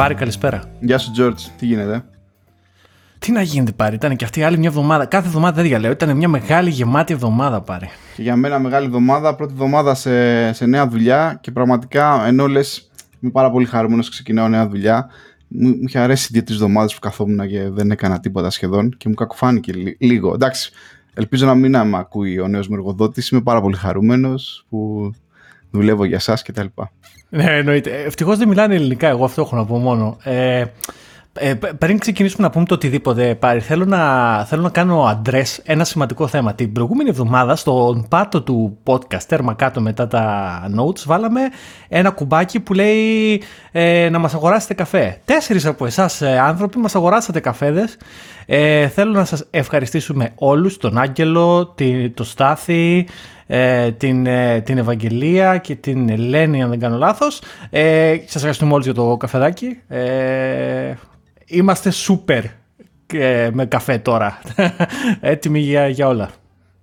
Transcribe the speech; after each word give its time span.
Πάρη, 0.00 0.14
καλησπέρα. 0.14 0.62
Γεια 0.80 0.98
σου, 0.98 1.10
Τζόρτζ. 1.10 1.44
Τι 1.58 1.66
γίνεται; 1.66 2.04
Τι 3.18 3.32
να 3.32 3.42
γίνεται 3.42 3.72
πάρει, 3.72 3.94
ήταν 3.94 4.16
και 4.16 4.24
αυτή 4.24 4.42
άλλη 4.42 4.58
μια 4.58 4.68
εβδομάδα. 4.68 5.06
Κάθε 5.06 5.26
εβδομάδα 5.26 5.54
δεν 5.54 5.64
διαλέω. 5.64 5.90
Ήταν 5.90 6.16
μια 6.16 6.28
μεγάλη 6.28 6.70
γεμάτη 6.70 7.12
εβδομάδα 7.12 7.60
πάρει. 7.60 7.88
Και 8.16 8.22
για 8.22 8.36
μένα 8.36 8.58
μεγάλη 8.58 8.86
εβδομάδα, 8.86 9.34
πρώτη 9.34 9.52
εβδομάδα 9.52 9.94
σε, 9.94 10.52
σε 10.52 10.66
νέα 10.66 10.88
δουλειά 10.88 11.38
και 11.40 11.50
πραγματικά 11.50 12.26
ενώ 12.26 12.46
λες, 12.46 12.90
είμαι 13.20 13.30
πάρα 13.32 13.50
πολύ 13.50 13.64
χαρούμενος 13.64 14.04
που 14.04 14.10
ξεκινάω 14.10 14.48
νέα 14.48 14.68
δουλειά. 14.68 15.08
Μου, 15.48 15.68
μου 15.68 15.84
είχε 15.86 15.98
αρέσει 15.98 16.28
δύο-τρει 16.32 16.54
εβδομάδε 16.54 16.92
που 16.94 17.00
καθόμουν 17.00 17.48
και 17.48 17.68
δεν 17.70 17.90
έκανα 17.90 18.20
τίποτα 18.20 18.50
σχεδόν 18.50 18.94
και 18.96 19.08
μου 19.08 19.14
κακοφάνηκε 19.14 19.72
λίγο. 19.98 20.34
Εντάξει, 20.34 20.72
ελπίζω 21.14 21.46
να 21.46 21.54
μην 21.54 21.70
με 21.70 21.98
ακούει 21.98 22.40
ο 22.40 22.48
νέος 22.48 22.68
μου 22.68 22.74
εργοδότης. 22.74 23.28
Είμαι 23.28 23.42
πάρα 23.42 23.60
πολύ 23.60 23.76
χαρούμενος 23.76 24.66
που 24.68 25.10
δουλεύω 25.70 26.04
για 26.04 26.16
εσά 26.16 26.38
κτλ. 26.44 26.66
Ναι, 27.28 27.44
εννοείται. 27.44 27.90
Ευτυχώς 27.90 28.38
δεν 28.38 28.48
μιλάνε 28.48 28.74
ελληνικά, 28.74 29.08
εγώ 29.08 29.24
αυτό 29.24 29.40
έχω 29.40 29.56
να 29.56 29.64
πω 29.64 29.76
μόνο. 29.78 30.16
Ε, 30.22 30.64
ε, 31.32 31.54
πριν 31.54 31.98
ξεκινήσουμε 31.98 32.46
να 32.46 32.52
πούμε 32.52 32.64
το 32.64 32.74
οτιδήποτε 32.74 33.34
πάρει, 33.34 33.60
θέλω 33.60 33.84
να, 33.84 34.44
θέλω 34.44 34.62
να 34.62 34.68
κάνω 34.68 35.04
address 35.10 35.58
ένα 35.64 35.84
σημαντικό 35.84 36.26
θέμα. 36.26 36.54
Την 36.54 36.72
προηγούμενη 36.72 37.08
εβδομάδα 37.08 37.56
στον 37.56 38.06
πάτο 38.08 38.42
του 38.42 38.78
podcast, 38.84 39.22
τέρμα 39.26 39.54
κάτω 39.54 39.80
μετά 39.80 40.06
τα 40.06 40.62
notes, 40.76 41.02
βάλαμε 41.06 41.40
ένα 41.88 42.10
κουμπάκι 42.10 42.60
που 42.60 42.74
λέει 42.74 43.42
ε, 43.72 44.08
να 44.10 44.18
μας 44.18 44.34
αγοράσετε 44.34 44.74
καφέ. 44.74 45.20
Τέσσερις 45.24 45.66
από 45.66 45.86
εσάς 45.86 46.20
ε, 46.20 46.38
άνθρωποι 46.38 46.78
μας 46.78 46.94
αγοράσατε 46.94 47.40
καφέδες. 47.40 47.96
Ε, 48.46 48.88
θέλω 48.88 49.12
να 49.12 49.24
σας 49.24 49.46
ευχαριστήσουμε 49.50 50.30
όλους, 50.34 50.76
τον 50.76 50.98
Άγγελο, 50.98 51.66
την, 51.66 52.14
το 52.14 52.24
Στάθη, 52.24 53.06
ε, 53.52 53.92
την, 53.92 54.26
ε, 54.26 54.60
την 54.60 54.78
Ευαγγελία 54.78 55.58
και 55.58 55.74
την 55.74 56.08
Ελένη, 56.08 56.62
αν 56.62 56.68
δεν 56.68 56.78
κάνω 56.78 56.96
λάθος. 56.96 57.42
Ε, 57.70 58.16
σας 58.24 58.34
ευχαριστούμε 58.34 58.72
όλους 58.72 58.84
για 58.84 58.94
το 58.94 59.16
καφεδάκι. 59.16 59.78
Ε, 59.88 60.94
είμαστε 61.46 61.90
σούπερ 61.90 62.44
με 63.52 63.66
καφέ 63.68 63.98
τώρα. 63.98 64.38
Έτοιμοι 65.20 65.60
για, 65.60 65.88
για 65.88 66.08
όλα. 66.08 66.30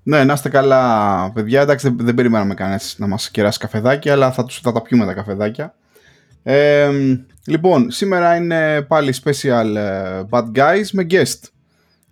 Ναι, 0.03 0.23
να 0.23 0.33
είστε 0.33 0.49
καλά, 0.49 1.31
παιδιά. 1.33 1.61
Εντάξει, 1.61 1.87
δεν, 1.87 2.05
δεν 2.05 2.15
περιμέναμε 2.15 2.53
κανένας 2.53 2.95
να 2.97 3.07
μας 3.07 3.31
κεράσει 3.31 3.59
καφεδάκι, 3.59 4.09
αλλά 4.09 4.31
θα, 4.31 4.45
τους, 4.45 4.59
θα 4.59 4.71
τα 4.71 4.81
πιούμε 4.81 5.05
τα 5.05 5.13
καφεδάκια. 5.13 5.75
Ε, 6.43 6.89
λοιπόν, 7.45 7.91
σήμερα 7.91 8.35
είναι 8.35 8.81
πάλι 8.81 9.13
special 9.23 9.75
uh, 9.75 10.25
Bad 10.29 10.45
Guys 10.55 10.85
με 10.91 11.07
guest. 11.09 11.39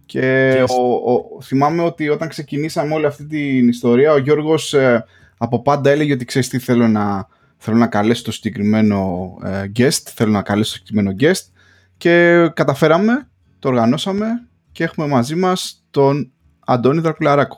Και 0.06 0.58
ο, 0.70 1.12
ο, 1.14 1.42
θυμάμαι 1.42 1.82
ότι 1.82 2.10
όταν 2.10 2.28
ξεκινήσαμε 2.30 2.94
όλη 2.94 3.06
αυτή 3.06 3.26
την 3.26 3.68
ιστορία, 3.68 4.12
ο 4.12 4.18
Γιώργος 4.18 4.74
ε, 4.74 5.06
από 5.38 5.62
πάντα 5.62 5.90
έλεγε 5.90 6.14
ότι 6.14 6.26
ξέρεις 6.26 6.50
τι 6.50 6.60
θέλω 6.60 6.88
να, 6.88 7.28
θέλω 7.58 7.78
να 7.78 7.88
καλέσω 7.88 8.24
το 8.24 8.32
συγκεκριμένο 8.32 9.30
ε, 9.44 9.72
guest, 9.78 10.02
θέλω 10.14 10.32
να 10.32 10.42
καλέσω 10.42 10.72
το 10.72 10.78
συγκεκριμένο 10.78 11.16
guest 11.20 11.52
και 11.98 12.48
καταφέραμε, 12.54 13.28
το 13.60 13.70
οργανώσαμε 13.70 14.26
και 14.72 14.84
έχουμε 14.84 15.08
μαζί 15.08 15.36
μας 15.36 15.86
τον 15.92 16.32
Αντώνη 16.66 17.00
Δρακουλαράκο. 17.00 17.58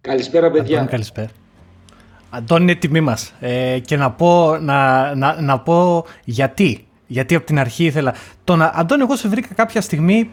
Καλησπέρα 0.00 0.50
παιδιά. 0.50 0.74
Αντώνη, 0.76 0.90
καλησπέρα. 0.90 1.28
Αντώνη 2.30 2.62
είναι 2.62 2.74
τιμή 2.74 3.00
μας 3.00 3.34
ε, 3.40 3.78
και 3.78 3.96
να 3.96 4.10
πω, 4.10 4.56
να, 4.60 5.14
να, 5.14 5.40
να 5.40 5.60
πω 5.60 6.04
γιατί. 6.24 6.86
Γιατί 7.06 7.34
από 7.34 7.46
την 7.46 7.58
αρχή 7.58 7.84
ήθελα. 7.84 8.14
Τον 8.44 8.62
Αντώνη 8.62 9.02
εγώ 9.02 9.16
σε 9.16 9.28
βρήκα 9.28 9.54
κάποια 9.54 9.80
στιγμή 9.80 10.30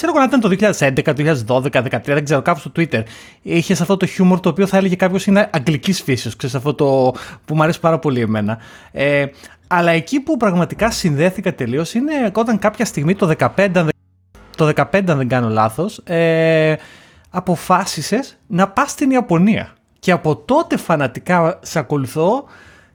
ξέρω 0.00 0.12
εγώ 0.16 0.20
να 0.20 0.36
ήταν 0.36 0.40
το 0.40 0.70
2011, 0.78 1.64
2012, 1.72 1.98
2013, 1.98 2.00
δεν 2.04 2.24
ξέρω, 2.24 2.42
κάπου 2.42 2.60
στο 2.60 2.72
Twitter. 2.76 3.02
Είχες 3.42 3.80
αυτό 3.80 3.96
το 3.96 4.06
χιούμορ 4.06 4.40
το 4.40 4.48
οποίο 4.48 4.66
θα 4.66 4.76
έλεγε 4.76 4.96
κάποιος 4.96 5.26
είναι 5.26 5.50
αγγλικής 5.52 6.02
φύσης. 6.02 6.36
Ξέρεις 6.36 6.56
αυτό 6.56 6.74
το 6.74 7.14
που 7.44 7.54
μου 7.54 7.62
αρέσει 7.62 7.80
πάρα 7.80 7.98
πολύ 7.98 8.20
εμένα. 8.20 8.58
Ε, 8.92 9.24
αλλά 9.66 9.90
εκεί 9.90 10.20
που 10.20 10.36
πραγματικά 10.36 10.90
συνδέθηκα 10.90 11.54
τελείως 11.54 11.94
είναι 11.94 12.12
όταν 12.32 12.58
κάποια 12.58 12.84
στιγμή 12.84 13.14
το 13.14 13.34
2015, 13.56 13.88
το 14.56 14.72
15 14.76 15.10
αν 15.10 15.16
δεν 15.16 15.28
κάνω 15.28 15.48
λάθος, 15.48 16.00
ε, 16.04 16.74
αποφάσισες 17.30 18.38
να 18.46 18.68
πας 18.68 18.90
στην 18.90 19.10
Ιαπωνία. 19.10 19.74
Και 19.98 20.10
από 20.10 20.36
τότε 20.36 20.76
φανατικά 20.76 21.58
σε 21.62 21.78
ακολουθώ 21.78 22.44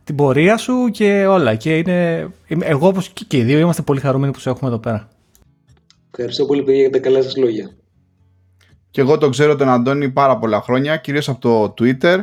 την 0.04 0.16
πορεία 0.16 0.58
σου 0.58 0.90
και 0.92 1.26
όλα. 1.26 1.56
Και 1.56 1.78
είναι, 1.78 2.30
εγώ 2.60 2.88
όπως 2.88 3.10
και 3.10 3.38
οι 3.38 3.44
δύο 3.44 3.60
είμαστε 3.60 3.82
πολύ 3.82 4.00
χαρούμενοι 4.00 4.34
που 4.34 4.40
σε 4.40 4.50
έχουμε 4.50 4.70
εδώ 4.70 4.80
πέρα. 4.80 5.08
Ευχαριστώ 6.18 6.46
πολύ 6.46 6.64
παιδιά 6.64 6.82
για 6.82 6.90
τα 6.90 7.00
καλά 7.00 7.22
σας 7.22 7.36
λόγια. 7.36 7.76
Και 8.92 9.02
εγώ 9.02 9.18
τον 9.18 9.32
ξέρω 9.32 9.56
τον 9.56 9.70
Αντώνη 9.70 10.10
πάρα 10.10 10.38
πολλά 10.38 10.62
χρόνια, 10.62 10.98
κυρίως 10.98 11.30
από 11.30 11.40
το 11.40 11.74
Twitter. 11.80 12.20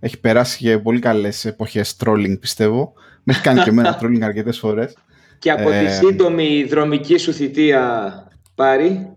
Έχει 0.00 0.20
περάσει 0.20 0.58
και 0.58 0.78
πολύ 0.78 0.98
καλές 0.98 1.44
εποχές 1.44 1.96
trolling 2.04 2.36
πιστεύω. 2.40 2.92
Με 3.22 3.32
έχει 3.32 3.42
κάνει 3.42 3.60
και 3.60 3.70
εμένα 3.70 3.96
trolling 4.00 4.20
αρκετές 4.20 4.58
φορές. 4.58 4.96
Και 5.38 5.50
από 5.50 5.70
ε... 5.70 5.84
τη 5.84 5.92
σύντομη 5.92 6.64
δρομική 6.64 7.16
σου 7.16 7.32
θητεία 7.32 8.12
πάρει. 8.54 9.12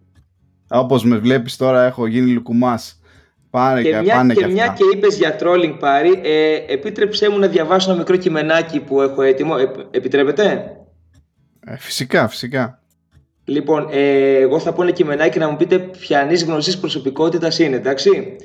Όπως 0.69 1.03
με 1.03 1.17
βλέπεις 1.17 1.55
τώρα 1.55 1.83
έχω 1.83 2.05
γίνει 2.05 2.31
λουκουμάς. 2.31 3.01
Πάνε 3.49 3.81
και, 3.81 3.89
και 3.89 4.01
μια, 4.01 4.15
πάνε 4.15 4.33
και, 4.33 4.39
και 4.39 4.47
μια 4.47 4.63
αυτά. 4.63 4.75
και 4.75 4.97
είπες 4.97 5.17
για 5.17 5.37
trolling 5.39 5.75
πάρει, 5.79 6.21
ε, 6.23 6.55
επίτρεψέ 6.67 7.29
μου 7.29 7.39
να 7.39 7.47
διαβάσω 7.47 7.89
ένα 7.89 7.99
μικρό 7.99 8.15
κειμενάκι 8.15 8.79
που 8.79 9.01
έχω 9.01 9.21
έτοιμο. 9.21 9.55
Ε, 9.59 9.97
επιτρέπετε; 9.97 10.75
Ε, 11.65 11.77
φυσικά, 11.77 12.27
φυσικά. 12.27 12.81
Λοιπόν, 13.45 13.87
ε, 13.91 14.35
εγώ 14.37 14.59
θα 14.59 14.73
πω 14.73 14.81
ένα 14.81 14.91
κειμενάκι 14.91 15.39
να 15.39 15.49
μου 15.49 15.57
πείτε 15.57 15.79
ποιανής 15.79 16.43
γνωστή 16.43 16.77
προσωπικότητας 16.77 17.59
είναι, 17.59 17.75
εντάξει. 17.75 18.35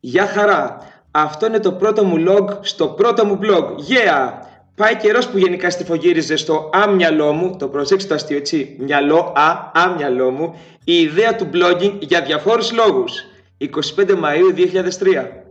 Γεια 0.00 0.26
χαρά. 0.26 0.78
Αυτό 1.10 1.46
είναι 1.46 1.58
το 1.58 1.72
πρώτο 1.72 2.04
μου 2.04 2.24
log 2.28 2.58
στο 2.60 2.88
πρώτο 2.88 3.24
μου 3.24 3.38
blog. 3.42 3.64
Yeah! 3.64 4.32
Πάει 4.74 4.96
καιρός 4.96 5.28
που 5.28 5.38
γενικά 5.38 5.70
στριφογύριζε 5.70 6.36
στο 6.36 6.70
άμυαλό 6.72 7.32
μου, 7.32 7.56
το 7.58 7.68
προσέξτε 7.68 8.08
το 8.08 8.14
αστείο 8.14 8.36
έτσι, 8.36 8.76
μυαλό, 8.78 9.32
α, 9.36 9.70
άμυαλό 9.74 10.30
μου, 10.30 10.54
η 10.84 10.94
ιδέα 11.00 11.34
του 11.34 11.50
blogging 11.52 11.96
για 12.00 12.22
διαφόρους 12.22 12.72
λόγους. 12.72 13.24
25 13.58 14.10
Μαΐου 14.10 14.54
2003. 14.54 15.47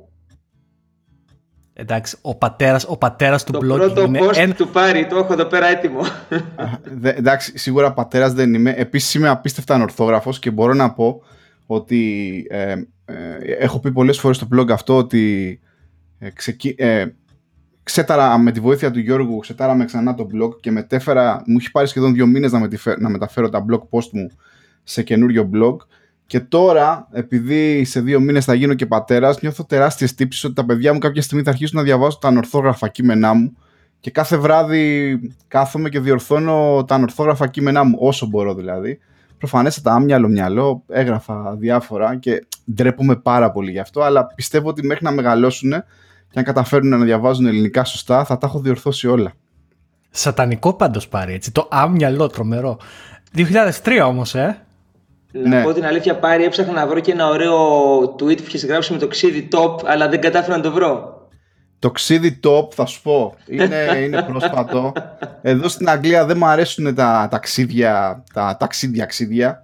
Εντάξει, 1.80 2.18
ο 2.22 2.36
πατέρας, 2.36 2.86
ο 2.90 2.98
πατέρας 2.98 3.44
του 3.44 3.52
το 3.52 3.60
blog 3.60 3.78
πρώτο 3.78 4.02
είναι... 4.04 4.20
post 4.22 4.36
ένα- 4.38 4.54
του 4.54 4.68
πάρει, 4.68 5.08
το 5.08 5.18
έχω 5.18 5.34
εδώ 5.34 5.46
πέρα 5.46 5.68
έτοιμο. 5.68 6.00
Δε- 6.84 7.10
εντάξει, 7.14 7.58
σίγουρα 7.58 7.94
πατέρας 7.94 8.34
δεν 8.34 8.54
είμαι. 8.54 8.72
Επίσης 8.78 9.14
είμαι 9.14 9.30
απίστευτα 9.30 9.74
ανορθόγραφος 9.74 10.40
και 10.40 10.52
μπορώ 10.52 10.74
να 10.74 10.94
πω 10.94 11.22
ότι 11.66 12.44
ε, 12.50 12.72
ε, 12.72 13.16
έχω 13.60 13.80
πει 13.80 13.92
πολλές 13.92 14.20
φορές 14.20 14.38
στο 14.38 14.48
blog 14.56 14.70
αυτό 14.72 14.98
ότι 14.98 15.60
ε, 16.20 16.30
ξεκι- 16.30 16.82
ε, 16.82 17.06
ξέταρα 17.84 18.38
με 18.38 18.52
τη 18.52 18.60
βοήθεια 18.60 18.92
του 18.92 19.00
Γιώργου, 19.00 19.38
ξετάραμε 19.40 19.86
ξανά 19.86 20.14
το 20.16 20.28
blog 20.34 20.60
και 20.60 20.72
μετέφερα, 20.72 21.44
μου 21.46 21.58
έχει 21.60 21.72
πάρει 21.72 21.88
σχεδόν 21.88 22.14
δύο 22.14 22.26
μήνες 22.28 22.52
να, 22.52 22.60
μετηφε- 22.60 23.00
να 23.00 23.10
μεταφέρω 23.10 23.50
τα 23.50 23.66
blog 23.70 23.82
post 23.90 24.10
μου 24.12 24.32
σε 24.84 25.04
καινούριο 25.04 25.50
blog 25.54 25.76
και 26.28 26.40
τώρα, 26.40 27.08
επειδή 27.12 27.84
σε 27.86 28.02
δύο 28.02 28.20
μήνες 28.20 28.46
θα 28.46 28.54
γίνω 28.54 28.74
και 28.74 28.86
πατέρας, 28.86 29.42
νιώθω 29.42 29.66
τεράστιες 29.66 30.16
τύψεις 30.16 30.44
ότι 30.44 30.54
τα 30.54 30.66
παιδιά 30.66 30.94
μου 30.94 31.00
κάποια 31.00 31.22
στιγμή 31.22 31.44
θα 31.44 31.50
αρχίσουν 31.50 31.78
να 31.78 31.84
διαβάζουν 31.84 32.20
τα 32.20 32.28
ανορθόγραφα 32.28 32.88
κείμενά 32.88 33.34
μου 33.34 33.58
και 34.00 34.12
κάθε 34.12 34.38
βράδυ 34.38 35.20
κάθομαι 35.48 35.90
και 35.90 36.00
διορθώνω 36.00 36.84
τα 36.88 36.96
ανορθόγραφα 36.96 37.48
κείμενά 37.48 37.84
μου, 37.84 37.98
όσο 38.00 38.26
μπορώ 38.26 38.54
δηλαδή. 38.54 39.00
Προφανέστατα, 39.38 39.94
άμυαλο 39.94 40.28
μυαλό, 40.28 40.84
έγραφα 40.88 41.56
διάφορα 41.56 42.16
και 42.16 42.46
ντρέπομαι 42.74 43.16
πάρα 43.16 43.52
πολύ 43.52 43.72
γι' 43.72 43.80
αυτό, 43.80 44.02
αλλά 44.02 44.26
πιστεύω 44.26 44.70
ότι 44.70 44.86
μέχρι 44.86 45.04
να 45.04 45.12
μεγαλώσουν 45.12 45.70
και 46.30 46.40
αν 46.40 46.44
καταφέρουν 46.44 46.90
να 46.90 46.98
διαβάζουν 46.98 47.46
ελληνικά 47.46 47.84
σωστά, 47.84 48.26
θα 48.26 48.38
τα 48.38 48.48
έχω 48.48 48.60
διορθώσει 48.60 49.08
όλα. 49.08 49.32
Σατανικό 50.10 50.74
πάντως 50.74 51.08
πάρει, 51.08 51.34
έτσι, 51.34 51.52
το 51.52 51.68
άμυαλο 51.72 52.28
τρομερό. 52.28 52.78
2003 53.36 53.44
όμως, 54.08 54.36
ε. 54.36 54.67
Να 55.44 55.50
Ναι. 55.58 55.64
πω 55.64 55.74
την 55.74 55.86
αλήθεια, 55.86 56.16
πάρει, 56.16 56.44
έψαχνα 56.44 56.74
να 56.74 56.88
βρω 56.88 57.00
και 57.00 57.12
ένα 57.12 57.28
ωραίο 57.30 58.00
tweet 58.02 58.38
που 58.38 58.44
είχε 58.52 58.68
γράψει 58.68 58.94
με 58.94 58.98
το 59.00 59.08
ξύδι 59.08 59.48
top, 59.52 59.76
αλλά 59.86 60.10
δεν 60.10 60.22
κατάφερα 60.22 60.58
να 60.58 60.64
το 60.64 60.72
βρω. 60.72 61.16
Το 61.80 61.92
ξύδι 61.92 62.40
top, 62.44 62.72
θα 62.72 62.86
σου 62.86 63.02
πω, 63.02 63.36
είναι, 63.48 63.98
είναι 64.06 64.22
πρόσφατο. 64.22 64.94
Εδώ 65.42 65.68
στην 65.68 65.90
Αγγλία 65.90 66.26
δεν 66.26 66.38
μου 66.38 66.46
αρέσουν 66.46 66.96
τα 66.96 67.28
ταξίδια, 67.32 68.24
τα 68.34 68.58
ταξίδια 68.60 69.06
ξύδια 69.06 69.62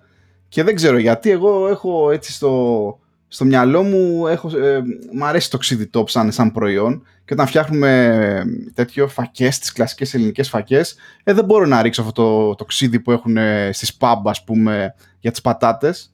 και 0.50 0.64
δεν 0.64 0.76
ξέρω 0.76 0.98
γιατί. 0.98 1.30
Εγώ 1.32 1.68
έχω 1.68 2.12
έτσι 2.12 2.32
στο, 2.32 3.00
στο 3.34 3.46
μυαλό 3.46 3.84
μου, 3.84 4.28
έχω, 4.28 4.58
ε, 4.58 4.82
μου 5.14 5.26
αρέσει 5.26 5.50
το 5.50 5.58
ξύδι 5.58 5.90
top 5.94 6.10
σαν, 6.10 6.32
σαν 6.32 6.52
προϊόν 6.52 7.06
και 7.26 7.34
όταν 7.34 7.48
φτιάχνουμε 7.48 8.06
ε, 8.06 8.72
τέτοιο 8.74 9.08
φακές, 9.08 9.60
τις 9.60 9.72
κλασικές 9.72 10.14
ελληνικές 10.14 10.50
φακές, 10.50 10.96
ε, 11.24 11.34
δεν 11.34 11.46
μπορώ 11.46 11.66
να 11.66 11.82
ρίξω 11.82 12.02
αυτό 12.02 12.14
το, 12.14 12.56
το 12.56 12.66
ξύδι 12.66 13.00
που 13.00 13.12
έχουν 13.12 13.38
ε, 13.38 13.70
στις 13.74 13.98
pub, 14.00 14.22
ας 14.24 14.44
πούμε, 14.44 14.96
για 15.20 15.32
τις 15.32 15.42
πατάτες. 15.42 16.14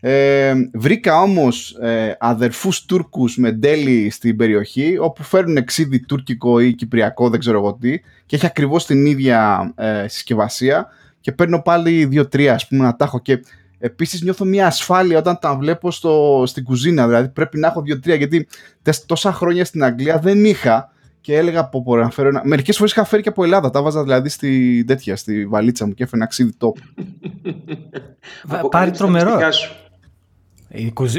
Ε, 0.00 0.54
βρήκα 0.72 1.20
όμως 1.20 1.70
ε, 1.70 2.16
αδερφούς 2.18 2.84
Τούρκους 2.84 3.36
με 3.36 3.52
ντέλη 3.52 4.10
στην 4.10 4.36
περιοχή 4.36 4.98
όπου 4.98 5.22
φέρνουν 5.22 5.64
ξύδι 5.64 6.00
τουρκικό 6.00 6.60
ή 6.60 6.72
κυπριακό 6.74 7.30
δεν 7.30 7.40
ξέρω 7.40 7.58
εγώ 7.58 7.74
τι 7.74 7.98
και 8.26 8.36
έχει 8.36 8.46
ακριβώς 8.46 8.86
την 8.86 9.06
ίδια 9.06 9.72
ε, 9.76 10.08
συσκευασία 10.08 10.88
και 11.20 11.32
παίρνω 11.32 11.62
πάλι 11.62 12.04
δύο-τρία 12.04 12.54
ας 12.54 12.68
πούμε 12.68 12.84
να 12.84 12.96
τα 12.96 13.04
έχω 13.04 13.20
και 13.20 13.40
επίσης 13.80 14.22
νιώθω 14.22 14.44
μια 14.44 14.66
ασφάλεια 14.66 15.18
όταν 15.18 15.38
τα 15.40 15.56
βλέπω 15.56 15.90
στο, 15.90 16.42
στην 16.46 16.64
κουζίνα 16.64 17.06
δηλαδή 17.06 17.28
πρέπει 17.28 17.58
να 17.58 17.66
έχω 17.66 17.82
δύο-τρία 17.82 18.14
γιατί 18.14 18.48
τες- 18.82 19.06
τόσα 19.06 19.32
χρόνια 19.32 19.64
στην 19.64 19.84
Αγγλία 19.84 20.18
δεν 20.18 20.44
είχα 20.44 20.92
και 21.20 21.36
έλεγα 21.36 21.64
πω 21.64 21.82
πω 21.82 21.96
να 21.96 22.10
φέρω 22.10 22.28
ένα... 22.28 22.42
Μερικές 22.44 22.76
φορές 22.76 22.92
είχα 22.92 23.04
φέρει 23.04 23.22
και 23.22 23.28
από 23.28 23.44
Ελλάδα, 23.44 23.70
τα 23.70 23.82
βάζα 23.82 24.02
δηλαδή 24.02 24.28
στη 24.28 24.84
τέτοια, 24.86 25.16
στη 25.16 25.46
βαλίτσα 25.46 25.86
μου 25.86 25.94
και 25.94 26.02
έφερε 26.02 26.16
ένα 26.22 26.30
ξύδι 26.30 26.52
top. 26.58 26.72
Πάρει 28.70 28.90
τρομερό. 28.90 29.38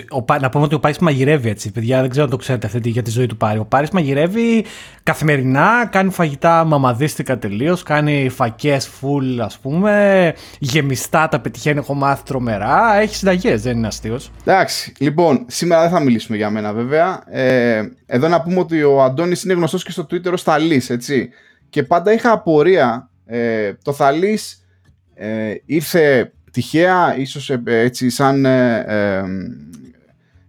Ο, 0.10 0.26
να 0.40 0.50
πούμε 0.50 0.64
ότι 0.64 0.76
ο 0.76 0.80
Πάρης 0.80 0.98
μαγειρεύει 0.98 1.50
έτσι, 1.50 1.72
παιδιά, 1.72 2.02
δεν 2.02 2.10
ξέρω 2.10 2.26
αν 2.26 2.32
το 2.32 2.38
ξέρετε 2.38 2.66
αυτή 2.68 2.90
για 2.90 3.02
τη 3.02 3.10
ζωή 3.10 3.26
του 3.26 3.38
Πάρη. 3.38 3.60
Ο 3.60 3.66
Πάρης 3.66 3.90
μαγειρεύει 3.90 4.66
καθημερινά, 5.04 5.88
κάνει 5.92 6.12
φαγητά 6.12 6.64
μαμαδίστικα 6.64 7.38
τελείως, 7.38 7.84
κάνει 7.84 8.30
φακές 8.30 8.90
full 9.02 9.40
ας 9.40 9.58
πούμε, 9.58 10.34
γεμιστά 10.60 11.28
τα 11.28 11.40
πετυχαίνει, 11.40 11.80
έχω 11.80 11.94
μάθει 11.94 12.24
τρομερά, 12.24 12.96
έχει 12.96 13.16
συνταγές, 13.16 13.62
δεν 13.62 13.78
είναι 13.78 13.88
αστείος. 13.88 14.32
Εντάξει, 14.42 14.94
λοιπόν, 15.00 15.46
σήμερα 15.48 15.82
δεν 15.82 15.90
θα 15.90 16.00
μιλήσουμε 16.00 16.38
για 16.38 16.50
μένα 16.50 16.74
βέβαια. 16.74 17.24
Ε, 17.30 17.82
εδώ 18.06 18.28
να 18.28 18.42
πούμε 18.42 18.60
ότι 18.60 18.84
ο 18.84 19.04
Αντώνης 19.04 19.44
είναι 19.44 19.54
γνωστός 19.54 19.84
και 19.84 19.92
στο 19.92 20.08
Twitter 20.12 20.32
ως 20.32 20.44
Θαλής, 20.44 20.90
έτσι. 20.90 21.30
Και 21.70 21.84
πάντα 21.84 22.14
είχα 22.14 22.32
απορία, 22.32 23.10
ε, 23.26 23.74
το 23.84 23.94
Θαλής 23.94 24.66
ε, 25.14 25.54
ήρθε 25.66 26.32
τυχαία, 26.52 27.18
ίσως 27.18 27.50
ε, 27.50 27.62
έτσι 27.66 28.10
σαν 28.10 28.46
ε, 28.46 28.84
ε, 28.88 29.24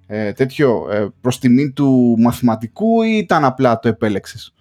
ε, 0.06 0.32
τέτοιο 0.32 0.88
ε, 0.90 1.06
προς 1.20 1.38
τιμή 1.38 1.72
του 1.72 2.16
μαθηματικού 2.19 3.02
ή 3.02 3.16
ήταν 3.16 3.44
απλά 3.44 3.78
το 3.78 3.88
επέλεξες; 3.88 4.54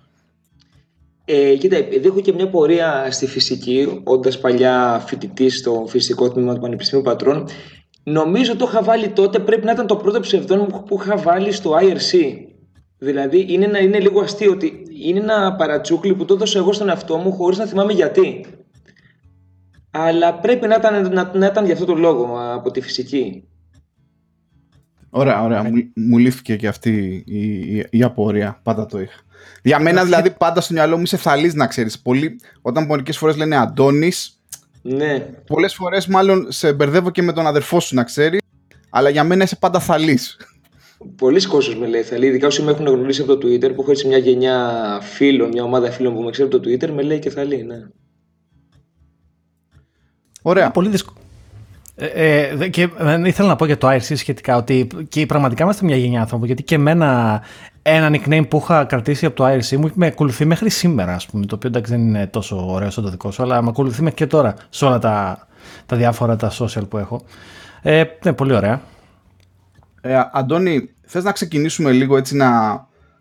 Ε, 1.25 1.55
κοίτα, 1.55 1.75
επειδή 1.75 2.07
έχω 2.07 2.21
και 2.21 2.33
μια 2.33 2.49
πορεία 2.49 3.07
στη 3.11 3.27
φυσική, 3.27 4.01
όντας 4.03 4.39
παλιά 4.39 5.03
φοιτητής 5.05 5.57
στο 5.57 5.85
φυσικό 5.87 6.31
τμήμα 6.31 6.53
του 6.53 6.61
Πανεπιστημίου 6.61 7.03
Πατρών, 7.03 7.47
νομίζω 8.03 8.55
το 8.55 8.65
είχα 8.69 8.83
βάλει 8.83 9.09
τότε, 9.09 9.39
πρέπει 9.39 9.65
να 9.65 9.71
ήταν 9.71 9.87
το 9.87 9.95
πρώτο 9.95 10.19
ψευδόνιμο 10.19 10.83
που 10.87 10.97
είχα 11.01 11.17
βάλει 11.17 11.51
στο 11.51 11.77
IRC. 11.81 12.17
Δηλαδή 12.97 13.45
είναι, 13.49 13.79
είναι 13.81 13.99
λίγο 13.99 14.21
αστείο 14.21 14.51
ότι 14.51 14.83
είναι 15.03 15.19
ένα 15.19 15.55
παρατσούκλι 15.55 16.15
που 16.15 16.25
το 16.25 16.33
έδωσα 16.33 16.59
εγώ 16.59 16.73
στον 16.73 16.89
εαυτό 16.89 17.17
μου 17.17 17.31
χωρίς 17.31 17.57
να 17.57 17.65
θυμάμαι 17.65 17.93
γιατί. 17.93 18.45
Αλλά 19.91 20.33
πρέπει 20.33 20.67
να 20.67 20.75
ήταν, 20.75 21.13
να, 21.13 21.31
να 21.33 21.45
ήταν 21.45 21.65
για 21.65 21.73
αυτό 21.73 21.85
το 21.85 21.95
λόγο 21.95 22.37
από 22.53 22.71
τη 22.71 22.81
φυσική. 22.81 23.43
Ωραία, 25.09 25.43
ωραία. 25.43 25.63
Μου, 25.63 25.91
μου 25.95 26.17
λύθηκε 26.17 26.55
και 26.55 26.67
αυτή 26.67 27.23
η, 27.25 27.77
η, 27.77 27.87
η, 27.89 28.03
απορία. 28.03 28.59
Πάντα 28.63 28.85
το 28.85 28.99
είχα. 28.99 29.19
Για 29.63 29.79
μένα 29.79 30.03
δηλαδή 30.03 30.31
πάντα 30.31 30.61
στο 30.61 30.73
μυαλό 30.73 30.95
μου 30.97 31.03
είσαι 31.03 31.17
φθαλής 31.17 31.53
να 31.53 31.67
ξέρεις. 31.67 31.99
Πολύ, 31.99 32.39
όταν 32.61 32.85
μερικές 32.85 33.17
φορές 33.17 33.37
λένε 33.37 33.57
Αντώνης, 33.57 34.41
ναι. 34.81 35.19
πολλές 35.45 35.73
φορές 35.73 36.07
μάλλον 36.07 36.51
σε 36.51 36.73
μπερδεύω 36.73 37.09
και 37.09 37.21
με 37.21 37.33
τον 37.33 37.47
αδερφό 37.47 37.79
σου 37.79 37.95
να 37.95 38.03
ξέρεις, 38.03 38.39
αλλά 38.89 39.09
για 39.09 39.23
μένα 39.23 39.43
είσαι 39.43 39.55
πάντα 39.55 39.79
θαλής. 39.79 40.37
Πολλοί 41.15 41.45
κόσμοι 41.45 41.79
με 41.79 41.87
λέει 41.87 42.01
θαλή, 42.01 42.25
ειδικά 42.25 42.47
όσοι 42.47 42.61
με 42.61 42.71
έχουν 42.71 42.85
γνωρίσει 42.85 43.21
από 43.21 43.37
το 43.37 43.47
Twitter, 43.47 43.75
που 43.75 43.81
έχω 43.81 43.91
έτσι 43.91 44.07
μια 44.07 44.17
γενιά 44.17 44.99
φίλων, 45.01 45.49
μια 45.49 45.63
ομάδα 45.63 45.91
φίλων 45.91 46.13
που 46.13 46.21
με 46.21 46.31
ξέρει 46.31 46.49
από 46.53 46.59
το 46.59 46.69
Twitter, 46.69 46.89
με 46.89 47.01
λέει 47.01 47.19
και 47.19 47.29
θαλή, 47.29 47.63
ναι. 47.63 47.75
Ωραία. 50.41 50.71
πολύ 50.71 50.89
δύσκολο. 50.89 51.17
Ε, 51.95 52.05
ε, 52.59 52.67
και 52.69 52.89
ε, 52.97 53.27
ήθελα 53.27 53.47
να 53.47 53.55
πω 53.55 53.65
για 53.65 53.77
το 53.77 53.89
IRC 53.89 54.15
σχετικά 54.15 54.55
ότι 54.55 54.87
και 55.09 55.25
πραγματικά 55.25 55.63
είμαστε 55.63 55.85
μια 55.85 55.95
γενιά 55.95 56.19
άνθρωπων 56.21 56.45
γιατί 56.45 56.63
και 56.63 56.75
εμένα 56.75 57.41
ένα 57.81 58.09
nickname 58.11 58.45
που 58.49 58.57
είχα 58.57 58.83
κρατήσει 58.83 59.25
από 59.25 59.35
το 59.35 59.45
IRC 59.47 59.77
μου 59.77 59.91
με 59.93 60.05
ακολουθεί 60.05 60.45
μέχρι 60.45 60.69
σήμερα 60.69 61.13
ας 61.13 61.25
πούμε 61.25 61.45
το 61.45 61.55
οποίο 61.55 61.69
εντάξει 61.69 61.91
δεν 61.91 62.01
είναι 62.01 62.27
τόσο 62.27 62.71
ωραίο 62.71 62.89
σαν 62.89 63.03
το 63.03 63.09
δικό 63.09 63.31
σου 63.31 63.43
αλλά 63.43 63.61
με 63.61 63.69
ακολουθεί 63.69 64.01
μέχρι 64.01 64.17
και 64.17 64.27
τώρα 64.27 64.55
σε 64.69 64.85
όλα 64.85 64.99
τα, 64.99 65.47
τα 65.85 65.95
διάφορα 65.95 66.35
τα 66.35 66.51
social 66.51 66.89
που 66.89 66.97
έχω 66.97 67.21
ε, 67.81 68.03
ναι, 68.23 68.33
πολύ 68.33 68.53
ωραία 68.53 68.81
ε, 70.01 70.19
Αντώνη 70.31 70.89
θες 71.05 71.23
να 71.23 71.31
ξεκινήσουμε 71.31 71.91
λίγο 71.91 72.17
έτσι 72.17 72.35
να 72.35 72.49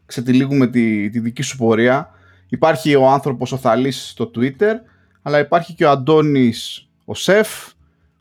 ξετυλίγουμε 0.07 0.67
τη, 0.67 1.11
τη 1.11 1.19
δική 1.19 1.43
σου 1.43 1.57
πορεία 1.57 2.11
υπάρχει 2.49 2.95
ο 2.95 3.09
άνθρωπος 3.09 3.53
ο 3.53 3.57
Θαλής 3.57 4.09
στο 4.09 4.31
Twitter 4.37 4.75
αλλά 5.23 5.39
υπάρχει 5.39 5.75
και 5.75 5.85
ο 5.85 5.91
Αντώνης 5.91 6.90
ο 7.11 7.15
Σεφ 7.15 7.49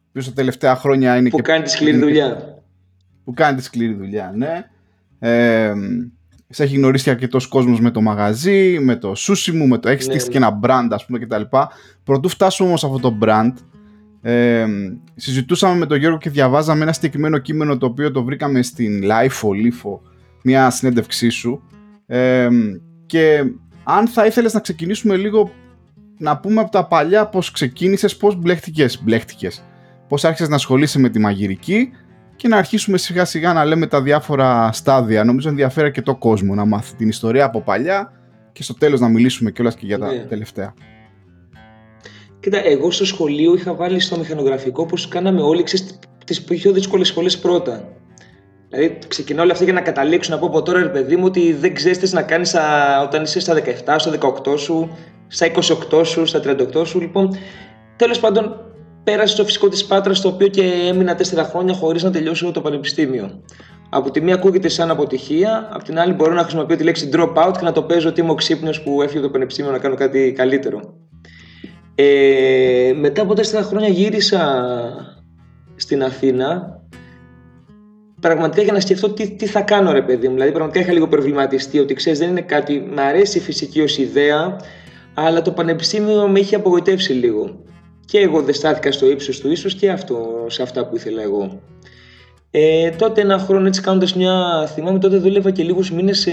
οποίος 0.10 0.26
τα 0.26 0.34
τελευταία 0.34 0.76
χρόνια 0.76 1.18
είναι 1.18 1.30
που 1.30 1.36
και... 1.36 1.42
κάνει 1.42 1.64
τη 1.64 1.70
σκληρή 1.70 1.98
δουλειά. 1.98 2.62
Που 3.24 3.34
κάνει 3.34 3.58
τη 3.58 3.64
σκληρή 3.64 3.94
δουλειά, 3.94 4.34
ναι. 4.36 4.70
Ε, 5.20 5.74
σε 6.50 6.64
έχει 6.64 6.76
γνωρίσει 6.76 7.10
αρκετός 7.10 7.48
κόσμος 7.48 7.80
με 7.80 7.92
το 7.92 8.02
μαγαζί, 8.02 8.80
με 8.80 8.96
το 8.96 9.16
σούσι 9.16 9.52
μου, 9.52 9.68
με 9.68 9.78
το 9.78 9.90
έχεις 9.90 10.08
ναι, 10.08 10.14
στήσει 10.14 10.26
ναι. 10.28 10.32
και 10.32 10.38
ένα 10.38 10.60
brand, 10.64 10.88
ας 10.92 11.06
πούμε 11.06 11.20
κτλ. 11.20 11.42
Πρωτού 12.04 12.30
φτάσουμε 12.30 12.68
όμως 12.68 12.84
αυτό 12.84 13.00
το 13.00 13.18
brand, 13.22 13.54
ε, 14.22 14.66
συζητούσαμε 15.16 15.78
με 15.78 15.86
τον 15.86 15.98
Γιώργο 15.98 16.18
και 16.18 16.30
διαβάζαμε 16.30 16.84
ένα 16.84 16.94
συγκεκριμένο 16.94 17.38
κείμενο 17.38 17.78
το 17.78 17.86
οποίο 17.86 18.12
το 18.12 18.24
βρήκαμε 18.24 18.62
στην 18.62 19.04
LIFO, 19.04 19.50
LIFO, 19.50 20.00
μια 20.44 20.70
συνέντευξή 20.70 21.30
σου. 21.30 21.64
Ε, 22.06 22.48
και 23.06 23.44
αν 23.84 24.08
θα 24.08 24.26
ήθελες 24.26 24.54
να 24.54 24.60
ξεκινήσουμε 24.60 25.16
λίγο 25.16 25.52
να 26.19 26.38
πούμε 26.38 26.62
από 26.62 26.71
τα 26.71 26.86
παλιά 26.86 27.27
πώς 27.27 27.51
ξεκίνησες, 27.51 28.18
πώς 28.18 28.36
μπλέχτηκες, 28.36 29.04
μπλέχτηκες 29.04 29.63
πώς 30.10 30.25
άρχισες 30.25 30.50
να 30.50 30.56
ασχολείσαι 30.56 31.00
με 31.00 31.10
τη 31.10 31.19
μαγειρική 31.19 31.92
και 32.36 32.48
να 32.48 32.57
αρχίσουμε 32.57 32.98
σιγά 32.98 33.25
σιγά 33.25 33.54
να 33.54 33.66
λέμε 33.66 33.88
τα 33.88 34.01
διάφορα 34.01 34.71
στάδια. 34.71 35.24
Νομίζω 35.24 35.50
ενδιαφέρει 35.50 35.92
και 35.92 36.01
το 36.01 36.16
κόσμο 36.16 36.56
να 36.56 36.66
μάθει 36.66 36.95
την 36.95 37.07
ιστορία 37.07 37.45
από 37.45 37.62
παλιά 37.62 38.13
και 38.51 38.63
στο 38.63 38.74
τέλος 38.74 39.00
να 39.00 39.07
μιλήσουμε 39.07 39.51
κιόλας 39.51 39.75
και 39.75 39.86
για 39.86 39.98
τα 40.00 40.07
ναι. 40.07 40.19
τελευταία. 40.19 40.74
Κοίτα, 42.39 42.66
εγώ 42.66 42.92
στο 42.92 43.06
σχολείο 43.06 43.54
είχα 43.54 43.74
βάλει 43.74 44.00
στο 44.00 44.18
μηχανογραφικό 44.18 44.86
πως 44.86 45.07
κάναμε 45.07 45.42
όλοι 45.42 45.63
ξέρεις, 45.63 46.00
τις 46.25 46.44
πιο 46.44 46.71
δύσκολες 46.71 47.07
σχολές 47.07 47.39
πρώτα. 47.39 47.94
Δηλαδή, 48.69 48.98
ξεκινάω 49.07 49.44
όλα 49.44 49.51
αυτά 49.51 49.63
για 49.63 49.74
να 49.74 49.81
καταλήξω 49.81 50.33
να 50.33 50.39
πω 50.39 50.45
από 50.45 50.62
τώρα, 50.62 50.80
ρε 50.80 50.89
παιδί 50.89 51.16
μου, 51.16 51.25
ότι 51.25 51.54
δεν 51.54 51.74
ξέρεις 51.74 51.98
τι 51.98 52.13
να 52.13 52.21
κάνεις 52.21 52.56
όταν 53.04 53.24
είσαι 53.24 53.39
στα 53.39 53.54
17, 53.54 53.95
στα 53.98 54.12
18 54.45 54.57
σου, 54.57 54.98
στα 55.30 55.48
28 55.92 56.06
σου, 56.06 56.26
στα 56.26 56.42
38 56.44 56.86
σου. 56.86 57.00
Λοιπόν, 57.00 57.38
τέλος 57.96 58.20
πάντων, 58.20 58.56
πέρασε 59.04 59.34
στο 59.34 59.46
φυσικό 59.46 59.68
της 59.68 59.86
Πάτρας, 59.86 60.22
το 60.22 60.28
οποίο 60.28 60.48
και 60.48 60.64
έμεινα 60.64 61.16
τέσσερα 61.16 61.44
χρόνια 61.44 61.74
χωρίς 61.74 62.04
να 62.04 62.12
τελειώσω 62.12 62.52
το 62.52 62.62
πανεπιστήμιο. 62.62 63.44
Από 63.90 64.12
τη 64.12 64.21
μία 64.21 64.33
ακούγεται 64.33 64.68
σαν 64.68 64.90
αποτυχία, 64.90 65.69
από 65.71 65.83
την 65.83 66.00
άλλη 66.00 66.14
μπορώ 66.14 66.33
να 66.33 66.42
χρησιμοποιώ 66.42 66.76
τη 66.76 66.83
λέξη 66.83 67.09
drop 67.14 67.33
out 67.33 67.54
και 67.57 67.64
να 67.64 67.71
το 67.71 67.83
παίζω 67.83 68.09
ότι 68.09 68.21
είμαι 68.21 68.31
ο 68.31 68.36
ξύπνιος 68.36 68.81
που 68.81 69.02
έφυγε 69.02 69.21
το 69.21 69.30
πανεπιστήμιο 69.30 69.71
να 69.71 69.78
κάνω 69.78 69.95
κάτι 69.95 70.33
καλύτερο. 70.38 70.94
Ε, 71.95 72.94
μετά 72.95 73.21
από 73.21 73.33
τέσσερα 73.33 73.64
χρόνια 73.64 73.88
γύρισα 73.88 74.64
στην 75.76 76.04
Αθήνα 76.04 76.80
πραγματικά 78.21 78.62
για 78.62 78.74
να 78.74 78.80
σκεφτώ 78.80 79.09
τι, 79.09 79.36
τι 79.36 79.45
θα 79.45 79.62
κάνω 79.62 79.92
ρε 79.92 80.02
παιδί 80.02 80.28
μου. 80.28 80.33
Δηλαδή 80.33 80.52
πραγματικά 80.52 80.83
είχα 80.83 80.94
λίγο 80.94 81.07
προβληματιστεί 81.07 81.80
ότι 81.80 81.94
ξέρεις 81.94 82.19
δεν 82.19 82.30
είναι 82.30 82.42
κάτι, 82.42 82.80
μ' 82.95 83.00
αρέσει 83.00 83.38
η 83.38 83.42
φυσική 83.42 83.81
ως 83.81 83.98
ιδέα, 83.98 84.56
αλλά 85.26 85.42
το 85.42 85.52
πανεπιστήμιο 85.52 86.28
με 86.28 86.40
είχε 86.40 86.56
απογοητεύσει 86.56 87.14
λίγο 87.14 87.64
και 88.06 88.19
εγώ 88.19 88.42
δεν 88.42 88.54
στάθηκα 88.54 88.92
στο 88.92 89.09
ύψος 89.09 89.40
του 89.40 89.52
ίσως 89.52 89.76
και 89.76 89.92
αυτό, 89.92 90.45
σε 90.47 90.61
αυτά 90.61 90.88
που 90.88 90.95
ήθελα 90.95 91.21
εγώ. 91.21 91.61
Ε, 92.52 92.90
τότε 92.90 93.21
ένα 93.21 93.38
χρόνο 93.38 93.68
έτσι 93.68 93.81
κάνοντας 93.81 94.16
μια, 94.16 94.66
θυμάμαι 94.73 94.99
τότε 94.99 95.18
δούλευα 95.18 95.52
και 95.52 95.64
λίγους 95.64 95.92
μήνες 95.92 96.28
ε, 96.28 96.31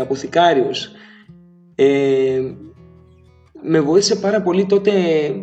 αποθηκάριος. 0.00 0.90
Ε, 1.74 2.40
με 3.62 3.80
βοήθησε 3.80 4.16
πάρα 4.16 4.42
πολύ 4.42 4.66
τότε, 4.66 4.90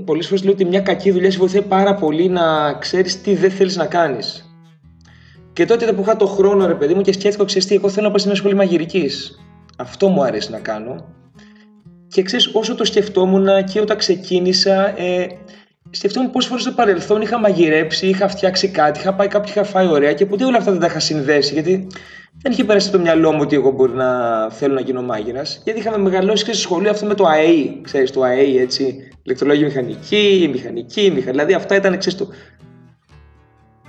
πολλές 0.06 0.28
φορές 0.28 0.44
λέω 0.44 0.54
ότι 0.54 0.66
μια 0.66 0.82
κακή 0.82 1.12
δουλειά 1.12 1.32
σε 1.32 1.38
βοηθάει 1.38 1.62
πάρα 1.62 1.96
πολύ 1.96 2.30
να 2.30 2.74
ξέρεις 2.74 3.22
τι 3.22 3.36
δεν 3.36 3.52
θέλεις 3.52 3.76
να 3.76 3.86
κάνεις. 3.86 4.52
Και 5.54 5.66
τότε 5.66 5.94
που 5.94 6.02
είχα 6.02 6.16
το 6.16 6.26
χρόνο 6.26 6.68
ρε 6.68 6.76
παιδί 6.76 6.94
μου 6.94 7.02
και 7.02 7.14
σκέφτηκα, 7.14 7.46
ξέρεις 7.46 7.68
τι, 7.68 7.76
εγώ 7.76 7.90
θέλω 7.90 8.06
να 8.06 8.12
πάω 8.12 8.20
σε 8.20 8.28
μια 8.28 8.36
σχολή 8.36 8.56
μαγειρικής. 8.56 9.40
Αυτό 9.78 10.08
μου 10.08 10.24
αρέσει 10.24 10.52
να 10.52 10.60
κάνω. 10.60 11.06
Και 12.08 12.22
ξέρεις, 12.22 12.50
όσο 12.54 12.76
το 12.76 12.86
σκεφτόμουν 12.86 13.48
και 13.74 13.80
όταν 13.80 13.98
ξεκίνησα, 13.98 15.00
ε, 15.02 15.28
σκεφτόμουν 15.90 16.32
πόσες 16.32 16.50
φορές 16.50 16.64
στο 16.64 16.72
παρελθόν 16.72 17.22
είχα 17.22 17.40
μαγειρέψει, 17.40 18.08
είχα 18.08 18.28
φτιάξει 18.28 18.68
κάτι, 18.68 19.00
είχα 19.00 19.14
πάει 19.14 19.28
κάπου, 19.28 19.48
είχα 19.50 19.64
φάει 19.64 19.88
ωραία 19.88 20.14
και 20.14 20.26
ποτέ 20.26 20.46
όλα 20.46 20.58
αυτά 20.58 20.72
δεν 20.72 20.80
τα 20.80 20.86
είχα 20.86 21.00
συνδέσει. 21.00 21.54
Γιατί 21.54 21.88
δεν 22.42 22.52
είχε 22.52 22.64
περάσει 22.64 22.92
το 22.92 23.00
μυαλό 23.00 23.32
μου 23.32 23.40
ότι 23.42 23.56
εγώ 23.56 23.72
μπορεί 23.72 23.94
να 23.94 24.50
θέλω 24.50 24.74
να 24.74 24.82
γίνω 24.82 25.02
μάγειρας. 25.02 25.62
Γιατί 25.64 25.80
είχαμε 25.80 25.98
μεγαλώσει 25.98 26.44
και 26.44 26.52
στο 26.52 26.62
σχολείο 26.62 26.90
αυτό 26.90 27.06
με 27.06 27.14
το 27.14 27.26
ΑΕΗ. 27.26 27.80
Ξέρεις, 27.84 28.12
το 28.12 28.22
ΑΕΗ 28.22 28.58
έτσι. 28.58 29.10
Ηλεκτρολόγια 29.24 29.66
μηχανική, 29.66 30.50
μηχανική, 30.52 31.02
μηχανική. 31.02 31.30
Δηλαδή 31.32 31.54
αυτά 31.54 31.76
ήταν 31.76 31.98
ξέρεις 31.98 32.18
το. 32.18 32.28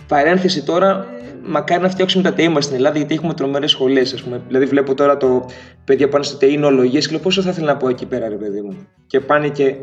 Παρένθεση 0.09 0.63
τώρα, 0.63 1.07
μακάρι 1.47 1.83
να 1.83 1.89
φτιάξουμε 1.89 2.23
τα 2.23 2.33
ΤΕΗ 2.33 2.49
μα 2.49 2.61
στην 2.61 2.77
Ελλάδα, 2.77 2.97
γιατί 2.97 3.15
έχουμε 3.15 3.35
τρομερές 3.35 3.71
σχολές. 3.71 4.25
Δηλαδή, 4.47 4.65
βλέπω 4.65 4.95
τώρα 4.95 5.17
το 5.17 5.47
παιδιά 5.85 6.09
πάνε 6.09 6.25
στο 6.25 6.37
ΤΕΗ 6.37 6.57
νοολογίε 6.57 7.01
και 7.01 7.11
λέω 7.11 7.19
πόσο 7.19 7.43
θα 7.43 7.51
ήθελα 7.51 7.73
να 7.73 7.77
πω 7.77 7.89
εκεί 7.89 8.07
πέρα, 8.07 8.29
ρε 8.29 8.37
παιδί 8.37 8.61
μου. 8.61 8.77
Και 9.07 9.21
πάνε 9.21 9.49
και 9.49 9.77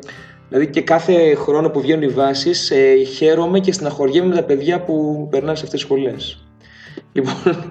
Δηλαδή 0.50 0.67
και 0.67 0.82
κάθε 0.82 1.36
χρόνο 1.36 1.70
που 1.70 1.82
βγαίνουν 1.82 2.03
οι 2.03 2.08
βάσεις, 2.08 2.72
ε, 2.72 3.03
χαίρομαι 3.03 3.60
και 3.60 3.72
στεναχωριέμαι 3.72 4.27
με 4.27 4.36
τα 4.36 4.44
παιδιά 4.44 4.82
που 4.82 5.27
περνάνε 5.32 5.55
σε 5.55 5.63
αυτές 5.63 5.79
τις 5.79 5.89
σχολές. 5.89 6.46
Λοιπόν, 7.12 7.34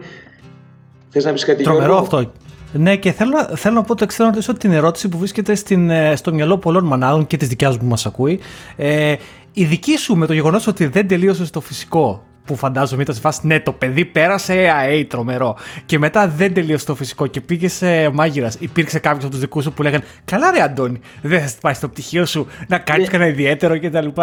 θες 1.12 1.25
να 1.25 1.32
πεις 1.32 1.44
κάτι 1.44 1.62
Τρομερό 1.62 1.99
αυτό. 1.99 2.32
Ναι, 2.73 2.96
και 2.96 3.12
θέλω, 3.12 3.37
θέλω 3.54 3.75
να 3.75 3.82
πω 3.82 3.94
το 3.94 4.04
εξή, 4.04 4.20
να 4.20 4.26
ρωτήσω 4.28 4.52
την 4.52 4.73
ερώτηση 4.73 5.08
που 5.08 5.18
βρίσκεται 5.18 5.54
στην, 5.54 5.90
ε, 5.90 6.16
στο 6.16 6.34
μυαλό 6.34 6.58
πολλών 6.58 6.84
μανάδων 6.84 7.26
και 7.26 7.37
τη 7.37 7.46
δικιάς 7.46 7.75
μου 7.75 7.82
που 7.82 7.88
μας 7.88 8.06
ακούει. 8.06 8.40
Ε, 8.76 9.14
η 9.52 9.64
δική 9.64 9.99
σου 9.99 10.14
με 10.16 10.26
το 10.26 10.32
γεγονός 10.32 10.66
ότι 10.66 10.87
δεν 10.87 11.08
τελείωσες 11.08 11.50
το 11.50 11.61
φυσικό 11.61 12.23
που 12.44 12.56
φαντάζομαι 12.56 13.02
ήταν 13.02 13.14
σε 13.14 13.20
φάση 13.20 13.46
ναι, 13.46 13.60
το 13.60 13.72
παιδί 13.72 14.04
πέρασε 14.04 14.52
ΑΕ 14.52 15.04
τρομερό. 15.04 15.56
Και 15.86 15.98
μετά 15.98 16.28
δεν 16.28 16.54
τελείωσε 16.54 16.86
το 16.86 16.94
φυσικό 16.94 17.26
και 17.26 17.40
πήγε 17.40 17.68
σε 17.68 18.08
μάγειρας. 18.08 18.56
Υπήρξε 18.60 18.98
κάποιος 18.98 19.22
από 19.22 19.32
τους 19.32 19.40
δικούς 19.40 19.64
σου 19.64 19.72
που 19.72 19.82
λέγανε 19.82 20.04
Καλά, 20.24 20.50
ρε 20.50 20.62
Αντώνη, 20.62 21.00
δεν 21.22 21.40
θα 21.40 21.54
πάει 21.60 21.74
στο 21.74 21.88
πτυχίο 21.88 22.26
σου 22.26 22.46
να 22.68 22.78
κάνεις 22.78 23.06
yeah. 23.06 23.10
κανένα 23.10 23.30
ιδιαίτερο 23.30 23.80
κτλ. 23.80 24.20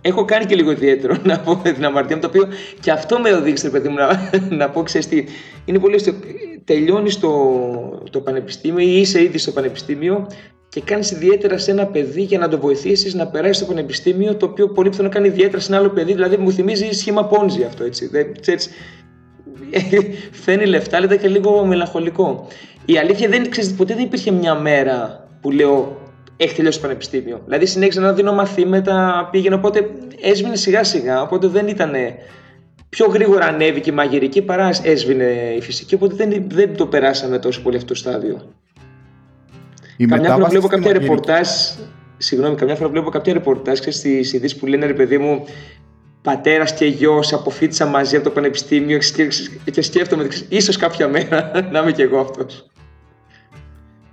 Έχω 0.00 0.24
κάνει 0.24 0.44
και 0.44 0.54
λίγο 0.54 0.70
ιδιαίτερο 0.70 1.16
να 1.30 1.40
πω 1.40 1.56
την 1.56 1.84
αμαρτία 1.84 2.16
μου, 2.16 2.22
το 2.22 2.28
οποίο 2.28 2.48
και 2.80 2.90
αυτό 2.90 3.18
με 3.18 3.32
οδήγησε, 3.32 3.70
παιδί 3.70 3.88
μου, 3.88 3.94
να, 3.94 4.30
να 4.56 4.70
πω, 4.70 4.82
ξέρεις 4.82 5.08
τι. 5.08 5.24
Είναι 5.64 5.78
πολύ 5.78 5.98
τελειώνεις 6.64 7.18
το, 7.18 7.30
το 8.10 8.20
πανεπιστήμιο 8.20 8.86
ή 8.86 9.00
είσαι 9.00 9.22
ήδη 9.22 9.38
στο 9.38 9.50
πανεπιστήμιο 9.50 10.26
και 10.74 10.80
κάνεις 10.80 11.10
ιδιαίτερα 11.10 11.58
σε 11.58 11.70
ένα 11.70 11.86
παιδί 11.86 12.22
για 12.22 12.38
να 12.38 12.48
το 12.48 12.58
βοηθήσεις 12.58 13.14
να 13.14 13.26
περάσει 13.26 13.52
στο 13.52 13.64
πανεπιστήμιο, 13.64 14.34
το 14.36 14.46
οποίο 14.46 14.68
πολύ 14.68 14.88
πιθανό 14.88 15.08
κάνει 15.08 15.28
ιδιαίτερα 15.28 15.60
σε 15.60 15.72
ένα 15.72 15.80
άλλο 15.80 15.90
παιδί. 15.90 16.12
Δηλαδή, 16.12 16.36
μου 16.36 16.52
θυμίζει 16.52 16.90
σχήμα 16.92 17.24
πόνζι 17.24 17.62
αυτό 17.62 17.84
έτσι. 17.84 18.08
Δεν, 18.08 18.40
ξέρεις, 18.40 18.70
φαίνει 20.44 20.66
λεφτά, 20.66 20.96
αλλά 20.96 21.16
και 21.16 21.28
λίγο 21.28 21.64
μελαγχολικό. 21.64 22.46
Η 22.84 22.98
αλήθεια 22.98 23.28
δεν 23.28 23.50
ξέρεις, 23.50 23.74
ποτέ 23.74 23.94
δεν 23.94 24.04
υπήρχε 24.04 24.30
μια 24.30 24.54
μέρα 24.54 25.28
που 25.40 25.50
λέω 25.50 25.98
έχει 26.36 26.54
τελειώσει 26.54 26.80
το 26.80 26.86
πανεπιστήμιο. 26.86 27.40
Δηλαδή, 27.44 27.66
συνέχιζα 27.66 28.00
να 28.00 28.12
δίνω 28.12 28.32
μαθήματα, 28.32 29.28
πήγαινε, 29.30 29.54
οπότε 29.54 29.90
έσβηνε 30.20 30.56
σιγά 30.56 30.84
σιγά. 30.84 31.22
Οπότε 31.22 31.46
δεν 31.46 31.68
ήταν 31.68 31.92
πιο 32.88 33.06
γρήγορα 33.06 33.46
ανέβηκε 33.46 33.90
η 33.90 33.94
μαγειρική 33.94 34.42
παρά 34.42 34.70
έσβηνε 34.82 35.54
η 35.56 35.60
φυσική, 35.60 35.94
οπότε 35.94 36.14
δεν, 36.14 36.44
δεν 36.48 36.76
το 36.76 36.86
περάσαμε 36.86 37.38
τόσο 37.38 37.62
πολύ 37.62 37.76
αυτό 37.76 37.88
το 37.88 37.94
στάδιο. 37.94 38.54
Η 39.96 40.06
καμιά 40.06 40.32
φορά 40.32 40.48
βλέπω 40.48 40.66
κάποια 40.66 40.78
μαγειρική... 40.78 41.06
ρεπορτάζ, 41.06 41.48
συγγνώμη, 42.16 42.56
καμιά 42.56 42.74
φορά 42.74 42.88
βλέπω 42.88 43.10
κάποια 43.10 43.32
ρεπορτάζ 43.32 43.78
στι 43.78 44.10
ειδήσει 44.32 44.58
που 44.58 44.66
λένε 44.66 44.86
ρε 44.86 44.94
παιδί 44.94 45.18
μου, 45.18 45.44
πατέρας 46.22 46.74
και 46.74 46.84
γιος 46.84 47.32
αποφύτησαν 47.32 47.88
μαζί 47.88 48.16
από 48.16 48.24
το 48.24 48.30
πανεπιστήμιο 48.30 48.98
και 49.72 49.82
σκέφτομαι, 49.82 50.28
ίσως 50.48 50.76
κάποια 50.76 51.08
μέρα 51.08 51.50
να 51.72 51.78
είμαι 51.78 51.92
και 51.92 52.02
εγώ 52.02 52.18
αυτός. 52.18 52.68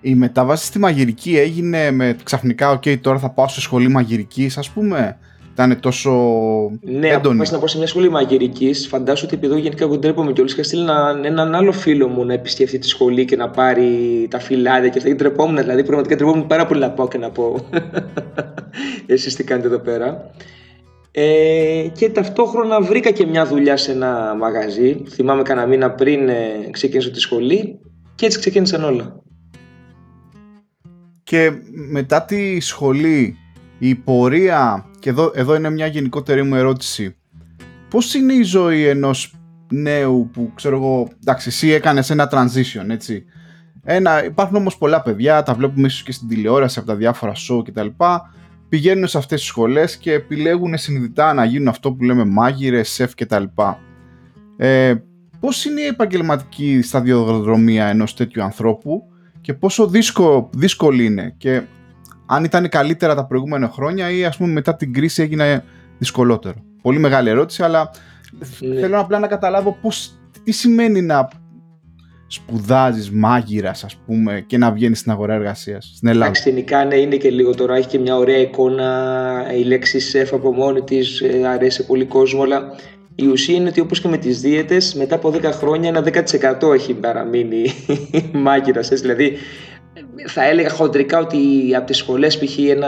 Η 0.01 0.15
μετάβαση 0.15 0.65
στη 0.65 0.79
μαγειρική 0.79 1.37
έγινε 1.37 1.91
με 1.91 2.15
ξαφνικά, 2.23 2.79
OK, 2.79 2.99
τώρα 2.99 3.19
θα 3.19 3.29
πάω 3.29 3.47
σε 3.47 3.61
σχολή 3.61 3.87
μαγειρικής, 3.87 4.57
ας 4.57 4.69
πούμε 4.69 5.17
ήταν 5.63 5.79
τόσο 5.79 6.11
ναι, 6.81 7.07
έντονη. 7.07 7.37
Ναι, 7.37 7.43
να 7.51 7.57
πάω 7.57 7.67
σε 7.67 7.77
μια 7.77 7.87
σχολή 7.87 8.09
μαγειρικής. 8.09 8.87
Φαντάζομαι 8.87 9.31
ότι 9.33 9.45
επειδή 9.45 9.61
γενικά 9.61 9.83
εγώ 9.83 9.97
ντρέπομαι 9.97 10.31
κιόλα, 10.31 10.49
είχα 10.53 10.63
στείλει 10.63 10.81
έναν, 10.81 11.25
έναν 11.25 11.55
άλλο 11.55 11.71
φίλο 11.71 12.07
μου 12.07 12.25
να 12.25 12.33
επισκεφτεί 12.33 12.77
τη 12.77 12.87
σχολή 12.87 13.25
και 13.25 13.35
να 13.35 13.49
πάρει 13.49 14.27
τα 14.29 14.39
φυλάδια 14.39 14.89
και 14.89 14.97
αυτά. 14.97 15.09
Και 15.09 15.15
ντρεπόμουν, 15.15 15.57
δηλαδή 15.57 15.83
πραγματικά 15.83 16.15
ντρεπόμουν 16.15 16.47
πάρα 16.47 16.65
πολύ 16.65 16.79
να 16.79 16.91
πάω 16.91 17.07
και 17.07 17.17
να 17.17 17.29
πω. 17.29 17.55
Εσείς 19.05 19.35
τι 19.35 19.43
κάνετε 19.43 19.67
εδώ 19.67 19.79
πέρα. 19.79 20.31
Ε, 21.11 21.87
και 21.97 22.09
ταυτόχρονα 22.09 22.81
βρήκα 22.81 23.11
και 23.11 23.25
μια 23.25 23.45
δουλειά 23.45 23.77
σε 23.77 23.91
ένα 23.91 24.35
μαγαζί. 24.39 25.03
Θυμάμαι 25.09 25.41
κανένα 25.41 25.67
μήνα 25.67 25.91
πριν 25.91 26.29
ε, 26.29 26.69
ξεκίνησα 26.71 27.09
τη 27.09 27.19
σχολή 27.19 27.79
και 28.15 28.25
έτσι 28.25 28.39
ξεκίνησαν 28.39 28.83
όλα. 28.83 29.21
Και 31.23 31.51
μετά 31.89 32.25
τη 32.25 32.59
σχολή 32.59 33.37
η 33.83 33.95
πορεία, 33.95 34.85
και 34.99 35.09
εδώ, 35.09 35.31
εδώ 35.35 35.55
είναι 35.55 35.69
μια 35.69 35.87
γενικότερη 35.87 36.43
μου 36.43 36.55
ερώτηση, 36.55 37.15
πώς 37.89 38.13
είναι 38.13 38.33
η 38.33 38.41
ζωή 38.41 38.85
ενός 38.85 39.35
νέου 39.71 40.29
που 40.33 40.51
ξέρω 40.55 40.75
εγώ, 40.75 41.07
εντάξει 41.21 41.47
εσύ 41.49 41.69
έκανες 41.69 42.09
ένα 42.09 42.29
transition 42.31 42.89
έτσι, 42.89 43.25
ένα, 43.83 44.25
υπάρχουν 44.25 44.55
όμως 44.55 44.77
πολλά 44.77 45.01
παιδιά, 45.01 45.43
τα 45.43 45.53
βλέπουμε 45.53 45.87
ίσως 45.87 46.03
και 46.03 46.11
στην 46.11 46.27
τηλεόραση 46.27 46.79
από 46.79 46.87
τα 46.87 46.95
διάφορα 46.95 47.31
show 47.35 47.61
κτλ. 47.63 47.87
Πηγαίνουν 48.69 49.07
σε 49.07 49.17
αυτές 49.17 49.39
τις 49.39 49.49
σχολές 49.49 49.97
και 49.97 50.13
επιλέγουν 50.13 50.77
συνειδητά 50.77 51.33
να 51.33 51.45
γίνουν 51.45 51.67
αυτό 51.67 51.93
που 51.93 52.03
λέμε 52.03 52.25
μάγειρες, 52.25 52.89
σεφ 52.89 53.15
κτλ. 53.15 53.43
Ε, 54.57 54.93
πώς 55.39 55.65
είναι 55.65 55.81
η 55.81 55.85
επαγγελματική 55.85 56.81
σταδιοδρομία 56.81 57.85
ενός 57.85 58.15
τέτοιου 58.15 58.43
ανθρώπου 58.43 59.03
και 59.41 59.53
πόσο 59.53 59.87
δύσκολο, 59.87 60.49
δύσκολη 60.53 61.05
είναι 61.05 61.33
και 61.37 61.61
αν 62.33 62.43
ήταν 62.43 62.69
καλύτερα 62.69 63.15
τα 63.15 63.25
προηγούμενα 63.25 63.69
χρόνια 63.69 64.11
ή 64.11 64.25
ας 64.25 64.37
πούμε 64.37 64.51
μετά 64.51 64.75
την 64.75 64.93
κρίση 64.93 65.21
έγινε 65.21 65.63
δυσκολότερο. 65.97 66.55
Πολύ 66.81 66.99
μεγάλη 66.99 67.29
ερώτηση, 67.29 67.63
αλλά 67.63 67.91
ναι. 68.59 68.79
θέλω 68.79 68.99
απλά 68.99 69.19
να 69.19 69.27
καταλάβω 69.27 69.77
πώς, 69.81 70.19
τι 70.43 70.51
σημαίνει 70.51 71.01
να 71.01 71.29
σπουδάζεις 72.27 73.11
μάγειρας, 73.11 73.83
ας 73.83 73.95
πούμε 74.05 74.43
και 74.47 74.57
να 74.57 74.71
βγαίνεις 74.71 74.99
στην 74.99 75.11
αγορά 75.11 75.33
εργασίας 75.33 75.91
στην 75.95 76.07
Ελλάδα. 76.07 76.25
Εντάξει, 76.25 76.65
ναι, 76.87 76.95
είναι 76.95 77.15
και 77.15 77.29
λίγο 77.29 77.55
τώρα, 77.55 77.75
έχει 77.75 77.87
και 77.87 77.99
μια 77.99 78.17
ωραία 78.17 78.37
εικόνα, 78.37 79.45
η 79.57 79.63
λέξη 79.63 79.99
σεφ 79.99 80.33
από 80.33 80.51
μόνη 80.51 80.81
της 80.81 81.21
ε, 81.21 81.47
αρέσει 81.47 81.85
πολύ 81.85 82.05
κόσμο, 82.05 82.43
αλλά 82.43 82.75
η 83.15 83.27
ουσία 83.27 83.55
είναι 83.55 83.69
ότι 83.69 83.79
όπως 83.79 84.01
και 84.01 84.07
με 84.07 84.17
τις 84.17 84.41
δίαιτες, 84.41 84.93
μετά 84.93 85.15
από 85.15 85.29
10 85.29 85.43
χρόνια 85.43 85.89
ένα 85.89 86.03
10% 86.61 86.73
έχει 86.73 86.93
παραμείνει 86.93 87.65
μάγειρας. 88.33 88.87
Δηλαδή 88.89 89.37
θα 90.27 90.47
έλεγα 90.47 90.69
χοντρικά 90.69 91.19
ότι 91.19 91.71
από 91.75 91.85
τις 91.85 91.97
σχολές 91.97 92.37
π.χ. 92.37 92.57
ένα 92.57 92.87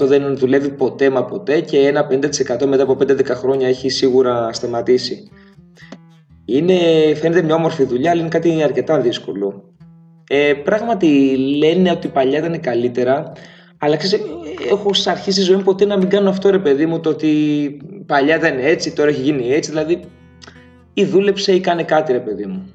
20% 0.00 0.06
δεν 0.06 0.36
δουλεύει 0.36 0.70
ποτέ 0.70 1.10
μα 1.10 1.24
ποτέ 1.24 1.60
και 1.60 1.78
ένα 1.78 2.06
50% 2.10 2.66
μετά 2.66 2.82
από 2.82 2.96
5-10 3.00 3.26
χρόνια 3.26 3.68
έχει 3.68 3.88
σίγουρα 3.88 4.52
σταματήσει. 4.52 5.30
Είναι, 6.44 6.74
φαίνεται 7.14 7.42
μια 7.42 7.54
όμορφη 7.54 7.84
δουλειά, 7.84 8.10
αλλά 8.10 8.20
είναι 8.20 8.28
κάτι 8.28 8.62
αρκετά 8.62 9.00
δύσκολο. 9.00 9.74
Ε, 10.28 10.52
πράγματι 10.52 11.36
λένε 11.36 11.90
ότι 11.90 12.08
παλιά 12.08 12.38
ήταν 12.38 12.60
καλύτερα, 12.60 13.32
αλλά 13.78 13.96
ξέρεις, 13.96 14.26
έχω 14.70 14.90
αρχίσει 15.04 15.40
η 15.40 15.44
ζωή 15.44 15.56
μου 15.56 15.62
ποτέ 15.62 15.84
να 15.84 15.96
μην 15.96 16.08
κάνω 16.08 16.28
αυτό 16.30 16.50
ρε 16.50 16.58
παιδί 16.58 16.86
μου, 16.86 17.00
το 17.00 17.10
ότι 17.10 17.30
παλιά 18.06 18.36
ήταν 18.36 18.58
έτσι, 18.58 18.92
τώρα 18.92 19.08
έχει 19.08 19.20
γίνει 19.20 19.52
έτσι, 19.52 19.70
δηλαδή 19.70 20.00
ή 20.94 21.04
δούλεψε 21.04 21.52
ή 21.52 21.60
κάνε 21.60 21.82
κάτι 21.82 22.12
ρε 22.12 22.20
παιδί 22.20 22.46
μου. 22.46 22.72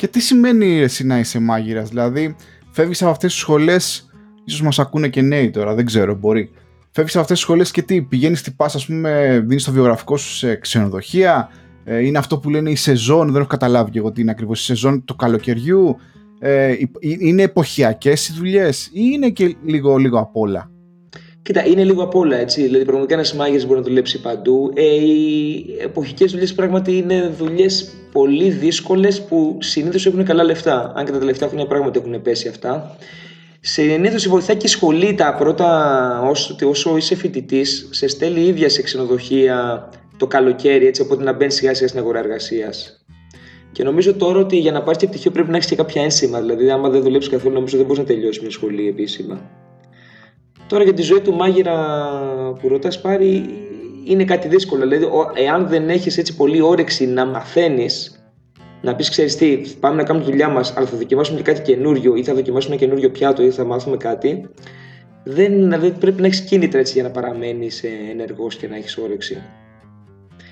Και 0.00 0.08
τι 0.08 0.20
σημαίνει 0.20 0.78
εσύ 0.78 1.06
να 1.06 1.18
είσαι 1.18 1.38
μάγειρας, 1.38 1.88
δηλαδή 1.88 2.36
φεύγεις 2.70 3.02
από 3.02 3.10
αυτές 3.10 3.32
τις 3.32 3.40
σχολές, 3.40 4.10
ίσως 4.44 4.62
μας 4.62 4.78
ακούνε 4.78 5.08
και 5.08 5.22
νέοι 5.22 5.50
τώρα, 5.50 5.74
δεν 5.74 5.84
ξέρω, 5.84 6.14
μπορεί. 6.14 6.50
Φεύγεις 6.90 7.12
από 7.12 7.22
αυτές 7.22 7.36
τις 7.36 7.46
σχολές 7.46 7.70
και 7.70 7.82
τι, 7.82 8.02
πηγαίνεις, 8.02 8.54
πα, 8.56 8.64
ας 8.64 8.86
πούμε, 8.86 9.42
δίνεις 9.46 9.64
το 9.64 9.72
βιογραφικό 9.72 10.16
σου 10.16 10.34
σε 10.34 10.54
ξενοδοχεία. 10.54 11.48
Ε, 11.84 12.06
είναι 12.06 12.18
αυτό 12.18 12.38
που 12.38 12.50
λένε 12.50 12.70
η 12.70 12.76
σεζόν, 12.76 13.26
δεν 13.26 13.36
έχω 13.40 13.46
καταλάβει 13.46 13.90
και 13.90 13.98
εγώ 13.98 14.12
τι 14.12 14.20
είναι 14.20 14.30
ακριβώς 14.30 14.60
η 14.60 14.64
σεζόν 14.64 15.04
του 15.04 15.16
καλοκαιριού. 15.16 15.96
Ε, 16.38 16.74
είναι 17.00 17.42
εποχιακές 17.42 18.28
οι 18.28 18.32
δουλειές 18.32 18.86
ή 18.86 18.90
είναι 18.92 19.30
και 19.30 19.56
λίγο, 19.64 19.96
λίγο 19.96 20.18
απ' 20.18 20.36
όλα; 20.36 20.70
Κοίτα, 21.42 21.66
είναι 21.66 21.84
λίγο 21.84 22.02
απ' 22.02 22.14
όλα 22.14 22.36
έτσι. 22.36 22.62
Δηλαδή, 22.62 22.84
πραγματικά 22.84 23.14
ένας 23.14 23.34
μάγειρας 23.34 23.66
μπορεί 23.66 23.78
να 23.78 23.86
δουλέψει 23.86 24.20
παντού. 24.20 24.72
Ε, 24.74 24.84
οι 24.84 25.64
εποχικές 25.80 26.30
δουλειές 26.30 26.54
πράγματι 26.54 26.96
είναι 26.96 27.34
δουλειές 27.38 27.92
πολύ 28.12 28.50
δύσκολες 28.50 29.22
που 29.22 29.58
συνήθως 29.60 30.06
έχουν 30.06 30.24
καλά 30.24 30.44
λεφτά. 30.44 30.92
Αν 30.94 31.04
και 31.04 31.12
τα 31.12 31.18
τελευταία 31.18 31.48
χρόνια 31.48 31.66
πράγματι 31.66 31.98
έχουν 31.98 32.22
πέσει 32.22 32.48
αυτά. 32.48 32.96
Συνήθως 33.60 34.28
βοηθάει 34.28 34.56
και 34.56 34.66
η 34.66 34.68
σχολή 34.68 35.14
τα 35.14 35.34
πρώτα, 35.34 36.22
όσο, 36.28 36.56
όσο 36.64 36.96
είσαι 36.96 37.14
φοιτητής, 37.14 37.88
σε 37.90 38.06
στέλνει 38.06 38.40
ίδια 38.40 38.68
σε 38.68 38.82
ξενοδοχεία 38.82 39.88
το 40.16 40.26
καλοκαίρι, 40.26 40.86
έτσι 40.86 41.02
οπότε 41.02 41.22
να 41.22 41.32
μπαίνεις 41.32 41.54
σιγά 41.54 41.74
σιγά 41.74 41.88
στην 41.88 42.00
αγορά 42.00 42.18
εργασίας. 42.18 43.04
Και 43.72 43.82
νομίζω 43.84 44.14
τώρα 44.14 44.38
ότι 44.38 44.58
για 44.58 44.72
να 44.72 44.82
πάρεις 44.82 45.00
και 45.00 45.06
πτυχίο 45.06 45.30
πρέπει 45.30 45.50
να 45.50 45.56
έχεις 45.56 45.68
και 45.68 45.76
κάποια 45.76 46.02
ένσημα. 46.02 46.40
Δηλαδή, 46.40 46.70
άμα 46.70 46.88
δεν 46.88 47.02
δουλέψεις 47.02 47.30
καθόλου, 47.30 47.54
νομίζω 47.54 47.76
δεν 47.76 47.86
μπορείς 47.86 48.00
να 48.00 48.08
τελειώσεις 48.08 48.42
μια 48.42 48.50
σχολή 48.50 48.88
επίσημα. 48.88 49.40
Τώρα 50.70 50.84
για 50.84 50.94
τη 50.94 51.02
ζωή 51.02 51.20
του 51.20 51.34
μάγειρα 51.34 51.76
που 52.60 52.68
ρωτάς 52.68 53.00
πάρει, 53.00 53.44
είναι 54.04 54.24
κάτι 54.24 54.48
δύσκολο. 54.48 54.88
Δηλαδή, 54.88 55.08
εάν 55.34 55.68
δεν 55.68 55.88
έχεις 55.88 56.18
έτσι 56.18 56.36
πολύ 56.36 56.60
όρεξη 56.60 57.06
να 57.06 57.26
μαθαίνεις, 57.26 58.24
να 58.82 58.94
πεις: 58.94 59.10
Ξέρεις 59.10 59.36
τι, 59.36 59.56
πάμε 59.80 59.96
να 59.96 60.02
κάνουμε 60.02 60.24
τη 60.24 60.30
δουλειά 60.30 60.48
μας, 60.48 60.76
αλλά 60.76 60.86
θα 60.86 60.96
δοκιμάσουμε 60.96 61.36
και 61.36 61.52
κάτι 61.52 61.62
καινούριο, 61.62 62.14
ή 62.14 62.24
θα 62.24 62.34
δοκιμάσουμε 62.34 62.74
ένα 62.74 62.84
καινούριο 62.84 63.10
πιάτο, 63.10 63.42
ή 63.42 63.50
θα 63.50 63.64
μάθουμε 63.64 63.96
κάτι. 63.96 64.48
Δεν, 65.24 65.54
δηλαδή, 65.54 65.90
πρέπει 65.90 66.20
να 66.20 66.26
έχεις 66.26 66.40
κίνητρα 66.40 66.80
έτσι 66.80 66.92
για 66.92 67.02
να 67.02 67.10
παραμένεις 67.10 67.84
ενεργός 68.10 68.56
και 68.56 68.68
να 68.68 68.76
έχεις 68.76 68.96
όρεξη. 68.96 69.42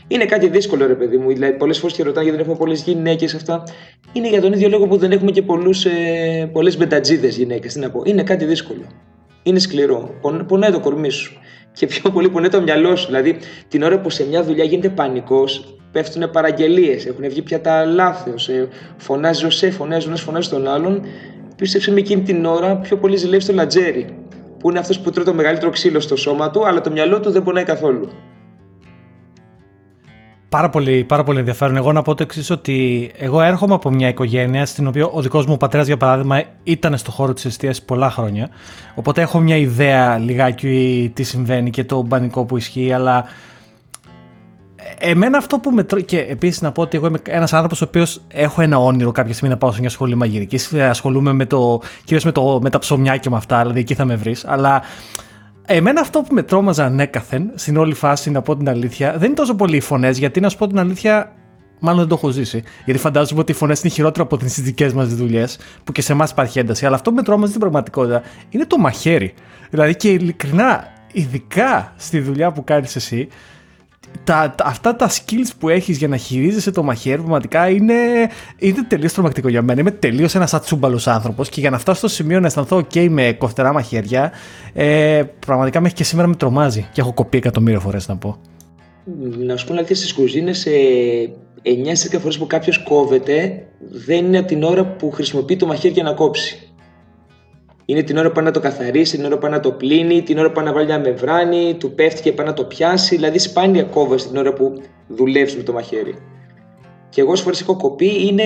Είναι 0.09 0.25
κάτι 0.25 0.49
δύσκολο, 0.49 0.87
ρε 0.87 0.95
παιδί 0.95 1.17
μου. 1.17 1.29
Δηλαδή, 1.29 1.57
πολλές 1.57 1.79
φορές 1.79 1.97
και 1.97 2.03
ρωτάνε 2.03 2.23
γιατί 2.23 2.37
δεν 2.39 2.47
έχουμε 2.47 2.65
πολλές 2.65 2.83
γυναίκες 2.83 3.35
αυτά. 3.35 3.63
Είναι 4.13 4.29
για 4.29 4.41
τον 4.41 4.53
ίδιο 4.53 4.69
λόγο 4.69 4.87
που 4.87 4.97
δεν 4.97 5.13
έχουμε 5.13 5.31
και 5.31 5.45
ε, 5.85 6.45
πολλές 6.53 6.77
μπετατζίδε 6.77 7.29
γυναίκες. 7.29 7.73
Τι 7.73 7.81
να 7.81 7.91
πω. 7.91 8.03
Είναι 8.05 8.23
κάτι 8.23 8.45
δύσκολο. 8.45 8.83
Είναι 9.49 9.59
σκληρό. 9.59 10.15
Πονάει 10.47 10.71
το 10.71 10.81
κορμί 10.81 11.11
σου 11.11 11.33
και 11.73 11.87
πιο 11.87 12.11
πολύ 12.11 12.29
πονέ 12.29 12.49
το 12.49 12.63
μυαλό 12.63 12.97
σου. 12.97 13.07
Δηλαδή, 13.07 13.37
την 13.69 13.83
ώρα 13.83 14.01
που 14.01 14.11
σε 14.11 14.27
μια 14.27 14.43
δουλειά 14.43 14.65
γίνεται 14.65 14.89
πανικός, 14.89 15.77
πέφτουν 15.93 16.31
παραγγελίες, 16.31 17.07
έχουν 17.07 17.29
βγει 17.29 17.43
πια 17.43 17.61
τα 17.61 17.85
λάθο, 17.85 18.35
ε, 18.53 18.67
φωνάζει 18.97 19.47
ο 19.47 19.51
σε, 19.51 19.71
φωνάζει 19.71 20.07
ο 20.07 20.09
ένας, 20.09 20.21
φωνάζει 20.21 20.49
τον 20.49 20.69
άλλον. 20.69 21.03
Πίστεψε 21.57 21.91
με 21.93 21.99
εκείνη 21.99 22.23
την 22.23 22.45
ώρα 22.45 22.77
πιο 22.77 22.97
πολύ 22.97 23.17
ζηλεύει 23.17 23.45
το 23.45 23.53
λατζέρι, 23.53 24.07
που 24.59 24.71
είναι 24.71 24.79
αυτός 24.79 25.01
που 25.01 25.11
τρώει 25.11 25.25
το 25.25 25.35
μεγαλύτερο 25.35 25.71
ξύλο 25.71 26.01
στο 26.01 26.17
σώμα 26.17 26.51
του, 26.51 26.67
αλλά 26.67 26.81
το 26.81 26.91
μυαλό 26.91 27.21
του 27.21 27.31
δεν 27.31 27.43
πονάει 27.43 27.65
καθόλου. 27.65 28.09
Πάρα 30.49 30.69
πολύ, 30.71 31.05
πάρα 31.05 31.25
πολύ 31.25 31.39
ενδιαφέρον. 31.39 31.77
Εγώ 31.77 31.93
να 31.93 32.03
πω 32.03 32.15
το 32.15 32.23
εξής 32.23 32.51
ότι 32.51 33.11
εγώ 33.19 33.41
έρχομαι 33.41 33.75
από 33.75 33.91
μια 33.91 34.09
οικογένεια 34.09 34.67
στην 34.67 34.87
οποία 34.87 35.07
ο 35.07 35.23
δικός 35.23 35.47
μου 35.47 35.57
πατέρας 35.57 35.87
για 35.87 35.97
παράδειγμα 35.97 36.43
ήταν 36.63 36.99
στο 36.99 37.11
χώρο 37.11 37.33
της 37.33 37.45
εστίασης 37.45 37.83
πολλά 37.83 38.11
χρόνια. 38.11 38.49
Οπότε 38.95 39.21
έχω 39.21 39.39
μια 39.39 39.57
ιδέα 39.57 40.19
λιγάκι 40.19 41.11
τι 41.15 41.23
συμβαίνει 41.23 41.71
και 41.71 41.85
το 41.85 42.03
μπανικό 42.03 42.45
που 42.45 42.57
ισχύει, 42.57 42.93
αλλά 42.93 43.25
εμένα 44.99 45.39
αυτό 45.39 45.59
που 45.59 45.71
με 45.71 45.83
τρώει. 45.83 46.05
Και 46.05 46.19
επίσης 46.19 46.61
να 46.61 46.73
πω 46.73 46.83
ότι 46.83 46.97
εγώ 46.97 47.07
είμαι 47.07 47.19
ένας 47.27 47.53
άνθρωπος 47.53 47.81
ο 47.81 47.85
οποίος 47.85 48.21
έχω 48.29 48.61
ένα 48.63 48.79
όνειρο 48.79 49.13
κάποια 49.13 49.33
στιγμή 49.33 49.55
να 49.55 49.59
πάω 49.59 49.73
σε 49.73 49.81
μια 49.81 49.91
σχολή 49.91 50.15
μαγειρικής. 50.15 50.73
Ασχολούμαι 50.75 51.33
με 51.33 51.47
το, 51.47 51.81
κυρίως 52.05 52.25
με, 52.25 52.33
το, 52.33 52.59
με 52.63 52.71
τα 52.71 52.79
ψωμιά 52.79 53.17
και 53.17 53.31
με 53.31 53.37
αυτά, 53.37 53.61
δηλαδή 53.61 53.81
εκεί 53.81 53.95
θα 53.95 54.05
με 54.05 54.17
βρεις. 54.17 54.45
Αλλά 54.47 54.83
Εμένα 55.71 56.01
αυτό 56.01 56.21
που 56.21 56.35
με 56.35 56.43
τρόμαζε 56.43 56.83
ανέκαθεν 56.83 57.51
στην 57.55 57.77
όλη 57.77 57.95
φάση, 57.95 58.31
να 58.31 58.43
πω 58.43 58.57
την 58.57 58.69
αλήθεια, 58.69 59.13
δεν 59.13 59.25
είναι 59.25 59.35
τόσο 59.35 59.55
πολύ 59.55 59.77
οι 59.77 59.81
φωνές, 59.81 60.19
γιατί 60.19 60.41
να 60.41 60.49
σου 60.49 60.57
πω 60.57 60.67
την 60.67 60.79
αλήθεια, 60.79 61.33
μάλλον 61.81 61.99
δεν 61.99 62.09
το 62.09 62.15
έχω 62.15 62.31
ζήσει. 62.31 62.63
Γιατί 62.85 63.01
φαντάζομαι 63.01 63.41
ότι 63.41 63.53
οι 63.53 63.55
φωνές 63.55 63.81
είναι 63.81 63.93
χειρότερο 63.93 64.25
από 64.25 64.37
τις 64.37 64.61
δικές 64.61 64.93
μας 64.93 65.15
δουλειές, 65.15 65.59
που 65.85 65.93
και 65.93 66.03
σε 66.03 66.13
εμάς 66.13 66.31
υπάρχει 66.31 66.59
ένταση. 66.59 66.87
Αλλά 66.87 66.95
αυτό 66.95 67.11
που 67.11 67.17
με 67.17 67.23
τρόμαζε 67.23 67.49
στην 67.49 67.61
πραγματικότητα 67.61 68.23
είναι 68.49 68.65
το 68.65 68.79
μαχαίρι. 68.79 69.35
Δηλαδή 69.71 69.97
και 69.97 70.09
ειλικρινά, 70.09 70.85
ειδικά 71.13 71.93
στη 71.97 72.21
δουλειά 72.21 72.53
που 72.53 72.65
κάνεις 72.65 72.97
εσύ, 72.97 73.29
τα, 74.25 74.55
αυτά 74.63 74.97
τα 74.97 75.11
skills 75.11 75.51
που 75.59 75.69
έχεις 75.69 75.99
για 75.99 76.09
να 76.09 76.17
χειρίζεσαι 76.17 76.71
το 76.71 76.83
μαχαίρι 76.83 77.17
πραγματικά 77.17 77.69
είναι, 77.69 77.95
είναι 78.59 78.83
τελείως 78.89 79.13
τρομακτικό 79.13 79.49
για 79.49 79.63
μένα. 79.63 79.81
Είμαι 79.81 79.91
τελείως 79.91 80.35
ένας 80.35 80.55
ατσούμπαλος 80.55 81.07
άνθρωπος 81.07 81.49
και 81.49 81.61
για 81.61 81.71
να 81.71 81.79
φτάσω 81.79 81.99
στο 81.99 82.09
σημείο 82.09 82.41
να 82.41 82.47
αισθανθώ 82.47 82.77
OK 82.77 83.09
με 83.09 83.33
κοφτερά 83.39 83.73
μαχαίρια, 83.73 84.33
ε, 84.73 85.23
πραγματικά 85.47 85.81
μέχρι 85.81 85.97
και 85.97 86.05
σήμερα 86.05 86.29
με 86.29 86.35
τρομάζει 86.35 86.89
και 86.93 87.01
έχω 87.01 87.13
κοπεί 87.13 87.37
εκατομμύρια 87.37 87.81
φορές 87.81 88.09
να 88.09 88.17
πω. 88.17 88.37
Να 89.39 89.57
σου 89.57 89.67
πω 89.67 89.75
να 89.75 89.83
στι 89.83 90.15
κουζίνε, 90.15 90.51
ε, 90.51 91.29
9 91.63 92.19
φορές 92.19 92.39
που 92.39 92.47
κάποιος 92.47 92.83
κόβεται, 92.83 93.67
δεν 93.91 94.25
είναι 94.25 94.43
την 94.43 94.63
ώρα 94.63 94.85
που 94.85 95.11
χρησιμοποιεί 95.11 95.57
το 95.57 95.67
μαχαίρι 95.67 95.95
για 95.95 96.03
να 96.03 96.13
κόψει. 96.13 96.69
Είναι 97.91 98.03
την 98.03 98.17
ώρα 98.17 98.29
που 98.29 98.35
πάει 98.35 98.45
να 98.45 98.51
το 98.51 98.61
καθαρίσει, 98.61 99.17
την 99.17 99.25
ώρα 99.25 99.35
που 99.35 99.41
πάει 99.41 99.51
να 99.51 99.61
το 99.61 99.73
πλύνει, 99.73 100.23
την 100.23 100.39
ώρα 100.39 100.49
που 100.49 100.55
πάει 100.55 100.65
να 100.65 100.73
βάλει 100.73 100.87
μια 100.87 100.99
μεμβράνη, 100.99 101.77
του 101.79 101.95
πέφτει 101.95 102.23
και 102.23 102.33
πάει 102.33 102.47
να 102.47 102.53
το 102.53 102.65
πιάσει. 102.65 103.15
Δηλαδή, 103.15 103.39
σπάνια 103.39 103.83
κόβεσαι 103.83 104.29
την 104.29 104.37
ώρα 104.37 104.53
που 104.53 104.83
δουλεύεις 105.07 105.57
με 105.57 105.63
το 105.63 105.73
μαχαίρι. 105.73 106.15
Και 107.09 107.21
εγώ, 107.21 107.37
φορές 107.37 107.61
έχω 107.61 107.77
κοπεί, 107.77 108.27
είναι 108.27 108.45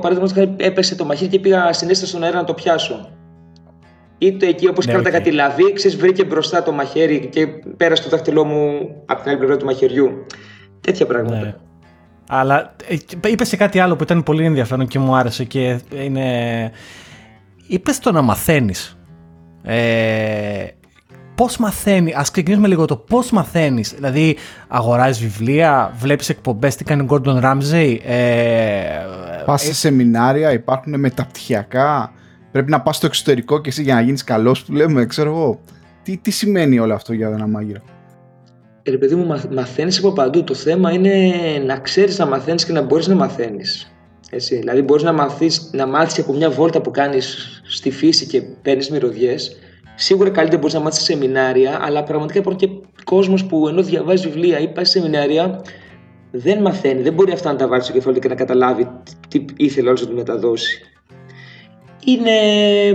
παράδειγμα 0.00 0.54
έπεσε 0.56 0.94
το 0.94 1.04
μαχαίρι 1.04 1.30
και 1.30 1.38
πήγα 1.38 1.72
συνέστα 1.72 2.06
στον 2.06 2.22
αέρα 2.22 2.36
να 2.36 2.44
το 2.44 2.54
πιάσω. 2.54 3.08
Είτε 4.18 4.46
εκεί 4.46 4.68
όπως 4.68 4.86
ναι, 4.86 4.92
κράτα 4.92 5.10
κάτι 5.10 5.30
λαβή, 5.30 5.72
ξέρεις, 5.72 5.96
βρήκε 5.96 6.24
μπροστά 6.24 6.62
το 6.62 6.72
μαχαίρι 6.72 7.28
και 7.32 7.46
πέρασε 7.76 8.02
το 8.02 8.08
δάχτυλό 8.08 8.44
μου 8.44 8.78
από 9.06 9.20
την 9.20 9.30
άλλη 9.30 9.38
πλευρά 9.38 9.56
του 9.56 9.64
μαχαιριού. 9.64 10.26
Τέτοια 10.80 11.06
πράγματα. 11.06 11.40
Ναι. 11.40 11.54
Αλλά 12.28 12.74
ε, 13.22 13.28
είπες 13.28 13.48
σε 13.48 13.56
κάτι 13.56 13.78
άλλο 13.78 13.96
που 13.96 14.02
ήταν 14.02 14.22
πολύ 14.22 14.44
ενδιαφέρον 14.44 14.86
και 14.86 14.98
μου 14.98 15.14
άρεσε 15.14 15.44
και 15.44 15.80
είναι 16.04 16.70
είπες 17.66 17.98
το 17.98 18.12
να 18.12 18.22
μαθαίνεις. 18.22 18.96
Ε, 19.62 20.66
πώς 21.34 21.56
μαθαίνει, 21.56 22.14
ας 22.16 22.30
ξεκινήσουμε 22.30 22.68
λίγο 22.68 22.84
το 22.84 22.96
πώς 22.96 23.30
μαθαίνεις, 23.30 23.92
δηλαδή 23.92 24.36
αγοράζεις 24.68 25.22
βιβλία, 25.22 25.94
βλέπεις 25.98 26.28
εκπομπές, 26.28 26.76
τι 26.76 26.84
κάνει 26.84 27.02
ο 27.02 27.06
Gordon 27.08 27.42
Ramsay. 27.42 27.96
Ε, 28.04 29.06
πας 29.44 29.62
σε 29.62 29.70
ε, 29.70 29.72
σεμινάρια, 29.72 30.52
υπάρχουν 30.52 30.98
μεταπτυχιακά, 30.98 32.12
πρέπει 32.52 32.70
να 32.70 32.80
πας 32.80 32.96
στο 32.96 33.06
εξωτερικό 33.06 33.60
και 33.60 33.68
εσύ 33.68 33.82
για 33.82 33.94
να 33.94 34.00
γίνεις 34.00 34.24
καλός 34.24 34.64
που 34.64 34.72
λέμε, 34.72 35.06
ξέρω 35.06 35.30
εγώ. 35.30 35.60
Τι, 36.02 36.16
τι 36.16 36.30
σημαίνει 36.30 36.78
όλο 36.78 36.94
αυτό 36.94 37.12
για 37.12 37.28
ένα 37.28 37.46
μάγειρα. 37.46 37.82
Ρε 38.88 38.96
παιδί 38.96 39.14
μου, 39.14 39.26
μαθαίνεις 39.50 39.98
από 39.98 40.12
παντού. 40.12 40.44
Το 40.44 40.54
θέμα 40.54 40.92
είναι 40.92 41.32
να 41.66 41.78
ξέρεις 41.78 42.18
να 42.18 42.26
μαθαίνεις 42.26 42.64
και 42.64 42.72
να 42.72 42.82
μπορείς 42.82 43.06
να 43.06 43.14
μαθαίνεις. 43.14 43.91
Έτσι. 44.34 44.56
Δηλαδή 44.56 44.82
μπορείς 44.82 45.02
να 45.02 45.12
μάθεις, 45.12 45.70
να 45.72 45.86
μάθεις 45.86 46.18
από 46.18 46.32
μια 46.32 46.50
βόλτα 46.50 46.80
που 46.80 46.90
κάνεις 46.90 47.60
στη 47.64 47.90
φύση 47.90 48.26
και 48.26 48.42
παίρνεις 48.42 48.90
μυρωδιές. 48.90 49.56
Σίγουρα 49.94 50.30
καλύτερα 50.30 50.58
μπορείς 50.58 50.74
να 50.74 50.80
μάθεις 50.80 50.98
σε 50.98 51.04
σεμινάρια, 51.04 51.78
αλλά 51.82 52.02
πραγματικά 52.02 52.38
υπάρχει 52.38 52.66
και 52.66 52.72
κόσμος 53.04 53.44
που 53.44 53.68
ενώ 53.68 53.82
διαβάζει 53.82 54.28
βιβλία 54.28 54.58
ή 54.58 54.68
πάει 54.68 54.84
σε 54.84 54.98
σεμινάρια, 54.98 55.64
δεν 56.30 56.60
μαθαίνει, 56.60 57.02
δεν 57.02 57.12
μπορεί 57.12 57.32
αυτά 57.32 57.52
να 57.52 57.58
τα 57.58 57.68
βάλει 57.68 57.82
στο 57.82 57.92
κεφάλι 57.92 58.18
και 58.18 58.28
να 58.28 58.34
καταλάβει 58.34 58.88
τι 59.28 59.44
ήθελε 59.56 59.88
όλος 59.88 60.00
να 60.02 60.08
του 60.08 60.14
μεταδώσει. 60.14 60.80
Είναι 62.04 62.30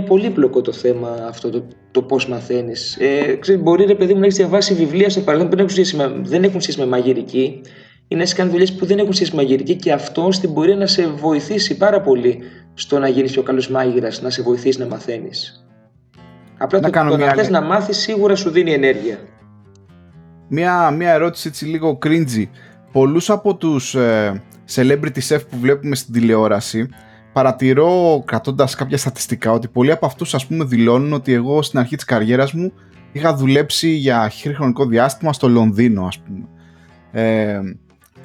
πολύπλοκο 0.06 0.60
το 0.60 0.72
θέμα 0.72 1.26
αυτό, 1.28 1.50
το, 1.50 1.64
το 1.90 2.02
πώς 2.02 2.28
μαθαίνεις. 2.28 2.96
Ε, 3.00 3.56
μπορεί 3.56 3.84
ρε 3.84 3.94
παιδί 3.94 4.12
μου 4.12 4.18
να 4.18 4.24
έχεις 4.24 4.38
διαβάσει 4.38 4.74
βιβλία 4.74 5.10
στο 5.10 5.20
παρελθόν 5.20 5.48
που 5.50 5.56
δεν 5.56 5.64
έχουν 5.64 5.76
σχέση 5.76 5.96
με, 5.96 6.20
δεν 6.22 6.44
έχουν 6.44 6.60
σχέση 6.60 6.78
με 6.78 6.86
μαγειρική 6.86 7.60
ή 8.08 8.14
να 8.14 8.22
έχει 8.22 8.34
κάνει 8.34 8.50
δουλειέ 8.50 8.66
που 8.78 8.86
δεν 8.86 8.98
έχουν 8.98 9.12
σχέση 9.12 9.30
με 9.34 9.42
μαγειρική 9.42 9.76
και 9.76 9.92
αυτό 9.92 10.32
στην 10.32 10.54
πορεία 10.54 10.76
να 10.76 10.86
σε 10.86 11.06
βοηθήσει 11.06 11.76
πάρα 11.76 12.00
πολύ 12.00 12.38
στο 12.74 12.98
να 12.98 13.08
γίνεις 13.08 13.32
πιο 13.32 13.42
καλός 13.42 13.70
μάγειρας, 13.70 14.22
να 14.22 14.30
σε 14.30 14.42
βοηθήσει 14.42 14.78
να 14.78 14.86
μαθαίνεις. 14.86 15.66
Απλά 16.58 16.80
να 16.80 16.90
το, 16.90 17.08
το 17.08 17.16
να 17.16 17.34
θες 17.34 17.48
να 17.48 17.60
μάθεις 17.60 17.96
σίγουρα 17.96 18.34
σου 18.36 18.50
δίνει 18.50 18.72
ενέργεια. 18.72 19.18
Μια, 20.48 20.90
μια 20.90 21.12
ερώτηση 21.12 21.48
έτσι 21.48 21.64
λίγο 21.64 21.98
cringy. 22.06 22.44
Πολλούς 22.92 23.30
από 23.30 23.56
τους 23.56 23.94
ε, 23.94 24.42
celebrity 24.74 25.20
chef 25.28 25.40
που 25.50 25.58
βλέπουμε 25.60 25.94
στην 25.94 26.12
τηλεόραση 26.12 26.88
παρατηρώ 27.32 28.22
κρατώντας 28.26 28.74
κάποια 28.74 28.96
στατιστικά 28.96 29.52
ότι 29.52 29.68
πολλοί 29.68 29.90
από 29.90 30.06
αυτούς 30.06 30.34
ας 30.34 30.46
πούμε 30.46 30.64
δηλώνουν 30.64 31.12
ότι 31.12 31.32
εγώ 31.32 31.62
στην 31.62 31.78
αρχή 31.78 31.96
της 31.96 32.04
καριέρας 32.04 32.52
μου 32.52 32.72
είχα 33.12 33.34
δουλέψει 33.34 33.88
για 33.88 34.32
χρονικό 34.54 34.86
διάστημα 34.86 35.32
στο 35.32 35.48
Λονδίνο 35.48 36.06
ας 36.06 36.18
πούμε. 36.18 36.48
Ε, 37.12 37.60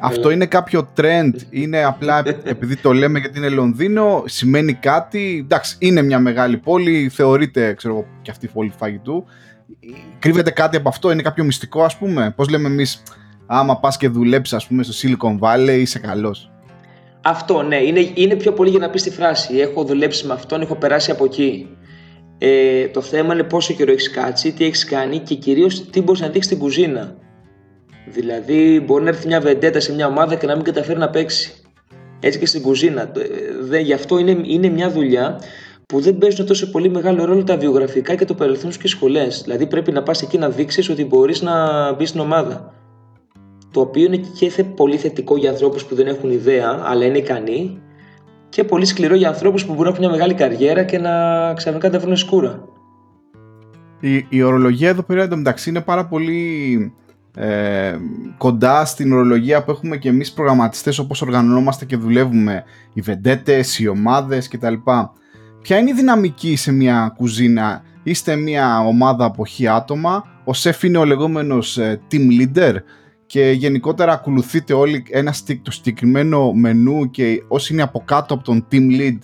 αυτό 0.05 0.29
είναι 0.29 0.45
κάποιο 0.45 0.89
trend, 0.97 1.33
είναι 1.49 1.83
απλά 1.83 2.23
επειδή 2.43 2.75
το 2.75 2.93
λέμε 2.93 3.19
γιατί 3.19 3.37
είναι 3.37 3.49
Λονδίνο, 3.49 4.23
σημαίνει 4.25 4.73
κάτι. 4.73 5.39
Εντάξει, 5.43 5.75
είναι 5.79 6.01
μια 6.01 6.19
μεγάλη 6.19 6.57
πόλη, 6.57 7.09
θεωρείται, 7.09 7.73
ξέρω 7.73 7.93
εγώ, 7.93 8.05
και 8.21 8.31
αυτή 8.31 8.45
η 8.45 8.49
πόλη 8.53 8.73
φαγητού. 8.77 9.25
Κρύβεται 10.19 10.51
κάτι 10.51 10.77
από 10.77 10.89
αυτό, 10.89 11.11
είναι 11.11 11.21
κάποιο 11.21 11.43
μυστικό, 11.43 11.83
ας 11.83 11.97
πούμε. 11.97 12.33
Πώς 12.35 12.49
λέμε 12.49 12.67
εμείς, 12.67 13.03
άμα 13.45 13.79
πας 13.79 13.97
και 13.97 14.07
δουλέψεις, 14.07 14.53
ας 14.53 14.67
πούμε, 14.67 14.83
στο 14.83 14.93
Silicon 15.01 15.39
Valley, 15.39 15.77
είσαι 15.79 15.99
καλός. 15.99 16.51
Αυτό, 17.21 17.61
ναι. 17.61 17.75
Είναι, 17.75 18.11
είναι 18.13 18.35
πιο 18.35 18.53
πολύ 18.53 18.69
για 18.69 18.79
να 18.79 18.89
πεις 18.89 19.03
τη 19.03 19.09
φράση. 19.09 19.57
Έχω 19.57 19.83
δουλέψει 19.83 20.27
με 20.27 20.33
αυτόν, 20.33 20.61
έχω 20.61 20.75
περάσει 20.75 21.11
από 21.11 21.25
εκεί. 21.25 21.69
Ε, 22.37 22.87
το 22.87 23.01
θέμα 23.01 23.33
είναι 23.33 23.43
πόσο 23.43 23.73
καιρό 23.73 23.91
έχεις 23.91 24.09
κάτσει, 24.09 24.51
τι 24.51 24.65
έχεις 24.65 24.85
κάνει 24.85 25.19
και 25.19 25.35
κυρίως 25.35 25.89
τι 25.89 26.01
μπορείς 26.01 26.21
να 26.21 26.27
δείξεις 26.27 26.45
στην 26.45 26.57
κουζίνα. 26.57 27.15
Δηλαδή, 28.13 28.83
μπορεί 28.85 29.03
να 29.03 29.09
έρθει 29.09 29.27
μια 29.27 29.39
βεντέτα 29.39 29.79
σε 29.79 29.93
μια 29.93 30.07
ομάδα 30.07 30.35
και 30.35 30.45
να 30.45 30.55
μην 30.55 30.63
καταφέρει 30.63 30.99
να 30.99 31.09
παίξει. 31.09 31.53
Έτσι 32.19 32.39
και 32.39 32.45
στην 32.45 32.61
κουζίνα. 32.61 33.11
Δε, 33.61 33.79
γι' 33.79 33.93
αυτό 33.93 34.17
είναι, 34.17 34.41
είναι 34.43 34.69
μια 34.69 34.91
δουλειά 34.91 35.39
που 35.85 35.99
δεν 35.99 36.17
παίζουν 36.17 36.45
τόσο 36.45 36.71
πολύ 36.71 36.89
μεγάλο 36.89 37.25
ρόλο 37.25 37.43
τα 37.43 37.57
βιογραφικά 37.57 38.15
και 38.15 38.25
το 38.25 38.33
παρελθόν 38.33 38.71
σου 38.71 38.79
και 38.79 38.87
σχολές. 38.87 39.41
Δηλαδή, 39.43 39.67
πρέπει 39.67 39.91
να 39.91 40.03
πας 40.03 40.21
εκεί 40.21 40.37
να 40.37 40.49
δείξεις 40.49 40.89
ότι 40.89 41.05
μπορείς 41.05 41.41
να 41.41 41.53
μπεις 41.93 42.09
στην 42.09 42.21
ομάδα. 42.21 42.73
Το 43.71 43.79
οποίο 43.79 44.03
είναι 44.03 44.17
και 44.17 44.63
πολύ 44.75 44.97
θετικό 44.97 45.37
για 45.37 45.49
ανθρώπους 45.49 45.85
που 45.85 45.95
δεν 45.95 46.07
έχουν 46.07 46.31
ιδέα, 46.31 46.81
αλλά 46.83 47.05
είναι 47.05 47.17
ικανοί, 47.17 47.81
και 48.53 48.63
πολύ 48.63 48.85
σκληρό 48.85 49.15
για 49.15 49.27
ανθρώπους 49.27 49.65
που 49.65 49.73
μπορούν 49.73 49.83
να 49.83 49.89
έχουν 49.89 50.01
μια 50.01 50.11
μεγάλη 50.11 50.33
καριέρα 50.33 50.83
και 50.83 50.97
να 50.97 51.53
ξαφνικά 51.53 51.89
τα 51.89 51.99
βρουν 51.99 52.17
σκούρα. 52.17 52.63
Η, 53.99 54.25
η 54.29 54.41
ορολογία 54.41 54.89
εδώ 54.89 55.01
πέρα 55.01 55.23
εντωμεταξύ 55.23 55.69
είναι 55.69 55.81
πάρα 55.81 56.05
πολύ 56.05 56.93
ε, 57.35 57.97
κοντά 58.37 58.85
στην 58.85 59.13
ορολογία 59.13 59.63
που 59.63 59.71
έχουμε 59.71 59.97
και 59.97 60.09
εμείς 60.09 60.31
προγραμματιστές 60.31 60.97
όπως 60.97 61.21
οργανωνόμαστε 61.21 61.85
και 61.85 61.97
δουλεύουμε 61.97 62.63
οι 62.93 63.01
βεντέτες, 63.01 63.79
οι 63.79 63.87
ομάδες 63.87 64.47
κτλ. 64.47 64.73
Ποια 65.61 65.77
είναι 65.77 65.89
η 65.89 65.93
δυναμική 65.93 66.55
σε 66.55 66.71
μια 66.71 67.13
κουζίνα, 67.17 67.81
είστε 68.03 68.35
μια 68.35 68.79
ομάδα 68.79 69.25
από 69.25 69.45
χι 69.45 69.67
άτομα, 69.67 70.23
ο 70.43 70.53
σεφ 70.53 70.83
είναι 70.83 70.97
ο 70.97 71.05
λεγόμενος 71.05 71.77
ε, 71.77 72.01
team 72.11 72.41
leader; 72.41 72.75
Και 73.25 73.51
γενικότερα 73.51 74.13
ακολουθείτε 74.13 74.73
όλοι 74.73 75.05
ένα 75.09 75.33
το 75.61 75.71
συγκεκριμένο 75.71 76.53
μενού 76.53 77.09
και 77.09 77.43
όσοι 77.47 77.73
είναι 77.73 77.81
από 77.81 78.01
κάτω 78.05 78.33
από 78.33 78.43
τον 78.43 78.67
team 78.71 78.99
lead 78.99 79.17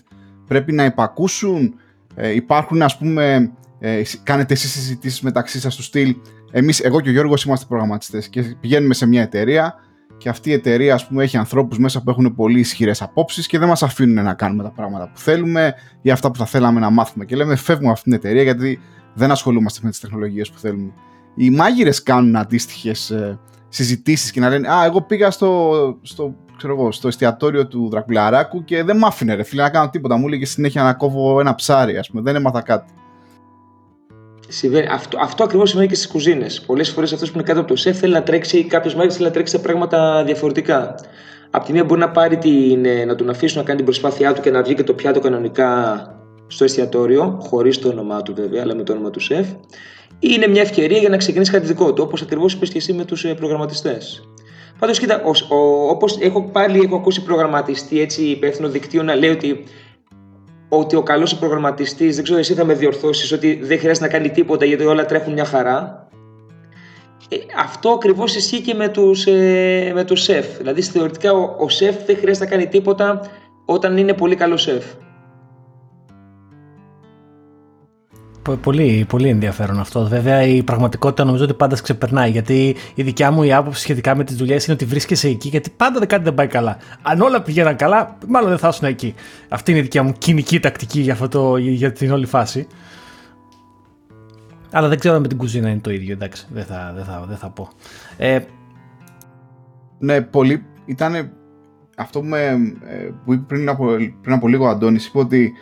πρέπει 0.48 0.72
να 0.72 0.86
υπακούσουν, 0.86 1.74
ε, 2.16 2.34
υπάρχουν 2.34 2.82
ας 2.82 2.98
πούμε, 2.98 3.52
ε, 3.80 4.02
κάνετε 4.24 4.54
εσείς 4.54 4.72
συζητήσεις 4.72 5.22
μεταξύ 5.22 5.60
σας 5.60 5.76
του 5.76 5.84
στυλ; 5.84 6.16
Εμείς, 6.52 6.80
εγώ 6.80 7.02
και 7.02 7.10
ο 7.10 7.12
Γιώργος 7.12 7.44
είμαστε 7.44 7.66
προγραμματιστές 7.66 8.30
και 8.30 8.42
πηγαίνουμε 8.60 8.94
σε 8.94 9.06
μια 9.06 9.22
εταιρεία 9.22 9.76
και 10.18 10.30
αυτή 10.30 10.50
η 10.50 10.54
εταιρεία 10.54 10.94
ας 10.94 11.08
πούμε, 11.08 11.24
έχει 11.24 11.38
ανθρώπους 11.38 11.78
μέσα 11.78 12.02
που 12.04 12.10
έχουν 12.10 12.36
πολύ 12.36 12.60
ισχυρές 12.60 13.02
απόψεις 13.02 13.48
και 13.48 13.60
δεν 13.60 13.68
μας 13.68 13.84
αφήνουν 13.84 14.24
να 14.24 14.34
κάνουμε 14.34 14.64
τα 14.64 14.72
πράγματα 14.72 15.10
που 15.14 15.20
θέλουμε 15.20 15.74
ή 16.02 16.12
αυτά 16.12 16.32
που 16.32 16.38
θα 16.38 16.46
θέλαμε 16.46 16.80
να 16.80 16.90
μάθουμε. 16.90 17.26
Και 17.26 17.36
λέμε 17.36 17.56
φεύγουμε 17.56 17.90
από 17.90 17.98
αυτήν 17.98 18.12
την 18.12 18.22
εταιρεία 18.22 18.44
γιατί 18.44 18.80
δεν 19.14 19.32
ασχολούμαστε 19.32 19.80
με 19.84 19.90
τις 19.90 20.00
τεχνολογίες 20.00 20.50
που 20.50 20.60
θέλουμε. 20.60 20.92
Οι 21.36 21.50
μάγειρες 21.50 22.04
κάνουν 22.04 22.36
αντίστοιχες 22.36 23.10
ε, 23.10 23.40
συζητήσεις 23.70 24.32
και 24.32 24.40
να 24.40 24.50
λένε 24.50 24.74
Α, 24.74 24.86
εγώ 24.86 25.02
πήγα 25.02 25.32
στο, 25.32 25.74
στο, 26.02 26.36
ξέρω 26.58 26.74
εγώ, 26.74 26.92
στο 26.92 27.08
εστιατόριο 27.08 27.68
του 27.68 27.90
Δρακουλαράκου 27.90 28.64
και 28.64 28.84
δεν 28.84 28.98
μ' 28.98 29.06
άφηνε 29.06 29.34
ρε 29.34 29.44
φίλε 29.44 29.62
να 29.62 29.70
κάνω 29.70 29.90
τίποτα. 29.90 30.18
Μου 30.18 30.28
έλεγε 30.28 30.46
συνέχεια 30.46 30.84
να 30.84 30.94
κόβω 30.94 31.40
ένα 31.40 31.56
ψάρι, 31.56 31.98
ας 31.98 32.10
πούμε. 32.10 32.22
Δεν 32.22 32.36
έμαθα 32.36 32.62
κάτι. 32.62 32.94
Συμβαίνει. 34.52 34.88
Αυτό, 34.90 35.18
αυτό 35.22 35.44
ακριβώς 35.44 35.70
συμβαίνει 35.70 35.90
και 35.90 35.96
στις 35.96 36.08
κουζίνες. 36.08 36.62
Πολλές 36.62 36.90
φορές 36.90 37.14
αυτός 37.14 37.32
που 37.32 37.38
είναι 37.38 37.48
κάτω 37.48 37.60
από 37.60 37.70
το 37.70 37.76
σεφ 37.76 37.98
θέλει 37.98 38.14
να 38.14 38.24
τρέξει, 38.24 38.64
κάποιος 38.64 38.96
μάγειρα 38.96 39.14
θέλει 39.14 39.26
να 39.26 39.34
τρέξει 39.34 39.56
σε 39.56 39.62
πράγματα 39.62 40.24
διαφορετικά. 40.26 40.96
Απ' 41.50 41.66
τη 41.66 41.72
μία 41.72 41.84
μπορεί 41.84 42.00
να 42.00 42.10
πάρει 42.10 42.38
την, 42.38 42.86
ε, 42.86 43.06
να 43.06 43.16
τον 43.16 43.30
αφήσουν 43.30 43.58
να 43.58 43.64
κάνει 43.64 43.78
την 43.78 43.86
προσπάθειά 43.86 44.34
του 44.34 44.42
και 44.42 44.52
να 44.52 44.62
βγει 44.62 44.74
και 44.74 44.84
το 44.84 44.94
πιάτο 44.94 45.20
κανονικά 45.20 46.02
στο 46.48 46.64
εστιατόριο, 46.64 47.38
χωρίς 47.42 47.80
το 47.80 47.90
όνομά 47.90 48.22
του 48.22 48.34
βέβαια, 48.34 48.62
αλλά 48.62 48.76
με 48.76 48.84
το 48.84 48.94
όνομα 48.94 49.10
του 49.10 49.20
σεφ. 49.20 49.48
Ή 50.20 50.30
είναι 50.36 50.48
μια 50.48 50.62
ευκαιρία 50.62 50.98
για 50.98 51.10
να 51.10 51.18
ξεκινήσει 51.18 51.52
κάτι 51.52 51.66
δικό 51.66 51.94
του, 51.94 52.04
όπως 52.06 52.22
ακριβώς 52.22 52.54
είπες 52.54 52.70
και 52.70 52.78
εσύ 52.78 52.94
με 52.94 53.06
τους 53.06 53.26
ε, 53.26 53.34
προγραμματιστές. 53.34 54.24
Πάντως, 54.80 55.00
κοίτα, 55.00 55.22
όπως 55.90 56.18
έχω 56.20 56.50
πάλι 56.52 56.80
έχω 56.80 56.96
ακούσει 56.96 57.24
προγραμματιστή 57.24 58.02
έτσι 58.02 58.24
υπεύθυνο 58.24 58.70
δικτύο 58.70 59.04
να 59.04 59.16
λέει 59.16 59.30
ότι, 59.30 59.64
ότι 60.70 60.96
ο 60.96 61.04
καλός 61.04 61.36
προγραμματιστής, 61.36 62.16
δεν 62.16 62.24
ξέρω, 62.24 62.40
εσύ 62.40 62.54
θα 62.54 62.66
με 62.66 62.74
διορθώσεις, 62.74 63.32
ότι 63.32 63.60
δεν 63.62 63.80
χρειάζεται 63.80 64.06
να 64.06 64.12
κάνει 64.12 64.30
τίποτα 64.30 64.66
γιατί 64.66 64.86
όλα 64.86 65.06
τρέχουν 65.06 65.34
μια 65.34 65.46
χαρά. 65.46 66.08
Ε, 67.30 67.36
αυτό 67.60 67.90
ακριβώς 67.90 68.36
ισχύει 68.36 68.62
και 68.62 68.74
με 68.74 68.88
τους 68.88 69.28
ε, 69.28 69.92
με 69.94 70.04
τους 70.04 70.22
σεφ. 70.22 70.58
Δηλαδή, 70.58 70.82
θεωρητικά, 70.82 71.34
ο, 71.34 71.56
ο 71.60 71.70
σεφ 71.70 72.06
δεν 72.06 72.18
χρειάζεται 72.18 72.46
να 72.46 72.52
κάνει 72.52 72.68
τίποτα 72.68 73.30
όταν 73.66 73.98
είναι 73.98 74.14
πολύ 74.14 74.36
καλός 74.36 74.62
σεφ. 74.62 74.86
Πολύ, 78.58 79.06
πολύ 79.10 79.30
ενδιαφέρον 79.30 79.80
αυτό. 79.80 80.08
Βέβαια, 80.08 80.44
η 80.44 80.64
πραγματικότητα 80.64 81.24
νομίζω 81.24 81.44
ότι 81.44 81.54
πάντα 81.54 81.82
ξεπερνάει. 81.82 82.30
Γιατί 82.30 82.76
η 82.96 83.04
δικιά 83.04 83.32
μου 83.32 83.44
η 83.44 83.54
άποψη 83.54 83.82
σχετικά 83.82 84.16
με 84.16 84.24
τις 84.24 84.36
δουλειές 84.36 84.66
είναι 84.66 84.74
ότι 84.74 84.86
βρίσκεσαι 84.86 85.28
εκεί, 85.28 85.48
γιατί 85.48 85.70
πάντα 85.70 86.06
κάτι 86.06 86.24
δεν 86.24 86.34
πάει 86.34 86.48
καλά. 86.48 86.78
Αν 87.02 87.22
όλα 87.22 87.42
πηγαίναν 87.42 87.76
καλά, 87.76 88.18
μάλλον 88.28 88.50
δεν 88.50 88.58
θα 88.58 88.68
ήσουν 88.68 88.88
εκεί. 88.88 89.14
Αυτή 89.50 89.72
είναι 89.72 89.80
η 89.80 89.84
δικιά 89.84 90.04
μου 90.04 90.14
κοινική 90.18 90.60
τακτική 90.60 91.00
για, 91.00 91.14
αυτό 91.14 91.28
το, 91.28 91.58
για 91.58 91.92
την 91.92 92.12
όλη 92.12 92.26
φάση. 92.26 92.68
Αλλά 94.72 94.88
δεν 94.88 95.00
ξέρω 95.00 95.16
αν 95.16 95.22
με 95.22 95.28
την 95.28 95.38
κουζίνα 95.38 95.70
είναι 95.70 95.80
το 95.80 95.92
ίδιο, 95.92 96.14
εντάξει. 96.14 96.48
Δεν 96.50 96.64
θα, 96.66 96.92
δεν 96.96 97.04
θα, 97.04 97.26
δεν 97.28 97.38
θα 97.38 97.50
πω. 97.50 97.70
Ε, 98.18 98.40
ναι, 100.00 100.22
πολύ. 100.22 100.66
Ήταν 100.86 101.32
αυτό 101.98 102.20
που, 102.20 102.26
με, 102.26 102.46
ε, 102.88 103.10
που 103.26 103.34
είπε 103.34 103.44
πριν 103.48 103.70
από, 103.70 103.86
πριν 104.22 104.36
από 104.36 104.48
λίγο 104.48 104.66
ο 104.66 104.68
Αντώνης, 104.68 105.06
είπε 105.06 105.18
ότι 105.18 105.54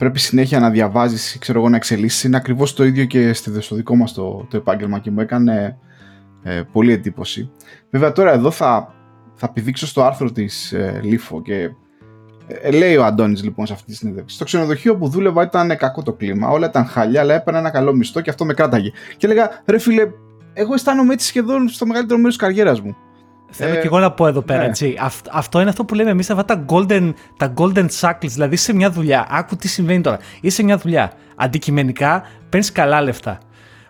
πρέπει 0.00 0.18
συνέχεια 0.18 0.60
να 0.60 0.70
διαβάζεις, 0.70 1.36
ξέρω 1.38 1.58
εγώ, 1.58 1.68
να 1.68 1.76
εξελίσσεις. 1.76 2.24
Είναι 2.24 2.36
ακριβώς 2.36 2.74
το 2.74 2.84
ίδιο 2.84 3.04
και 3.04 3.32
στο 3.32 3.76
δικό 3.76 3.96
μας 3.96 4.12
το, 4.12 4.46
το 4.50 4.56
επάγγελμα 4.56 4.98
και 4.98 5.10
μου 5.10 5.20
έκανε 5.20 5.78
ε, 6.42 6.62
πολύ 6.72 6.92
εντύπωση. 6.92 7.50
Βέβαια 7.90 8.12
τώρα 8.12 8.32
εδώ 8.32 8.50
θα, 8.50 8.94
θα 9.34 9.52
πηδήξω 9.52 9.86
στο 9.86 10.02
άρθρο 10.02 10.32
της 10.32 10.72
ε, 10.72 11.00
Λίφο 11.02 11.42
και 11.42 11.70
ε, 12.46 12.70
λέει 12.70 12.96
ο 12.96 13.04
Αντώνης 13.04 13.42
λοιπόν 13.42 13.66
σε 13.66 13.72
αυτή 13.72 13.86
τη 13.86 13.94
συνέντευξη. 13.94 14.34
Στο 14.34 14.44
ξενοδοχείο 14.44 14.96
που 14.96 15.08
δούλευα 15.08 15.42
ήταν 15.42 15.76
κακό 15.76 16.02
το 16.02 16.12
κλίμα, 16.12 16.48
όλα 16.48 16.66
ήταν 16.66 16.86
χαλιά, 16.86 17.20
αλλά 17.20 17.34
έπαιρνα 17.34 17.58
ένα 17.58 17.70
καλό 17.70 17.94
μισθό 17.94 18.20
και 18.20 18.30
αυτό 18.30 18.44
με 18.44 18.54
κράταγε. 18.54 18.90
Και 19.16 19.26
έλεγα, 19.26 19.62
ρε 19.66 19.78
φίλε, 19.78 20.10
εγώ 20.52 20.74
αισθάνομαι 20.74 21.12
έτσι 21.12 21.26
σχεδόν 21.26 21.68
στο 21.68 21.86
μεγαλύτερο 21.86 22.18
μέρος 22.18 22.36
της 22.36 22.46
καριέρας 22.46 22.80
μου. 22.80 22.96
Θέλω 23.50 23.74
ε, 23.74 23.80
και 23.80 23.86
εγώ 23.86 23.98
να 23.98 24.10
πω 24.10 24.26
εδώ 24.26 24.42
πέρα, 24.42 24.58
ναι. 24.58 24.66
έτσι. 24.66 24.96
αυτό 25.30 25.60
είναι 25.60 25.68
αυτό 25.68 25.84
που 25.84 25.94
λέμε 25.94 26.10
εμείς 26.10 26.30
αυτά 26.30 26.44
τα 26.44 26.64
golden, 26.68 27.12
τα 27.36 27.52
golden 27.56 27.86
shackles. 28.00 28.28
Δηλαδή, 28.28 28.56
σε 28.56 28.74
μια 28.74 28.90
δουλειά, 28.90 29.26
άκου 29.30 29.56
τι 29.56 29.68
συμβαίνει 29.68 30.00
τώρα. 30.00 30.18
Είσαι 30.40 30.56
σε 30.56 30.62
μια 30.62 30.78
δουλειά. 30.78 31.12
Αντικειμενικά 31.36 32.22
παίρνεις 32.48 32.72
καλά 32.72 33.02
λεφτά. 33.02 33.38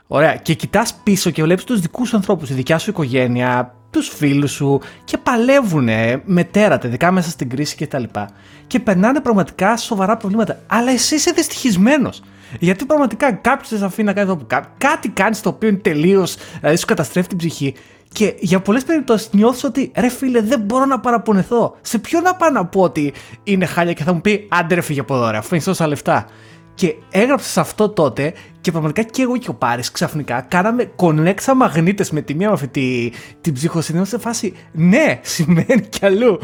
Ωραία. 0.06 0.36
Και 0.36 0.54
κοιτάς 0.54 0.94
πίσω 1.02 1.30
και 1.30 1.42
βλέπεις 1.42 1.64
τους 1.64 1.80
δικούς 1.80 2.08
σου 2.08 2.16
ανθρώπους, 2.16 2.48
τη 2.48 2.54
δικιά 2.54 2.78
σου 2.78 2.90
οικογένεια, 2.90 3.74
τους 3.90 4.08
φίλους 4.08 4.50
σου 4.50 4.80
και 5.04 5.18
παλεύουν 5.18 5.88
με 6.24 6.44
τέρατα, 6.44 6.86
ειδικά 6.86 7.10
μέσα 7.10 7.30
στην 7.30 7.48
κρίση 7.48 7.76
κτλ. 7.76 8.02
Και, 8.02 8.26
και 8.66 8.80
περνάνε 8.80 9.20
πραγματικά 9.20 9.76
σοβαρά 9.76 10.16
προβλήματα. 10.16 10.58
Αλλά 10.66 10.90
εσύ 10.90 11.14
είσαι 11.14 11.30
δυστυχισμένος. 11.30 12.22
Γιατί 12.58 12.84
πραγματικά 12.84 13.32
κάποιος 13.32 13.78
σε 13.78 13.84
αφήνει 13.84 14.06
να 14.06 14.12
κάνει 14.12 14.30
αυτό 14.30 14.46
Κάτι 14.78 15.08
κάνεις 15.08 15.40
το 15.40 15.48
οποίο 15.48 15.68
είναι 15.68 15.78
τελείως. 15.78 16.36
Δηλαδή 16.60 16.76
σου 16.76 16.86
καταστρέφει 16.86 17.28
την 17.28 17.36
ψυχή. 17.36 17.74
Και 18.12 18.34
για 18.38 18.60
πολλές 18.60 18.84
περιπτώσεις 18.84 19.28
νιώθω 19.32 19.68
ότι 19.68 19.92
ρε 19.96 20.08
φίλε, 20.08 20.40
δεν 20.40 20.60
μπορώ 20.60 20.84
να 20.84 21.00
παραπονεθώ. 21.00 21.76
Σε 21.80 21.98
ποιον 21.98 22.22
να 22.22 22.34
πάω 22.34 22.50
να 22.50 22.66
πω 22.66 22.80
ότι 22.80 23.12
είναι 23.42 23.66
χάλια 23.66 23.92
και 23.92 24.02
θα 24.02 24.12
μου 24.12 24.20
πει 24.20 24.48
άντε 24.50 24.74
ρε 24.74 24.80
φύγε 24.80 25.00
από 25.00 25.14
εδώ, 25.14 25.30
ρε, 25.30 25.36
αφού 25.36 25.54
είναι 25.54 25.64
τόσα 25.64 25.86
λεφτά. 25.86 26.26
Και 26.74 26.94
έγραψες 27.10 27.58
αυτό 27.58 27.88
τότε 27.88 28.32
και 28.60 28.70
πραγματικά 28.70 29.02
και 29.02 29.22
εγώ 29.22 29.36
και 29.36 29.50
ο 29.50 29.54
Πάρης 29.54 29.90
ξαφνικά 29.90 30.40
κάναμε 30.40 30.84
κονέξα 30.84 31.54
μαγνήτε 31.54 32.04
με 32.10 32.20
τη 32.20 32.34
μία 32.34 32.46
με 32.46 32.52
αυτή 32.52 32.68
τη, 32.68 33.10
την 33.40 33.52
ψυχοσύνη. 33.52 34.06
σε 34.06 34.18
φάση 34.18 34.54
ναι, 34.72 35.20
σημαίνει 35.22 35.80
κι 35.88 36.06
αλλού. 36.06 36.38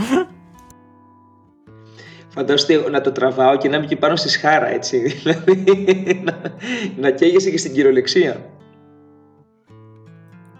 Φαντάζομαι 2.29 2.88
να 2.90 3.00
το 3.00 3.12
τραβάω 3.12 3.57
και 3.57 3.68
να 3.68 3.76
είμαι 3.76 3.87
και 3.87 3.96
πάνω 3.96 4.16
στη 4.16 4.29
σχάρα, 4.29 4.68
έτσι. 4.68 4.98
Δηλαδή 5.22 5.64
να, 6.24 6.40
να 6.96 7.11
καίγεσαι 7.11 7.50
και 7.50 7.59
στην 7.59 7.72
κυριολεξία. 7.72 8.50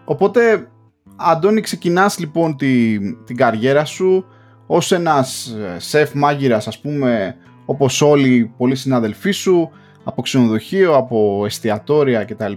Οπότε 0.05 0.71
Αντώνη, 1.16 1.61
ξεκινάς 1.61 2.18
λοιπόν 2.18 2.57
τη, 2.57 2.98
την 3.24 3.37
καριέρα 3.37 3.85
σου 3.85 4.24
ως 4.66 4.92
ένας 4.92 5.46
ε, 5.46 5.79
σεφ 5.79 6.14
μάγειρας, 6.14 6.66
ας 6.66 6.81
πούμε, 6.81 7.37
όπως 7.64 8.02
όλοι 8.02 8.35
οι 8.35 8.44
πολλοί 8.44 8.74
συναδελφοί 8.74 9.31
σου, 9.31 9.70
από 10.05 10.22
ξενοδοχείο, 10.22 10.96
από 10.96 11.42
εστιατόρια 11.46 12.24
κτλ. 12.24 12.52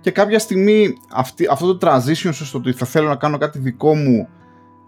Και 0.00 0.10
κάποια 0.10 0.38
στιγμή 0.38 0.94
αυτή, 1.12 1.46
αυτό 1.50 1.76
το 1.76 1.88
transition 1.88 2.30
σου 2.32 2.44
στο 2.44 2.58
ότι 2.58 2.72
θα 2.72 2.86
θέλω 2.86 3.08
να 3.08 3.16
κάνω 3.16 3.38
κάτι 3.38 3.58
δικό 3.58 3.94
μου 3.94 4.28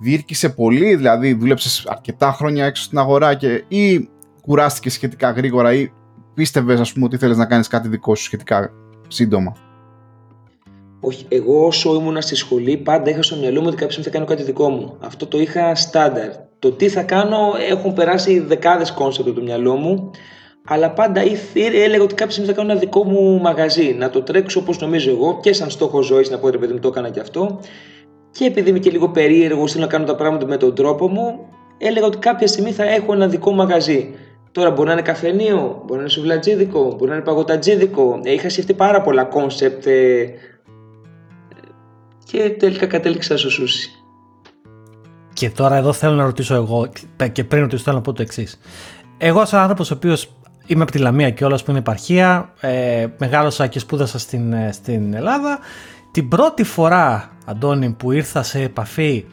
διήρκησε 0.00 0.48
πολύ, 0.48 0.94
δηλαδή 0.94 1.34
δούλεψες 1.34 1.86
αρκετά 1.88 2.32
χρόνια 2.32 2.64
έξω 2.64 2.82
στην 2.82 2.98
αγορά 2.98 3.34
και 3.34 3.64
ή 3.68 4.08
κουράστηκες 4.42 4.92
σχετικά 4.92 5.30
γρήγορα 5.30 5.72
ή 5.72 5.92
πίστευες 6.34 6.80
ας 6.80 6.92
πούμε 6.92 7.04
ότι 7.04 7.16
θέλεις 7.16 7.36
να 7.36 7.46
κάνεις 7.46 7.68
κάτι 7.68 7.88
δικό 7.88 8.14
σου 8.14 8.22
σχετικά 8.22 8.70
σύντομα; 9.08 9.52
Όχι, 11.06 11.24
εγώ 11.28 11.66
όσο 11.66 11.94
ήμουν 11.94 12.22
στη 12.22 12.34
σχολή 12.34 12.76
πάντα 12.76 13.10
είχα 13.10 13.22
στο 13.22 13.36
μυαλό 13.36 13.60
μου 13.60 13.66
ότι 13.66 13.76
κάποια 13.76 14.02
θα 14.02 14.10
κάνω 14.10 14.24
κάτι 14.24 14.42
δικό 14.42 14.68
μου. 14.68 14.96
Αυτό 15.00 15.26
το 15.26 15.38
είχα 15.38 15.74
στάνταρ. 15.74 16.30
Το 16.58 16.72
τι 16.72 16.88
θα 16.88 17.02
κάνω 17.02 17.38
έχουν 17.70 17.92
περάσει 17.92 18.38
δεκάδες 18.38 18.92
κόνσεπτ 18.92 19.28
από 19.28 19.36
το 19.38 19.44
μυαλό 19.44 19.74
μου. 19.74 20.10
Αλλά 20.66 20.90
πάντα 20.90 21.22
έλεγα 21.84 22.02
ότι 22.02 22.14
κάποια 22.14 22.30
στιγμή 22.32 22.50
θα 22.50 22.56
κάνω 22.56 22.70
ένα 22.70 22.80
δικό 22.80 23.04
μου 23.04 23.40
μαγαζί. 23.40 23.94
Να 23.98 24.10
το 24.10 24.22
τρέξω 24.22 24.60
όπως 24.60 24.78
νομίζω 24.78 25.10
εγώ 25.10 25.38
και 25.42 25.52
σαν 25.52 25.70
στόχο 25.70 26.02
ζωής, 26.02 26.30
να 26.30 26.38
πω 26.38 26.48
ρε 26.48 26.58
παιδί 26.58 26.72
μου, 26.72 26.78
το 26.78 26.88
έκανα 26.88 27.10
και 27.10 27.20
αυτό. 27.20 27.60
Και 28.30 28.44
επειδή 28.44 28.70
είμαι 28.70 28.78
και 28.78 28.90
λίγο 28.90 29.08
περίεργος, 29.08 29.72
θέλω 29.72 29.84
να 29.84 29.90
κάνω 29.90 30.04
τα 30.04 30.14
πράγματα 30.14 30.46
με 30.46 30.56
τον 30.56 30.74
τρόπο 30.74 31.08
μου, 31.08 31.38
έλεγα 31.78 32.06
ότι 32.06 32.18
κάποια 32.18 32.46
στιγμή 32.46 32.72
θα 32.72 32.84
έχω 32.84 33.12
ένα 33.12 33.28
δικό 33.28 33.52
μαγαζί. 33.52 34.14
Τώρα 34.52 34.70
μπορεί 34.70 34.86
να 34.86 34.92
είναι 34.92 35.02
καφενείο, 35.02 35.80
μπορεί 35.80 35.92
να 35.92 36.00
είναι 36.00 36.08
σουβλατζίδικο, 36.08 36.94
μπορεί 36.96 37.10
να 37.10 37.14
είναι 37.14 37.24
παγωτατζίδικο. 37.24 38.20
Είχα 38.22 38.48
σκεφτεί 38.48 38.74
πάρα 38.74 39.02
πολλά 39.02 39.24
κόνσεπτ 39.24 39.86
ε, 39.86 40.26
και 42.26 42.50
τελικά 42.58 42.86
κατέληξα 42.86 43.38
στο 43.38 43.50
σούσι. 43.50 43.90
Και 45.32 45.50
τώρα 45.50 45.76
εδώ 45.76 45.92
θέλω 45.92 46.14
να 46.14 46.24
ρωτήσω 46.24 46.54
εγώ 46.54 46.88
και 47.32 47.44
πριν 47.44 47.62
ρωτήσω 47.62 47.82
θέλω 47.82 47.96
να 47.96 48.02
πω 48.02 48.12
το 48.12 48.22
εξής. 48.22 48.60
Εγώ 49.18 49.44
σαν 49.44 49.60
άνθρωπος 49.60 49.90
ο 49.90 49.94
οποίος 49.94 50.30
είμαι 50.66 50.82
από 50.82 50.92
τη 50.92 50.98
Λαμία 50.98 51.30
και 51.30 51.44
όλα 51.44 51.56
που 51.56 51.70
είναι 51.70 51.78
επαρχία, 51.78 52.52
ε, 52.60 53.06
μεγάλωσα 53.18 53.66
και 53.66 53.78
σπούδασα 53.78 54.18
στην, 54.18 54.52
ε, 54.52 54.72
στην 54.72 55.14
Ελλάδα. 55.14 55.58
Την 56.10 56.28
πρώτη 56.28 56.64
φορά, 56.64 57.30
Αντώνη, 57.44 57.90
που 57.90 58.12
ήρθα 58.12 58.42
σε 58.42 58.62
επαφή 58.62 59.24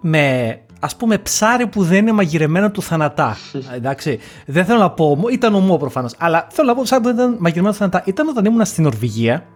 με 0.00 0.58
ας 0.80 0.96
πούμε 0.96 1.18
ψάρι 1.18 1.66
που 1.66 1.82
δεν 1.82 1.98
είναι 1.98 2.12
μαγειρεμένο 2.12 2.70
του 2.70 2.82
θανατά. 2.82 3.36
Εντάξει, 3.76 4.18
δεν 4.46 4.64
θέλω 4.64 4.78
να 4.78 4.90
πω, 4.90 5.18
ήταν 5.32 5.54
ομό 5.54 5.76
προφανώς, 5.76 6.14
αλλά 6.18 6.46
θέλω 6.50 6.68
να 6.68 6.74
πω 6.74 6.82
ψάρι 6.82 7.02
που 7.02 7.08
δεν 7.08 7.16
ήταν 7.16 7.36
μαγειρεμένο 7.38 7.72
του 7.72 7.78
θανατά. 7.78 8.02
Ήταν 8.06 8.28
όταν 8.28 8.44
ήμουν 8.44 8.64
στην 8.64 8.84
Νορβηγία 8.84 9.46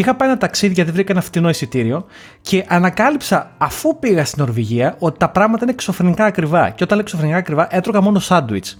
και 0.00 0.06
είχα 0.06 0.16
πάει 0.18 0.28
ένα 0.28 0.38
ταξίδι 0.38 0.72
γιατί 0.74 0.90
βρήκα 0.90 1.12
ένα 1.12 1.20
φτηνό 1.20 1.48
εισιτήριο 1.48 2.04
και 2.40 2.64
ανακάλυψα 2.68 3.50
αφού 3.58 3.98
πήγα 3.98 4.24
στην 4.24 4.42
Νορβηγία 4.44 4.96
ότι 4.98 5.18
τα 5.18 5.28
πράγματα 5.28 5.62
είναι 5.62 5.72
εξωφρενικά 5.72 6.24
ακριβά. 6.24 6.70
Και 6.70 6.84
όταν 6.84 6.96
λέω 6.96 7.00
εξωφρενικά 7.00 7.38
ακριβά, 7.38 7.66
έτρωγα 7.70 8.00
μόνο 8.00 8.18
σάντουιτς. 8.18 8.78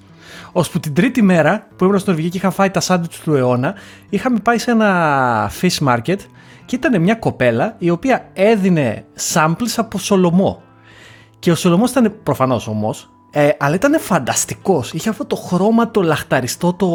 Ώσπου 0.52 0.80
την 0.80 0.94
τρίτη 0.94 1.22
μέρα 1.22 1.66
που 1.76 1.84
ήμουν 1.84 1.98
στην 1.98 2.12
Νορβηγία 2.12 2.30
και 2.30 2.36
είχα 2.46 2.50
φάει 2.50 2.70
τα 2.70 2.80
σάντουιτς 2.80 3.18
του 3.18 3.34
αιώνα, 3.34 3.74
είχαμε 4.08 4.38
πάει 4.38 4.58
σε 4.58 4.70
ένα 4.70 5.50
fish 5.60 5.88
market 5.88 6.16
και 6.64 6.76
ήταν 6.76 7.00
μια 7.02 7.14
κοπέλα 7.14 7.74
η 7.78 7.90
οποία 7.90 8.28
έδινε 8.32 9.04
samples 9.34 9.72
από 9.76 9.98
Σολομό. 9.98 10.62
Και 11.38 11.50
ο 11.50 11.54
Σολομός 11.54 11.90
ήταν 11.90 12.14
προφανώς 12.22 12.66
όμω, 12.66 12.94
ε, 13.30 13.48
αλλά 13.58 13.74
ήταν 13.74 14.00
φανταστικός. 14.00 14.92
Είχε 14.92 15.08
αυτό 15.08 15.24
το 15.24 15.36
χρώμα 15.36 15.90
το 15.90 16.02
λαχταριστό, 16.02 16.72
το 16.72 16.86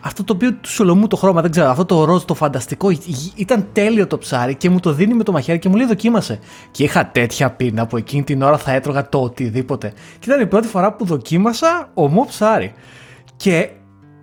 αυτό 0.00 0.24
το 0.24 0.32
οποίο 0.32 0.52
του 0.52 0.68
Σολομού 0.68 1.06
το 1.06 1.16
χρώμα, 1.16 1.40
δεν 1.40 1.50
ξέρω, 1.50 1.68
αυτό 1.68 1.84
το 1.84 2.04
ροζ 2.04 2.22
το 2.22 2.34
φανταστικό, 2.34 2.90
ήταν 3.34 3.68
τέλειο 3.72 4.06
το 4.06 4.18
ψάρι 4.18 4.54
και 4.54 4.70
μου 4.70 4.80
το 4.80 4.92
δίνει 4.92 5.14
με 5.14 5.22
το 5.22 5.32
μαχαίρι 5.32 5.58
και 5.58 5.68
μου 5.68 5.76
λέει 5.76 5.86
δοκίμασε. 5.86 6.38
Και 6.70 6.84
είχα 6.84 7.06
τέτοια 7.06 7.50
πείνα 7.50 7.86
που 7.86 7.96
εκείνη 7.96 8.22
την 8.22 8.42
ώρα 8.42 8.58
θα 8.58 8.72
έτρωγα 8.72 9.08
το 9.08 9.20
οτιδήποτε. 9.20 9.92
Και 10.18 10.30
ήταν 10.30 10.40
η 10.40 10.46
πρώτη 10.46 10.66
φορά 10.66 10.92
που 10.92 11.04
δοκίμασα 11.04 11.90
ομό 11.94 12.24
ψάρι. 12.24 12.72
Και 13.36 13.70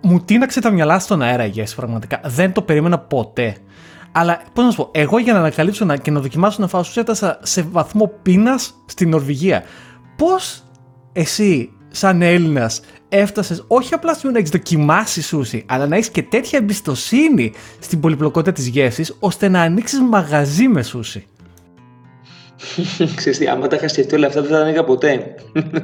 μου 0.02 0.20
τίναξε 0.20 0.60
τα 0.60 0.70
μυαλά 0.70 0.98
στον 0.98 1.22
αέρα 1.22 1.44
η 1.44 1.48
γεύση 1.48 1.74
πραγματικά. 1.74 2.20
Δεν 2.24 2.52
το 2.52 2.62
περίμενα 2.62 2.98
ποτέ. 2.98 3.56
Αλλά 4.12 4.40
πώς 4.52 4.64
να 4.64 4.70
σου 4.70 4.76
πω, 4.76 4.88
εγώ 4.92 5.18
για 5.18 5.32
να 5.32 5.38
ανακαλύψω 5.38 5.86
και 5.96 6.10
να 6.10 6.20
δοκιμάσω 6.20 6.56
να 6.60 6.68
φάω 6.68 6.82
σου 6.82 7.00
έφτασα 7.00 7.38
σε 7.42 7.62
βαθμό 7.62 8.12
πείνας 8.22 8.74
στην 8.86 9.08
Νορβηγία. 9.08 9.62
Πώς 10.16 10.62
εσύ, 11.12 11.70
σαν 11.88 12.22
Έλληνας, 12.22 12.80
έφτασες 13.08 13.64
όχι 13.66 13.94
απλά 13.94 14.14
στο 14.14 14.30
να 14.30 14.38
έχεις 14.38 14.50
δοκιμάσει 14.50 15.22
σούσι, 15.22 15.64
αλλά 15.68 15.86
να 15.86 15.96
έχεις 15.96 16.10
και 16.10 16.22
τέτοια 16.22 16.58
εμπιστοσύνη 16.58 17.52
στην 17.78 18.00
πολυπλοκότητα 18.00 18.52
της 18.52 18.66
γεύσης, 18.66 19.16
ώστε 19.18 19.48
να 19.48 19.60
ανοίξεις 19.60 20.00
μαγαζί 20.00 20.68
με 20.68 20.82
σούσι. 20.82 21.26
Ξέρεις 23.16 23.38
τι, 23.38 23.46
άμα 23.46 23.66
τα 23.66 23.76
είχα 23.76 23.88
σκεφτεί 23.88 24.14
όλα 24.14 24.26
αυτά 24.26 24.40
δεν 24.40 24.50
θα 24.50 24.56
τα 24.56 24.62
ανοίγα 24.62 24.84
ποτέ. 24.84 25.34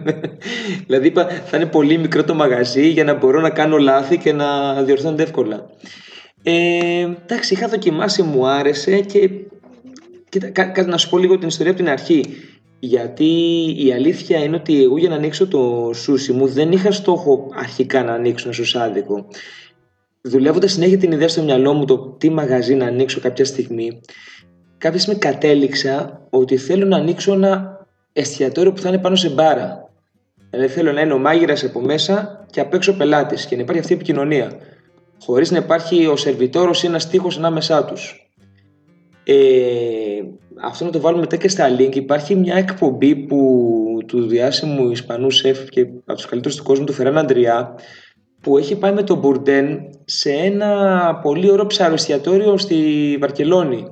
δηλαδή 0.86 1.06
είπα 1.06 1.26
θα 1.46 1.56
είναι 1.56 1.66
πολύ 1.66 1.98
μικρό 1.98 2.24
το 2.24 2.34
μαγαζί 2.34 2.88
για 2.88 3.04
να 3.04 3.14
μπορώ 3.14 3.40
να 3.40 3.50
κάνω 3.50 3.76
λάθη 3.76 4.18
και 4.18 4.32
να 4.32 4.82
διορθώνονται 4.82 5.22
εύκολα. 5.22 5.66
Ε, 6.42 7.08
εντάξει, 7.22 7.54
είχα 7.54 7.68
δοκιμάσει, 7.68 8.22
μου 8.22 8.46
άρεσε 8.46 9.00
και 9.00 9.30
Κοίτα, 10.34 10.50
κάτι 10.50 10.90
να 10.90 10.96
σου 10.96 11.08
πω 11.08 11.18
λίγο 11.18 11.38
την 11.38 11.48
ιστορία 11.48 11.72
από 11.72 11.80
την 11.80 11.90
αρχή. 11.90 12.24
Γιατί 12.86 13.24
η 13.76 13.92
αλήθεια 13.92 14.38
είναι 14.38 14.56
ότι 14.56 14.82
εγώ 14.82 14.98
για 14.98 15.08
να 15.08 15.14
ανοίξω 15.14 15.46
το 15.46 15.90
σούσι 15.94 16.32
μου 16.32 16.46
δεν 16.46 16.72
είχα 16.72 16.92
στόχο 16.92 17.48
αρχικά 17.54 18.04
να 18.04 18.12
ανοίξω 18.12 18.44
ένα 18.44 18.54
σουσάδικο. 18.54 19.26
Δουλεύοντας 20.20 20.72
συνέχεια 20.72 20.98
την 20.98 21.12
ιδέα 21.12 21.28
στο 21.28 21.42
μυαλό 21.42 21.72
μου 21.72 21.84
το 21.84 21.98
τι 21.98 22.30
μαγαζί 22.30 22.74
να 22.74 22.86
ανοίξω 22.86 23.20
κάποια 23.20 23.44
στιγμή, 23.44 24.00
κάποια 24.78 24.98
στιγμή 24.98 25.20
κατέληξα 25.20 26.26
ότι 26.30 26.56
θέλω 26.56 26.86
να 26.86 26.96
ανοίξω 26.96 27.32
ένα 27.32 27.86
εστιατόριο 28.12 28.72
που 28.72 28.80
θα 28.80 28.88
είναι 28.88 28.98
πάνω 28.98 29.16
σε 29.16 29.28
μπάρα. 29.28 29.90
Δηλαδή 30.50 30.68
θέλω 30.68 30.92
να 30.92 31.00
είναι 31.00 31.12
ο 31.12 31.18
μάγειρας 31.18 31.64
από 31.64 31.80
μέσα 31.80 32.46
και 32.50 32.60
απ' 32.60 32.74
έξω 32.74 32.96
πελάτης 32.96 33.46
και 33.46 33.56
να 33.56 33.62
υπάρχει 33.62 33.80
αυτή 33.80 33.92
η 33.92 33.96
επικοινωνία. 33.96 34.52
Χωρίς 35.20 35.50
να 35.50 35.58
υπάρχει 35.58 36.06
ο 36.06 36.16
σερβιτόρος 36.16 36.82
ή 36.82 36.86
ένας 36.86 37.08
τείχος 37.08 37.36
ανάμεσά 37.38 37.84
τους. 37.84 38.23
Ε, 39.24 39.34
αυτό 40.62 40.84
να 40.84 40.90
το 40.90 41.00
βάλουμε 41.00 41.20
μετά 41.20 41.36
και 41.36 41.48
στα 41.48 41.76
link. 41.78 41.96
Υπάρχει 41.96 42.34
μια 42.34 42.54
εκπομπή 42.54 43.16
που, 43.16 43.98
του 44.06 44.26
διάσημου 44.26 44.90
Ισπανού 44.90 45.30
σεφ 45.30 45.68
και 45.68 45.80
από 45.80 46.14
τους 46.14 46.26
καλύτερους 46.26 46.56
του 46.56 46.62
κόσμου, 46.62 46.84
του 46.84 46.92
Φεράν 46.92 47.18
Αντριά, 47.18 47.74
που 48.40 48.58
έχει 48.58 48.76
πάει 48.76 48.92
με 48.92 49.02
τον 49.02 49.18
Μπουρντέν 49.18 49.78
σε 50.04 50.30
ένα 50.30 51.20
πολύ 51.22 51.50
ωραίο 51.50 51.66
ψαροστιατόριο 51.66 52.58
στη 52.58 52.76
Βαρκελόνη. 53.20 53.84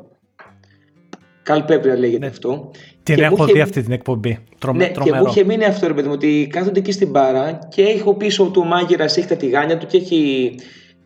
Καλ 1.43 1.63
Πέπρια 1.63 1.99
λέγεται 1.99 2.19
ναι. 2.19 2.27
αυτό. 2.27 2.71
Την 3.03 3.15
και 3.15 3.23
έχω 3.23 3.45
δει 3.45 3.61
αυτή 3.61 3.83
την 3.83 3.93
εκπομπή. 3.93 4.39
Τρομε, 4.59 4.85
ναι, 4.85 4.91
τρομερό. 4.91 5.17
και 5.17 5.21
μου 5.23 5.27
είχε 5.29 5.45
μείνει 5.45 5.65
αυτό 5.65 5.87
ρε 5.87 5.95
παιδί 5.95 6.07
μου, 6.07 6.15
ότι 6.15 6.49
κάθονται 6.51 6.79
εκεί 6.79 6.93
στην 6.93 7.11
μπάρα 7.11 7.59
και 7.69 7.83
έχω 7.83 8.15
πίσω 8.15 8.45
του 8.45 8.63
ο 8.65 8.69
μάγειρας 8.69 9.17
έχει 9.17 9.27
τα 9.27 9.37
τηγάνια 9.37 9.79
του 9.79 9.87
και 9.87 9.97
έχει 9.97 10.55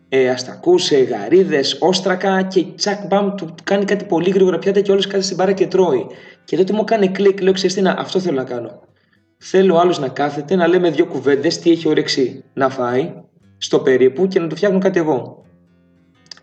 ε, 0.09 0.29
αστακούς, 0.29 0.91
ε, 0.91 0.97
γαρίδες, 0.97 1.77
όστρακα 1.79 2.41
και 2.41 2.65
τσακ 2.75 3.05
μπαμ 3.07 3.35
του 3.35 3.55
κάνει 3.63 3.85
κάτι 3.85 4.05
πολύ 4.05 4.29
γρήγορα 4.29 4.59
πιάτα 4.59 4.81
και 4.81 4.91
όλος 4.91 5.05
κάθεται 5.05 5.23
στην 5.23 5.37
μπάρα 5.37 5.51
και 5.51 5.67
τρώει. 5.67 6.05
Και 6.45 6.57
τότε 6.57 6.73
μου 6.73 6.83
κάνει 6.83 7.07
κλικ, 7.07 7.41
λέω 7.41 7.53
ξέρεις 7.53 7.75
τι, 7.75 7.81
να, 7.81 7.91
αυτό 7.91 8.19
θέλω 8.19 8.35
να 8.35 8.43
κάνω. 8.43 8.79
Θέλω 9.37 9.77
άλλος 9.77 9.99
να 9.99 10.07
κάθεται, 10.07 10.55
να 10.55 10.67
λέμε 10.67 10.89
δύο 10.89 11.05
κουβέντες, 11.05 11.59
τι 11.59 11.71
έχει 11.71 11.87
όρεξη 11.87 12.43
να 12.53 12.69
φάει, 12.69 13.13
στο 13.57 13.79
περίπου 13.79 14.27
και 14.27 14.39
να 14.39 14.47
του 14.47 14.55
φτιάχνω 14.55 14.79
κάτι 14.79 14.99
εγώ. 14.99 15.45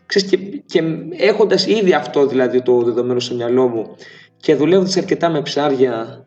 Ξέρεις, 0.06 0.30
και, 0.30 0.36
και 0.66 0.82
έχοντας 1.16 1.66
ήδη 1.66 1.92
αυτό 1.92 2.26
δηλαδή 2.26 2.62
το 2.62 2.82
δεδομένο 2.82 3.20
στο 3.20 3.34
μυαλό 3.34 3.68
μου 3.68 3.96
και 4.36 4.54
δουλεύοντας 4.54 4.96
αρκετά 4.96 5.28
με 5.28 5.42
ψάρια 5.42 6.26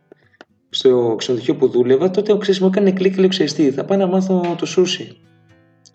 στο 0.70 1.16
ξενοδοχείο 1.18 1.56
που 1.56 1.70
δούλευα, 1.70 2.10
τότε 2.10 2.32
ο 2.32 2.38
ξέρεις 2.38 2.60
μου 2.60 2.68
έκανε 2.68 2.92
κλικ 2.92 3.14
και 3.14 3.20
λέω 3.20 3.30
ξέρεις 3.30 3.54
τι, 3.54 3.72
θα 3.72 3.86
πάω 3.86 3.98
να 3.98 4.08
μάθω 4.08 4.56
το 4.58 4.66
σούσι. 4.66 5.18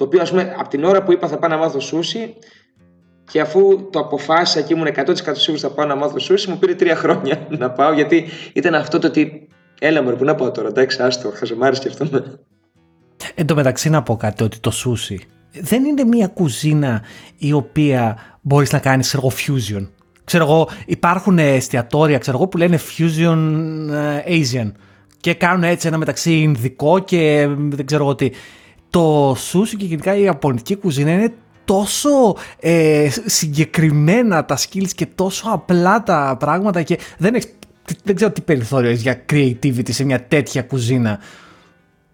Το 0.02 0.08
οποίο, 0.08 0.22
ας 0.22 0.30
πούμε, 0.30 0.54
από 0.58 0.68
την 0.68 0.84
ώρα 0.84 1.02
που 1.02 1.12
είπα 1.12 1.28
θα 1.28 1.38
πάω 1.38 1.50
να 1.50 1.56
μάθω 1.56 1.80
σούσι, 1.80 2.34
και 3.30 3.40
αφού 3.40 3.88
το 3.90 3.98
αποφάσισα 3.98 4.60
και 4.60 4.74
ήμουν 4.74 4.86
100% 4.86 5.12
σίγουρος 5.32 5.60
θα 5.60 5.70
πάω 5.70 5.86
να 5.86 5.94
μάθω 5.94 6.18
σούσι, 6.18 6.50
μου 6.50 6.58
πήρε 6.58 6.74
τρία 6.74 6.96
χρόνια 6.96 7.46
να 7.58 7.70
πάω, 7.70 7.92
γιατί 7.92 8.24
ήταν 8.52 8.74
αυτό 8.74 8.98
το 8.98 9.06
ότι. 9.06 9.48
Έλα 9.80 10.02
μου, 10.02 10.16
πού 10.16 10.24
να 10.24 10.34
πάω 10.34 10.50
τώρα, 10.50 10.68
εντάξει, 10.68 11.02
άστο, 11.02 11.32
χαζομάρι 11.34 11.76
σκεφτούμε. 11.76 12.40
Εν 13.34 13.46
τω 13.46 13.54
μεταξύ 13.54 13.90
να 13.90 14.02
πω 14.02 14.16
κάτι, 14.16 14.42
ότι 14.42 14.58
το 14.58 14.70
σούσι 14.70 15.26
δεν 15.60 15.84
είναι 15.84 16.04
μια 16.04 16.26
κουζίνα 16.26 17.02
η 17.38 17.52
οποία 17.52 18.18
μπορείς 18.40 18.72
να 18.72 18.78
κάνεις 18.78 19.14
εγώ 19.14 19.30
fusion. 19.30 19.88
Ξέρω 20.24 20.44
εγώ, 20.44 20.68
υπάρχουν 20.86 21.38
εστιατόρια 21.38 22.18
ξέρω 22.18 22.36
εγώ, 22.36 22.46
που 22.46 22.56
λένε 22.56 22.78
fusion 22.78 23.38
ε, 23.90 24.40
Asian 24.40 24.72
και 25.20 25.34
κάνουν 25.34 25.62
έτσι 25.62 25.86
ένα 25.86 25.98
μεταξύ 25.98 26.32
Ινδικό 26.32 26.98
και 26.98 27.48
δεν 27.58 27.86
ξέρω 27.86 28.04
εγώ 28.04 28.14
τι 28.14 28.30
το 28.92 29.34
σούσι 29.38 29.76
και 29.76 29.84
γενικά 29.84 30.16
η 30.16 30.22
Ιαπωνική 30.22 30.76
κουζίνα 30.76 31.10
είναι 31.10 31.32
τόσο 31.64 32.36
ε, 32.60 33.08
συγκεκριμένα 33.24 34.44
τα 34.44 34.58
skills 34.58 34.90
και 34.94 35.06
τόσο 35.06 35.44
απλά 35.52 36.02
τα 36.02 36.36
πράγματα 36.38 36.82
και 36.82 36.98
δεν, 37.18 37.36
δεν 38.04 38.14
ξέρω 38.14 38.30
τι 38.30 38.40
περιθώριο 38.40 38.90
έχεις 38.90 39.02
για 39.02 39.24
creativity 39.32 39.90
σε 39.90 40.04
μια 40.04 40.24
τέτοια 40.24 40.62
κουζίνα. 40.62 41.20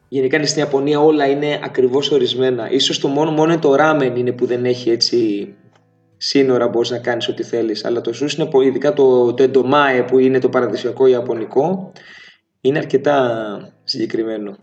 Γενικά 0.09 0.47
στην 0.47 0.63
Ιαπωνία 0.63 1.01
όλα 1.01 1.27
είναι 1.27 1.61
ακριβώς 1.65 2.11
ορισμένα. 2.11 2.71
Ίσως 2.71 2.99
το 2.99 3.09
μόνο, 3.09 3.31
μόνο 3.31 3.59
το 3.59 3.75
ράμεν 3.75 4.17
είναι 4.17 4.33
που 4.33 4.47
δεν 4.47 4.65
έχει 4.65 4.91
έτσι 4.91 5.49
σύνορα 6.17 6.69
μπορείς 6.69 6.91
να 6.91 6.99
κάνεις 6.99 7.29
ό,τι 7.29 7.43
θέλεις. 7.43 7.85
Αλλά 7.85 8.01
το 8.01 8.13
σούσι 8.13 8.41
είναι 8.41 8.67
ειδικά 8.67 8.93
το, 8.93 9.35
το 9.35 9.43
εντομάε 9.43 10.03
που 10.03 10.19
είναι 10.19 10.39
το 10.39 10.49
παραδοσιακό 10.49 11.07
ιαπωνικό 11.07 11.93
είναι 12.61 12.79
αρκετά 12.79 13.73
συγκεκριμένο. 13.85 14.57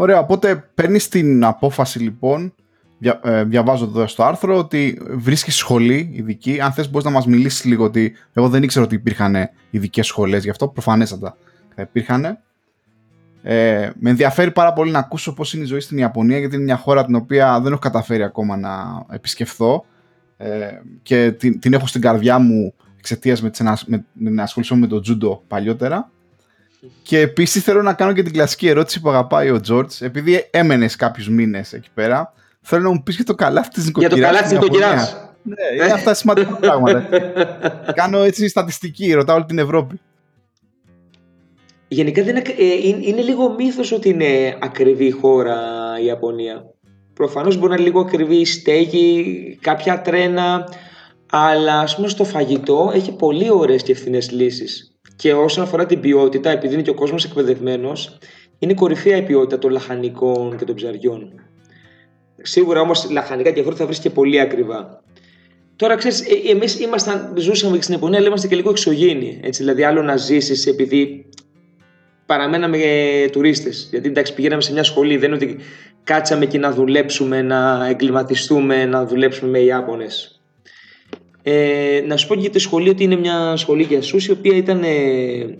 Ωραία, 0.00 0.18
οπότε 0.18 0.70
παίρνεις 0.74 1.08
την 1.08 1.44
απόφαση 1.44 1.98
λοιπόν, 1.98 2.54
δια, 2.98 3.20
ε, 3.24 3.44
διαβάζω 3.44 3.84
εδώ 3.84 4.06
στο 4.06 4.24
άρθρο, 4.24 4.58
ότι 4.58 5.00
βρίσκεις 5.10 5.56
σχολή 5.56 6.10
ειδική. 6.12 6.60
Αν 6.60 6.72
θες 6.72 6.90
μπορείς 6.90 7.06
να 7.06 7.12
μας 7.12 7.26
μιλήσεις 7.26 7.64
λίγο 7.64 7.84
ότι 7.84 8.12
εγώ 8.32 8.48
δεν 8.48 8.62
ήξερα 8.62 8.84
ότι 8.84 8.94
υπήρχαν 8.94 9.36
ειδικές 9.70 10.06
σχολές 10.06 10.44
γι' 10.44 10.50
αυτό, 10.50 10.68
προφανέστατα 10.68 11.36
υπήρχαν. 11.76 12.38
Ε, 13.42 13.90
με 13.94 14.10
ενδιαφέρει 14.10 14.50
πάρα 14.50 14.72
πολύ 14.72 14.90
να 14.90 14.98
ακούσω 14.98 15.34
πώς 15.34 15.54
είναι 15.54 15.62
η 15.62 15.66
ζωή 15.66 15.80
στην 15.80 15.98
Ιαπωνία 15.98 16.38
γιατί 16.38 16.54
είναι 16.54 16.64
μια 16.64 16.76
χώρα 16.76 17.04
την 17.04 17.14
οποία 17.14 17.60
δεν 17.60 17.72
έχω 17.72 17.80
καταφέρει 17.80 18.22
ακόμα 18.22 18.56
να 18.56 19.04
επισκεφθώ 19.10 19.84
ε, 20.36 20.68
και 21.02 21.32
την, 21.32 21.60
την 21.60 21.72
έχω 21.72 21.86
στην 21.86 22.00
καρδιά 22.00 22.38
μου 22.38 22.74
εξαιτίας 22.98 23.42
με, 23.42 23.50
με, 23.86 24.04
με, 24.12 24.30
να 24.30 24.42
ασχοληθώ 24.42 24.76
με 24.76 24.86
το 24.86 25.00
τζούντο 25.00 25.42
παλιότερα 25.48 26.10
και 27.02 27.18
επίσης 27.18 27.62
θέλω 27.62 27.82
να 27.82 27.92
κάνω 27.92 28.12
και 28.12 28.22
την 28.22 28.32
κλασική 28.32 28.68
ερώτηση 28.68 29.00
που 29.00 29.10
αγαπάει 29.10 29.50
ο 29.50 29.60
Τζορτ, 29.60 29.92
επειδή 30.00 30.48
έμενες 30.50 30.96
κάποιους 30.96 31.28
μήνες 31.28 31.72
εκεί 31.72 31.88
πέρα. 31.94 32.32
Θέλω 32.60 32.82
να 32.82 32.90
μου 32.90 33.02
πεις 33.02 33.16
και 33.16 33.22
το 33.22 33.34
καλάθι 33.34 33.68
της 33.68 33.84
νοικοκυράς. 33.86 34.16
Για 34.16 34.26
το 34.26 34.32
καλάθι 34.32 34.48
της 34.48 34.58
νοικοκυράς. 34.58 35.30
Ναι, 35.42 35.84
είναι 35.84 35.92
αυτά 35.92 36.14
σημαντικά 36.14 36.56
πράγματα. 36.56 37.08
κάνω 38.00 38.22
έτσι 38.22 38.48
στατιστική, 38.48 39.12
ρωτάω 39.12 39.36
όλη 39.36 39.44
την 39.44 39.58
Ευρώπη. 39.58 40.00
Γενικά 41.88 42.22
δεν, 42.22 42.36
ε, 42.36 42.42
είναι 43.00 43.20
λίγο 43.20 43.54
μύθος 43.54 43.92
ότι 43.92 44.08
είναι 44.08 44.56
ακριβή 44.60 45.04
η 45.04 45.10
χώρα 45.10 45.58
η 46.02 46.04
Ιαπωνία. 46.04 46.64
Προφανώς 47.14 47.56
μπορεί 47.56 47.68
να 47.68 47.74
είναι 47.74 47.84
λίγο 47.84 48.00
ακριβή 48.00 48.36
η 48.36 48.44
στέγη, 48.44 49.58
κάποια 49.60 50.02
τρένα, 50.02 50.68
αλλά 51.30 51.78
ας 51.78 51.96
πούμε 51.96 52.08
στο 52.08 52.24
φαγητό 52.24 52.90
έχει 52.94 53.12
πολύ 53.12 53.50
ωραίες 53.50 53.82
και 53.82 53.92
ευθυνές 53.92 54.30
λύσεις. 54.30 54.89
Και 55.20 55.32
όσον 55.32 55.64
αφορά 55.64 55.86
την 55.86 56.00
ποιότητα, 56.00 56.50
επειδή 56.50 56.74
είναι 56.74 56.82
και 56.82 56.90
ο 56.90 56.94
κόσμος 56.94 57.24
εκπαιδευμένος, 57.24 58.18
είναι 58.58 58.74
κορυφαία 58.74 59.16
η 59.16 59.22
ποιότητα 59.22 59.58
των 59.58 59.70
λαχανικών 59.70 60.56
και 60.56 60.64
των 60.64 60.74
ψαριών. 60.74 61.32
Σίγουρα 62.42 62.80
όμως 62.80 63.10
λαχανικά 63.10 63.50
και 63.50 63.62
φρούτα 63.62 63.76
θα 63.76 63.86
βρει 63.86 63.98
και 63.98 64.10
πολύ 64.10 64.40
ακριβά. 64.40 65.02
Τώρα 65.76 65.94
ξέρεις, 65.94 66.20
ε, 66.20 66.50
εμείς 66.50 66.78
ζούσαμε 67.34 67.76
και 67.76 67.82
στην 67.82 67.94
Ιαπωνία, 67.94 68.18
αλλά 68.18 68.26
είμαστε 68.26 68.48
και 68.48 68.54
λίγο 68.54 68.70
εξωγήινοι. 68.70 69.40
Έτσι, 69.42 69.62
δηλαδή, 69.62 69.82
άλλο 69.82 70.02
να 70.02 70.16
ζήσεις 70.16 70.66
επειδή 70.66 71.26
παραμέναμε 72.26 72.78
τουρίστες. 73.32 73.88
Γιατί 73.90 74.08
εντάξει, 74.08 74.34
πηγαίναμε 74.34 74.62
σε 74.62 74.72
μια 74.72 74.82
σχολή, 74.82 75.16
δεν 75.16 75.32
είναι 75.32 75.44
ότι 75.44 75.58
κάτσαμε 76.04 76.44
εκεί 76.44 76.58
να 76.58 76.72
δουλέψουμε, 76.72 77.42
να 77.42 77.86
εγκληματιστούμε, 77.88 78.84
να 78.84 79.06
δουλέψουμε 79.06 79.50
με 79.50 79.58
Ιάπωνες. 79.58 80.39
Ε, 81.52 82.02
να 82.06 82.16
σου 82.16 82.26
πω 82.26 82.34
και 82.34 82.40
για 82.40 82.50
τη 82.50 82.58
σχολή 82.58 82.88
ότι 82.88 83.04
είναι 83.04 83.16
μια 83.16 83.56
σχολή 83.56 83.82
για 83.82 84.02
σούσι, 84.02 84.30
η 84.30 84.32
οποία 84.32 84.56
ήταν. 84.56 84.82
Ε, 84.82 85.58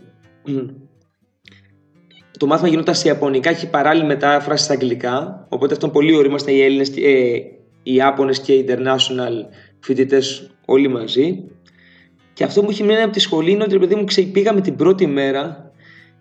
το 2.38 2.46
μάθημα 2.46 2.68
γινόταν 2.68 2.94
σε 2.94 3.08
Ιαπωνικά, 3.08 3.50
έχει 3.50 3.70
παράλληλη 3.70 4.06
μετάφραση 4.06 4.64
στα 4.64 4.72
αγγλικά. 4.72 5.46
Οπότε 5.48 5.72
αυτό 5.72 5.86
είναι 5.86 5.94
πολύ 5.94 6.14
ωραίο. 6.14 6.30
Είμαστε 6.30 6.52
οι 6.52 6.62
Έλληνες, 6.62 6.88
ε, 6.88 7.36
οι 7.82 7.94
Ιάπωνε 7.94 8.32
και 8.32 8.52
οι 8.52 8.64
international 8.68 9.54
φοιτητές 9.80 10.50
όλοι 10.64 10.88
μαζί. 10.88 11.44
Και 12.32 12.44
αυτό 12.44 12.62
που 12.62 12.70
έχει 12.70 12.82
μείνει 12.82 13.02
από 13.02 13.12
τη 13.12 13.20
σχολή 13.20 13.50
είναι 13.50 13.62
ότι 13.62 13.78
παιδί 13.78 13.94
μου 13.94 14.04
πήγαμε 14.32 14.60
την 14.60 14.76
πρώτη 14.76 15.06
μέρα 15.06 15.72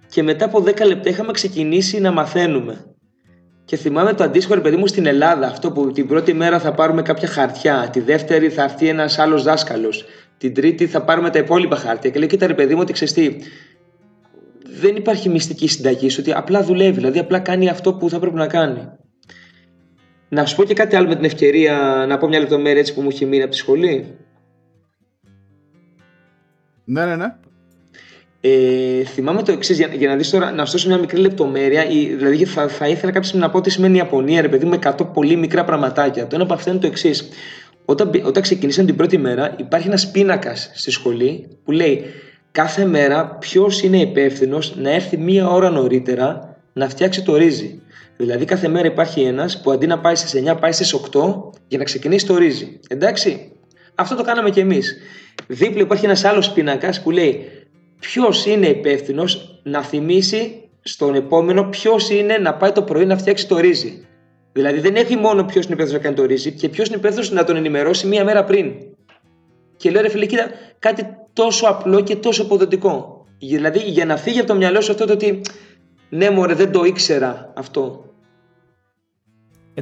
και 0.10 0.23
μετά 0.23 0.45
από 0.45 0.63
10 0.63 0.86
λεπτά 0.86 1.10
είχαμε 1.10 1.32
ξεκινήσει 1.32 1.99
να 1.99 2.12
μαθαίνουμε. 2.12 2.88
Και 3.69 3.77
θυμάμαι 3.77 4.13
το 4.13 4.23
αντίστοιχο 4.23 4.53
ρε 4.53 4.62
παιδί 4.62 4.75
μου 4.75 4.88
στην 4.88 5.05
Ελλάδα, 5.05 5.47
αυτό 5.47 5.71
που 5.71 5.91
την 5.91 6.08
πρώτη 6.08 6.34
μέρα 6.34 6.60
θα 6.60 6.73
πάρουμε 6.73 7.01
κάποια 7.01 7.27
χαρτιά, 7.27 7.89
τη 7.91 7.99
δεύτερη 7.99 8.49
θα 8.49 8.63
έρθει 8.63 8.88
ένας 8.88 9.19
άλλος 9.19 9.43
δάσκαλος, 9.43 10.05
την 10.38 10.53
τρίτη 10.53 10.88
θα 10.88 11.03
πάρουμε 11.03 11.29
τα 11.29 11.39
υπόλοιπα 11.39 11.75
χάρτια. 11.75 12.10
Και 12.10 12.19
λέει: 12.19 12.27
Κοίτα 12.27 12.47
ρε 12.47 12.53
παιδί 12.53 12.73
μου, 12.73 12.79
ότι 12.82 12.93
ξέρεις 12.93 13.13
δεν 14.79 14.95
υπάρχει 14.95 15.29
μυστική 15.29 15.67
συνταγή, 15.67 16.19
ότι 16.19 16.32
απλά 16.32 16.63
δουλεύει, 16.63 16.95
δηλαδή 16.95 17.19
απλά 17.19 17.39
κάνει 17.39 17.69
αυτό 17.69 17.93
που 17.93 18.10
θα 18.10 18.19
πρέπει 18.19 18.36
να 18.36 18.47
κάνει. 18.47 18.89
Να 20.29 20.45
σου 20.45 20.55
πω 20.55 20.63
και 20.63 20.73
κάτι 20.73 20.95
άλλο 20.95 21.08
με 21.08 21.15
την 21.15 21.25
ευκαιρία, 21.25 22.05
να 22.08 22.17
πω 22.17 22.27
μια 22.27 22.39
λεπτομέρεια 22.39 22.79
έτσι 22.79 22.93
που 22.93 23.01
μου 23.01 23.10
έχει 23.12 23.25
μείνει 23.25 23.41
από 23.41 23.51
τη 23.51 23.58
σχολή. 23.58 24.17
Ναι, 26.86 27.05
ναι, 27.05 27.15
ναι. 27.15 27.36
Ε, 28.41 29.04
θυμάμαι 29.04 29.43
το 29.43 29.52
εξής, 29.52 29.78
για, 29.78 29.88
για, 29.88 30.08
να 30.08 30.15
δεις 30.15 30.30
τώρα, 30.30 30.52
να 30.52 30.65
σου 30.65 30.71
δώσω 30.71 30.88
μια 30.88 30.97
μικρή 30.97 31.19
λεπτομέρεια. 31.19 31.86
δηλαδή, 32.17 32.45
θα, 32.45 32.67
θα 32.67 32.88
ήθελα 32.88 33.12
κάποιος 33.12 33.34
να 33.34 33.49
πω 33.49 33.62
τι 33.62 33.69
σημαίνει 33.69 33.93
η 33.93 33.97
Ιαπωνία, 33.97 34.41
ρε 34.41 34.47
παιδί 34.47 34.65
με 34.65 34.80
100 34.84 34.91
πολύ 35.13 35.36
μικρά 35.36 35.63
πραγματάκια. 35.63 36.28
Το 36.28 36.36
ένα 36.36 36.43
από 36.43 36.54
αυτά 36.54 36.71
είναι 36.71 36.80
το 36.80 36.88
εξής. 36.88 37.30
Όταν, 37.86 38.12
όταν 38.23 38.43
ξεκινήσαμε 38.43 38.88
την 38.88 38.95
πρώτη 38.95 39.17
μέρα, 39.17 39.56
υπάρχει 39.58 39.88
ένας 39.88 40.12
πίνακας 40.12 40.71
στη 40.73 40.91
σχολή 40.91 41.47
που 41.63 41.71
λέει 41.71 42.06
κάθε 42.52 42.86
μέρα 42.86 43.25
ποιος 43.39 43.82
είναι 43.82 43.99
υπεύθυνος 43.99 44.75
να 44.75 44.89
έρθει 44.89 45.17
μία 45.17 45.49
ώρα 45.49 45.69
νωρίτερα 45.69 46.58
να 46.73 46.89
φτιάξει 46.89 47.23
το 47.23 47.36
ρύζι. 47.36 47.82
Δηλαδή, 48.17 48.45
κάθε 48.45 48.67
μέρα 48.67 48.88
υπάρχει 48.88 49.21
ένας 49.21 49.62
που 49.62 49.71
αντί 49.71 49.88
να 49.88 49.99
πάει 49.99 50.15
στις 50.15 50.34
9, 50.34 50.56
πάει 50.60 50.71
στις 50.71 50.93
8 50.93 51.52
για 51.67 51.78
να 51.78 51.84
ξεκινήσει 51.84 52.25
το 52.25 52.38
ρύζι. 52.38 52.80
Εντάξει. 52.88 53.52
Αυτό 53.95 54.15
το 54.15 54.23
κάναμε 54.23 54.49
κι 54.49 54.60
εμείς. 54.60 54.97
Δίπλα 55.47 55.82
υπάρχει 55.82 56.06
ένας 56.06 56.23
άλλος 56.23 56.52
πίνακας 56.52 57.02
που 57.02 57.12
λέει 57.12 57.58
ποιος 57.99 58.45
είναι 58.45 58.67
υπεύθυνος 58.67 59.62
να 59.63 59.83
θυμίσει 59.83 60.69
στον 60.81 61.15
επόμενο 61.15 61.63
ποιος 61.63 62.09
είναι 62.09 62.38
να 62.38 62.53
πάει 62.53 62.71
το 62.71 62.81
πρωί 62.81 63.05
να 63.05 63.17
φτιάξει 63.17 63.47
το 63.47 63.59
ρύζι. 63.59 64.07
Δηλαδή 64.51 64.79
δεν 64.79 64.95
έχει 64.95 65.15
μόνο 65.15 65.43
ποιος 65.43 65.65
είναι 65.65 65.73
υπεύθυνος 65.73 66.01
να 66.01 66.09
κάνει 66.09 66.15
το 66.15 66.25
ρύζι 66.25 66.51
και 66.51 66.69
ποιος 66.69 66.88
είναι 66.88 66.97
υπεύθυνος 66.97 67.31
να 67.31 67.43
τον 67.43 67.55
ενημερώσει 67.55 68.07
μία 68.07 68.23
μέρα 68.23 68.43
πριν. 68.43 68.73
Και 69.77 69.91
λέω 69.91 70.01
ρε 70.01 70.09
φίλε, 70.09 70.25
κοίτα, 70.25 70.45
κάτι 70.79 71.07
τόσο 71.33 71.67
απλό 71.67 72.01
και 72.01 72.15
τόσο 72.15 72.41
αποδοτικό. 72.41 73.25
Δηλαδή 73.39 73.79
για 73.79 74.05
να 74.05 74.17
φύγει 74.17 74.39
από 74.39 74.47
το 74.47 74.55
μυαλό 74.55 74.81
σου 74.81 74.91
αυτό 74.91 75.05
το 75.05 75.13
ότι 75.13 75.41
ναι, 76.09 76.29
μωρέ, 76.29 76.53
δεν 76.53 76.71
το 76.71 76.83
ήξερα 76.83 77.53
αυτό. 77.55 78.08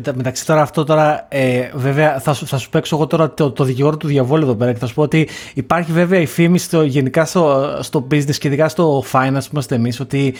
Ε, 0.05 0.11
μεταξύ 0.13 0.45
τώρα 0.45 0.61
αυτό 0.61 0.83
τώρα, 0.83 1.25
ε, 1.29 1.69
βέβαια 1.73 2.19
θα, 2.19 2.33
θα 2.33 2.57
σου 2.57 2.69
παίξω 2.69 2.95
εγώ 2.95 3.07
τώρα 3.07 3.33
το, 3.33 3.51
το 3.51 3.63
δικηγόρο 3.63 3.97
του 3.97 4.07
διαβόλου 4.07 4.43
εδώ 4.43 4.55
πέρα 4.55 4.73
και 4.73 4.79
θα 4.79 4.87
σου 4.87 4.93
πω 4.93 5.01
ότι 5.01 5.29
υπάρχει 5.53 5.91
βέβαια 5.91 6.19
η 6.19 6.25
φήμη 6.25 6.59
στο, 6.59 6.83
γενικά 6.83 7.25
στο, 7.25 7.77
στο 7.81 8.07
business 8.11 8.35
και 8.35 8.47
ειδικά 8.47 8.69
στο 8.69 9.03
finance 9.11 9.39
που 9.39 9.49
είμαστε 9.51 9.75
εμείς 9.75 9.99
ότι 9.99 10.33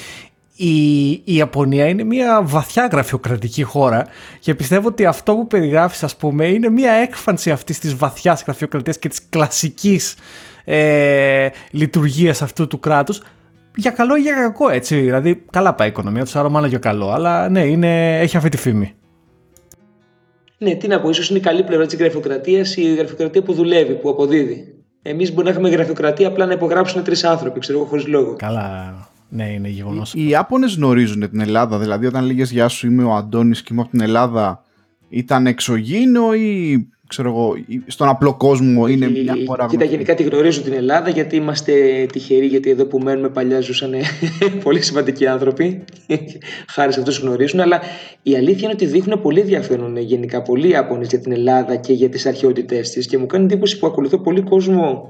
η, 0.56 1.10
η 1.12 1.24
Ιαπωνία 1.24 1.88
είναι 1.88 2.04
μια 2.04 2.42
βαθιά 2.44 2.88
γραφειοκρατική 2.92 3.64
χώρα 3.64 4.06
και 4.40 4.56
πιστεύω 4.56 4.88
ότι 4.88 5.06
αυτό 5.06 5.34
που 5.34 5.48
περιγράφεις 5.48 6.04
ας 6.04 6.16
πούμε 6.16 6.46
είναι 6.46 6.70
μια 6.70 6.92
έκφανση 6.92 7.52
αυτής 7.52 7.80
της 7.80 7.96
βαθιάς 7.96 8.44
γραφειοκρατίας 8.44 9.00
και 9.00 9.10
της 9.10 9.20
κλασικής 9.30 10.16
ε, 10.66 11.48
λειτουργίας 11.72 12.42
αυτού 12.42 12.68
του 12.68 12.80
κράτους 12.80 13.22
για 13.76 13.92
καλό 13.92 14.16
ή 14.16 14.22
για 14.22 14.34
κακό 14.34 14.70
έτσι. 14.70 15.00
Δηλαδή, 15.00 15.44
καλά 15.52 15.74
πάει 15.74 15.88
η 15.88 15.92
οικονομία 15.92 16.24
τους, 16.24 16.36
άρα 16.36 16.50
μάλλον 16.50 16.70
για 16.70 16.78
καλό. 16.78 17.12
Αλλά 17.12 17.50
ναι, 17.50 17.64
είναι, 17.64 18.20
έχει 18.20 18.38
αυτή 18.38 18.50
τη 18.50 18.58
φήμη. 18.58 18.94
Ναι, 20.58 20.76
τι 20.76 20.88
να 20.88 21.02
πω, 21.02 21.10
ίσως 21.10 21.30
είναι 21.30 21.40
η 21.40 21.42
καλή 21.42 21.64
πλευρά 21.64 21.86
της 21.86 21.98
γραφειοκρατίας 21.98 22.76
η 22.76 22.96
γραφειοκρατία 22.96 23.42
που 23.42 23.54
δουλεύει, 23.54 23.94
που 23.94 24.10
αποδίδει. 24.10 24.76
Εμείς 25.02 25.34
μπορεί 25.34 25.44
να 25.44 25.50
έχουμε 25.50 25.70
γραφειοκρατία 25.70 26.28
απλά 26.28 26.46
να 26.46 26.54
υπογράψουν 26.54 27.04
τρεις 27.04 27.24
άνθρωποι, 27.24 27.60
ξέρω 27.60 27.78
εγώ, 27.78 27.88
χωρίς 27.88 28.08
λόγο. 28.08 28.36
Καλά. 28.36 29.08
Ναι, 29.30 29.52
είναι 29.54 29.68
γεγονός. 29.68 30.14
Οι, 30.14 30.22
οι 30.22 30.30
Ιάπωνε 30.30 30.68
γνωρίζουν 30.76 31.30
την 31.30 31.40
Ελλάδα. 31.40 31.78
Δηλαδή, 31.78 32.06
όταν 32.06 32.26
λέγες 32.26 32.52
Γεια 32.52 32.68
σου, 32.68 32.88
είμαι 32.88 33.04
ο 33.04 33.14
Αντώνης 33.14 33.62
και 33.62 33.70
είμαι 33.72 33.82
από 33.82 33.90
την 33.90 34.02
Ελλάδα, 34.02 34.64
ήταν 35.10 35.48
εξωγήινο 35.48 36.34
ή 36.34 36.88
ξέρω 37.08 37.30
εγώ, 37.30 37.56
στον 37.88 38.08
απλό 38.08 38.34
κόσμο 38.34 38.88
είναι 38.88 39.10
μια 39.10 39.36
χώρα 39.48 39.66
Κοίτα, 39.66 39.86
γενικά 39.86 40.14
τη 40.14 40.24
γνωρίζω 40.24 40.62
την 40.62 40.74
Ελλάδα 40.74 41.10
γιατί 41.10 41.36
είμαστε 41.36 42.06
τυχεροί 42.12 42.46
γιατί 42.46 42.70
εδώ 42.70 42.86
που 42.86 43.00
μένουμε 43.00 43.30
παλιά 43.30 43.62
ζούσαν 43.62 43.94
πολύ 44.64 44.82
σημαντικοί 44.82 45.28
άνθρωποι. 45.28 45.84
Χάρη 46.74 46.94
σε 46.94 47.00
αυτούς 47.00 47.20
που 47.20 47.26
γνωρίζουν 47.26 47.60
αλλά 47.60 47.82
η 48.22 48.36
αλήθεια 48.36 48.64
είναι 48.64 48.74
ότι 48.74 48.86
δείχνουν 48.86 49.22
πολύ 49.22 49.40
ενδιαφέρον 49.40 49.98
γενικά 49.98 50.42
πολλοί 50.42 50.70
Ιάπωνες 50.70 51.08
για 51.08 51.20
την 51.20 51.32
Ελλάδα 51.32 51.76
και 51.76 51.94
για 51.94 52.10
τις 52.10 52.26
αρχαιότητές 52.26 52.90
της 52.92 53.08
και 53.08 53.18
μου 53.18 53.26
κάνει 53.26 53.44
εντύπωση 53.44 53.80
που 53.80 53.88
ακολουθώ 53.88 54.18
πολύ 54.18 54.42
κόσμο 54.42 55.08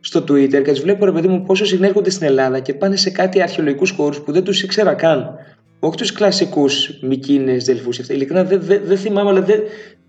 στο 0.00 0.20
Twitter 0.20 0.62
και 0.64 0.72
τους 0.72 0.80
βλέπω 0.80 1.04
ρε 1.04 1.12
παιδί 1.12 1.28
μου 1.28 1.42
πόσο 1.42 1.64
συνέρχονται 1.64 2.10
στην 2.10 2.26
Ελλάδα 2.26 2.60
και 2.60 2.74
πάνε 2.74 2.96
σε 2.96 3.10
κάτι 3.10 3.42
αρχαιολογικούς 3.42 3.90
χώρους 3.90 4.20
που 4.20 4.32
δεν 4.32 4.44
τους 4.44 4.62
ήξερα 4.62 4.94
καν 4.94 5.36
όχι 5.86 5.96
τους 5.96 6.12
κλασικούς 6.12 6.98
Μικίνες, 7.02 7.64
Δελφούς. 7.64 7.98
Ειλικρινά 7.98 8.44
δεν 8.44 8.60
δε, 8.62 8.78
δε 8.78 8.96
θυμάμαι, 8.96 9.30
αλλά 9.30 9.42
δεν, 9.42 9.60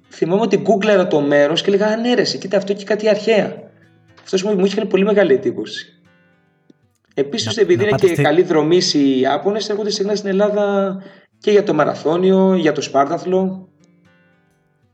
θυμάμαι 0.10 0.42
ότι 0.42 0.58
γκούγκλαρα 0.58 1.08
το 1.08 1.22
μέρος 1.22 1.62
και 1.62 1.70
έλεγα 1.70 1.88
ανέρεση, 1.88 2.36
«Ναι, 2.36 2.42
κοίτα 2.42 2.58
αυτό 2.58 2.74
και 2.74 2.84
κάτι 2.84 3.10
αρχαία. 3.10 3.64
Αυτός 4.24 4.44
μου, 4.44 4.54
μου 4.56 4.66
είχε 4.66 4.86
πολύ 4.86 5.04
μεγάλη 5.04 5.34
εντύπωση. 5.34 5.96
Επίσης, 7.14 7.58
επειδή 7.58 7.84
είναι 7.84 7.98
και 7.98 8.16
καλή 8.16 8.42
δρομή 8.42 8.80
οι 8.94 9.20
Ιάπωνε, 9.20 9.60
έρχονται 9.70 9.90
συχνά 9.90 10.16
στην 10.16 10.30
Ελλάδα 10.30 10.96
και 11.40 11.52
για 11.52 11.64
το 11.64 11.74
μαραθώνιο, 11.74 12.56
για 12.56 12.72
το 12.72 12.82
Σπάρταθλο. 12.82 13.70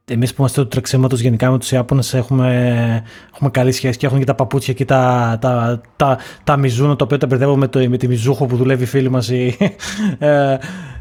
Εμείς 0.05 0.29
που 0.29 0.35
είμαστε 0.39 0.61
του 0.61 0.67
τρεξίματος 0.67 1.19
γενικά 1.19 1.51
με 1.51 1.57
τους 1.57 1.71
Ιάπωνες 1.71 2.13
έχουμε, 2.13 3.03
έχουμε 3.33 3.49
καλή 3.49 3.71
σχέση 3.71 3.97
και 3.97 4.05
έχουν 4.05 4.19
και 4.19 4.25
τα 4.25 4.35
παπούτσια 4.35 4.73
και 4.73 4.85
τα, 4.85 5.37
τα, 5.41 5.81
τα, 5.95 6.17
τα 6.43 6.59
Mizuno, 6.59 6.95
το 6.97 7.03
οποίο 7.03 7.17
τα 7.17 7.27
μπερδεύω 7.27 7.55
με, 7.55 7.67
το, 7.67 7.89
με 7.89 7.97
τη 7.97 8.07
Mizuho 8.09 8.47
που 8.47 8.55
δουλεύει 8.55 8.83
η 8.83 8.85
φίλη 8.85 9.09
μας. 9.09 9.29
ε, 9.29 9.57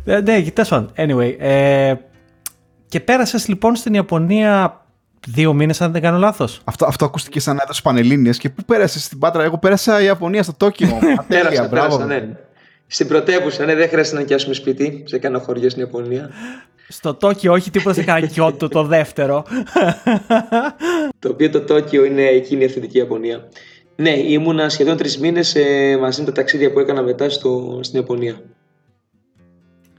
ε, 0.04 0.20
ναι, 0.20 0.42
τέλος 0.42 0.84
Anyway, 0.96 1.34
ε, 1.38 1.94
και 2.88 3.00
πέρασες 3.00 3.48
λοιπόν 3.48 3.76
στην 3.76 3.94
Ιαπωνία 3.94 4.84
δύο 5.28 5.52
μήνες, 5.52 5.80
αν 5.80 5.92
δεν 5.92 6.02
κάνω 6.02 6.18
λάθος. 6.18 6.60
Αυτό, 6.64 6.86
αυτό 6.86 7.04
ακούστηκε 7.04 7.40
σαν 7.40 7.58
έδωσε 7.62 7.82
πανελίνε. 7.82 8.30
Και 8.30 8.50
πού 8.50 8.62
πέρασες 8.64 9.04
στην 9.04 9.18
Πάτρα, 9.18 9.42
Εγώ 9.42 9.58
πέρασα 9.58 10.00
η 10.00 10.04
Ιαπωνία 10.04 10.42
στο 10.42 10.52
Τόκιο. 10.52 10.88
πέρασα, 11.28 11.68
πέρασα, 11.68 12.04
ναι. 12.04 12.28
Στην 12.92 13.08
πρωτεύουσα, 13.08 13.64
ναι, 13.64 13.74
δεν 13.74 13.88
χρειάζεται 13.88 14.16
να 14.16 14.22
νοικιάσουμε 14.22 14.54
σπίτι 14.54 15.02
σε 15.06 15.18
κανένα 15.18 15.42
χωριό 15.42 15.70
στην 15.70 15.82
Ιαπωνία. 15.82 16.30
Στο 16.88 17.14
Τόκιο, 17.14 17.52
όχι 17.52 17.70
τίποτα 17.70 17.94
σε 17.94 18.02
κανένα 18.02 18.26
Κιώτο, 18.26 18.68
το 18.68 18.84
δεύτερο. 18.84 19.44
το 21.18 21.28
οποίο 21.28 21.50
το 21.50 21.60
Τόκιο 21.60 22.04
είναι 22.04 22.22
εκείνη 22.22 22.62
η 22.62 22.64
αυθεντική 22.64 22.98
Ιαπωνία. 22.98 23.48
Ναι, 23.96 24.10
ήμουνα 24.10 24.68
σχεδόν 24.68 24.96
τρεις 24.96 25.18
μήνες 25.18 25.54
ε, 25.54 25.96
μαζί 26.00 26.20
με 26.20 26.26
τα 26.26 26.32
ταξίδια 26.32 26.72
που 26.72 26.78
έκανα 26.78 27.02
μετά 27.02 27.30
στο, 27.30 27.80
στην 27.82 27.98
Ιαπωνία. 27.98 28.40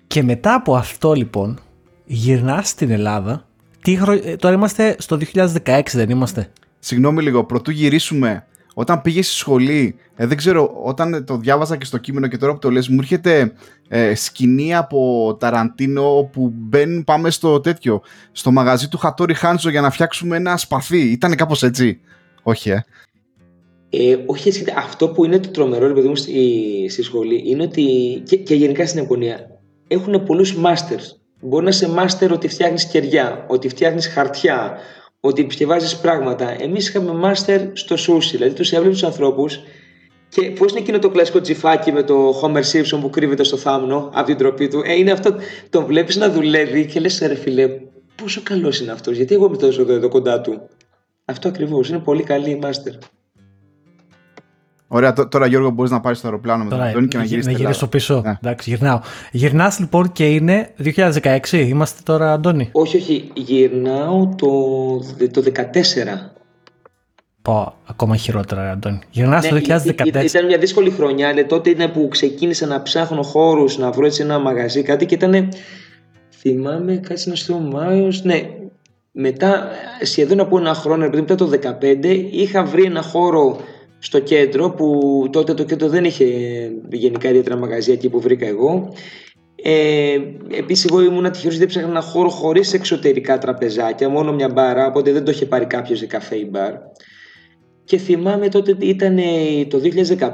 Και 0.08 0.24
μετά 0.24 0.54
από 0.54 0.76
αυτό 0.76 1.14
λοιπόν, 1.14 1.60
γυρνάς 2.06 2.70
στην 2.70 2.92
Ελλάδα. 2.92 3.48
Τι 3.82 3.96
χρο... 3.96 4.12
Ε, 4.12 4.36
τώρα 4.36 4.56
είμαστε 4.56 4.96
στο 5.00 5.18
2016, 5.66 5.82
δεν 5.92 6.10
είμαστε; 6.10 6.52
Συγγνώμη 6.80 7.22
λίγο, 7.22 7.44
πρωτού 7.44 7.72
γυρίσουμε. 7.72 8.46
Όταν 8.74 9.02
πήγες 9.02 9.26
στη 9.28 9.36
σχολή, 9.36 9.96
ε, 10.16 10.26
δεν 10.26 10.38
ξέρω, 10.38 10.82
όταν 10.84 11.26
το 11.26 11.38
διάβαζα 11.38 11.78
και 11.78 11.86
στο 11.86 11.98
κείμενο 11.98 12.28
και 12.28 12.38
τώρα 12.38 12.54
που 12.54 12.60
το 12.60 12.72
λες, 12.72 12.88
μου 12.88 12.98
έρχεται 13.00 13.54
ε, 13.88 14.16
σκηνή 14.16 14.76
από 14.76 15.38
Ταραντίνο 15.40 16.30
που 16.32 16.54
μπαίνουν, 16.56 17.04
πάμε 17.04 17.30
στο 17.30 17.60
τέτοιο, 17.60 18.02
στο 18.32 18.52
μαγαζί 18.52 18.88
του 18.88 18.98
Χατόρι 18.98 19.34
Χάντζο 19.34 19.70
για 19.70 19.82
να 19.82 19.90
φτιάξουμε 19.90 20.36
ένα 20.36 20.58
σπαθί. 20.58 21.12
Ήταν 21.12 21.36
κάπως 21.36 21.64
έτσι; 21.64 22.00
Όχι, 22.44 22.70
ε. 22.70 22.86
Ε, 23.94 24.18
όχι, 24.26 24.52
αυτό 24.78 25.10
που 25.10 25.26
είναι 25.26 25.40
το 25.40 25.50
τρομερό, 25.50 25.94
παιδί 25.94 26.08
μου, 26.08 26.16
στη, 26.16 26.88
στη 26.90 27.04
σχολή, 27.04 27.44
είναι 27.46 27.64
ότι 27.64 27.86
και, 28.26 28.36
και 28.36 28.56
γενικά 28.56 28.86
στην 28.88 29.00
Ιαπωνία 29.00 29.60
έχουν 29.88 30.24
πολλούς 30.24 30.56
masters. 30.64 31.16
Μπορεί 31.42 31.64
να 31.64 31.70
είσαι 31.70 31.90
μάστερ 31.90 32.32
ότι 32.32 32.48
φτιάχνεις 32.48 32.86
κεριά, 32.86 33.46
ότι 33.48 33.70
φτιάχνεις 33.70 34.08
χαρτιά, 34.08 34.78
ότι 35.22 35.42
επισκευάζεις 35.42 35.98
πράγματα. 35.98 36.62
Εμείς 36.62 36.88
είχαμε 36.90 37.14
μάστερ 37.14 37.62
στο 37.74 37.98
σούσι, 37.98 38.38
δηλαδή 38.38 38.56
τους 38.56 38.72
έβλεπε 38.72 38.92
τους 38.92 39.04
ανθρώπους 39.04 39.60
και 40.30 40.52
πώς 40.52 40.72
είναι 40.72 40.80
εκείνο 40.80 41.00
το 41.00 41.10
κλασικό 41.10 41.42
τσιφάκι 41.42 41.92
με 41.92 42.04
το 42.04 42.42
Homer 42.42 42.64
Simpson 42.72 43.00
που 43.02 43.10
κρύβεται 43.10 43.44
στο 43.44 43.58
θάμνο 43.58 44.10
από 44.14 44.26
την 44.26 44.38
τροπή 44.38 44.68
του. 44.68 44.82
Ε, 44.86 44.94
είναι 44.94 45.12
αυτό, 45.12 45.36
τον 45.70 45.86
βλέπεις 45.86 46.16
να 46.16 46.30
δουλεύει 46.30 46.86
και 46.86 47.00
λες, 47.00 47.20
ρε 47.20 47.36
φιλέ, 47.36 47.68
πόσο 48.16 48.42
καλός 48.44 48.80
είναι 48.80 48.92
αυτός, 48.92 49.16
γιατί 49.16 49.34
εγώ 49.34 49.46
είμαι 49.46 49.58
τόσο 49.58 49.82
εδώ, 49.82 49.94
εδώ 49.94 50.10
κοντά 50.10 50.42
του. 50.42 50.70
Αυτό 51.26 51.48
ακριβώς, 51.48 51.90
είναι 51.90 52.00
πολύ 52.00 52.24
καλή 52.24 52.50
η 52.50 52.56
μάστερ. 52.56 52.94
Ωραία, 54.94 55.14
τώρα 55.14 55.46
Γιώργο 55.46 55.70
μπορείς 55.70 55.92
να 55.92 56.00
πάρεις 56.00 56.22
το 56.22 56.28
αεροπλάνο 56.28 56.64
με 56.64 56.70
τον 56.70 56.82
Αντώνη 56.82 57.08
και 57.08 57.18
να 57.18 57.24
γυρίσεις. 57.24 57.52
Να 57.52 57.58
γυρίσω 57.58 57.88
πίσω. 57.88 58.22
Ναι. 58.26 58.38
Εντάξει, 58.44 58.70
γυρνάω. 58.70 59.00
Γυρνάς 59.32 59.80
λοιπόν 59.80 60.12
και 60.12 60.26
είναι 60.26 60.70
2016. 60.84 61.40
Είμαστε 61.52 62.02
τώρα, 62.04 62.34
Αντώνη. 62.34 62.70
Όχι, 62.72 62.98
όχι. 62.98 63.32
Γυρνάω 63.34 64.36
το, 64.36 64.48
το 65.32 65.44
2014. 65.46 66.32
Πω, 67.42 67.74
ακόμα 67.86 68.16
χειρότερα, 68.16 68.72
Αντώνη. 68.72 69.00
Γυρνάς 69.10 69.52
ναι, 69.52 69.60
το 69.60 69.80
2014. 69.88 70.24
Ήταν 70.24 70.46
μια 70.46 70.58
δύσκολη 70.58 70.90
χρονιά. 70.90 71.30
Αλλά 71.30 71.46
τότε 71.46 71.70
είναι 71.70 71.88
που 71.88 72.08
ξεκίνησα 72.08 72.66
να 72.66 72.82
ψάχνω 72.82 73.24
χώρους, 73.24 73.78
να 73.78 73.92
βρω 73.92 74.06
έτσι 74.06 74.22
ένα 74.22 74.40
μαγαζί, 74.40 74.82
κάτι 74.82 75.06
και 75.06 75.16
ήταν. 75.16 75.50
Θυμάμαι, 76.40 76.96
κάτσε 76.96 77.30
να 77.30 77.36
στο 77.36 77.58
Μάιο. 77.58 78.12
Ναι, 78.24 78.50
μετά, 79.12 79.68
σχεδόν 80.02 80.40
από 80.40 80.58
ένα 80.58 80.74
χρόνο, 80.74 81.04
επειδή 81.06 81.22
μετά 81.22 81.36
το 81.36 81.50
2015, 81.82 82.28
είχα 82.32 82.64
βρει 82.64 82.84
ένα 82.84 83.02
χώρο 83.02 83.60
στο 84.04 84.20
κέντρο 84.20 84.70
που 84.70 85.28
τότε 85.32 85.54
το 85.54 85.64
κέντρο 85.64 85.88
δεν 85.88 86.06
είχε 86.06 86.26
γενικά 86.92 87.30
ιδιαίτερα 87.30 87.58
μαγαζιά 87.58 87.94
εκεί 87.94 88.10
που 88.10 88.20
βρήκα 88.20 88.48
εγώ. 88.48 88.94
Ε, 89.64 90.18
Επίσης, 90.50 90.86
εγώ 90.86 91.02
ήμουν 91.02 91.32
τυχερό 91.32 91.54
γιατί 91.54 91.66
ψάχνα 91.66 91.90
ένα 91.90 92.02
χώρο 92.02 92.30
χωρίς 92.30 92.74
εξωτερικά 92.74 93.38
τραπεζάκια, 93.38 94.10
μόνο 94.10 94.34
μια 94.34 94.50
μπάρα, 94.50 94.88
οπότε 94.88 95.12
δεν 95.12 95.24
το 95.24 95.32
είχε 95.32 95.46
πάρει 95.46 95.66
κάποιος 95.66 96.00
σε 96.00 96.06
καφέ 96.06 96.36
ή 96.36 96.48
μπαρ. 96.50 96.74
Και 97.84 97.98
θυμάμαι 97.98 98.48
τότε 98.48 98.76
ήταν 98.80 99.20
το 99.68 99.82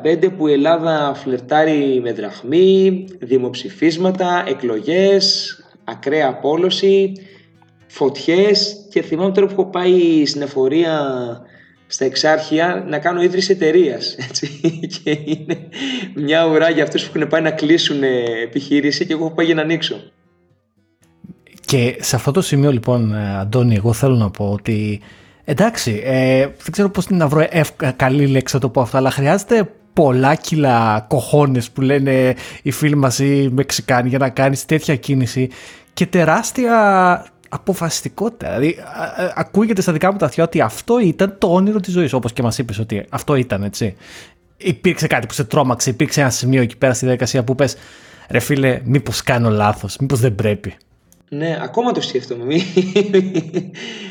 2015 0.04 0.30
που 0.38 0.48
η 0.48 0.52
Ελλάδα 0.52 1.14
φλερτάρει 1.16 2.00
με 2.04 2.14
δραχμή, 2.14 3.06
δημοψηφίσματα, 3.20 4.44
εκλογές, 4.48 5.56
ακραία 5.84 6.28
απόλωση, 6.28 7.12
φωτιές 7.88 8.88
και 8.90 9.02
θυμάμαι 9.02 9.32
τώρα 9.32 9.48
που 9.48 9.54
έχω 9.54 9.66
πάει 9.66 10.26
στην 10.26 10.42
εφορία 10.42 11.02
στα 11.88 12.06
εξάρχεια 12.06 12.86
να 12.88 13.00
κάνω 13.00 13.22
ίδρυση 13.22 13.52
εταιρείας. 13.52 14.16
Και 15.04 15.18
είναι 15.26 15.58
μια 16.16 16.46
ουρά 16.46 16.70
για 16.70 16.84
αυτούς 16.84 17.04
που 17.04 17.12
έχουν 17.16 17.30
πάει 17.30 17.42
να 17.42 17.52
κλείσουν 17.52 18.04
επιχείρηση 18.44 19.06
και 19.06 19.14
εγώ 19.14 19.26
έχω 19.26 19.34
πάει 19.34 19.46
για 19.46 19.56
να 19.56 19.62
ανοίξω. 19.62 20.12
Και 21.66 21.98
σε 22.00 22.16
αυτό 22.16 22.32
το 22.32 22.42
σημείο 22.42 22.72
λοιπόν, 22.72 23.14
ε, 23.14 23.38
Αντώνη, 23.38 23.76
εγώ 23.76 23.94
θέλω 23.94 24.16
να 24.16 24.30
πω 24.30 24.52
ότι 24.52 25.02
εντάξει, 25.44 26.02
ε, 26.06 26.40
δεν 26.40 26.72
ξέρω 26.72 26.90
πώς 26.90 27.10
να 27.10 27.28
βρω 27.28 27.46
καλή 27.96 28.28
λέξη 28.28 28.56
να 28.56 28.62
το 28.62 28.70
πω 28.70 28.82
αυτό, 28.82 28.98
αλλά 28.98 29.12
χρειάζεται 29.12 29.70
πολλά 29.94 30.36
κιλά 30.36 31.06
κοχώνες 31.08 31.72
που 31.72 31.82
λένε 31.82 32.36
οι 32.62 32.72
φίλοι 32.72 32.96
μας 32.96 33.20
οι 33.20 33.50
Μεξικάνοι 33.54 34.10
για 34.10 34.18
να 34.18 34.30
κάνεις 34.30 34.66
τέτοια 34.66 34.96
κίνηση 34.96 35.50
και 35.94 36.06
τεράστια 36.06 37.26
αποφασιστικότητα. 37.50 38.48
Δηλαδή, 38.48 38.78
ακούγεται 39.36 39.82
στα 39.82 39.92
δικά 39.92 40.12
μου 40.12 40.18
τα 40.18 40.26
αυτιά 40.26 40.44
ότι 40.44 40.62
αυτό 40.62 41.00
ήταν 41.00 41.36
το 41.38 41.54
όνειρο 41.54 41.80
της 41.80 41.94
ζωής, 41.94 42.14
όπως 42.14 42.34
και 42.34 42.42
μας 42.42 42.58
είπες 42.58 42.80
ότι 42.80 43.06
αυτό 43.10 43.36
ήταν, 43.36 43.64
έτσι. 43.64 43.96
Υπήρξε 44.58 45.08
κάτι 45.08 45.28
που 45.28 45.34
σε 45.34 45.44
τρόμαξε, 45.44 45.90
υπήρξε 45.90 46.22
ένα 46.22 46.30
σημείο 46.30 46.62
εκεί 46.62 46.78
πέρα 46.78 46.94
στη 46.94 47.06
διαδικασία 47.06 47.44
που 47.44 47.56
πες, 47.56 47.76
ρε 48.30 48.40
φίλε, 48.40 48.82
μήπως 48.84 49.24
κάνω 49.24 49.50
λάθος, 49.50 49.98
μήπως 49.98 50.20
δεν 50.20 50.36
πρέπει. 50.36 50.76
Ναι, 51.30 51.60
ακόμα 51.62 51.92
το 51.92 52.02
σκέφτομαι. 52.02 52.56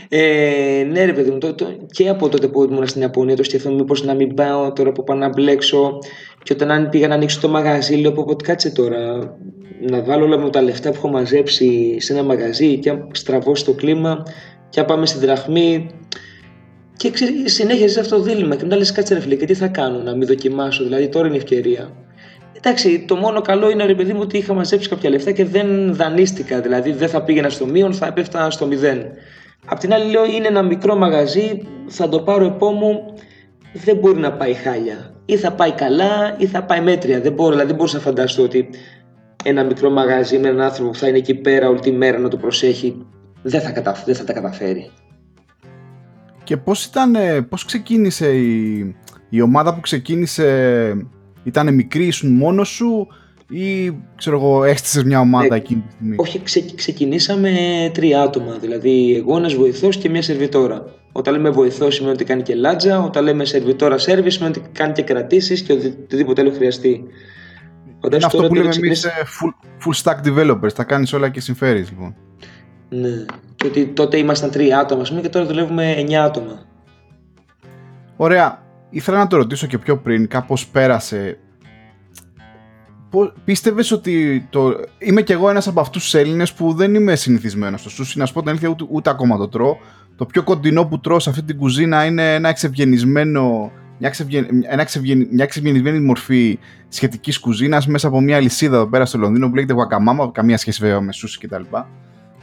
ε, 0.09 0.87
ναι, 0.91 1.05
ρε 1.05 1.13
παιδί 1.13 1.31
μου, 1.31 1.39
το, 1.39 1.55
το, 1.55 1.67
και 1.91 2.09
από 2.09 2.29
τότε 2.29 2.49
που 2.49 2.63
ήμουν 2.63 2.87
στην 2.87 3.01
Ιαπωνία 3.01 3.37
το 3.37 3.43
σκέφτομαι 3.43 3.75
μήπως 3.75 4.05
να 4.05 4.15
μην 4.15 4.35
πάω 4.35 4.73
τώρα 4.73 4.93
που 4.93 5.05
πάω 5.05 5.17
να 5.17 5.29
μπλέξω. 5.29 5.99
Και 6.47 6.53
όταν 6.53 6.89
πήγα 6.89 7.09
να 7.09 7.15
ανοίξω 7.15 7.41
το 7.41 7.49
μαγαζί, 7.49 7.95
λέω 7.95 8.13
πω 8.13 8.37
κάτσε 8.43 8.71
τώρα, 8.71 9.37
να 9.81 10.03
βάλω 10.03 10.25
όλα 10.25 10.39
μου 10.39 10.51
τα 10.51 10.63
λεφτά 10.63 10.91
που 10.91 10.97
έχω 10.97 11.09
μαζέψει 11.09 11.97
σε 12.01 12.13
ένα 12.13 12.23
μαγαζί 12.23 12.79
και 12.79 12.91
αν 12.91 13.09
στραβώσει 13.13 13.65
το 13.65 13.73
κλίμα 13.73 14.23
και 14.69 14.81
αν 14.81 14.87
πάμε 14.87 15.07
στην 15.07 15.21
δραχμή. 15.21 15.91
Και 16.97 17.13
συνέχεια 17.45 17.89
σε 17.89 18.01
αυτό 18.01 18.17
το 18.17 18.23
δίλημα. 18.23 18.57
Και 18.57 18.63
μετά 18.63 18.77
λες, 18.77 18.93
κάτσε 18.93 19.15
ρε 19.15 19.21
φίλε, 19.21 19.35
και 19.35 19.47
τι 19.47 19.55
θα 19.55 19.67
κάνω, 19.67 19.99
να 20.03 20.15
μην 20.15 20.27
δοκιμάσω. 20.27 20.85
Δηλαδή 20.85 21.09
τώρα 21.09 21.27
είναι 21.27 21.37
η 21.37 21.39
ευκαιρία. 21.39 21.91
Εντάξει, 22.53 23.05
το 23.09 23.17
μόνο 23.17 23.41
καλό 23.41 23.71
είναι 23.71 23.85
ρε 23.85 23.95
παιδί 23.95 24.13
μου 24.13 24.21
ότι 24.23 24.39
είχα 24.39 24.55
μαζέψει 24.55 24.89
κάποια 24.89 25.11
λεφτά 25.11 25.31
και 25.31 25.45
δεν 25.45 25.95
δανείστηκα. 25.95 26.61
Δηλαδή 26.61 26.93
δεν 26.93 27.09
θα 27.09 27.23
πήγαινα 27.23 27.49
στο 27.49 27.67
μείον, 27.67 27.95
θα 27.95 28.07
έπεφτα 28.07 28.51
στο 28.51 28.67
μηδέν. 28.67 29.07
Απ' 29.67 29.79
την 29.79 29.93
άλλη 29.93 30.11
λέω 30.11 30.25
είναι 30.25 30.47
ένα 30.47 30.63
μικρό 30.63 30.97
μαγαζί, 30.97 31.63
θα 31.87 32.09
το 32.09 32.21
πάρω 32.21 32.45
επόμου, 32.45 33.15
δεν 33.73 33.97
μπορεί 33.97 34.19
να 34.19 34.33
πάει 34.33 34.53
χάλια. 34.53 35.16
Ή 35.27 35.37
θα 35.37 35.53
πάει 35.53 35.73
καλά 35.73 36.37
ή 36.39 36.47
θα 36.47 36.63
πάει 36.63 36.81
μέτρια. 36.81 37.21
Δεν 37.21 37.33
μπορώ, 37.33 37.51
δηλαδή 37.51 37.67
δεν 37.67 37.77
μπορούσα 37.77 37.97
να 37.97 38.03
φανταστώ 38.03 38.43
ότι 38.43 38.69
ένα 39.45 39.65
μικρό 39.65 39.91
μαγαζί 39.91 40.39
με 40.39 40.49
έναν 40.49 40.61
άνθρωπο 40.61 40.91
που 40.91 40.97
θα 40.97 41.09
είναι 41.09 41.19
εκεί 41.19 41.35
πέρα 41.35 41.69
όλη 41.69 41.81
τη 41.81 41.93
μέρα 41.93 42.19
να 42.19 42.29
το 42.29 42.37
προσέχει, 42.37 43.07
δεν 43.43 43.61
θα, 43.61 43.71
κατα... 43.71 44.03
δεν 44.05 44.15
θα 44.15 44.25
τα 44.25 44.33
καταφέρει. 44.33 44.91
Και 46.45 46.57
πώς 46.57 46.85
ήταν, 46.85 47.17
πώς 47.49 47.65
ξεκίνησε 47.65 48.37
η, 48.37 48.97
η 49.29 49.41
ομάδα 49.41 49.75
που 49.75 49.81
ξεκίνησε, 49.81 51.09
ήταν 51.45 51.75
μικρή, 51.75 52.07
ήσουν 52.07 52.33
μόνος 52.33 52.69
σου 52.69 53.07
ή 53.49 53.97
ξέρω 54.17 54.37
εγώ 54.37 54.65
έστησες 54.65 55.05
μια 55.05 55.21
ομάδα 55.21 55.55
ε, 55.55 55.57
εκείνη 55.57 55.81
τη 55.81 55.93
στιγμή; 55.93 56.17
Όχι, 56.19 56.43
ξεκινήσαμε 56.75 57.51
τρία 57.95 58.21
άτομα, 58.21 58.59
δηλαδή 58.61 59.15
εγώ, 59.17 59.37
ένας 59.37 59.55
βοηθός 59.55 59.97
και 59.97 60.09
μια 60.09 60.23
σερβιτόρα. 60.23 60.85
Όταν 61.17 61.35
λέμε 61.35 61.51
βοηθός 61.51 61.95
σημαίνει 61.95 62.15
ότι 62.15 62.25
κάνει 62.25 62.43
και 62.43 62.55
λάτζα, 62.55 63.03
όταν 63.03 63.25
λέμε 63.25 63.45
σερβιτόρα 63.45 63.99
σερβι 63.99 64.31
σημαίνει 64.31 64.55
ότι 64.59 64.69
κάνει 64.73 64.93
και 64.93 65.03
κρατήσεις 65.03 65.63
και 65.63 65.73
οτιδήποτε 65.73 66.41
άλλο 66.41 66.53
χρειαστεί. 66.53 67.05
Είναι 68.13 68.25
αυτό 68.25 68.47
που 68.47 68.55
λέμε 68.55 68.75
εμείς 68.75 69.07
full, 69.07 69.51
full 69.85 70.03
stack 70.03 70.27
developers. 70.27 70.73
Τα 70.73 70.85
κάνεις 70.85 71.13
όλα 71.13 71.29
και 71.29 71.41
συμφέρεις 71.41 71.91
λοιπόν. 71.91 72.15
Ναι. 72.89 73.25
Και 73.55 73.67
ότι 73.67 73.87
τότε 73.87 74.17
ήμασταν 74.17 74.51
τρία 74.51 74.79
άτομα 74.79 75.03
πούμε, 75.09 75.21
και 75.21 75.29
τώρα 75.29 75.47
δουλεύουμε 75.47 75.93
εννιά 75.93 76.25
άτομα. 76.25 76.63
Ωραία. 78.17 78.65
Ήθελα 78.91 79.19
να 79.19 79.27
το 79.27 79.37
ρωτήσω 79.37 79.67
και 79.67 79.79
πιο 79.79 79.97
πριν, 79.97 80.29
κάπως 80.29 80.67
πέρασε. 80.67 81.39
Πίστευες 83.45 83.91
ότι 83.91 84.47
το... 84.51 84.75
είμαι 84.99 85.23
κι 85.23 85.33
εγώ 85.33 85.51
ένας 85.51 85.67
από 85.67 85.81
αυτούς 85.81 86.03
τους 86.03 86.15
Έλληνες 86.15 86.53
που 86.53 86.73
δεν 86.73 86.95
είμαι 86.95 87.15
συνηθισμένος 87.15 87.81
στο 87.81 87.91
σούσι, 87.91 88.19
να 88.19 88.27
σου 88.27 88.33
πω 88.33 88.41
την 88.41 88.49
αλήθεια 88.49 88.69
ούτε, 88.69 88.85
ούτε 88.89 89.11
ακόμα 89.11 89.37
το 89.37 89.49
τρώω. 89.49 89.77
Το 90.17 90.27
πιο 90.27 90.43
κοντινό 90.43 90.87
που 90.87 91.01
τρώω 91.01 91.19
σε 91.19 91.31
αυτή 91.31 91.43
την 91.43 91.57
κουζίνα 91.57 92.05
είναι 92.05 92.35
ένα 92.35 92.49
εξευγενισμένο 92.49 93.73
μια, 93.99 94.11
ξευγεν, 94.11 95.29
μια 95.31 95.47
ξευγενισμένη 95.47 96.01
μορφή 96.01 96.59
σχετικής 96.89 97.39
κουζίνας 97.39 97.87
μέσα 97.87 98.09
από 98.09 98.21
μια 98.21 98.41
λυσίδα 98.41 98.77
εδώ 98.77 98.87
πέρα 98.87 99.07
στο 99.07 99.19
Λονδίνο 99.19 99.49
που 99.49 99.55
λέγεται 99.55 99.75
Guacamama, 99.77 100.33
καμία 100.33 100.57
σχέση 100.59 100.81
βέβαια 100.83 101.01
με 101.01 101.13
σούσι 101.13 101.39
κτλ. 101.39 101.63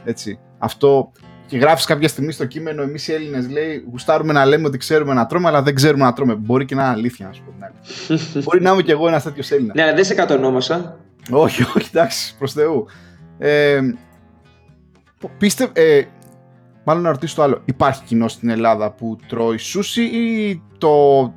Έτσι. 0.04 0.38
Αυτό 0.58 1.12
και 1.46 1.58
γράφεις 1.58 1.84
κάποια 1.84 2.08
στιγμή 2.08 2.32
στο 2.32 2.44
κείμενο, 2.44 2.82
εμείς 2.82 3.08
οι 3.08 3.12
Έλληνες 3.12 3.50
λέει, 3.50 3.84
γουστάρουμε 3.90 4.32
να 4.32 4.44
λέμε 4.44 4.66
ότι 4.66 4.78
ξέρουμε 4.78 5.14
να 5.14 5.26
τρώμε, 5.26 5.48
αλλά 5.48 5.62
δεν 5.62 5.74
ξέρουμε 5.74 6.04
να 6.04 6.12
τρώμε. 6.12 6.34
Μπορεί 6.34 6.64
και 6.64 6.74
να 6.74 6.82
είναι 6.82 6.90
αλήθεια, 6.90 7.26
να 7.26 7.32
σου 7.32 7.42
πω 7.42 7.50
την 7.50 8.42
Μπορεί 8.42 8.62
να 8.62 8.70
είμαι 8.70 8.82
κι 8.82 8.90
εγώ 8.90 9.08
ένας 9.08 9.22
τέτοιος 9.22 9.50
Έλληνας. 9.50 9.74
Ναι, 9.74 9.82
αλλά 9.82 9.94
δεν 9.94 10.04
σε 10.04 10.14
κατονόμασα. 10.14 10.96
όχι, 11.30 11.62
όχι, 11.62 11.88
εντάξει, 11.92 12.36
προς 12.38 12.52
Θεού. 12.52 12.86
Ε, 13.38 13.80
πίστε, 15.38 15.70
ε, 15.72 16.02
μάλλον 16.84 17.02
να 17.02 17.10
ρωτήσω 17.10 17.34
το 17.34 17.42
άλλο. 17.42 17.62
Υπάρχει 17.64 18.02
κοινό 18.04 18.28
στην 18.28 18.48
Ελλάδα 18.48 18.90
που 18.92 19.16
τρώει 19.28 19.58
σούσι 19.58 20.02
ή 20.02 20.62
το 20.78 21.32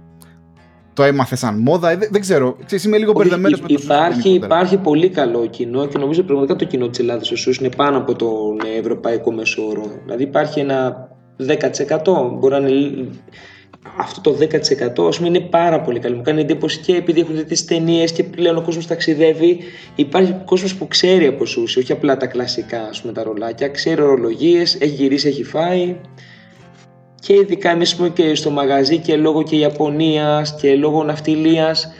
το 0.97 1.03
έμαθες 1.03 1.39
σαν 1.39 1.59
μόδα, 1.59 1.97
δεν, 1.97 2.09
δεν 2.11 2.21
ξέρω. 2.21 2.57
Ξέρεις, 2.65 2.85
είμαι 2.85 2.97
λίγο 2.97 3.11
μπερδεμένος 3.11 3.61
με 3.61 3.67
το 3.67 3.73
υπάρχει, 3.77 4.29
υπάρχει 4.29 4.77
πολύ 4.77 5.09
καλό 5.09 5.45
κοινό 5.45 5.85
και 5.85 5.97
νομίζω 5.97 6.23
πραγματικά 6.23 6.55
το 6.55 6.65
κοινό 6.65 6.87
της 6.87 6.99
Ελλάδας 6.99 7.47
ω 7.47 7.51
είναι 7.59 7.69
πάνω 7.75 7.97
από 7.97 8.15
τον 8.15 8.59
ευρωπαϊκό 8.77 9.31
μέσο 9.31 9.67
όρο. 9.67 9.85
Δηλαδή 10.03 10.23
υπάρχει 10.23 10.59
ένα 10.59 11.07
10%, 11.37 12.29
μπορεί 12.39 12.61
να 12.61 12.67
είναι 12.67 13.07
αυτό 13.97 14.21
το 14.21 14.38
10% 14.39 15.07
ας 15.07 15.17
πούμε, 15.17 15.27
είναι 15.27 15.39
πάρα 15.39 15.81
πολύ 15.81 15.99
καλό. 15.99 16.15
Μου 16.15 16.21
κάνει 16.21 16.41
εντύπωση 16.41 16.79
και 16.79 16.95
επειδή 16.95 17.19
έχουν 17.19 17.35
δει 17.35 17.43
τις 17.43 17.65
ταινίες 17.65 18.11
και 18.11 18.23
πλέον 18.23 18.57
ο 18.57 18.61
κόσμος 18.61 18.88
ταξιδεύει. 18.88 19.59
Υπάρχει 19.95 20.35
κόσμος 20.45 20.75
που 20.75 20.88
ξέρει 20.88 21.25
από 21.25 21.45
σούσι, 21.45 21.79
όχι 21.79 21.91
απλά 21.91 22.17
τα 22.17 22.25
κλασικά 22.25 22.81
ας 22.81 23.01
πούμε, 23.01 23.13
τα 23.13 23.23
ρολάκια. 23.23 23.67
Ξέρει 23.67 24.01
ορολογίες, 24.01 24.75
έχει 24.75 24.93
γυρίσει, 24.93 25.27
έχει 25.27 25.43
φάει 25.43 25.95
και 27.19 27.33
ειδικά 27.33 27.69
εμείς 27.69 27.95
πούμε 27.95 28.09
και 28.09 28.35
στο 28.35 28.49
μαγαζί 28.49 28.97
και 28.97 29.15
λόγω 29.15 29.43
και 29.43 29.55
Ιαπωνίας 29.55 30.55
και 30.55 30.75
λόγω 30.75 31.03
ναυτιλίας 31.03 31.91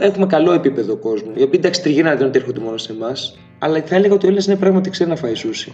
έχουμε 0.00 0.26
καλό 0.26 0.52
επίπεδο 0.52 0.96
κόσμο. 0.96 1.32
Οι 1.34 1.42
οποίοι 1.42 1.60
εντάξει 1.62 1.82
τριγύρνανε 1.82 2.16
δεν 2.16 2.30
έρχονται 2.34 2.60
μόνος 2.60 2.82
σε 2.82 2.92
εμάς, 2.92 3.38
αλλά 3.58 3.82
θα 3.86 3.94
έλεγα 3.94 4.14
ότι 4.14 4.24
ο 4.24 4.26
Έλληνας 4.26 4.46
είναι 4.46 4.56
πράγματι 4.56 4.90
ξέρει 4.90 5.10
να 5.10 5.16
φάει 5.16 5.34
σούσι. 5.34 5.72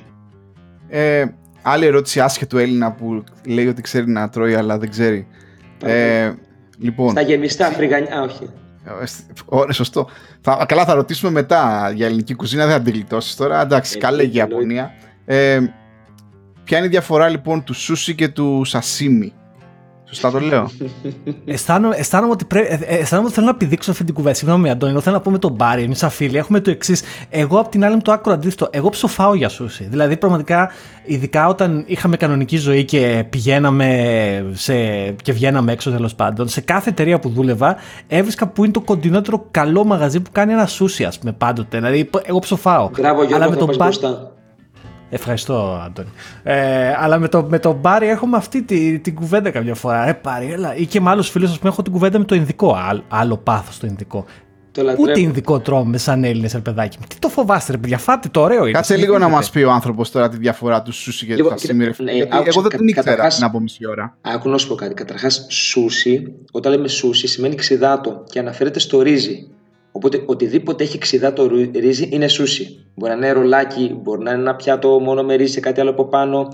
Ε, 0.88 1.24
άλλη 1.68 1.86
ερώτηση 1.86 2.20
άσχετου 2.20 2.58
Έλληνα 2.58 2.92
που 2.92 3.24
λέει 3.46 3.66
ότι 3.66 3.82
ξέρει 3.82 4.10
να 4.10 4.28
τρώει 4.28 4.54
αλλά 4.54 4.78
δεν 4.78 4.90
ξέρει. 4.90 5.26
Ε, 5.82 6.32
λοιπόν, 6.78 7.10
Στα 7.10 7.20
γεμιστά, 7.20 7.70
φρυγανιά, 7.70 8.22
όχι. 8.22 8.50
Ωραία, 9.44 9.72
σωστό. 9.72 10.08
Θα, 10.40 10.64
καλά, 10.68 10.84
θα 10.84 10.94
ρωτήσουμε 10.94 11.30
μετά 11.30 11.92
για 11.94 12.06
ελληνική 12.06 12.34
κουζίνα, 12.34 12.66
δεν 12.66 12.84
θα 12.84 12.90
την 12.90 13.06
τώρα. 13.36 13.60
Εντάξει, 13.60 13.94
ε, 13.96 14.00
καλά 14.00 14.22
η 14.22 14.30
Ιαπωνία. 14.32 14.92
Ε, 15.24 15.60
Ποια 16.64 16.78
είναι 16.78 16.86
η 16.86 16.90
διαφορά 16.90 17.28
λοιπόν 17.28 17.64
του 17.64 17.74
σούσι 17.74 18.14
και 18.14 18.28
του 18.28 18.62
σασίμι; 18.64 19.32
Σωστά 20.08 20.30
το 20.30 20.40
λέω. 20.40 20.70
αισθάνομαι, 21.44 21.96
αισθάνομαι, 21.96 22.32
ότι 22.32 22.44
πρέ, 22.44 22.60
ε, 22.60 22.78
ε, 22.82 22.96
αισθάνομαι 22.96 23.26
ότι 23.26 23.36
θέλω 23.36 23.46
να 23.46 23.54
πηδήξω 23.54 23.90
αυτή 23.90 24.04
την 24.04 24.14
κουβέντα. 24.14 24.34
Συγγνώμη, 24.34 24.70
Αντώνη, 24.70 25.00
θέλω 25.00 25.16
να 25.16 25.22
πούμε 25.22 25.38
τον 25.38 25.52
Μπάρι. 25.52 25.82
Εμείς, 25.82 25.98
σαν 25.98 26.10
φίλοι, 26.10 26.36
έχουμε 26.36 26.60
το 26.60 26.70
εξής. 26.70 27.02
Εγώ, 27.30 27.58
απ' 27.58 27.68
την 27.68 27.84
άλλη, 27.84 27.94
μου 27.94 28.02
το 28.02 28.12
άκρο 28.12 28.32
αντίθετο. 28.32 28.68
Εγώ 28.70 28.88
ψοφάω 28.88 29.34
για 29.34 29.48
σούσι. 29.48 29.84
Δηλαδή, 29.84 30.16
πραγματικά, 30.16 30.70
ειδικά 31.04 31.48
όταν 31.48 31.84
είχαμε 31.86 32.16
κανονική 32.16 32.56
ζωή 32.56 32.84
και 32.84 33.24
πηγαίναμε 33.30 34.50
σε, 34.52 34.74
και 35.10 35.32
βγαίναμε 35.32 35.72
έξω 35.72 35.90
τέλος 35.90 36.14
πάντων, 36.14 36.48
σε 36.48 36.60
κάθε 36.60 36.90
εταιρεία 36.90 37.18
που 37.18 37.28
δούλευα, 37.28 37.76
έβρισκα 38.06 38.46
που 38.48 38.64
είναι 38.64 38.72
το 38.72 38.80
κοντινότερο 38.80 39.46
καλό 39.50 39.84
μαγαζί 39.84 40.20
που 40.20 40.30
κάνει 40.32 40.52
ένα 40.52 40.66
σούσι, 40.66 41.04
ας 41.04 41.18
πούμε, 41.18 41.32
πάντοτε. 41.32 41.76
Δηλαδή, 41.76 42.10
εγώ 42.24 42.38
ψοφάω. 42.38 42.90
Μπράβο, 42.98 43.24
Γιώργο, 43.24 43.44
Αλλά 43.44 43.50
με 43.50 43.56
τον 43.56 43.76
Μπάρι. 43.76 43.96
Ευχαριστώ, 45.10 45.82
Αντώνη. 45.84 46.08
Ε, 46.42 46.92
αλλά 46.98 47.18
με 47.18 47.28
τον 47.28 47.46
με 47.48 47.58
το 47.58 47.72
Μπάρι 47.72 48.08
έχουμε 48.08 48.36
αυτή 48.36 48.62
την 48.62 49.02
τη 49.02 49.12
κουβέντα 49.12 49.50
καμιά 49.50 49.74
φορά. 49.74 50.08
Ε, 50.08 50.20
Μπάρι, 50.24 50.52
έλα. 50.52 50.76
Ή 50.76 50.86
και 50.86 51.00
με 51.00 51.10
άλλους 51.10 51.28
φίλους, 51.28 51.50
ας 51.50 51.58
πούμε, 51.58 51.70
έχω 51.70 51.82
την 51.82 51.92
κουβέντα 51.92 52.18
με 52.18 52.24
το 52.24 52.34
Ινδικό. 52.34 52.74
Άλλο, 52.88 53.02
άλλο 53.08 53.36
πάθος 53.36 53.78
το 53.78 53.86
Ινδικό. 53.86 54.24
Το 54.72 54.94
Ούτε 54.98 55.20
Ινδικό 55.20 55.60
τρώμε 55.60 55.98
σαν 55.98 56.24
Έλληνες, 56.24 56.52
ρε 56.52 56.58
παιδάκι. 56.58 56.98
Τι 57.08 57.18
το 57.18 57.28
φοβάστε, 57.28 57.72
ρε 57.72 57.78
παιδιά, 57.78 57.98
φάτε 57.98 58.28
το 58.28 58.40
ωραίο 58.40 58.62
είναι. 58.62 58.70
Κάτσε 58.70 58.96
λίγο 58.96 59.18
να 59.18 59.28
μας 59.28 59.50
πει 59.50 59.62
ο 59.62 59.70
άνθρωπος 59.70 60.10
τώρα 60.10 60.28
τη 60.28 60.36
διαφορά 60.36 60.82
του 60.82 60.92
σούσι 60.92 61.26
και 61.26 61.36
του 61.36 61.48
χασίμι. 61.48 61.84
Ναι, 61.84 62.12
εγώ 62.44 62.60
δεν 62.60 62.70
την 62.70 62.88
ήξερα 62.88 63.28
να 63.38 63.46
από 63.46 63.60
μισή 63.60 63.86
ώρα. 63.86 64.16
Άκου 64.20 64.48
να 64.48 64.58
σου 64.58 64.68
πω 64.68 64.74
κάτι. 64.74 64.94
Καταρχάς, 64.94 65.46
σούσι, 65.48 66.32
όταν 66.50 66.72
λέμε 66.72 66.88
σούσι, 66.88 67.26
σημαίνει 67.26 67.54
ξυδάτο 67.54 68.24
και 68.30 68.38
αναφέρεται 68.38 68.78
στο 68.78 69.02
ρύζι. 69.02 69.48
Οπότε 69.96 70.22
οτιδήποτε 70.26 70.84
έχει 70.84 70.98
ξυδάτο 70.98 71.50
ρύζι 71.74 72.08
είναι 72.12 72.28
σούσι. 72.28 72.84
Μπορεί 72.94 73.10
να 73.10 73.16
είναι 73.16 73.30
ρολάκι, 73.30 74.00
μπορεί 74.02 74.22
να 74.22 74.30
είναι 74.30 74.40
ένα 74.40 74.54
πιάτο 74.54 75.00
μόνο 75.00 75.22
με 75.22 75.34
ρύζι 75.34 75.54
και 75.54 75.60
κάτι 75.60 75.80
άλλο 75.80 75.90
από 75.90 76.04
πάνω. 76.04 76.48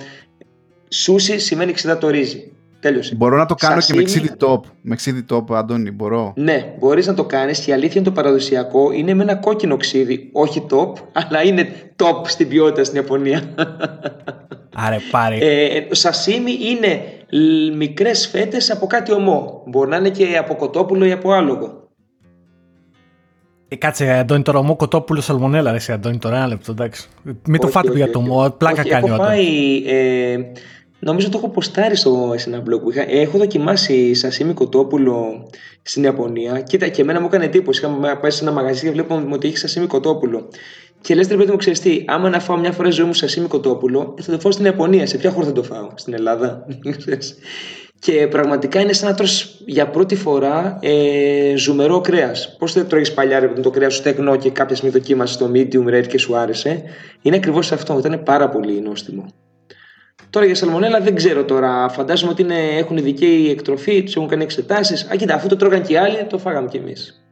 Σούσι 0.88 1.38
σημαίνει 1.38 1.72
ξυδάτο 1.72 2.09
ρύζι. 2.09 2.53
Τέλειωσε. 2.80 3.14
Μπορώ 3.14 3.36
να 3.36 3.47
το 3.47 3.55
κάνω 3.55 3.80
και 3.80 3.95
με 3.95 4.03
ξύδι 4.03 4.30
top. 4.38 4.61
Με 4.82 4.95
ξύδι 4.95 5.24
top, 5.30 5.45
Αντώνη, 5.51 5.90
μπορώ. 5.90 6.32
Ναι, 6.36 6.74
μπορείς 6.78 7.07
να 7.07 7.14
το 7.14 7.24
κάνεις 7.24 7.61
και 7.61 7.70
η 7.70 7.74
αλήθεια 7.74 8.01
είναι 8.01 8.05
το 8.05 8.11
παραδοσιακό 8.14 8.93
είναι 8.93 9.14
με 9.14 9.22
ένα 9.22 9.34
κόκκινο 9.34 9.76
ξύδι. 9.76 10.28
Όχι 10.32 10.66
top, 10.70 10.93
αλλά 11.28 11.43
είναι 11.45 11.68
top 11.97 12.22
στην 12.24 12.49
ποιότητα 12.49 12.84
στην 12.84 12.97
Ιαπωνία. 12.97 13.43
Άρε, 14.86 14.97
πάρε. 15.11 15.36
Ε, 15.40 15.86
σασίμι 15.90 16.59
είναι 16.61 17.03
μικρές 17.76 18.26
φέτες 18.26 18.70
από 18.70 18.86
κάτι 18.86 19.12
ομό. 19.12 19.62
Μπορεί 19.66 19.90
να 19.90 19.97
είναι 19.97 20.11
και 20.11 20.36
από 20.38 20.55
κοτόπουλο 20.55 21.05
ή 21.05 21.12
από 21.12 21.32
άλογο. 21.32 21.82
Ε, 23.73 23.77
κάτσε, 23.77 24.11
Αντώνη, 24.11 24.43
τώρα 24.43 24.62
μου 24.62 24.77
κοτόπουλο 24.77 25.20
σαλμονέλα, 25.20 25.70
ρε, 25.70 25.77
εσύ, 25.77 25.93
Αντώνη, 25.93 26.18
τώρα 26.18 26.37
ένα 26.37 26.47
λεπτό, 26.47 26.73
εντάξει. 26.73 27.09
Μην 27.47 27.61
το 27.61 27.68
φάτε 27.68 27.93
για 27.93 28.11
το 28.11 28.20
μου, 28.20 28.55
πλάκα 28.59 28.81
όχι, 28.81 28.91
κάνει 28.91 29.07
έχω 29.07 29.16
φάει, 29.16 29.83
ε, 29.87 30.37
νομίζω 30.99 31.29
το 31.29 31.39
έχω 31.39 31.49
ποστάρει 31.49 31.97
στο, 31.97 32.35
σε 32.37 32.51
ένα 32.51 32.62
blog 32.62 32.81
που 32.83 32.91
είχα. 32.91 33.11
Έχω 33.11 33.39
δοκιμάσει 33.39 34.14
σασίμι 34.14 34.53
κοτόπουλο 34.53 35.49
στην 35.83 36.03
Ιαπωνία. 36.03 36.61
Κοίτα, 36.61 36.89
και 36.89 37.03
εμένα 37.03 37.20
μου 37.20 37.27
έκανε 37.27 37.45
εντύπωση. 37.45 37.81
Είχαμε 37.81 38.18
πάει 38.20 38.31
σε 38.31 38.45
ένα 38.45 38.53
μαγαζί 38.53 38.85
και 38.85 38.91
βλέπω 38.91 39.29
ότι 39.33 39.49
έχει 39.49 39.57
σασίμι 39.57 39.87
κοτόπουλο. 39.87 40.49
Και 41.01 41.14
λες, 41.14 41.29
ρε 41.29 41.37
παιδί 41.37 41.51
μου, 41.51 41.57
ξέρεις 41.57 41.81
τι, 41.81 42.05
άμα 42.07 42.29
να 42.29 42.41
φάω 42.41 42.57
μια 42.57 42.73
φορά 42.73 42.91
ζωή 42.91 43.07
μου 43.07 43.14
σασίμι 43.14 43.47
κοτόπουλο, 43.47 44.14
θα 44.20 44.33
το 44.33 44.39
φάω 44.41 44.53
στην 44.53 44.64
Ιαπωνία. 44.64 45.07
Σε 45.07 45.18
ποια 45.18 45.31
χώρα 45.31 45.47
θα 45.47 45.53
το 45.53 45.62
φάω, 45.62 45.89
στην 45.95 46.14
Ελλάδα. 46.14 46.66
και 48.05 48.26
πραγματικά 48.26 48.80
είναι 48.80 48.92
σαν 48.92 49.09
να 49.09 49.14
τρως 49.14 49.62
για 49.66 49.88
πρώτη 49.88 50.16
φορά 50.16 50.78
ε, 50.80 51.57
ζουμερό 51.57 52.00
κρέας. 52.00 52.57
Πώς 52.59 52.72
δεν 52.72 52.88
τρώγει 52.88 53.12
παλιά 53.12 53.38
ρε, 53.38 53.48
το 53.48 53.70
κρέας 53.70 53.92
σου 53.94 53.98
στεγνό 53.98 54.36
και 54.36 54.50
κάποια 54.50 54.76
στιγμή 54.76 54.98
δοκίμασες 54.98 55.36
το 55.36 55.50
medium 55.55 55.94
rare 55.94 56.07
και 56.07 56.18
σου 56.18 56.36
άρεσε; 56.36 56.82
Είναι 57.22 57.36
ακριβώς 57.36 57.72
αυτό. 57.72 57.98
Ήταν 57.98 58.22
πάρα 58.22 58.48
πολύ 58.48 58.80
νόστιμο. 58.80 59.26
Τώρα 60.30 60.46
για 60.46 60.55
σαλμονέλα 60.55 61.00
δεν 61.00 61.14
ξέρω 61.14 61.44
τώρα. 61.44 61.88
Φαντάζομαι 61.88 62.32
ότι 62.32 62.42
είναι, 62.42 62.59
έχουν 62.76 62.96
ειδική 62.96 63.48
εκτροφή, 63.50 64.03
τους 64.03 64.16
έχουν 64.16 64.28
κάνει 64.28 64.42
εξετάσεις. 64.42 65.11
Α, 65.12 65.16
κοίτα, 65.16 65.34
αφού 65.34 65.48
το 65.48 65.57
τρώγαν 65.57 65.82
και 65.82 65.92
οι 65.92 65.96
άλλοι, 65.96 66.26
το 66.28 66.38
φάγαμε 66.38 66.68
κι 66.68 66.76
εμείς. 66.76 67.22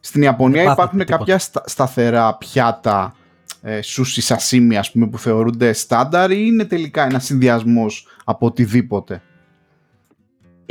Στην 0.00 0.22
Ιαπωνία 0.22 0.62
υπάρχουν 0.62 1.04
κάποια 1.04 1.38
σταθερά 1.64 2.36
πιάτα 2.36 3.16
ε, 3.62 3.82
σούσι 3.82 4.20
σασίμι, 4.20 4.76
ας 4.76 4.90
πούμε, 4.90 5.06
που 5.06 5.18
θεωρούνται 5.18 5.72
στάνταρ 5.72 6.30
ή 6.30 6.44
είναι 6.46 6.64
τελικά 6.64 7.04
ένας 7.04 7.24
συνδυασμός 7.24 8.06
από 8.24 8.46
οτιδήποτε; 8.46 9.22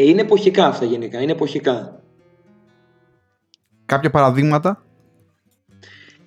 Ε, 0.02 0.10
είναι 0.10 0.22
εποχικά 0.22 0.66
αυτά 0.68 0.86
γενικά, 0.86 1.22
είναι 1.22 1.32
εποχικά. 1.32 2.02
Κάποια 3.86 4.10
παραδείγματα; 4.10 4.84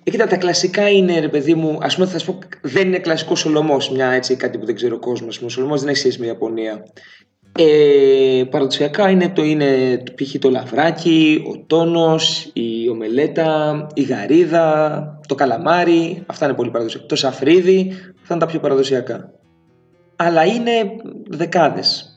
Ε, 0.03 0.11
κοίτα, 0.11 0.27
τα 0.27 0.37
κλασικά 0.37 0.89
είναι, 0.89 1.19
ρε 1.19 1.29
παιδί 1.29 1.53
μου, 1.53 1.77
ας 1.81 1.95
πούμε, 1.95 2.07
θα 2.07 2.19
σου 2.19 2.25
πω, 2.25 2.39
δεν 2.61 2.87
είναι 2.87 2.99
κλασικό 2.99 3.35
σολομός, 3.35 3.89
μια 3.91 4.09
έτσι, 4.09 4.35
κάτι 4.35 4.57
που 4.57 4.65
δεν 4.65 4.75
ξέρω 4.75 4.95
ο 4.95 4.99
κόσμος. 4.99 5.41
Ο 5.41 5.49
σολομός 5.49 5.79
δεν 5.79 5.89
έχει 5.89 5.97
σχέση 5.97 6.19
με 6.19 6.25
Ιαπωνία. 6.25 6.85
Ε, 7.57 8.43
παραδοσιακά 8.49 9.09
είναι 9.09 9.29
το, 9.29 9.43
είναι 9.43 9.97
π.χ. 10.15 10.35
το 10.39 10.49
λαβράκι, 10.49 11.43
ο 11.47 11.63
τόνος, 11.67 12.49
η 12.53 12.89
ομελέτα, 12.89 13.87
η 13.93 14.01
γαρίδα, 14.01 15.19
το 15.27 15.35
καλαμάρι, 15.35 16.23
αυτά 16.25 16.45
είναι 16.45 16.53
πολύ 16.53 16.69
παραδοσιακά. 16.69 17.05
Το 17.05 17.15
σαφρίδι, 17.15 17.91
αυτά 18.21 18.33
είναι 18.33 18.39
τα 18.39 18.45
πιο 18.45 18.59
παραδοσιακά. 18.59 19.31
Αλλά 20.15 20.45
είναι 20.45 20.71
δεκάδες. 21.29 22.14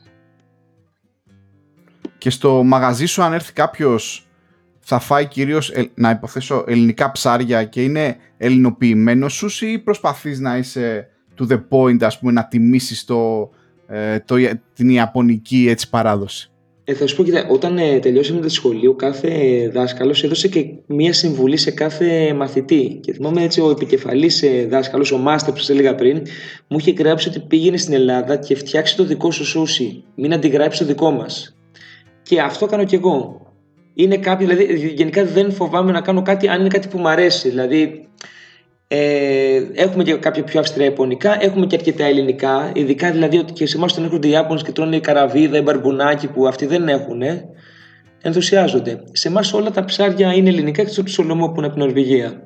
Και 2.19 2.29
στο 2.29 2.63
μαγαζί 2.63 3.05
σου 3.05 3.21
αν 3.23 3.33
έρθει 3.33 3.53
κάποιος 3.53 4.27
θα 4.79 4.99
φάει 4.99 5.25
κυρίως, 5.25 5.71
να 5.93 6.09
υποθέσω, 6.09 6.63
ελληνικά 6.67 7.11
ψάρια 7.11 7.63
και 7.63 7.83
είναι 7.83 8.17
ελληνοποιημένος 8.37 9.33
σου 9.33 9.65
ή 9.65 9.79
προσπαθείς 9.79 10.39
να 10.39 10.57
είσαι 10.57 11.07
to 11.39 11.51
the 11.51 11.61
point, 11.69 12.03
ας 12.03 12.19
πούμε, 12.19 12.31
να 12.31 12.47
τιμήσεις 12.47 13.05
το, 13.05 13.49
ε, 13.87 14.19
το, 14.19 14.35
την 14.73 14.89
Ιαπωνική 14.89 15.65
έτσι 15.69 15.89
παράδοση; 15.89 16.51
Ε, 16.83 16.93
θα 16.93 17.07
σου 17.07 17.15
πω, 17.15 17.23
κοίτα, 17.23 17.47
όταν 17.49 17.77
ε, 17.77 17.99
τελειώσαμε 17.99 18.41
το 18.41 18.49
σχολείο, 18.49 18.93
κάθε 18.93 19.29
δάσκαλος 19.73 20.23
έδωσε 20.23 20.47
και 20.47 20.65
μία 20.85 21.13
συμβουλή 21.13 21.57
σε 21.57 21.71
κάθε 21.71 22.33
μαθητή. 22.33 22.99
Και 23.01 23.13
θυμάμαι 23.13 23.43
έτσι, 23.43 23.61
ο 23.61 23.69
επικεφαλής 23.69 24.43
ε, 24.43 24.67
δάσκαλος, 24.69 25.11
ο 25.11 25.17
Μάστερ 25.17 25.53
που 25.53 25.59
σας 25.59 25.69
έλεγα 25.69 25.95
πριν, 25.95 26.21
μου 26.67 26.77
είχε 26.77 26.91
γράψει 26.91 27.29
ότι 27.29 27.39
πήγαινε 27.39 27.77
στην 27.77 27.93
Ελλάδα 27.93 28.35
και 28.35 28.55
φτιάξει 28.55 28.95
το 28.95 29.03
δικό 29.03 29.31
σου 29.31 29.45
σούσι. 29.45 30.03
Μην 30.15 30.33
αντιγράψει 30.33 30.79
το 30.79 30.85
δικό 30.85 31.11
μας. 31.11 31.53
Και 32.29 32.41
αυτό 32.41 32.65
κάνω 32.65 32.83
κι 32.83 32.95
εγώ. 32.95 33.41
Είναι 33.93 34.17
κάτι, 34.17 34.45
δηλαδή, 34.45 34.87
γενικά 34.87 35.25
δεν 35.25 35.51
φοβάμαι 35.51 35.91
να 35.91 36.01
κάνω 36.01 36.21
κάτι 36.21 36.47
αν 36.47 36.59
είναι 36.59 36.69
κάτι 36.69 36.87
που 36.87 36.97
μου 36.97 37.07
αρέσει. 37.07 37.49
Δηλαδή, 37.49 38.07
ε, 38.87 39.61
έχουμε 39.73 40.03
και 40.03 40.13
κάποια 40.13 40.43
πιο 40.43 40.59
αυστηρά 40.59 40.85
Ιαπωνικά, 40.85 41.43
έχουμε 41.43 41.65
και 41.65 41.75
αρκετά 41.75 42.03
ελληνικά. 42.03 42.71
Ειδικά 42.73 43.11
δηλαδή 43.11 43.37
ότι 43.37 43.53
και 43.53 43.65
σε 43.65 43.77
εμάς 43.77 43.91
όταν 43.91 44.03
έρχονται 44.03 44.27
οι 44.27 44.31
Ιάπωνες 44.31 44.63
και 44.63 44.71
τρώνε 44.71 44.99
καραβίδα 44.99 45.57
ή 45.57 45.61
μπαρμπουνάκι 45.61 46.27
που 46.27 46.47
αυτοί 46.47 46.65
δεν 46.65 46.87
έχουν, 46.87 47.21
ενθουσιάζονται. 48.21 49.03
Σε 49.11 49.27
εμάς 49.27 49.53
όλα 49.53 49.71
τα 49.71 49.85
ψάρια 49.85 50.33
είναι 50.33 50.49
ελληνικά 50.49 50.83
και 50.83 51.01
το 51.01 51.07
σολομό 51.07 51.47
που 51.47 51.55
είναι 51.57 51.65
από 51.65 51.75
την 51.75 51.85
Νορβηγία. 51.85 52.43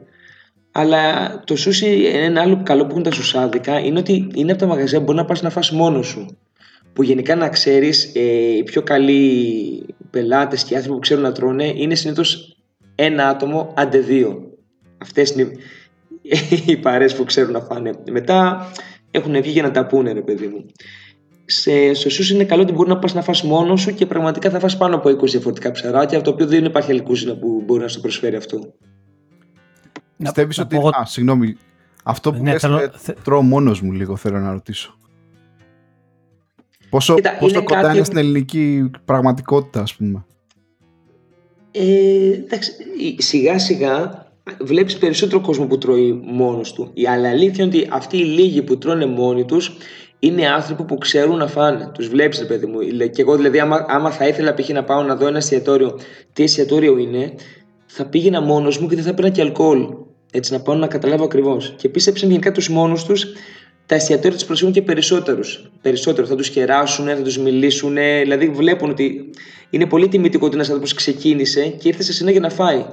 Αλλά 0.71 1.03
το 1.45 1.55
σούσι, 1.55 2.09
ένα 2.13 2.41
άλλο 2.41 2.61
καλό 2.63 2.83
που 2.83 2.89
έχουν 2.89 3.03
τα 3.03 3.11
σουσάδικα 3.11 3.79
είναι 3.79 3.99
ότι 3.99 4.27
είναι 4.33 4.51
από 4.51 4.61
τα 4.61 4.67
μαγαζιά 4.67 4.97
που 4.97 5.03
μπορεί 5.03 5.17
να 5.17 5.25
πας 5.25 5.41
να 5.41 5.49
φας 5.49 5.71
μόνος 5.71 6.07
σου. 6.07 6.37
Που 6.93 7.03
γενικά 7.03 7.35
να 7.35 7.49
ξέρεις, 7.49 8.11
ε, 8.15 8.21
οι 8.57 8.63
πιο 8.63 8.81
καλοί 8.81 9.85
πελάτες 10.09 10.63
και 10.63 10.75
άνθρωποι 10.75 10.95
που 10.95 11.01
ξέρουν 11.01 11.23
να 11.23 11.31
τρώνε 11.31 11.73
είναι 11.75 11.95
συνήθως 11.95 12.57
ένα 12.95 13.27
άτομο 13.27 13.73
αντε 13.75 13.99
δύο. 13.99 14.51
Αυτές 14.97 15.31
είναι 15.31 15.51
οι 16.65 16.77
παρέ 16.77 17.07
που 17.07 17.23
ξέρουν 17.23 17.51
να 17.51 17.59
φάνε. 17.59 17.91
Μετά 18.11 18.67
έχουν 19.11 19.41
βγει 19.41 19.51
για 19.51 19.63
να 19.63 19.71
τα 19.71 19.85
πούνε, 19.85 20.11
ρε 20.11 20.21
παιδί 20.21 20.47
μου. 20.47 20.65
Σε, 21.45 21.93
στο 21.93 22.33
είναι 22.33 22.43
καλό 22.43 22.61
ότι 22.61 22.71
μπορεί 22.71 22.89
να 22.89 22.99
πας 22.99 23.13
να 23.13 23.21
φας 23.21 23.43
μόνος 23.43 23.81
σου 23.81 23.93
και 23.93 24.05
πραγματικά 24.05 24.49
θα 24.49 24.59
φας 24.59 24.77
πάνω 24.77 24.95
από 24.95 25.09
20 25.09 25.25
διαφορετικά 25.25 25.71
ψαράκια, 25.71 26.21
το 26.21 26.29
οποίο 26.29 26.47
δεν 26.47 26.65
υπάρχει 26.65 26.91
άλλη 26.91 27.01
κούζινα 27.01 27.35
που 27.35 27.63
μπορεί 27.65 27.81
να 27.81 27.87
σου 27.87 28.01
προσφέρει 28.01 28.35
αυτό. 28.35 28.73
Πιστεύεις 30.17 30.59
ότι. 30.59 30.77
Α, 30.77 31.05
συγγνώμη. 31.05 31.57
Αυτό 32.03 32.33
που 32.33 32.43
ναι, 32.43 32.57
θέλω... 32.59 32.91
τρώω 33.23 33.41
μόνος 33.41 33.81
μου 33.81 33.91
λίγο, 33.91 34.15
θέλω 34.15 34.39
να 34.39 34.51
ρωτήσω. 34.51 34.97
Πόσο, 36.93 37.15
Κοίτα, 37.15 37.37
πόσο 37.39 37.63
κοντά 37.63 37.81
κάτι... 37.81 37.95
είναι 37.95 38.05
στην 38.05 38.17
ελληνική 38.17 38.91
πραγματικότητα, 39.05 39.81
ας 39.81 39.95
πούμε; 39.95 40.25
Ε, 41.71 41.81
εντάξει, 42.33 42.71
σιγά 43.17 43.59
σιγά 43.59 44.25
βλέπεις 44.61 44.97
περισσότερο 44.97 45.41
κόσμο 45.41 45.65
που 45.65 45.77
τρώει 45.77 46.21
μόνος 46.23 46.73
του. 46.73 46.91
Η 46.93 47.07
αλήθεια 47.07 47.63
είναι 47.63 47.77
ότι 47.77 47.87
αυτοί 47.91 48.17
οι 48.17 48.23
λίγοι 48.23 48.61
που 48.61 48.77
τρώνε 48.77 49.05
μόνοι 49.05 49.45
τους 49.45 49.77
είναι 50.19 50.47
άνθρωποι 50.47 50.83
που 50.83 50.97
ξέρουν 50.97 51.37
να 51.37 51.47
φάνε. 51.47 51.91
Τους 51.93 52.07
βλέπεις 52.07 52.39
ρε 52.39 52.45
παιδί 52.45 52.65
μου. 52.65 52.79
Και 53.11 53.21
εγώ 53.21 53.35
δηλαδή 53.35 53.59
άμα, 53.59 53.85
άμα 53.87 54.11
θα 54.11 54.27
ήθελα 54.27 54.53
π.χ. 54.53 54.69
να 54.69 54.83
πάω 54.83 55.03
να 55.03 55.15
δω 55.15 55.27
ένα 55.27 55.37
εστιατόριο 55.37 55.99
τι 56.33 56.43
εστιατόριο 56.43 56.97
είναι 56.97 57.33
θα 57.85 58.05
πήγαινα 58.05 58.41
μόνος 58.41 58.77
μου 58.77 58.87
και 58.87 58.95
δεν 58.95 59.03
θα 59.03 59.13
πήρα 59.13 59.29
και 59.29 59.41
αλκοόλ. 59.41 59.87
Έτσι 60.31 60.53
να 60.53 60.59
πάω 60.61 60.75
να 60.75 60.87
καταλάβω 60.87 61.23
ακριβώς. 61.23 61.73
Και 61.77 61.89
πίστεψε 61.89 62.25
γενικά 62.25 62.51
τους 62.51 62.69
μόνους 62.69 63.03
τους 63.03 63.25
τα 63.85 63.95
εστιατόρια 63.95 64.37
τους 64.37 64.45
προσφέρουν 64.45 64.73
και 64.73 64.81
περισσότερους. 64.81 65.71
Περισσότερο. 65.81 66.27
Θα 66.27 66.35
τους 66.35 66.49
κεράσουν, 66.49 67.05
θα 67.05 67.21
τους 67.21 67.37
μιλήσουν. 67.37 67.95
Δηλαδή 67.95 68.49
βλέπουν 68.49 68.89
ότι 68.89 69.29
είναι 69.69 69.85
πολύ 69.85 70.07
τιμητικό 70.07 70.45
ότι 70.45 70.55
ένας 70.55 70.67
άνθρωπος 70.67 70.93
ξεκίνησε 70.93 71.67
και 71.67 71.87
ήρθε 71.87 72.03
σε 72.03 72.13
συνέχεια 72.13 72.39
να 72.39 72.49
φάει. 72.49 72.85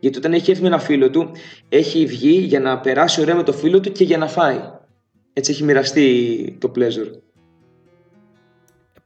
Γιατί 0.00 0.18
όταν 0.18 0.32
έχει 0.32 0.50
έρθει 0.50 0.62
με 0.62 0.68
ένα 0.68 0.78
φίλο 0.78 1.10
του, 1.10 1.30
έχει 1.68 2.06
βγει 2.06 2.30
για 2.30 2.60
να 2.60 2.78
περάσει 2.78 3.20
ωραία 3.20 3.34
με 3.34 3.42
το 3.42 3.52
φίλο 3.52 3.80
του 3.80 3.92
και 3.92 4.04
για 4.04 4.18
να 4.18 4.26
φάει. 4.26 4.60
Έτσι 5.32 5.50
έχει 5.50 5.64
μοιραστεί 5.64 6.56
το 6.60 6.72
pleasure. 6.76 7.20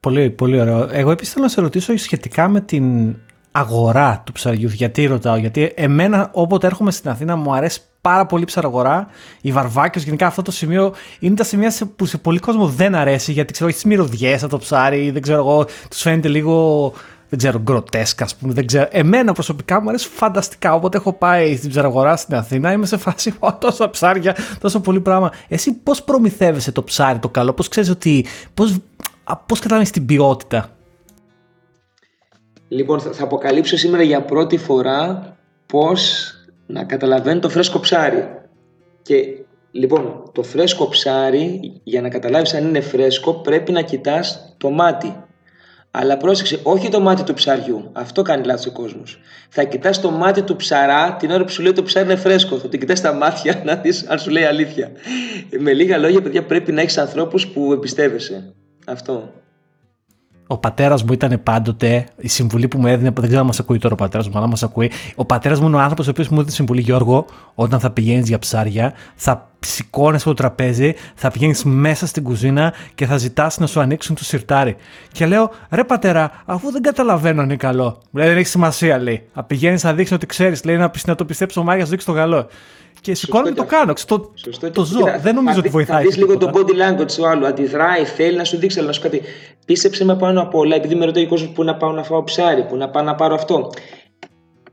Πολύ, 0.01 0.31
πολύ 0.31 0.61
ωραίο. 0.61 0.89
Εγώ 0.93 1.11
επίσης 1.11 1.33
θέλω 1.33 1.45
να 1.45 1.51
σε 1.51 1.61
ρωτήσω 1.61 1.97
σχετικά 1.97 2.49
με 2.49 2.61
την 2.61 3.17
αγορά 3.51 4.23
του 4.27 4.33
ψαριού. 4.33 4.69
Γιατί 4.69 5.07
ρωτάω, 5.07 5.37
γιατί 5.37 5.73
εμένα 5.75 6.31
όποτε 6.33 6.67
έρχομαι 6.67 6.91
στην 6.91 7.11
Αθήνα 7.11 7.37
μου 7.37 7.55
αρέσει 7.55 7.81
πάρα 8.03 8.27
πολύ 8.27 8.45
ψαραγορά. 8.45 9.09
Οι 9.41 9.53
βαρβάκε, 9.53 9.99
γενικά 9.99 10.27
αυτό 10.27 10.43
το 10.43 10.51
σημείο 10.53 10.95
είναι 11.19 11.35
τα 11.35 11.45
σημεία 11.45 11.73
που 11.97 12.07
σε 12.07 12.19
πολλοί 12.19 12.39
κόσμο 12.39 12.67
δεν 12.67 12.95
αρέσει 12.95 13.33
γιατί 13.33 13.53
ξέρω, 13.53 13.69
έχει 13.69 13.79
τι 13.79 13.89
μυρωδιές 13.89 14.43
από 14.43 14.51
το 14.51 14.59
ψάρι, 14.59 15.11
δεν 15.11 15.23
ξέρω 15.23 15.39
εγώ, 15.39 15.65
τους 15.89 16.01
φαίνεται 16.01 16.29
λίγο 16.29 16.93
δεν 17.29 17.41
ξέρω, 17.41 17.59
γκροτέσκα, 17.59 18.25
ας 18.25 18.37
πούμε. 18.37 18.53
Δεν 18.53 18.67
ξέρω. 18.67 18.89
Εμένα 18.91 19.33
προσωπικά 19.33 19.81
μου 19.81 19.89
αρέσει 19.89 20.09
φανταστικά. 20.09 20.75
Όποτε 20.75 20.97
έχω 20.97 21.13
πάει 21.13 21.57
στην 21.57 21.71
ψαραγορά 21.71 22.17
στην 22.17 22.35
Αθήνα, 22.35 22.73
είμαι 22.73 22.87
σε 22.87 22.97
φάση 22.97 23.35
τόσα 23.59 23.91
ψάρια, 23.91 24.37
τόσο 24.61 24.81
πολύ 24.81 25.01
πράγμα. 25.01 25.33
Εσύ 25.49 25.73
πώς 25.73 26.03
προμηθεύεσαι 26.03 26.73
το 26.73 26.83
ψάρι 26.83 27.19
το 27.19 27.29
καλό, 27.29 27.53
πώς 27.53 27.69
ξέρεις 27.69 27.91
ότι. 27.91 28.27
Πώς 28.55 28.77
πώς 29.47 29.59
καταλαβαίνεις 29.59 29.91
την 29.91 30.07
ποιότητα; 30.07 30.71
Λοιπόν, 32.69 33.01
θα 33.01 33.23
αποκαλύψω 33.23 33.77
σήμερα 33.77 34.03
για 34.03 34.23
πρώτη 34.25 34.57
φορά 34.57 35.37
πώς 35.67 36.33
να 36.73 36.85
καταλαβαίνει 36.85 37.41
το 37.41 37.49
φρέσκο 37.49 37.81
ψάρι. 37.81 38.29
Και 39.03 39.15
λοιπόν, 39.71 40.31
το 40.33 40.43
φρέσκο 40.43 40.89
ψάρι, 40.89 41.81
για 41.83 42.01
να 42.01 42.09
καταλάβεις 42.09 42.55
αν 42.55 42.67
είναι 42.69 42.81
φρέσκο, 42.81 43.35
πρέπει 43.35 43.73
να 43.73 43.83
κοιτάς 43.83 44.55
το 44.59 44.71
μάτι. 44.71 45.17
Αλλά 45.91 46.17
πρόσεξε, 46.17 46.61
όχι 46.63 46.89
το 46.89 47.01
μάτι 47.01 47.23
του 47.23 47.35
ψαριού. 47.35 47.91
Αυτό 47.93 48.23
κάνει 48.23 48.45
λάθος 48.45 48.67
ο 48.67 48.73
κόσμος. 48.73 49.21
Θα 49.49 49.65
κοιτάς 49.65 50.01
το 50.01 50.11
μάτι 50.11 50.43
του 50.43 50.57
ψαρά 50.57 51.17
την 51.17 51.31
ώρα 51.31 51.45
που 51.45 51.51
σου 51.51 51.63
λέει 51.63 51.73
το 51.73 51.83
ψάρι 51.83 52.07
είναι 52.07 52.17
φρέσκο. 52.17 52.59
Θα 52.59 52.69
την 52.69 52.81
κοιτάς 52.81 53.01
τα 53.01 53.13
μάτια 53.13 53.61
να 53.67 53.77
δεις 53.77 54.07
αν 54.09 54.19
σου 54.19 54.31
λέει 54.31 54.45
αλήθεια. 54.45 54.91
Με 55.59 55.73
λίγα 55.73 55.99
λόγια, 55.99 56.23
παιδιά, 56.23 56.45
πρέπει 56.45 56.73
να 56.73 56.81
έχεις 56.81 56.99
ανθρώπους 56.99 57.49
που 57.49 57.73
εμπιστεύεσαι. 57.73 58.55
Αυτό. 58.87 59.33
Ο 60.53 60.59
πατέρας 60.59 61.03
μου 61.03 61.13
ήταν 61.13 61.41
πάντοτε 61.43 62.07
η 62.17 62.29
συμβουλή 62.29 62.69
που 62.69 62.79
μου 62.79 62.87
έδινε. 62.87 63.11
Δεν 63.15 63.25
ξέρω 63.25 63.41
αν 63.41 63.47
μας 63.47 63.61
ακούει 63.61 63.79
τώρα 63.79 63.95
ο 63.95 63.97
πατέρας 63.97 64.29
μου, 64.29 64.39
αλλά 64.39 64.47
μας 64.47 64.63
ακούει. 64.63 64.91
Ο 65.15 65.25
πατέρας 65.25 65.61
μου 65.61 65.67
είναι 65.67 65.77
ο 65.77 65.81
άνθρωπος 65.81 66.07
ο 66.07 66.11
οποίος 66.11 66.29
μου 66.29 66.37
έδινε 66.37 66.53
συμβουλή, 66.53 66.81
Γιώργο, 66.81 67.27
όταν 67.55 67.81
θα 67.81 67.91
πηγαίνεις 67.91 68.29
για 68.29 68.39
ψάρια, 68.39 68.93
θα 69.15 69.51
σηκώνει 69.61 70.17
από 70.17 70.25
το 70.25 70.35
τραπέζι, 70.35 70.95
θα 71.15 71.31
πηγαίνεις 71.31 71.65
μέσα 71.65 72.07
στην 72.07 72.23
κουζίνα 72.23 72.73
και 72.95 73.07
θα 73.07 73.17
ζητάς 73.17 73.59
να 73.59 73.67
σου 73.67 73.81
ανοίξουν 73.81 74.15
το 74.15 74.25
σιρτάρι. 74.25 74.77
Και 75.13 75.27
λέω, 75.27 75.51
ρε 75.71 75.85
πατέρα, 75.85 76.31
αφού 76.45 76.71
δεν 76.71 76.83
καταλαβαίνω 76.83 77.41
αν 77.41 77.47
είναι 77.47 77.57
καλό. 77.57 78.03
Λέει, 78.13 78.29
δεν 78.29 78.37
έχει 78.37 78.47
σημασία, 78.49 78.99
λέει. 78.99 79.23
Θα 79.35 79.43
πηγαίνεις 79.43 79.85
να 79.85 79.93
δείξεις 79.95 80.17
ότι 80.17 80.27
ξέρεις, 80.27 80.65
λέει 80.65 80.77
να, 80.77 80.91
να 81.07 81.15
το 81.15 81.25
πιστέψει 81.25 81.59
ο 81.59 81.63
Μάγια, 81.63 81.85
δείξει 81.85 82.07
το 82.07 82.13
καλό. 82.13 82.47
Και 83.03 83.15
σηκώνω 83.15 83.49
και 83.49 83.55
το 83.55 83.65
κάνω. 83.65 83.93
Το, 84.07 84.33
Σωστό. 84.35 84.71
το 84.71 84.85
ζω. 84.85 84.99
δεν 85.21 85.35
νομίζω 85.35 85.59
ότι 85.59 85.69
βοηθάει. 85.69 86.05
Θα 86.05 86.11
δει 86.11 86.17
λίγο 86.17 86.37
το 86.39 86.51
body 86.55 87.01
language 87.01 87.13
του 87.17 87.27
άλλου. 87.27 87.47
Αντιδράει, 87.47 88.05
θέλει 88.05 88.37
να 88.37 88.45
σου 88.45 88.57
δείξει, 88.57 88.79
αλλά 88.79 88.87
να 88.87 88.93
σου 88.93 89.01
κάτι. 89.01 89.23
Πίστεψε 89.67 90.05
με 90.05 90.17
πάνω 90.17 90.43
απ' 90.43 90.55
όλα, 90.55 90.77
επειδή 90.77 90.95
με 90.95 91.05
ρωτάει 91.05 91.25
ο 91.25 91.29
κόσμος 91.29 91.51
που 91.51 91.65
να 91.65 91.77
πάω 91.77 91.93
να 91.93 92.03
φάω 92.03 92.23
ψάρι, 92.25 92.65
που 92.65 92.77
να 92.77 92.91
πάω 92.91 93.03
να 93.03 93.15
πάρω 93.15 93.35
αυτό 93.35 93.71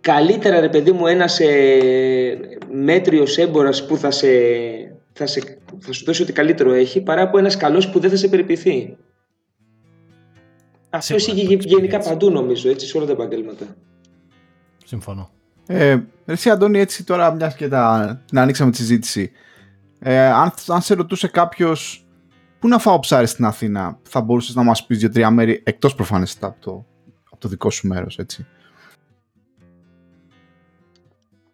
καλύτερα 0.02 0.60
ρε 0.60 0.70
παιδί 0.70 0.92
μου 0.92 1.08
ένας, 1.08 1.40
ε, 1.40 2.60
μέτριος 2.72 3.38
έμπορας 3.38 3.86
που 3.86 3.98
θα, 3.98 4.12
σε, 4.12 4.28
θα, 5.14 5.26
σε, 5.26 5.60
θα 5.80 5.94
σου 5.94 6.06
δώσει 6.06 6.22
ό,τι 6.22 6.34
καλύτερο 6.34 6.72
έχει 6.72 7.02
παρά 7.02 7.22
από 7.22 7.38
ένας 7.38 7.58
καλός 7.58 7.90
που 7.90 8.00
δεν 8.00 8.10
θα 8.10 8.16
σε 8.16 8.28
περιποιηθεί. 8.28 8.98
Αυτό 10.90 11.16
ισχύει 11.16 11.60
γενικά 11.60 12.00
παντού 12.00 12.30
νομίζω, 12.30 12.70
έτσι, 12.70 12.88
σε 12.88 12.98
όλα 12.98 13.06
τα 13.06 13.12
επαγγέλματα. 13.12 13.76
Συμφωνώ. 14.86 15.30
Ε, 15.72 15.98
εσύ 16.26 16.50
Αντώνη, 16.50 16.80
έτσι 16.80 17.04
τώρα 17.04 17.34
μιας 17.34 17.56
και 17.56 17.68
τα, 17.68 18.22
να 18.32 18.42
ανοίξαμε 18.42 18.72
τη 18.72 18.78
συζήτηση. 18.78 19.32
Ε, 20.00 20.20
αν, 20.20 20.54
αν 20.68 20.82
σε 20.82 20.94
ρωτούσε 20.94 21.28
κάποιος 21.28 22.08
πού 22.60 22.68
να 22.68 22.78
φάω 22.78 23.00
ψάρι 23.00 23.28
στην 23.28 23.46
Αθήνα, 23.46 24.00
θα 24.04 24.22
μπορούσες 24.22 24.56
να 24.56 24.64
μας 24.64 24.86
πεις 24.86 24.98
δύο-τρία 24.98 25.30
μέρη 25.30 25.62
εκτός 25.66 25.96
προφανέστατα 25.96 26.48
από 26.48 26.62
το, 26.62 26.86
από 27.32 27.42
το 27.42 27.48
δικό 27.48 27.70
σου 27.70 27.88
μέρος, 27.88 28.18
έτσι. 28.18 28.48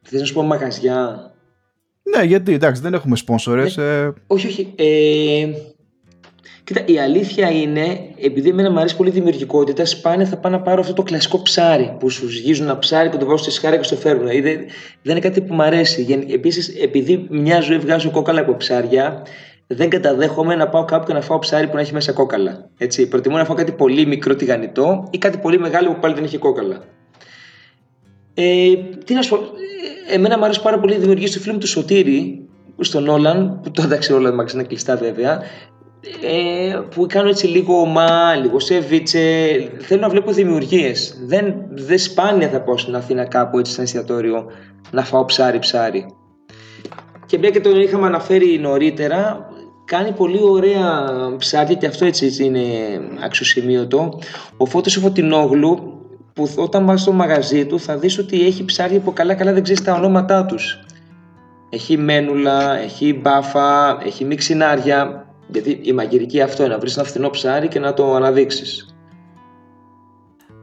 Θες 0.01 0.20
να 0.20 0.26
σου 0.26 0.34
πω 0.34 0.43
μαγαζιά; 0.43 1.32
Ναι, 2.03 2.24
γιατί 2.24 2.53
εντάξει, 2.53 2.82
δεν 2.82 2.93
έχουμε 2.93 3.16
σπόνσορες. 3.16 3.78
Ναι. 3.78 3.84
Ε... 3.84 4.13
Όχι, 4.28 4.47
όχι. 4.47 4.74
Ε, 4.76 5.47
κοίτα, 6.66 6.82
η 6.86 6.99
αλήθεια 6.99 7.51
είναι, 7.51 7.99
επειδή 8.22 8.49
εμένα 8.49 8.72
μου 8.72 8.80
αρέσει 8.80 8.95
πολύ 8.95 9.09
η 9.09 9.11
δημιουργικότητα, 9.11 9.86
σπάνια 9.86 10.26
θα 10.26 10.38
πάω 10.38 10.51
να 10.51 10.61
πάρω 10.61 10.82
αυτό 10.82 10.93
το 10.93 11.03
κλασικό 11.03 11.41
ψάρι 11.41 11.95
που 11.99 12.09
σου 12.09 12.28
ζυγίζουν 12.28 12.66
ένα 12.66 12.78
ψάρι 12.78 13.09
που 13.09 13.18
το 13.18 13.26
βάζω 13.26 13.38
στη 13.38 13.51
σχάρα 13.51 13.78
και 13.78 13.84
στο 13.84 13.95
φέρνουν. 13.95 14.26
Δεν, 14.26 14.41
δεν 14.41 14.66
είναι 15.03 15.20
κάτι 15.20 15.41
που 15.41 15.53
μου 15.53 15.61
αρέσει. 15.61 16.26
Επίσης, 16.30 16.68
επειδή 16.82 17.28
μια 17.30 17.59
ζωή 17.59 17.78
βγάζω 17.78 18.11
κόκαλα 18.11 18.39
από 18.39 18.55
ψάρια, 18.55 19.26
δεν 19.68 19.89
καταδέχομαι 19.89 20.55
να 20.55 20.68
πάω 20.70 20.86
κάπου 20.86 21.05
και 21.05 21.13
να 21.13 21.22
φάω 21.22 21.39
ψάρι 21.39 21.68
που 21.68 21.76
να 21.76 21.82
έχει 21.82 21.93
μέσα 21.93 22.11
κόκαλα. 22.11 22.70
Έτσι, 22.78 23.07
προτιμώ 23.07 23.38
να 23.38 23.45
φάω 23.45 23.55
κάτι 23.55 23.72
πολύ 23.72 24.05
μικρό 24.05 24.36
τηγανιτό 24.36 25.07
ή 25.11 25.18
κάτι 25.18 25.38
πολύ 25.38 25.59
μεγάλο 25.59 25.91
που 25.93 25.99
πάλι 25.99 26.13
δεν 26.13 26.24
έχει 26.24 26.38
κόκαλα. 26.38 26.84
Ε, 28.34 28.74
τι 29.05 29.13
να 29.13 29.22
σου 29.22 29.30
πω, 29.30 29.39
εμένα 30.11 30.38
μου 30.38 30.43
αρέσει 30.43 30.61
πάρα 30.61 30.80
πολύ 30.80 30.93
η 30.93 30.97
δημιουργία 30.97 31.28
του 31.28 31.39
φίλου 31.39 31.57
του 31.57 31.68
Σωτήρη, 31.68 32.45
στον 32.80 33.07
Όλαν, 33.07 33.59
που 33.63 33.72
το 33.72 33.82
εντάξει 33.82 34.13
όλα 34.13 34.30
τα 34.30 34.36
μαξίνα 34.36 34.63
κλειστά 34.63 34.95
βέβαια, 34.95 35.41
ε, 36.22 36.80
που 36.95 37.06
κάνω 37.10 37.30
έτσι 37.30 37.47
λίγο 37.47 37.80
ομά, 37.80 38.36
λίγο 38.36 38.60
σεβίτσε. 38.60 39.20
Θέλω 39.80 40.01
να 40.01 40.10
βλέπω 40.10 40.32
δημιουργίες. 40.32 41.18
Δεν, 41.26 41.56
δεν 41.70 41.99
σπάνια 41.99 42.49
θα 42.49 42.62
πάω 42.62 42.78
στην 42.78 42.95
Αθήνα 42.95 43.26
κάπου 43.26 43.60
έτσι 43.60 43.72
στο 43.72 43.82
εστιατόριο 43.82 44.45
να 44.91 45.03
φάω 45.03 45.26
ψάρι-ψάρι. 45.26 46.06
Και 47.26 47.38
μια 47.38 47.49
και 47.49 47.60
τον 47.60 47.82
είχαμε 47.82 48.06
αναφέρει 48.06 48.60
νωρίτερα, 48.60 49.49
κάνει 49.86 50.12
πολύ 50.12 50.39
ωραία 50.41 51.06
ψάρια 51.38 51.76
και 51.76 51.88
αυτό 51.88 52.06
έτσι, 52.06 52.43
είναι 52.43 52.62
αξιοσημείωτο. 53.24 54.20
Ο 54.58 54.66
Φώτος 54.66 54.97
ο 54.97 54.99
Φωτεινόγλου 54.99 55.99
που 56.34 56.49
όταν 56.56 56.86
πας 56.86 57.01
στο 57.01 57.12
μαγαζί 57.12 57.66
του 57.66 57.80
θα 57.80 57.97
δεις 57.97 58.18
ότι 58.18 58.45
έχει 58.45 58.66
ψάρια 58.66 58.99
που 58.99 59.14
καλά 59.14 59.34
καλά 59.34 59.53
δεν 59.53 59.64
ξέρεις 59.64 59.84
τα 59.84 59.93
ονόματά 59.93 60.45
τους. 60.45 60.80
Έχει 61.70 61.97
μένουλα, 61.97 62.78
έχει 62.78 63.14
μπάφα, 63.14 63.97
έχει 64.06 64.26
μιξινάρια, 64.26 65.24
γιατί 65.48 65.80
η 65.82 65.93
μαγειρική 65.93 66.41
αυτό 66.41 66.64
είναι 66.64 66.74
να 66.74 66.80
βρεις 66.80 66.98
ένα 66.98 67.06
φθηνό 67.06 67.30
ψάρι 67.30 67.68
και 67.68 67.80
να 67.80 67.93
το 67.93 68.16
αναδείξεις. 68.16 68.96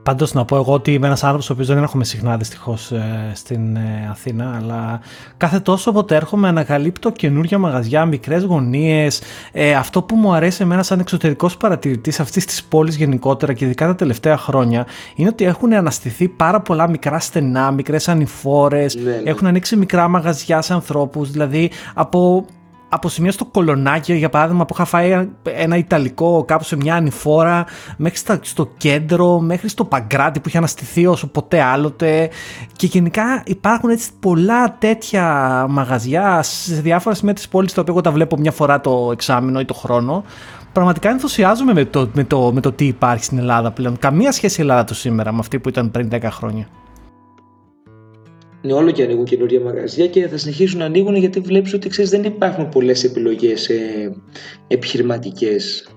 Πάντως 0.03 0.33
να 0.33 0.45
πω 0.45 0.57
εγώ 0.57 0.73
ότι 0.73 0.93
είμαι 0.93 1.07
ένας 1.07 1.25
άνθρωπος 1.25 1.51
ο 1.51 1.53
οποίος 1.53 1.69
δεν 1.69 1.79
έρχομαι 1.79 2.05
συχνά 2.05 2.37
δυστυχώς 2.37 2.91
ε, 2.91 3.31
στην 3.35 3.77
ε, 3.77 4.09
Αθήνα, 4.11 4.57
αλλά 4.57 5.01
κάθε 5.37 5.61
τόσο 5.61 5.91
όποτε 5.91 6.15
έρχομαι 6.15 6.49
ανακαλύπτω 6.49 7.11
καινούργια 7.11 7.59
μαγαζιά, 7.59 8.05
μικρές 8.05 8.45
γωνίες. 8.45 9.21
Ε, 9.53 9.75
αυτό 9.75 10.03
που 10.03 10.17
μου 10.17 10.33
αρέσει 10.33 10.63
εμένα 10.63 10.83
σαν 10.83 11.01
εξωτερικός 11.01 11.57
παρατηρητής 11.57 12.21
αυτής 12.21 12.45
της 12.45 12.65
πόλης 12.65 12.97
γενικότερα 12.97 13.53
και 13.53 13.65
ειδικά 13.65 13.87
τα 13.87 13.95
τελευταία 13.95 14.37
χρόνια 14.37 14.87
είναι 15.15 15.29
ότι 15.29 15.45
έχουν 15.45 15.73
αναστηθεί 15.73 16.29
πάρα 16.29 16.61
πολλά 16.61 16.89
μικρά 16.89 17.19
στενά, 17.19 17.71
μικρές 17.71 18.09
ανηφόρες, 18.09 18.95
ναι, 18.95 19.11
ναι. 19.11 19.31
έχουν 19.31 19.47
ανοίξει 19.47 19.77
μικρά 19.77 20.09
μαγαζιά 20.09 20.63
σε 20.63 20.73
ανθρώπους. 20.73 21.31
Δηλαδή 21.31 21.71
από 21.95 22.47
από 22.95 23.09
σημείο 23.09 23.33
στο 23.33 23.45
κολονάκι, 23.45 24.15
για 24.15 24.29
παράδειγμα, 24.29 24.65
που 24.65 24.75
είχα 24.75 24.85
φάει 24.85 25.29
ένα 25.43 25.77
Ιταλικό 25.77 26.45
κάπου 26.45 26.65
σε 26.65 26.77
μια 26.77 26.95
ανηφόρα, 26.95 27.65
μέχρι 27.97 28.19
στο 28.43 28.69
κέντρο, 28.77 29.41
μέχρι 29.41 29.69
στο 29.69 29.85
Παγκράτη 29.85 30.41
που 30.41 30.49
είχε 30.49 30.59
αναστηθεί 30.59 31.07
όσο 31.07 31.27
ποτέ 31.27 31.63
άλλοτε. 31.63 32.31
Και 32.77 32.87
γενικά 32.87 33.43
υπάρχουν 33.47 33.91
έτσι 33.91 34.11
πολλά 34.21 34.77
τέτοια 34.79 35.25
μαγαζιά 35.69 36.43
σε 36.43 36.75
διάφορα 36.75 37.15
σημεία 37.15 37.35
της 37.35 37.49
πόλης, 37.49 37.73
τα 37.73 37.81
οποία 37.81 37.93
εγώ 37.93 38.03
τα 38.03 38.11
βλέπω 38.11 38.37
μια 38.37 38.53
φορά 38.53 38.81
το 38.81 39.09
εξάμεινο 39.13 39.61
ή 39.61 39.65
το 39.65 39.75
χρόνο. 39.75 40.25
Πραγματικά 40.73 41.11
ενθουσιάζομαι 41.11 41.73
με 41.73 41.85
το, 41.85 42.09
με, 42.13 42.25
το, 42.25 42.53
με 42.53 42.61
το 42.61 42.73
τι 42.73 42.87
υπάρχει 42.87 43.25
στην 43.25 43.39
Ελλάδα 43.39 43.71
πλέον. 43.71 43.99
Καμία 43.99 44.33
σχέση 44.33 44.61
η 44.61 44.63
Ελλάδα 44.63 44.85
του 44.85 44.95
σήμερα 44.95 45.33
με 45.33 45.39
αυτή 45.39 45.59
που 45.59 45.69
ήταν 45.69 45.91
πριν 45.91 46.09
10 46.13 46.19
χρόνια 46.31 46.67
είναι 48.63 48.73
όλο 48.73 48.91
και 48.91 49.03
ανοίγουν 49.03 49.25
καινούργια 49.25 49.61
μαγαζιά 49.61 50.07
και 50.07 50.29
θα 50.29 50.37
συνεχίσουν 50.37 50.79
να 50.79 50.85
ανοίγουν 50.85 51.15
γιατί 51.15 51.41
βλέπεις 51.41 51.75
ότι 51.75 51.89
ξέρεις, 51.89 52.11
δεν 52.11 52.25
υπάρχουν 52.25 52.69
πολλές 52.69 53.05
επιλογές 53.05 53.69
ε, 53.69 54.13
επιχειρηματικές. 54.67 55.89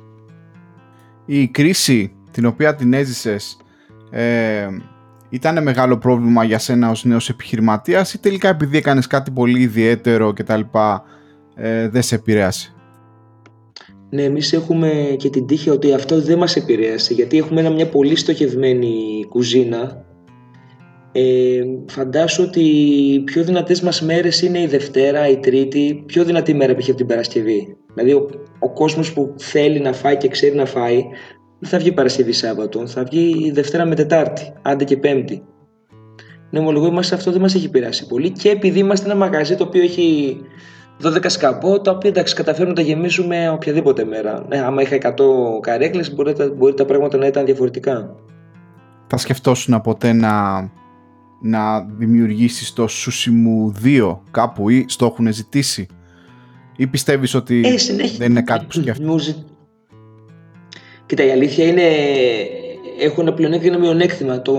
Η 1.25 1.47
κρίση 1.47 2.15
την 2.31 2.45
οποία 2.45 2.75
την 2.75 2.93
έζησες 2.93 3.57
ε, 4.11 4.67
ήταν 5.29 5.63
μεγάλο 5.63 5.97
πρόβλημα 5.97 6.43
για 6.43 6.59
σένα 6.59 6.89
ως 6.89 7.05
νέος 7.05 7.29
επιχειρηματίας 7.29 8.13
ή 8.13 8.19
τελικά 8.19 8.49
επειδή 8.49 8.77
έκανες 8.77 9.07
κάτι 9.07 9.31
πολύ 9.31 9.61
ιδιαίτερο 9.61 10.33
και 10.33 10.43
τα 10.43 10.57
λοιπά 10.57 11.03
ε, 11.55 11.89
δεν 11.89 12.01
σε 12.01 12.15
επηρέασε; 12.15 12.73
Ναι, 14.09 14.23
εμείς 14.23 14.53
έχουμε 14.53 15.15
και 15.17 15.29
την 15.29 15.45
τύχη 15.45 15.69
ότι 15.69 15.93
αυτό 15.93 16.21
δεν 16.21 16.37
μας 16.37 16.55
επηρέασε 16.55 17.13
γιατί 17.13 17.37
έχουμε 17.37 17.69
μια 17.69 17.89
πολύ 17.89 18.15
στοχευμένη 18.15 19.25
κουζίνα 19.29 20.04
ε, 21.17 21.63
φαντάσου 21.85 22.43
ότι 22.43 22.59
οι 22.59 23.19
πιο 23.19 23.43
δυνατές 23.43 23.81
μας 23.81 24.01
μέρες 24.01 24.41
είναι 24.41 24.59
η 24.59 24.67
Δευτέρα, 24.67 25.29
η 25.29 25.37
Τρίτη, 25.37 26.03
πιο 26.05 26.23
δυνατή 26.23 26.53
μέρα 26.53 26.75
π.χ. 26.75 26.87
από 26.87 26.97
την 26.97 27.07
Παρασκευή. 27.07 27.77
Δηλαδή 27.93 28.13
ο, 28.13 28.29
ο 28.59 28.73
κόσμος 28.73 29.13
που 29.13 29.33
θέλει 29.37 29.79
να 29.79 29.93
φάει 29.93 30.17
και 30.17 30.27
ξέρει 30.27 30.55
να 30.55 30.65
φάει 30.65 31.03
δεν 31.59 31.69
θα 31.69 31.77
βγει 31.77 31.91
Παρασκευή 31.91 32.31
Σάββατο, 32.31 32.87
θα 32.87 33.03
βγει 33.03 33.43
η 33.45 33.51
Δευτέρα 33.51 33.85
με 33.85 33.95
Τετάρτη, 33.95 34.53
άντε 34.61 34.83
και 34.83 34.97
Πέμπτη. 34.97 35.43
Ναι, 36.49 36.59
ομολογώ 36.59 36.87
είμαστε 36.87 37.15
αυτό 37.15 37.31
δεν 37.31 37.41
μας 37.41 37.55
έχει 37.55 37.69
πειράσει 37.69 38.07
πολύ 38.07 38.29
και 38.31 38.49
επειδή 38.49 38.79
είμαστε 38.79 39.05
ένα 39.05 39.15
μαγαζί 39.15 39.55
το 39.55 39.63
οποίο 39.63 39.81
έχει 39.81 40.37
12 41.03 41.25
σκαμπό, 41.27 41.81
τα 41.81 41.91
οποία 41.91 42.09
εντάξει 42.09 42.35
καταφέρνουμε 42.35 42.75
να 42.75 42.83
τα 42.83 42.91
γεμίσουμε 42.91 43.49
οποιαδήποτε 43.49 44.05
μέρα. 44.05 44.45
Ναι, 44.49 44.59
άμα 44.59 44.81
είχα 44.81 44.97
100 45.01 45.13
καρέκλες 45.61 46.15
μπορεί, 46.15 46.33
μπορεί 46.55 46.73
τα 46.73 46.85
πράγματα 46.85 47.17
να 47.17 47.25
ήταν 47.25 47.45
διαφορετικά. 47.45 48.15
Θα 49.07 49.17
σκεφτόσουν 49.17 49.81
ποτέ 49.81 50.13
να 50.13 50.31
να 51.41 51.81
δημιουργήσεις 51.81 52.73
το 52.73 52.87
Sushimu 52.89 53.85
2 53.85 54.17
κάπου 54.31 54.69
ή 54.69 54.85
στο 54.87 55.05
έχουν 55.05 55.33
ζητήσει; 55.33 55.87
Ή 56.75 56.87
πιστεύεις 56.87 57.33
ότι 57.33 57.61
ε, 57.65 57.95
δεν 58.17 58.31
είναι 58.31 58.41
κάτι 58.41 58.65
που 58.65 58.71
σκέφτονται. 58.71 59.35
Κοίτα, 61.05 61.25
η 61.25 61.31
αλήθεια 61.31 61.65
είναι 61.65 61.83
έχω 62.99 63.21
ένα 63.21 63.33
πλεονέκτημα 63.33 63.71
και 63.71 63.77
ένα 63.77 63.85
μειονέκτημα. 63.85 64.41
Το 64.41 64.53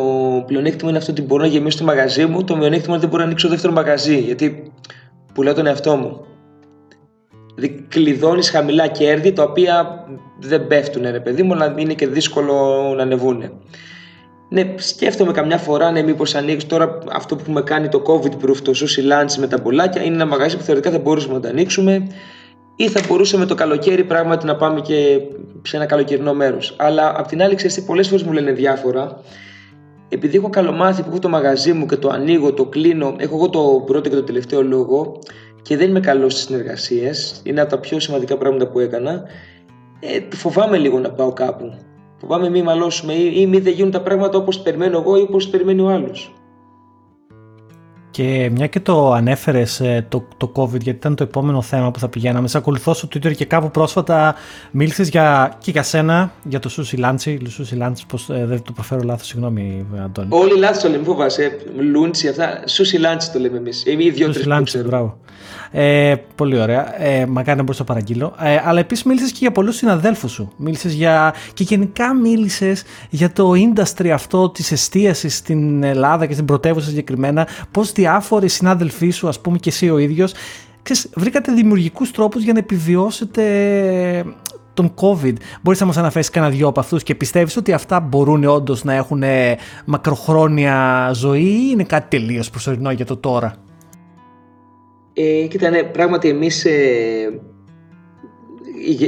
πλεονέκτημα 0.47 0.89
είναι 0.89 0.99
αυτό 0.99 1.11
ότι 1.11 1.23
μπορώ 1.23 1.43
να 1.43 1.49
γεμίσω 1.49 1.79
το 1.79 1.85
μαγαζί 1.85 2.27
μου. 2.27 2.45
Το 2.45 2.57
μειονέκτημα 2.57 2.87
είναι 2.87 2.97
ότι 2.97 3.01
δεν 3.01 3.09
μπορώ 3.09 3.23
να 3.23 3.29
ανοίξω 3.29 3.49
δεύτερο 3.49 3.73
μαγαζί 3.73 4.19
γιατί 4.19 4.73
πουλάω 5.35 5.55
τον 5.55 5.67
εαυτό 5.67 5.97
μου. 5.97 6.27
Δηλαδή 7.55 7.85
κλειδώνεις 7.89 8.51
χαμηλά 8.51 8.87
κέρδη 8.87 9.33
τα 9.33 9.43
οποία 9.43 10.05
δεν 10.41 10.67
πέφτουν, 10.67 11.03
ρε 11.11 11.21
παιδί 11.21 11.43
μου, 11.43 11.53
αλλά 11.53 11.75
είναι 11.77 11.95
και 11.95 12.07
δύσκολο 12.07 12.83
να 12.97 13.03
ανεβούν. 13.03 13.43
Ναι, 14.49 14.75
σκέφτομαι 14.77 15.33
καμιά 15.33 15.59
φορά, 15.59 15.91
ναι, 15.91 16.03
μήπως 16.03 16.35
ανοίξει 16.35 16.67
τώρα 16.67 16.99
αυτό 17.13 17.37
που 17.37 17.41
έχουμε 17.43 17.63
κάνει 17.63 17.89
το 17.89 18.03
COVID 18.07 18.45
proof, 18.45 18.57
το 18.57 18.73
sushi 18.75 19.13
lunch 19.13 19.35
με 19.39 19.47
τα 19.47 19.59
μπολάκια. 19.59 20.03
Είναι 20.03 20.15
ένα 20.15 20.27
μαγαζί 20.27 20.57
που 20.57 20.63
θεωρητικά 20.63 20.95
θα 20.95 20.99
μπορούσαμε 20.99 21.35
να 21.35 21.41
το 21.41 21.49
ανοίξουμε 21.49 22.07
ή 22.77 22.89
θα 22.89 23.01
μπορούσαμε 23.09 23.47
το 23.47 23.55
καλοκαίρι 23.55 24.05
πράγματι 24.05 24.47
να 24.47 24.57
πάμε 24.57 24.81
και 24.81 25.21
σε 25.63 25.77
ένα 25.77 25.87
καλοκαιρινό 25.87 26.35
μέρος. 26.35 26.77
Αλλά 26.79 27.13
απ' 27.17 27.27
την 27.27 27.43
άλλη, 27.43 27.55
ξέρετε, 27.55 27.81
πολλές 27.81 28.09
φορές 28.09 28.23
μου 28.23 28.33
λένε 28.33 28.53
διάφορα. 28.53 29.21
Επειδή 30.09 30.37
έχω 30.37 30.51
καλομάθει 30.51 31.03
που 31.03 31.09
έχω 31.11 31.19
το 31.19 31.29
μαγαζί 31.29 31.73
μου 31.73 31.87
και 31.87 31.97
το 31.97 32.09
ανοίγω, 32.09 32.53
το 32.53 32.65
κλείνω, 32.65 33.15
έχω 33.19 33.37
εγώ 33.37 33.51
το 33.51 33.83
πρώτο 33.87 34.09
και 34.09 34.15
το 34.15 34.23
τελευταίο 34.23 34.63
λόγο 34.63 35.19
και 35.63 35.77
δεν 35.77 35.89
είμαι 35.89 36.01
καλός 36.01 36.33
στις 36.33 36.45
συνεργασίες. 36.45 37.41
Είναι 37.45 37.61
από 37.61 37.71
τα 37.71 37.79
πιο 37.79 38.01
σημαντικά 38.01 38.37
πράγματα 38.37 38.67
που 38.67 38.81
έκανα. 38.81 39.23
Ε, 40.01 40.37
φοβάμαι 40.37 40.79
λίγο 40.79 40.99
να 40.99 41.11
πάω 41.11 41.33
κάπου. 41.33 41.75
Φοβάμαι 42.29 42.51
μη 42.51 42.63
μαλώσουμε 42.63 43.13
ή, 43.13 43.33
ή 43.41 43.47
μη 43.47 43.59
δεν 43.59 43.73
γίνουν 43.73 43.91
τα 43.91 44.01
πράγματα 44.01 44.39
όπως 44.39 44.61
περιμένω 44.61 44.99
εγώ 44.99 45.17
ή 45.17 45.23
όπως 45.23 45.49
περιμένει 45.49 45.81
ο 45.81 45.89
άλλος. 45.89 46.33
Και 48.17 48.51
μια 48.53 48.67
και 48.67 48.81
το 48.81 49.13
ανέφερες 49.13 49.81
ε, 49.81 50.07
το, 50.09 50.29
το 50.37 50.53
COVID, 50.55 50.81
γιατί 50.81 50.91
ήταν 50.91 51.15
το 51.15 51.23
επόμενο 51.23 51.63
θέμα 51.63 51.91
που 51.91 51.99
θα 51.99 52.09
πηγαίναμε. 52.09 52.49
Σε 52.49 52.59
ακολουθώ 52.59 52.95
στο 52.95 53.09
Twitter 53.13 53.35
και 53.37 53.45
κάπου 53.45 53.71
πρόσφατα 53.71 54.35
μίλησες 54.71 55.09
για, 55.09 55.57
και 55.59 55.71
για 55.71 55.83
σένα, 55.83 56.33
για 56.43 56.59
το 56.59 56.69
Σούσι 56.69 56.97
Λάντσι. 56.97 57.41
Σούσι 57.49 57.75
Λάντσι, 57.75 58.07
πώς 58.07 58.31
ε, 58.31 58.45
δεν 58.47 58.63
το 58.63 58.73
προφέρω 58.73 59.01
λάθος, 59.05 59.27
συγγνώμη, 59.27 59.87
Αντώνη. 60.05 60.29
Όλοι 60.31 60.59
λάθος 60.59 60.83
το 60.83 60.89
λέμε, 60.89 61.05
φοβάσαι. 61.05 61.57
Λούνττσι, 61.79 62.29
αυτά. 62.29 62.63
Σούσι 62.67 62.99
Λάντσι 62.99 63.33
το 63.33 63.39
λέμε 63.39 63.57
εμείς. 63.57 63.85
Οι 63.87 64.11
δύο 64.11 64.33
Λάντσι, 64.45 64.79
μπράβο. 64.79 65.19
Ε, 65.71 66.15
πολύ 66.35 66.61
ωραία. 66.61 67.03
Ε, 67.03 67.27
μακάρι 67.27 67.57
να 67.57 67.63
μπορούσα 67.63 67.81
να 67.83 67.89
παραγγείλω. 67.89 68.35
Ε, 68.41 68.61
αλλά 68.65 68.81
επίσης 68.81 69.05
μίλησες 69.05 69.31
και 69.31 69.39
για 69.41 69.53
πολλούς 69.53 69.77
συναδέλφους 69.77 70.33
σου. 70.33 70.53
Μίλησες 70.57 70.93
για. 70.93 71.35
και 71.55 71.65
γενικά 71.65 72.15
μίλησες 72.15 72.83
για 73.11 73.33
το 73.33 73.53
industry 73.53 74.09
αυτό 74.09 74.51
της 74.51 74.73
εστίασης 74.73 75.37
στην 75.37 75.83
Ελλάδα 75.83 76.27
και 76.27 76.33
στην 76.33 76.45
πρωτεύουσα 76.45 76.89
συγκεκριμένα. 76.89 77.49
Πώς 77.71 77.93
διάφοροι 78.07 78.49
συνάδελφοί 78.49 79.11
σου, 79.11 79.29
ας 79.29 79.41
πούμε 79.41 79.59
και 79.59 79.69
εσύ 79.69 79.91
ο 79.91 79.99
ίδιος, 79.99 80.35
βρήκατε 81.15 81.53
δημιουργικούς 81.53 82.11
τρόπους 82.11 82.43
για 82.43 82.53
να 82.53 82.59
επιβιώσετε 82.59 83.45
τον 84.75 84.95
COVID. 84.95 85.33
Μπορείς 85.63 85.81
να 85.81 85.87
μας 85.87 85.97
αναφέρεις 85.97 86.31
κανένα 86.31 86.53
δυο 86.53 86.69
από 86.69 86.81
αυτούς 86.81 87.03
και 87.03 87.15
πιστεύεις 87.15 87.57
ότι 87.57 87.73
αυτά 87.73 88.01
μπορούν 88.01 88.45
όντως 88.45 88.85
να 88.85 88.93
έχουν 88.93 89.23
μακροχρόνια 89.85 91.11
ζωή 91.15 91.43
ή 91.43 91.69
είναι 91.73 91.85
κάτι 91.85 92.19
τελείως 92.19 92.51
προσωρινό 92.51 92.91
για 92.91 93.05
το 93.05 93.17
τώρα; 93.17 93.55
Ε, 95.13 95.47
κοίτα, 95.47 95.71
ναι, 95.71 95.83
πράγματι 95.83 96.29
εμείς. 96.29 96.65
Ε, 96.65 97.41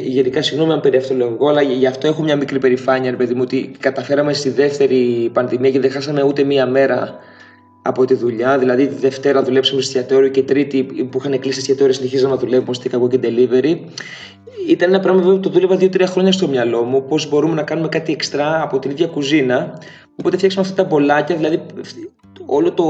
γενικά, 0.05 0.43
συγγνώμη 0.43 0.73
αν 0.73 0.81
περί 0.81 0.97
αυτό 0.97 1.15
λέω 1.15 1.29
εγώ, 1.29 1.49
αλλά 1.49 1.63
γι' 1.63 1.87
αυτό 1.87 2.07
έχω 2.07 2.23
μια 2.23 2.37
μικρή 2.37 2.59
περηφάνεια, 2.59 3.11
ρε 3.11 3.17
παιδί 3.17 3.35
μου, 3.35 3.43
ότι 3.43 3.71
καταφέραμε 3.79 4.33
στη 4.33 4.51
δεύτερη 4.51 5.31
πανδημία 5.33 5.71
και 5.71 5.81
δεν 5.81 5.91
χάσαμε 5.91 6.23
ούτε 6.23 6.45
μία 6.45 6.67
μέρα 6.67 7.19
από 7.89 8.05
τη 8.05 8.15
δουλειά. 8.15 8.59
Δηλαδή, 8.59 8.87
τη 8.87 8.95
Δευτέρα 8.95 9.43
δουλέψαμε 9.43 9.81
στο 9.81 9.99
εστιατόριο 9.99 10.29
και 10.29 10.43
Τρίτη 10.43 10.85
που 10.85 11.19
είχαν 11.19 11.39
κλείσει 11.39 11.59
εστιατόριο 11.59 11.93
συνεχίζαμε 11.93 12.35
να 12.35 12.41
δουλεύουμε 12.41 12.75
στο 12.75 12.91
Takeaway 12.91 13.09
και 13.09 13.19
Delivery. 13.23 13.77
Ήταν 14.69 14.89
ένα 14.89 15.01
πράγμα 15.01 15.21
που 15.21 15.41
το 15.41 15.51
δούλευα 15.51 15.77
δύο-τρία 15.77 16.07
χρόνια 16.07 16.33
στο 16.33 16.49
μυαλό 16.49 16.83
μου. 16.83 17.05
Πώς 17.05 17.29
μπορούμε 17.29 17.55
να 17.55 17.63
κάνουμε 17.63 17.89
κάτι 17.89 18.13
εξτρά 18.13 18.63
από 18.63 18.79
την 18.79 18.91
ίδια 18.91 19.07
κουζίνα. 19.07 19.79
Οπότε 20.17 20.37
φτιάξαμε 20.37 20.67
αυτά 20.69 20.83
τα 20.83 20.89
μπολάκια. 20.89 21.37
Δηλαδή, 21.37 21.63
όλο 22.47 22.73
το 22.73 22.85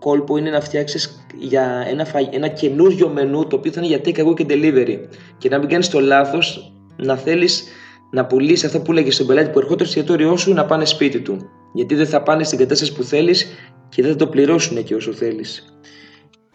κόλπο 0.00 0.36
είναι 0.36 0.50
να 0.50 0.60
φτιάξεις 0.60 1.26
για 1.38 1.86
ένα, 1.90 2.06
ένα 2.30 2.48
καινούριο 2.48 3.08
μενού 3.08 3.46
το 3.46 3.56
οποίο 3.56 3.72
θα 3.72 3.80
είναι 3.80 3.88
για 3.88 4.00
takeaway 4.04 4.34
και 4.34 4.46
delivery. 4.48 4.98
Και 5.38 5.48
να 5.48 5.58
μην 5.58 5.68
κάνεις 5.68 5.88
το 5.88 6.00
λάθος 6.00 6.72
να 6.96 7.16
θέλεις 7.16 7.64
να 8.10 8.26
πουλήσεις 8.26 8.64
αυτό 8.64 8.80
που 8.80 8.92
λέγε 8.92 9.10
στον 9.10 9.26
πελάτη 9.26 9.50
που 9.50 9.58
ερχόταν 9.58 9.86
στο 9.86 9.98
εστιατόριό 9.98 10.36
σου 10.36 10.52
να 10.52 10.64
πάνε 10.64 10.84
σπίτι 10.84 11.20
του. 11.20 11.36
Γιατί 11.72 11.94
δεν 11.94 12.06
θα 12.06 12.22
πάνε 12.22 12.44
στην 12.44 12.58
κατάσταση 12.58 12.92
που 12.92 13.02
θέλεις 13.02 13.46
και 13.88 14.02
δεν 14.02 14.10
θα 14.10 14.16
το 14.16 14.26
πληρώσουν 14.26 14.76
εκεί 14.76 14.94
όσο 14.94 15.12
θέλεις. 15.12 15.72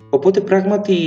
Οπότε 0.09 0.39
πράγματι 0.39 0.97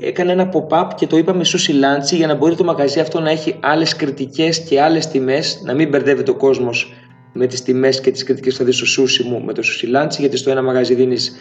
έκανα 0.00 0.32
ένα 0.32 0.50
pop-up 0.52 0.88
και 0.94 1.06
το 1.06 1.16
είπαμε 1.16 1.44
Sushi 1.44 1.70
Lunch 1.70 2.16
για 2.16 2.26
να 2.26 2.34
μπορεί 2.34 2.54
το 2.54 2.64
μαγαζί 2.64 3.00
αυτό 3.00 3.20
να 3.20 3.30
έχει 3.30 3.56
άλλες 3.60 3.96
κριτικές 3.96 4.60
και 4.60 4.80
άλλες 4.80 5.06
τιμές, 5.06 5.62
να 5.64 5.74
μην 5.74 5.88
μπερδεύεται 5.88 6.30
ο 6.30 6.36
κόσμος 6.36 6.92
με 7.32 7.46
τις 7.46 7.62
τιμές 7.62 8.00
και 8.00 8.10
τις 8.10 8.22
κριτικές 8.24 8.52
που 8.52 8.58
θα 8.58 8.64
δεις 8.64 8.76
στο 8.76 9.02
sushi 9.02 9.24
μου 9.24 9.42
με 9.44 9.52
το 9.52 9.62
Sushi 9.64 9.96
Lunch, 9.96 10.18
γιατί 10.18 10.36
στο 10.36 10.50
ένα 10.50 10.62
μαγαζί 10.62 10.94
δίνεις 10.94 11.32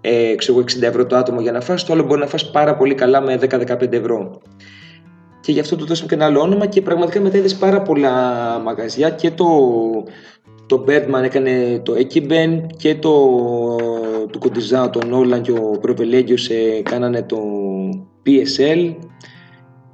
ε, 0.00 0.34
60 0.78 0.82
ευρώ 0.82 1.06
το 1.06 1.16
άτομο 1.16 1.40
για 1.40 1.52
να 1.52 1.60
φας, 1.60 1.84
το 1.84 1.92
άλλο 1.92 2.02
μπορεί 2.02 2.20
να 2.20 2.26
φας 2.26 2.50
πάρα 2.50 2.76
πολύ 2.76 2.94
καλά 2.94 3.20
με 3.20 3.38
10-15 3.50 3.92
ευρώ. 3.92 4.40
Και 5.40 5.52
γι' 5.52 5.60
αυτό 5.60 5.76
του 5.76 5.86
δώσαμε 5.86 6.08
και 6.08 6.14
ένα 6.14 6.24
άλλο 6.24 6.40
όνομα 6.40 6.66
και 6.66 6.82
πραγματικά 6.82 7.20
μετά 7.20 7.36
είδες 7.36 7.54
πάρα 7.54 7.82
πολλά 7.82 8.12
μαγαζιά 8.58 9.10
και 9.10 9.30
το, 9.30 9.46
το 10.70 10.84
Birdman 10.88 11.22
έκανε 11.22 11.80
το 11.84 11.92
Ekiben 11.92 12.60
και 12.76 12.94
το, 12.94 13.36
το 14.30 14.38
Κοντιζά, 14.38 14.90
το 14.90 15.00
Nolan 15.12 15.40
και 15.42 15.50
ο 15.50 15.78
Προβελέγγιος 15.80 16.48
ε, 16.48 16.82
κάνανε 16.82 17.22
το 17.22 17.38
PSL 18.26 18.94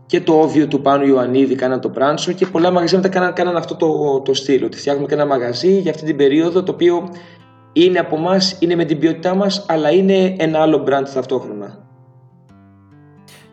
και 0.06 0.20
το 0.20 0.32
όβιο 0.40 0.66
του 0.66 0.80
Πάνου 0.80 1.06
Ιωαννίδη 1.06 1.54
κάνανε 1.54 1.80
το 1.80 1.88
Πράνσο 1.88 2.32
και 2.32 2.46
πολλά 2.46 2.70
μαγαζιά 2.70 2.98
μετά 2.98 3.08
κάνανε, 3.08 3.32
κάνανε 3.32 3.58
αυτό 3.58 3.76
το, 3.76 4.20
το 4.20 4.34
στυλ, 4.34 4.64
ότι 4.64 4.76
φτιάχνουμε 4.76 5.06
και 5.06 5.14
ένα 5.14 5.26
μαγαζί 5.26 5.78
για 5.78 5.90
αυτή 5.90 6.04
την 6.04 6.16
περίοδο 6.16 6.62
το 6.62 6.72
οποίο 6.72 7.08
είναι 7.72 7.98
από 7.98 8.16
εμάς, 8.16 8.56
είναι 8.60 8.74
με 8.74 8.84
την 8.84 8.98
ποιότητά 8.98 9.34
μας, 9.34 9.64
αλλά 9.68 9.90
είναι 9.90 10.34
ένα 10.38 10.58
άλλο 10.60 10.84
brand 10.88 11.08
ταυτόχρονα. 11.14 11.85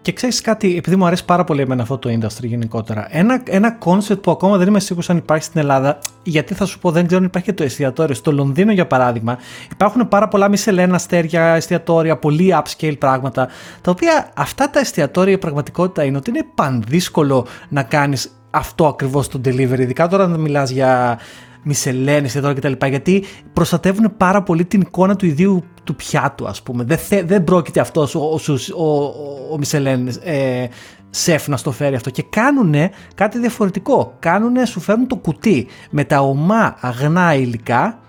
Και 0.03 0.11
ξέρεις 0.11 0.41
κάτι, 0.41 0.77
επειδή 0.77 0.95
μου 0.95 1.05
αρέσει 1.05 1.25
πάρα 1.25 1.43
πολύ 1.43 1.61
εμένα 1.61 1.81
αυτό 1.81 1.97
το 1.97 2.09
industry 2.09 2.43
γενικότερα, 2.43 3.07
ένα, 3.09 3.41
ένα 3.47 3.77
concept 3.85 4.21
που 4.21 4.31
ακόμα 4.31 4.57
δεν 4.57 4.67
είμαι 4.67 4.79
σίγουρος 4.79 5.09
αν 5.09 5.17
υπάρχει 5.17 5.43
στην 5.43 5.59
Ελλάδα, 5.59 5.99
γιατί 6.23 6.53
θα 6.53 6.65
σου 6.65 6.79
πω, 6.79 6.91
δεν 6.91 7.05
ξέρω 7.05 7.19
αν 7.21 7.25
υπάρχει 7.27 7.47
και 7.47 7.53
το 7.53 7.63
εστιατόριο. 7.63 8.15
Στο 8.15 8.31
Λονδίνο, 8.31 8.71
για 8.71 8.87
παράδειγμα, 8.87 9.37
υπάρχουν 9.71 10.07
πάρα 10.07 10.27
πολλά 10.27 10.49
μισελένα 10.49 10.95
αστέρια, 10.95 11.43
εστιατόρια, 11.43 12.17
πολύ 12.17 12.55
upscale 12.63 12.95
πράγματα, 12.99 13.47
τα 13.81 13.91
οποία 13.91 14.31
αυτά 14.33 14.69
τα 14.69 14.79
εστιατόρια 14.79 15.33
η 15.33 15.37
πραγματικότητα 15.37 16.03
είναι 16.03 16.17
ότι 16.17 16.29
είναι 16.29 16.45
πανδύσκολο 16.55 17.45
να 17.69 17.83
κάνεις 17.83 18.31
αυτό 18.49 18.87
ακριβώς 18.87 19.27
το 19.27 19.41
delivery. 19.45 19.79
Ειδικά 19.79 20.07
τώρα 20.07 20.27
να 20.27 20.37
μιλάς 20.37 20.69
για 20.69 21.19
μισελένες 21.63 22.35
εδώ 22.35 22.53
κτλ. 22.53 22.85
Γιατί 22.85 23.23
προστατεύουν 23.53 24.13
πάρα 24.17 24.43
πολύ 24.43 24.65
την 24.65 24.81
εικόνα 24.81 25.15
του 25.15 25.25
ιδίου 25.25 25.63
του 25.83 25.95
πιάτου, 25.95 26.47
ας 26.47 26.61
πούμε. 26.61 26.83
Δεν, 26.83 26.97
θε, 26.97 27.23
δεν 27.23 27.43
πρόκειται 27.43 27.79
αυτός 27.79 28.15
ο, 28.15 28.19
ο, 28.19 28.85
ο, 28.85 28.93
ο 29.51 29.57
Μισελέν 29.57 30.07
ε, 30.23 30.65
σεφ 31.09 31.47
να 31.47 31.57
στο 31.57 31.71
φέρει 31.71 31.95
αυτό. 31.95 32.09
Και 32.09 32.23
κάνουν 32.29 32.75
κάτι 33.15 33.39
διαφορετικό. 33.39 34.15
Κάνουνε, 34.19 34.65
σου 34.65 34.79
φέρνουν 34.79 35.07
το 35.07 35.15
κουτί 35.15 35.67
με 35.89 36.03
τα 36.03 36.19
ομά 36.19 36.75
αγνά 36.79 37.33
υλικά 37.33 37.99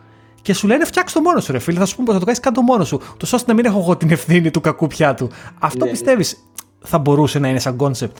και 0.42 0.54
σου 0.54 0.66
λένε 0.66 0.84
φτιάξ' 0.84 1.18
το 1.18 1.24
μόνος 1.24 1.44
σου, 1.44 1.52
ρε 1.52 1.58
φίλε. 1.58 1.78
Θα 1.78 1.84
σου 1.84 1.94
πούμε 1.94 2.06
πώς 2.06 2.12
θα 2.12 2.18
το 2.18 2.24
κάνεις, 2.24 2.40
κάν' 2.40 2.55
το 2.55 2.62
μόνος 2.62 2.88
σου. 2.88 3.00
Τόσο 3.16 3.36
ώστε 3.36 3.50
να 3.50 3.56
μην 3.56 3.64
έχω 3.64 3.78
εγώ 3.78 3.96
την 3.96 4.10
ευθύνη 4.10 4.50
του 4.50 4.60
κακού 4.60 4.86
πιάτου. 4.86 5.28
Αυτό 5.58 5.84
ναι. 5.84 5.90
πιστεύεις 5.90 6.36
θα 6.78 6.98
μπορούσε 6.98 7.38
να 7.38 7.48
είναι 7.48 7.58
σαν 7.58 7.76
κόνσεπτ. 7.76 8.16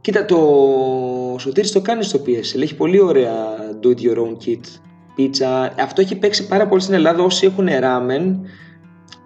Κοίτα, 0.00 0.24
το 0.24 0.36
Σωτήρης 1.38 1.72
το 1.72 1.80
κάνει 1.80 2.02
στο 2.02 2.20
PSL. 2.26 2.62
Έχει 2.62 2.74
πολύ 2.74 3.00
ωραία 3.00 3.34
do 3.82 3.90
it 3.90 4.00
your 4.00 4.18
own 4.18 4.36
kit 4.46 4.60
πίτσα. 5.14 5.74
Αυτό 5.78 6.00
έχει 6.00 6.16
παίξει 6.16 6.46
πάρα 6.46 6.66
πολύ 6.66 6.80
στην 6.80 6.94
Ελλάδα. 6.94 7.22
Όσοι 7.22 7.46
έχουν 7.46 7.68
ράμεν, 7.78 8.40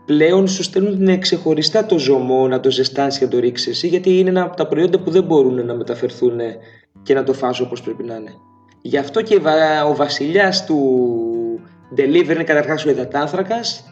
πλέον 0.06 0.48
σου 0.48 0.62
στέλνουν 0.62 1.18
ξεχωριστά 1.18 1.86
το 1.86 1.98
ζωμό 1.98 2.48
να 2.48 2.60
το 2.60 2.70
ζεστάνεις 2.70 3.18
και 3.18 3.24
να 3.24 3.30
το 3.30 3.38
ρίξεις 3.38 3.66
εσύ, 3.66 3.86
γιατί 3.88 4.18
είναι 4.18 4.28
ένα 4.28 4.42
από 4.42 4.56
τα 4.56 4.66
προϊόντα 4.66 4.98
που 4.98 5.10
δεν 5.10 5.24
μπορούν 5.24 5.66
να 5.66 5.74
μεταφερθούν 5.74 6.40
και 7.02 7.14
να 7.14 7.22
το 7.22 7.32
φας 7.32 7.60
όπως 7.60 7.82
πρέπει 7.82 8.02
να 8.02 8.14
είναι. 8.14 8.34
Γι' 8.82 8.98
αυτό 8.98 9.22
και 9.22 9.40
ο 9.86 9.94
βασιλιάς 9.94 10.66
του 10.66 10.78
delivery 11.96 12.30
είναι 12.34 12.44
καταρχάς 12.44 12.84
ο 12.84 12.90
υδατάνθρακας 12.90 13.84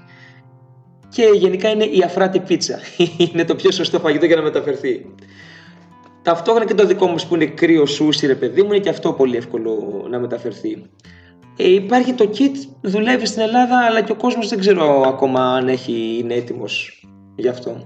και 1.09 1.23
γενικά 1.35 1.69
είναι 1.69 1.85
η 1.85 2.03
αφράτη 2.05 2.41
πίτσα. 2.41 2.79
είναι 3.33 3.45
το 3.45 3.55
πιο 3.55 3.71
σωστό 3.71 3.99
φαγητό 3.99 4.27
για 4.27 4.37
να 4.37 4.43
μεταφερθεί. 4.43 5.15
Ταυτόχρονα 6.31 6.67
και 6.67 6.75
το 6.75 6.87
δικό 6.87 7.07
μου 7.07 7.17
που 7.29 7.35
είναι 7.35 7.47
κρύο 7.47 7.87
σούσι 7.87 8.27
ρε 8.27 8.35
παιδί 8.35 8.63
μου 8.63 8.73
είναι 8.73 8.79
και 8.79 8.89
αυτό 8.89 9.13
πολύ 9.13 9.37
εύκολο 9.37 10.05
να 10.11 10.19
μεταφερθεί. 10.19 10.83
Ε, 11.57 11.71
υπάρχει 11.73 12.13
το 12.13 12.31
kit, 12.35 12.69
δουλεύει 12.81 13.27
στην 13.27 13.43
Ελλάδα 13.43 13.79
αλλά 13.89 14.01
και 14.01 14.13
ο 14.13 14.15
κόσμος 14.15 14.49
δεν 14.49 14.59
ξέρω 14.59 15.03
ακόμα 15.07 15.55
αν 15.55 15.69
έχει, 15.69 16.19
είναι 16.23 16.35
έτοιμος 16.35 17.05
γι' 17.37 17.49
αυτό. 17.49 17.77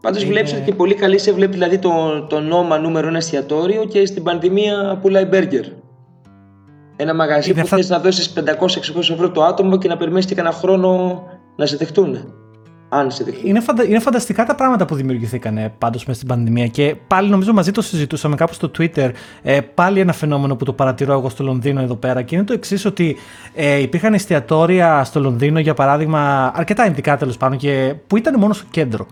Πάντως 0.00 0.22
είναι... 0.22 0.32
βλέπεις 0.32 0.52
ότι 0.52 0.62
και 0.62 0.74
πολύ 0.74 0.94
καλή 0.94 1.18
σε 1.18 1.32
βλέπει 1.32 1.52
δηλαδή 1.52 1.78
το, 1.78 2.26
το 2.28 2.40
νόμα 2.40 2.78
νούμερο 2.78 3.08
ένα 3.08 3.16
εστιατόριο 3.16 3.84
και 3.84 4.06
στην 4.06 4.22
πανδημία 4.22 4.98
πουλάει 5.02 5.24
μπέργκερ. 5.24 5.64
Ένα 6.96 7.14
μαγαζί 7.14 7.50
είναι 7.50 7.60
που 7.60 7.66
θα... 7.66 7.76
θες 7.76 7.88
να 7.88 7.98
δώσεις 7.98 8.32
500-600 8.36 8.98
ευρώ 8.98 9.30
το 9.30 9.42
άτομο 9.42 9.78
και 9.78 9.88
να 9.88 9.96
περιμένεις 9.96 10.26
και 10.26 10.34
κανένα 10.34 10.54
χρόνο 10.54 11.22
να 11.56 11.66
σε 11.66 11.76
δεχτούν 11.76 12.34
αν 12.94 13.08
Είναι, 13.44 13.60
φαντα... 13.60 13.84
είναι 13.84 13.98
φανταστικά 13.98 14.44
τα 14.44 14.54
πράγματα 14.54 14.84
που 14.84 14.94
δημιουργηθήκαν 14.94 15.72
πάντως 15.78 16.04
μέσα 16.04 16.18
στην 16.18 16.28
πανδημία 16.28 16.66
και 16.66 16.96
πάλι 17.06 17.28
νομίζω 17.28 17.52
μαζί 17.52 17.70
το 17.70 17.82
συζητούσαμε 17.82 18.34
κάπου 18.34 18.54
στο 18.54 18.70
Twitter. 18.78 19.10
Ε, 19.42 19.60
πάλι 19.60 20.00
ένα 20.00 20.12
φαινόμενο 20.12 20.56
που 20.56 20.64
το 20.64 20.72
παρατηρώ 20.72 21.12
εγώ 21.12 21.28
στο 21.28 21.44
Λονδίνο 21.44 21.80
εδώ 21.80 21.94
πέρα 21.94 22.22
και 22.22 22.34
είναι 22.34 22.44
το 22.44 22.52
εξής 22.52 22.84
ότι 22.84 23.16
ε, 23.54 23.80
υπήρχαν 23.80 24.14
εστιατόρια 24.14 25.04
στο 25.04 25.20
Λονδίνο 25.20 25.58
για 25.58 25.74
παράδειγμα, 25.74 26.52
αρκετά 26.54 26.86
ειδικά 26.86 27.16
τέλος 27.16 27.36
πάντων 27.36 27.58
και 27.58 27.94
που 28.06 28.16
ήταν 28.16 28.38
μόνο 28.38 28.52
στο 28.52 28.66
κέντρο. 28.70 29.06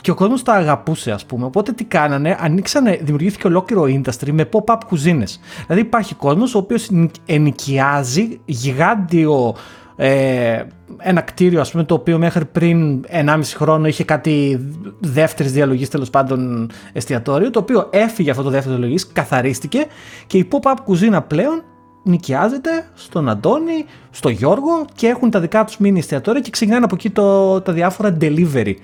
Και 0.00 0.10
ο 0.10 0.14
κόσμος 0.14 0.42
τα 0.42 0.52
αγαπούσε, 0.52 1.10
ας 1.10 1.26
πούμε. 1.26 1.44
Οπότε 1.44 1.72
τι 1.72 1.84
κάνανε, 1.84 2.36
ανοίξανε, 2.40 2.98
δημιουργήθηκε 3.02 3.46
ολόκληρο 3.46 3.82
industry 3.82 4.30
με 4.32 4.48
pop-up 4.52 4.78
κουζίνες. 4.86 5.40
Δηλαδή 5.66 5.80
υπάρχει 5.80 6.14
κόσμος 6.14 6.54
ο 6.54 6.58
οποίος 6.58 6.88
ενοικιάζει 7.26 8.40
γιγάντιο 8.44 9.54
ε, 9.96 10.62
ένα 10.98 11.20
κτίριο 11.20 11.60
ας 11.60 11.70
πούμε 11.70 11.84
το 11.84 11.94
οποίο 11.94 12.18
μέχρι 12.18 12.44
πριν 12.44 13.04
1,5 13.26 13.40
χρόνο 13.54 13.86
είχε 13.86 14.04
κάτι 14.04 14.66
δεύτερης 15.00 15.52
διαλογής 15.52 15.88
τέλος 15.88 16.10
πάντων 16.10 16.70
εστιατόριο 16.92 17.50
το 17.50 17.58
οποίο 17.58 17.88
έφυγε 17.92 18.30
αυτό 18.30 18.42
το 18.42 18.50
δεύτερο 18.50 18.76
διαλογής, 18.76 19.06
καθαρίστηκε 19.12 19.86
και 20.26 20.38
η 20.38 20.48
pop-up 20.52 20.76
κουζίνα 20.84 21.22
πλέον 21.22 21.62
νοικιάζεται 22.02 22.70
στον 22.94 23.28
Αντώνη, 23.28 23.84
στο 24.10 24.28
Γιώργο 24.28 24.84
και 24.94 25.06
έχουν 25.06 25.30
τα 25.30 25.40
δικά 25.40 25.64
τους 25.64 25.78
μίνι 25.78 25.98
εστιατόρια 25.98 26.40
και 26.40 26.50
ξεκινάνε 26.50 26.84
από 26.84 26.94
εκεί 26.94 27.10
το, 27.10 27.60
τα 27.60 27.72
διάφορα 27.72 28.16
delivery. 28.20 28.74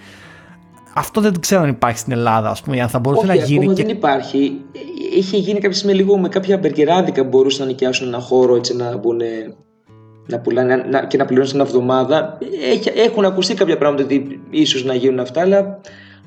Αυτό 0.94 1.20
δεν 1.20 1.40
ξέρω 1.40 1.62
αν 1.62 1.68
υπάρχει 1.68 1.98
στην 1.98 2.12
Ελλάδα, 2.12 2.50
ας 2.50 2.62
πούμε, 2.62 2.80
αν 2.80 2.88
θα 2.88 2.98
μπορούσε 2.98 3.26
Όχι, 3.26 3.38
να 3.38 3.44
γίνει. 3.44 3.66
Όχι, 3.66 3.74
και... 3.74 3.82
δεν 3.82 3.96
υπάρχει. 3.96 4.60
Είχε 5.16 5.36
γίνει 5.36 5.60
κάποια 5.60 5.76
στιγμή 5.76 5.96
λίγο 5.96 6.18
με 6.18 6.28
κάποια 6.28 6.58
μπεργκεράδικα 6.58 7.22
που 7.22 7.28
μπορούσαν 7.28 7.64
να 7.66 7.70
νοικιάσουν 7.70 8.06
ένα 8.06 8.18
χώρο 8.18 8.56
έτσι 8.56 8.76
να 8.76 8.96
μπουν 8.96 9.20
να 10.26 10.38
πουλάνε 10.40 10.76
να, 10.76 11.06
και 11.06 11.16
να 11.16 11.24
πληρώνεις 11.24 11.52
ένα 11.52 11.62
εβδομάδα. 11.62 12.38
έχουν 12.94 13.24
ακουστεί 13.24 13.54
κάποια 13.54 13.78
πράγματα 13.78 14.04
ότι 14.04 14.40
ίσως 14.50 14.84
να 14.84 14.94
γίνουν 14.94 15.20
αυτά, 15.20 15.40
αλλά 15.40 15.80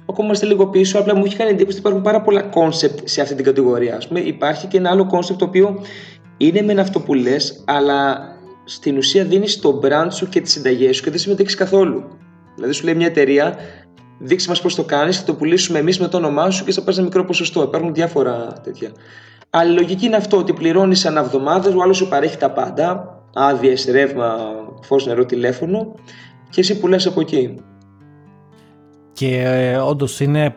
ακόμα 0.09 0.25
είμαστε 0.25 0.45
λίγο 0.45 0.67
πίσω. 0.67 0.99
Απλά 0.99 1.15
μου 1.15 1.23
έχει 1.25 1.35
κάνει 1.35 1.49
εντύπωση 1.49 1.77
ότι 1.77 1.79
υπάρχουν 1.79 2.01
πάρα 2.01 2.21
πολλά 2.21 2.41
κόνσεπτ 2.41 2.99
σε 3.03 3.21
αυτή 3.21 3.35
την 3.35 3.45
κατηγορία. 3.45 3.95
Ας 3.95 4.07
πούμε, 4.07 4.19
υπάρχει 4.19 4.67
και 4.67 4.77
ένα 4.77 4.89
άλλο 4.89 5.05
κόνσεπτ 5.05 5.39
το 5.39 5.45
οποίο 5.45 5.81
είναι 6.37 6.61
με 6.61 6.81
αυτό 6.81 6.99
που 6.99 7.13
λες, 7.13 7.63
αλλά 7.65 8.17
στην 8.63 8.97
ουσία 8.97 9.23
δίνεις 9.23 9.59
το 9.59 9.79
brand 9.83 10.07
σου 10.09 10.29
και 10.29 10.41
τις 10.41 10.51
συνταγές 10.51 10.95
σου 10.95 11.03
και 11.03 11.09
δεν 11.09 11.19
συμμετέχεις 11.19 11.55
καθόλου. 11.55 12.03
Δηλαδή, 12.55 12.73
σου 12.73 12.85
λέει 12.85 12.95
μια 12.95 13.07
εταιρεία, 13.07 13.55
δείξε 14.19 14.49
μας 14.49 14.61
πώς 14.61 14.75
το 14.75 14.83
κάνεις, 14.83 15.19
θα 15.19 15.23
το 15.23 15.33
πουλήσουμε 15.33 15.79
εμείς 15.79 15.99
με 15.99 16.07
το 16.07 16.17
όνομά 16.17 16.49
σου 16.49 16.65
και 16.65 16.71
θα 16.71 16.79
πάρεις 16.79 16.97
ένα 16.97 17.05
μικρό 17.05 17.25
ποσοστό. 17.25 17.61
Υπάρχουν 17.61 17.93
διάφορα 17.93 18.53
τέτοια. 18.63 18.91
Αλλά 19.49 19.71
η 19.71 19.73
λογική 19.73 20.05
είναι 20.05 20.15
αυτό 20.15 20.37
ότι 20.37 20.53
πληρώνεις 20.53 21.05
ανά 21.05 21.19
εβδομάδα, 21.19 21.75
ο 21.75 21.81
άλλος 21.81 21.97
σου 21.97 22.07
παρέχει 22.07 22.37
τα 22.37 22.51
πάντα, 22.51 23.14
άδειε, 23.37 23.75
ρεύμα, 23.91 24.37
φως, 24.81 25.05
νερό, 25.05 25.25
τηλέφωνο 25.25 25.95
και 26.49 26.61
εσύ 26.61 26.79
πουλάς 26.79 27.05
από 27.05 27.21
εκεί. 27.21 27.55
και 29.13 29.41
ε, 29.41 29.77
όντως 29.77 30.19
είναι 30.19 30.55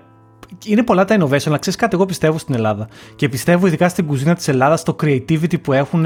είναι 0.64 0.82
πολλά 0.82 1.04
τα 1.04 1.16
innovation, 1.20 1.46
αλλά 1.46 1.58
ξέρεις 1.58 1.78
κάτι, 1.78 1.94
εγώ 1.96 2.06
πιστεύω 2.06 2.38
στην 2.38 2.54
Ελλάδα. 2.54 2.88
Και 3.16 3.28
πιστεύω 3.28 3.66
ειδικά 3.66 3.88
στην 3.88 4.06
κουζίνα 4.06 4.34
της 4.34 4.48
Ελλάδας, 4.48 4.82
το 4.82 4.96
creativity 5.02 5.60
που 5.62 5.72
έχουν. 5.72 6.02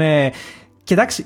Και 0.83 0.93
εντάξει, 0.93 1.25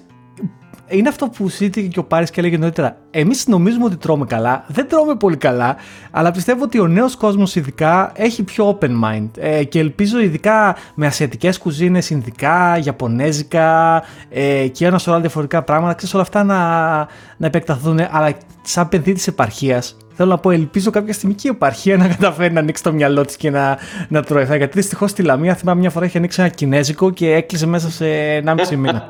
είναι 0.87 1.09
αυτό 1.09 1.27
που 1.27 1.49
συζήτηκε 1.49 1.87
και 1.87 1.99
ο 1.99 2.03
Πάρης 2.03 2.29
και 2.29 2.39
έλεγε 2.39 2.57
νωρίτερα. 2.57 2.97
Εμείς 3.11 3.47
νομίζουμε 3.47 3.85
ότι 3.85 3.95
τρώμε 3.95 4.25
καλά, 4.25 4.65
δεν 4.67 4.87
τρώμε 4.87 5.15
πολύ 5.15 5.37
καλά, 5.37 5.75
αλλά 6.11 6.31
πιστεύω 6.31 6.63
ότι 6.63 6.79
ο 6.79 6.87
νέος 6.87 7.15
κόσμος 7.15 7.55
ειδικά 7.55 8.11
έχει 8.15 8.43
πιο 8.43 8.77
open 8.79 8.89
mind. 9.03 9.29
Ε, 9.37 9.63
και 9.63 9.79
ελπίζω 9.79 10.19
ειδικά 10.19 10.75
με 10.95 11.05
ασιατικές 11.05 11.57
κουζίνες, 11.57 12.09
Ινδικά, 12.09 12.79
Ιαπωνέζικα 12.83 14.03
ε, 14.29 14.67
και 14.67 14.85
ένα 14.85 14.97
σωρό 14.97 15.19
διαφορετικά 15.19 15.63
πράγματα, 15.63 15.93
ξέρεις 15.93 16.13
όλα 16.13 16.23
αυτά 16.23 16.43
να, 16.43 16.97
να 17.37 17.47
επεκταθούν. 17.47 17.99
Αλλά 18.11 18.33
σαν 18.61 18.89
παιδί 18.89 19.13
της 19.13 19.27
επαρχίας, 19.27 19.97
Θέλω 20.19 20.29
να 20.29 20.37
πω, 20.37 20.51
ελπίζω 20.51 20.91
κάποια 20.91 21.13
στιγμή 21.13 21.35
και 21.35 21.47
η 21.47 21.51
επαρχία 21.55 21.97
να 21.97 22.07
καταφέρει 22.07 22.53
να 22.53 22.59
ανοίξει 22.59 22.83
το 22.83 22.93
μυαλό 22.93 23.25
της 23.25 23.35
και 23.35 23.49
να, 23.49 23.77
να 24.09 24.23
τρώει. 24.23 24.43
Γιατί 24.43 24.79
δυστυχώς 24.79 25.11
στη 25.11 25.23
Λαμία 25.23 25.55
θυμάμαι 25.55 25.79
μια 25.79 25.89
φορά 25.89 26.05
είχε 26.05 26.17
ανοίξει 26.17 26.41
ένα 26.41 26.49
κινέζικο 26.49 27.11
και 27.11 27.33
έκλεισε 27.33 27.65
μέσα 27.65 27.89
σε 27.89 28.05
1,5 28.45 28.75
μήνα. 28.75 29.07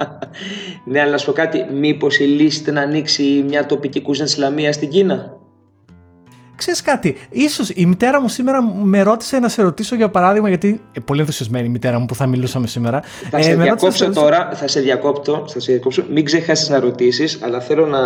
ναι, 0.90 1.00
αλλά 1.00 1.10
να 1.10 1.18
σου 1.18 1.26
πω 1.26 1.32
κάτι, 1.32 1.66
μήπως 1.72 2.18
η 2.18 2.24
λύση 2.24 2.70
να 2.70 2.80
ανοίξει 2.80 3.44
μια 3.48 3.66
τοπική 3.66 4.02
κουζίνα 4.02 4.26
της 4.26 4.36
Λαμίας 4.36 4.74
στην 4.74 4.88
Κίνα; 4.88 5.36
Ξέρεις 6.56 6.82
κάτι, 6.82 7.16
ίσως 7.30 7.70
η 7.74 7.86
μητέρα 7.86 8.20
μου 8.20 8.28
σήμερα 8.28 8.62
με 8.62 9.02
ρώτησε 9.02 9.38
να 9.38 9.48
σε 9.48 9.62
ρωτήσω 9.62 9.94
για 9.94 10.08
παράδειγμα, 10.08 10.48
γιατί 10.48 10.80
ε, 10.92 11.00
πολύ 11.00 11.20
ενθουσιασμένη 11.20 11.66
η 11.66 11.70
μητέρα 11.70 11.98
μου 11.98 12.06
που 12.06 12.14
θα 12.14 12.26
μιλούσαμε 12.26 12.66
σήμερα. 12.66 13.02
Θα 13.30 13.38
ε, 13.38 13.42
σε 13.42 13.54
διακόψω 13.54 14.10
τώρα, 14.10 14.50
θα 14.54 14.68
σε 14.68 14.80
διακόπτω, 14.80 15.44
θα 15.48 15.60
σε 15.60 15.72
διακόψω, 15.72 16.04
μην 16.10 16.24
ξεχάσεις 16.24 16.68
να 16.68 16.80
ρωτήσεις, 16.80 17.38
αλλά 17.42 17.60
θέλω 17.60 17.86
να, 17.86 18.00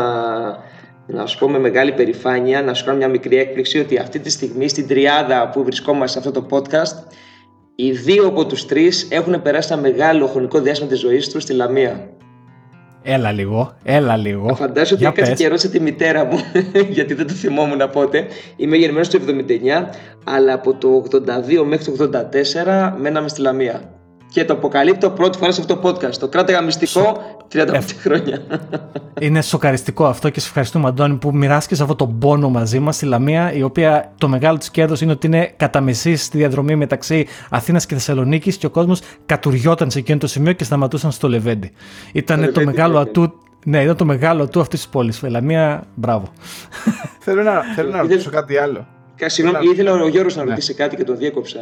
να 1.11 1.27
σου 1.27 1.39
πω 1.39 1.49
με 1.49 1.59
μεγάλη 1.59 1.93
περηφάνεια, 1.93 2.63
να 2.63 2.75
σου 2.75 2.85
κάνω 2.85 2.97
μια 2.97 3.09
μικρή 3.09 3.37
έκπληξη 3.37 3.79
ότι 3.79 3.99
αυτή 3.99 4.19
τη 4.19 4.31
στιγμή 4.31 4.69
στην 4.69 4.87
τριάδα 4.87 5.49
που 5.49 5.65
βρισκόμαστε 5.65 6.21
σε 6.21 6.29
αυτό 6.29 6.41
το 6.41 6.57
podcast, 6.57 7.13
οι 7.75 7.91
δύο 7.91 8.27
από 8.27 8.47
τους 8.47 8.67
τρεις 8.67 9.09
έχουν 9.11 9.43
περάσει 9.43 9.73
ένα 9.73 9.81
μεγάλο 9.81 10.27
χρονικό 10.27 10.61
διάστημα 10.61 10.89
της 10.89 10.99
ζωής 10.99 11.29
τους 11.29 11.43
στη 11.43 11.53
Λαμία. 11.53 12.11
Έλα 13.03 13.33
λίγο, 13.33 13.77
έλα 13.85 14.17
λίγο. 14.17 14.55
Φαντάζομαι 14.55 15.07
ότι 15.07 15.21
έκατσα 15.21 15.35
και 15.35 15.49
ρώτησα 15.49 15.69
τη 15.69 15.81
μητέρα 15.81 16.25
μου, 16.25 16.39
γιατί 16.97 17.15
δεν 17.15 17.27
το 17.27 17.33
θυμόμουν 17.33 17.91
πότε. 17.93 18.27
Είμαι 18.57 18.77
γεννημένο 18.77 19.07
το 19.07 19.21
79, 19.27 19.91
αλλά 20.25 20.53
από 20.53 20.75
το 20.75 21.05
82 21.11 21.65
μέχρι 21.65 21.85
το 21.85 22.11
84 22.65 22.93
μέναμε 22.99 23.29
στη 23.29 23.41
Λαμία. 23.41 23.98
Και 24.31 24.45
το 24.45 24.53
αποκαλύπτω 24.53 25.11
πρώτη 25.11 25.39
φορά 25.39 25.53
σε 25.53 25.61
αυτό 25.61 25.77
το 25.77 25.89
podcast. 25.89 26.15
Το 26.15 26.29
κράταγα 26.29 26.63
μυστικό 26.63 27.17
35 27.53 27.73
ε, 27.73 27.81
χρόνια. 27.81 28.43
Είναι 29.21 29.43
σοκαριστικό 29.43 30.07
αυτό 30.07 30.31
και 30.31 30.41
σε 30.41 30.47
ευχαριστούμε, 30.47 30.89
Αντώνη, 30.89 31.15
που 31.15 31.35
μοιράστηκες 31.35 31.81
αυτό 31.81 31.95
τον 31.95 32.19
πόνο 32.19 32.49
μαζί 32.49 32.79
μας 32.79 32.97
στη 32.97 33.07
Λαμία, 33.07 33.53
η 33.53 33.63
οποία 33.63 34.13
το 34.19 34.29
μεγάλο 34.29 34.59
της 34.59 34.71
κέρδος 34.71 35.01
είναι 35.01 35.13
ότι 35.13 35.27
είναι 35.27 35.53
κατά 35.57 35.81
μεσή 35.81 36.17
στη 36.17 36.39
διαδρομή 36.39 36.77
μεταξύ 36.77 37.27
Αθήνας 37.51 37.87
και 37.87 37.95
Θεσσαλονίκης 37.95 38.57
και 38.57 38.67
ο 38.67 38.71
κόσμος 38.71 39.01
κατουριόταν 39.27 39.91
σε 39.91 39.99
εκείνο 39.99 40.19
το 40.19 40.27
σημείο 40.27 40.53
και 40.53 40.65
σταματούσαν 40.65 41.11
στο 41.11 41.29
Λεβέντι. 41.29 41.73
Ήταν 42.13 42.53
το, 42.53 42.65
μεγάλο 42.65 42.99
ατού. 42.99 43.33
Ναι, 43.65 43.83
ήταν 43.83 43.97
το 43.97 44.05
μεγάλο 44.05 44.49
του 44.49 44.61
αυτής 44.61 44.81
της 44.81 44.89
πόλης. 44.89 45.23
Λαμία, 45.23 45.85
μπράβο. 45.95 46.33
θέλω 47.21 47.43
να, 47.43 47.63
θέλω 47.75 47.91
να 47.91 48.01
ρωτήσω 48.01 48.31
κάτι 48.31 48.57
άλλο. 48.57 48.87
Συγγνώμη, 49.27 49.67
ήθελα 49.67 49.93
ο 49.93 50.09
Γιώργος 50.09 50.37
να 50.37 50.45
ναι. 50.45 50.51
ρωτήσει 50.51 50.75
κάτι 50.75 50.97
και 50.97 51.05
τον 51.05 51.17
διέκοψα. 51.17 51.59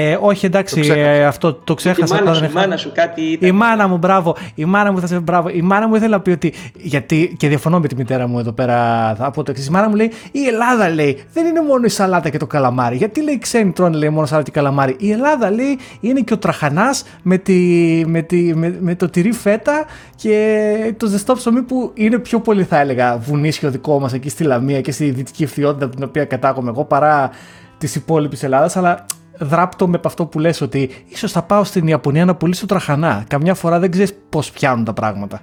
Ε, 0.00 0.18
όχι, 0.20 0.46
εντάξει, 0.46 0.80
ε, 0.94 1.24
αυτό 1.24 1.54
το 1.54 1.74
ξέχασα. 1.74 2.16
Η 2.16 2.22
μάνα, 2.22 2.34
σου, 2.34 2.44
η 2.44 2.48
μάνα 2.52 2.76
σου 2.76 2.90
κάτι 2.94 3.22
ήταν. 3.22 3.48
Η 3.48 3.52
μάνα 3.52 3.88
μου, 3.88 3.96
μπράβο. 3.96 4.36
Η 4.54 4.64
μάνα 4.64 4.92
μου 4.92 5.00
θα 5.00 5.06
σε 5.06 5.18
μπράβο. 5.18 5.48
Η 5.48 5.62
μάνα 5.62 5.88
μου 5.88 5.94
ήθελε 5.94 6.10
να 6.10 6.20
πει 6.20 6.30
ότι. 6.30 6.52
Γιατί, 6.74 7.34
και 7.38 7.48
διαφωνώ 7.48 7.80
με 7.80 7.88
τη 7.88 7.96
μητέρα 7.96 8.26
μου 8.26 8.38
εδώ 8.38 8.52
πέρα 8.52 9.08
από 9.18 9.42
το 9.42 9.50
εξής. 9.50 9.66
Η 9.66 9.70
μάνα 9.70 9.88
μου 9.88 9.94
λέει: 9.94 10.12
Η 10.32 10.46
Ελλάδα 10.46 10.88
λέει 10.88 11.24
δεν 11.32 11.46
είναι 11.46 11.60
μόνο 11.60 11.84
η 11.84 11.88
σαλάτα 11.88 12.28
και 12.28 12.38
το 12.38 12.46
καλαμάρι. 12.46 12.96
Γιατί 12.96 13.22
λέει 13.22 13.38
ξένοι 13.38 13.72
τρώνε 13.72 13.96
λέει 13.96 14.08
μόνο 14.08 14.26
σαλάτα 14.26 14.44
και 14.44 14.50
καλαμάρι. 14.50 14.96
Η 14.98 15.10
Ελλάδα 15.10 15.50
λέει 15.50 15.78
είναι 16.00 16.20
και 16.20 16.32
ο 16.32 16.38
τραχανάς 16.38 17.04
με, 17.22 17.38
τη, 17.38 17.58
με, 18.06 18.22
τη, 18.22 18.54
με, 18.54 18.76
με 18.80 18.94
το 18.94 19.08
τυρί 19.08 19.32
φέτα 19.32 19.84
και 20.16 20.94
το 20.96 21.06
ζεστό 21.06 21.34
ψωμί 21.34 21.62
που 21.62 21.90
είναι 21.94 22.18
πιο 22.18 22.40
πολύ 22.40 22.64
θα 22.64 22.80
έλεγα 22.80 23.18
βουνίσιο 23.18 23.70
δικό 23.70 24.00
μας 24.00 24.12
εκεί 24.12 24.28
στη 24.28 24.44
Λαμία 24.44 24.80
και 24.80 24.92
στη 24.92 25.10
δυτική 25.10 25.42
ευθειότητα 25.42 25.84
από 25.84 25.94
την 25.94 26.04
οποία 26.04 26.24
κατάγομαι 26.24 26.70
εγώ 26.70 26.84
παρά 26.84 27.30
της 27.78 27.94
υπόλοιπης 27.94 28.42
Ελλάδας. 28.42 28.76
Αλλά 28.76 29.04
δράπτω 29.40 29.88
με 29.88 30.00
αυτό 30.04 30.26
που 30.26 30.38
λες 30.38 30.60
ότι 30.60 30.90
ίσως 31.08 31.32
θα 31.32 31.42
πάω 31.42 31.64
στην 31.64 31.86
Ιαπωνία 31.86 32.24
να 32.24 32.36
πουλήσω 32.36 32.66
τραχανά. 32.66 33.24
Καμιά 33.28 33.54
φορά 33.54 33.78
δεν 33.78 33.90
ξέρεις 33.90 34.14
πώς 34.28 34.50
πιάνουν 34.50 34.84
τα 34.84 34.92
πράγματα. 34.92 35.42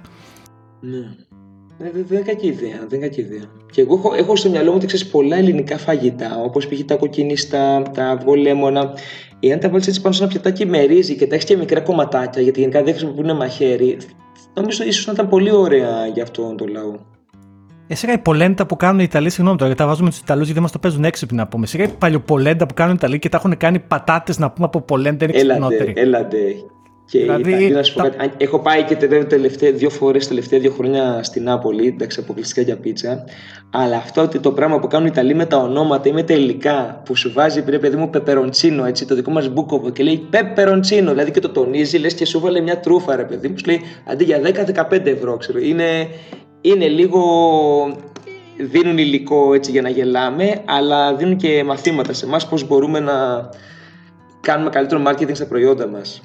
Ναι. 0.80 0.96
Ε, 1.86 1.90
δεν 1.90 2.04
είναι 2.10 2.20
κακή 2.20 2.46
ιδέα. 2.46 2.86
Δεν 2.88 2.98
είναι 2.98 3.08
κακή 3.08 3.20
ιδέα. 3.20 3.44
Και 3.70 3.80
εγώ 3.80 3.94
έχω, 3.94 4.14
έχω 4.14 4.36
στο 4.36 4.50
μυαλό 4.50 4.72
μου 4.72 4.78
ότι 4.82 5.04
πολλά 5.04 5.36
ελληνικά 5.36 5.78
φαγητά, 5.78 6.40
όπως 6.44 6.68
π.χ. 6.68 6.80
τα 6.84 6.96
κοκκινιστά, 6.96 7.82
τα 7.82 8.04
αυγολέμονα. 8.04 8.92
Εάν 9.40 9.60
τα 9.60 9.68
βάλεις 9.68 9.86
έτσι 9.86 10.00
πάνω 10.00 10.14
σε 10.14 10.22
ένα 10.22 10.32
πιατάκι 10.32 10.66
με 10.66 10.82
ρύζι 10.82 11.16
και 11.16 11.26
τα 11.26 11.34
έχεις 11.34 11.46
και 11.46 11.56
μικρά 11.56 11.80
κομματάκια, 11.80 12.42
γιατί 12.42 12.60
γενικά 12.60 12.82
δεν 12.82 12.94
χρησιμοποιούν 12.94 13.36
μαχαίρι, 13.36 13.98
νομίζω 14.54 14.84
ίσως 14.84 15.06
να 15.06 15.12
ήταν 15.12 15.28
πολύ 15.28 15.50
ωραία 15.50 16.06
για 16.06 16.22
αυτόν 16.22 16.56
τον 16.56 16.68
λαό. 16.68 16.94
Ε, 17.90 17.94
σιγά 17.94 18.12
η 18.12 18.18
πολέντα 18.18 18.66
που 18.66 18.76
κάνουν 18.76 19.00
οι 19.00 19.06
Ιταλοί, 19.08 19.30
συγγνώμη 19.30 19.56
τώρα, 19.56 19.66
γιατί 19.66 19.82
τα 19.82 19.88
βάζουμε 19.88 20.10
τους 20.10 20.18
Ιταλούς 20.18 20.46
γιατί 20.46 20.60
μα 20.60 20.68
το 20.68 20.78
παίζουν 20.78 21.04
έξυπνοι 21.04 21.36
να 21.36 21.46
πούμε. 21.46 21.66
Σιγά 21.66 21.84
η 21.84 21.88
παλιοπολέντα 21.98 22.66
που 22.66 22.74
κάνουν 22.74 22.92
οι 22.92 22.96
Ιταλοί 22.98 23.18
και 23.18 23.28
τα 23.28 23.36
έχουν 23.36 23.56
κάνει 23.56 23.78
πατάτες 23.78 24.38
να 24.38 24.50
πούμε 24.50 24.66
από 24.66 24.80
πολέντα 24.80 25.24
είναι 25.24 25.32
ξυπνότεροι. 25.32 25.92
Έλατε, 25.96 26.36
Και 27.04 27.18
δηλαδή, 27.18 27.70
να 27.70 27.82
σου 27.82 27.94
πω 27.94 28.00
κάτι, 28.00 28.30
έχω 28.36 28.58
πάει 28.58 28.82
και 28.82 28.96
τελευταία, 29.28 29.72
δύο 29.72 29.90
φορές 29.90 30.28
τελευταία 30.28 30.60
δύο 30.60 30.70
χρόνια 30.70 31.22
στην 31.22 31.42
Νάπολη, 31.42 31.86
εντάξει, 31.86 32.20
αποκλειστικά 32.20 32.60
για 32.60 32.76
πίτσα. 32.76 33.24
Αλλά 33.70 33.96
αυτό 33.96 34.22
ότι 34.22 34.38
το 34.38 34.52
πράγμα 34.52 34.78
που 34.78 34.86
κάνουν 34.86 35.06
οι 35.06 35.10
Ιταλοί 35.12 35.34
με 35.34 35.46
τα 35.46 35.56
ονόματα 35.56 36.08
ή 36.08 36.12
με 36.12 36.22
τα 36.22 36.34
υλικά 36.34 37.02
που 37.04 37.16
σου 37.16 37.32
βάζει, 37.32 37.62
πριν 37.62 37.80
παιδί 37.80 37.96
μου, 37.96 38.10
πεπεροντσίνο, 38.10 38.84
έτσι, 38.84 39.06
το 39.06 39.14
δικό 39.14 39.30
μας 39.30 39.48
μπούκοβο 39.48 39.90
και 39.90 40.02
λέει 40.02 40.26
πεπεροντσίνο, 40.30 41.10
δηλαδή 41.10 41.30
και 41.30 41.40
το 41.40 41.48
τονίζει, 41.48 41.98
λες 41.98 42.14
και 42.14 42.26
σου 42.26 42.40
βάλε 42.40 42.60
μια 42.60 42.80
τρούφα, 42.80 43.16
ρε 43.16 43.24
παιδί 43.24 43.48
μου, 43.48 43.58
σου 43.58 43.64
λέει 43.66 43.80
αντί 44.06 44.24
για 44.24 44.40
10-15 44.90 45.06
ευρώ, 45.06 45.36
ξέρω. 45.36 45.58
Είναι, 45.58 46.08
είναι 46.68 46.88
λίγο 46.88 47.22
δίνουν 48.58 48.98
υλικό 48.98 49.54
έτσι 49.54 49.70
για 49.70 49.82
να 49.82 49.88
γελάμε, 49.88 50.62
αλλά 50.64 51.14
δίνουν 51.14 51.36
και 51.36 51.64
μαθήματα 51.64 52.12
σε 52.12 52.26
εμάς 52.26 52.48
πώς 52.48 52.66
μπορούμε 52.66 53.00
να 53.00 53.48
κάνουμε 54.40 54.70
καλύτερο 54.70 55.02
marketing 55.06 55.34
στα 55.34 55.46
προϊόντα 55.46 55.86
μας 55.86 56.20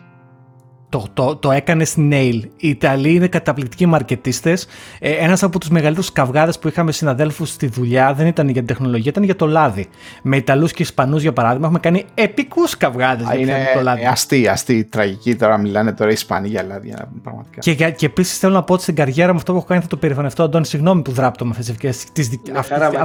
το, 0.93 1.07
το, 1.13 1.35
το 1.35 1.51
έκανες 1.51 1.95
nail. 1.97 2.39
Οι 2.57 2.69
Ιταλοί 2.69 3.13
είναι 3.13 3.27
καταπληκτικοί 3.27 3.85
μαρκετίστες. 3.85 4.67
Ε, 4.99 5.11
Ένας 5.11 5.43
από 5.43 5.59
τους 5.59 5.69
μεγαλύτερους 5.69 6.11
καυγάδες 6.11 6.59
που 6.59 6.67
είχαμε 6.67 6.91
συναδέλφους 6.91 7.49
στη 7.49 7.67
δουλειά 7.67 8.13
δεν 8.13 8.27
ήταν 8.27 8.45
για 8.45 8.55
την 8.55 8.65
τεχνολογία, 8.65 9.09
ήταν 9.09 9.23
για 9.23 9.35
το 9.35 9.47
λάδι. 9.47 9.87
Με 10.21 10.37
Ιταλούς 10.37 10.71
και 10.71 10.81
Ισπανούς, 10.81 11.21
για 11.21 11.33
παράδειγμα, 11.33 11.65
έχουμε 11.65 11.79
κάνει 11.79 12.05
επικούς 12.13 12.77
καυγάδες 12.77 13.27
για 13.37 13.55
το 13.73 13.81
λάδι. 13.81 14.05
Αστεί, 14.05 14.47
αστεί, 14.47 14.83
τραγική. 14.83 15.35
Τώρα 15.35 15.57
μιλάνε 15.57 15.93
τώρα 15.93 16.09
οι 16.09 16.13
Ισπανοί 16.13 16.47
για 16.47 16.63
λάδι. 16.63 16.93
Πραγματικά. 17.23 17.59
Και, 17.59 17.73
και, 17.73 17.89
και 17.89 18.05
επίσης 18.05 18.37
θέλω 18.37 18.53
να 18.53 18.63
πω 18.63 18.73
ότι 18.73 18.81
στην 18.81 18.95
καριέρα 18.95 19.31
μου 19.31 19.37
αυτό 19.37 19.51
που 19.51 19.57
έχω 19.57 19.67
κάνει 19.67 19.81
θα 19.81 19.87
το 19.87 19.97
περηφανευτώ. 19.97 20.43
Αντώνη, 20.43 20.65
συγγνώμη 20.65 21.01
που 21.01 21.11
δράπτω 21.11 21.45
με 21.45 21.51
αυτές 21.51 21.65
τις 21.65 21.73
ευκαιρίες. 21.73 22.05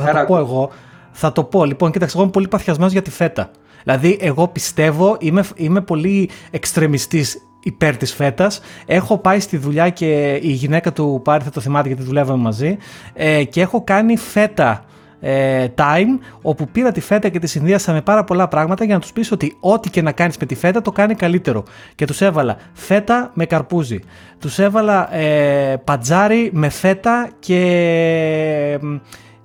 Θα 0.04 0.12
το 0.12 0.24
πω 0.26 0.38
εγώ. 0.38 0.70
Θα 1.12 1.32
το 1.32 1.44
πω. 1.44 1.64
Λοιπόν, 1.64 1.90
κοίταξε, 1.90 2.14
εγώ 2.14 2.22
είμαι 2.22 2.32
πολύ 2.32 2.48
παθιασμένος 2.48 2.92
για 2.92 3.02
τη 3.02 3.10
φέτα. 3.10 3.50
Δηλαδή, 3.82 4.18
εγώ 4.20 4.48
πιστεύω, 4.48 5.16
είμαι, 5.20 5.44
είμαι 5.54 5.80
πολύ 5.80 6.30
εξτρεμιστής 6.50 7.47
υπέρ 7.62 7.96
της 7.96 8.14
φέτας. 8.14 8.60
Έχω 8.86 9.18
πάει 9.18 9.40
στη 9.40 9.56
δουλειά 9.56 9.88
και 9.88 10.38
η 10.42 10.50
γυναίκα 10.50 10.92
του 10.92 11.20
Πάρη 11.24 11.44
θα 11.44 11.50
το 11.50 11.60
θυμάται 11.60 11.88
γιατί 11.88 12.02
δουλεύαμε 12.02 12.42
μαζί 12.42 12.76
ε, 13.14 13.44
και 13.44 13.60
έχω 13.60 13.84
κάνει 13.84 14.16
φέτα 14.16 14.84
ε, 15.20 15.66
time 15.74 16.18
όπου 16.42 16.68
πήρα 16.68 16.92
τη 16.92 17.00
φέτα 17.00 17.28
και 17.28 17.38
τη 17.38 17.46
συνδύασα 17.46 17.92
με 17.92 18.02
πάρα 18.02 18.24
πολλά 18.24 18.48
πράγματα 18.48 18.84
για 18.84 18.94
να 18.94 19.00
τους 19.00 19.12
πεις 19.12 19.32
ότι 19.32 19.56
ό,τι 19.60 19.90
και 19.90 20.02
να 20.02 20.12
κάνεις 20.12 20.36
με 20.36 20.46
τη 20.46 20.54
φέτα 20.54 20.82
το 20.82 20.92
κάνει 20.92 21.14
καλύτερο. 21.14 21.64
Και 21.94 22.04
τους 22.04 22.20
έβαλα 22.20 22.56
φέτα 22.72 23.30
με 23.34 23.46
καρπούζι. 23.46 24.00
Τους 24.38 24.58
έβαλα 24.58 25.14
ε, 25.14 25.76
πατζάρι 25.84 26.50
με 26.52 26.68
φέτα 26.68 27.28
και, 27.38 28.78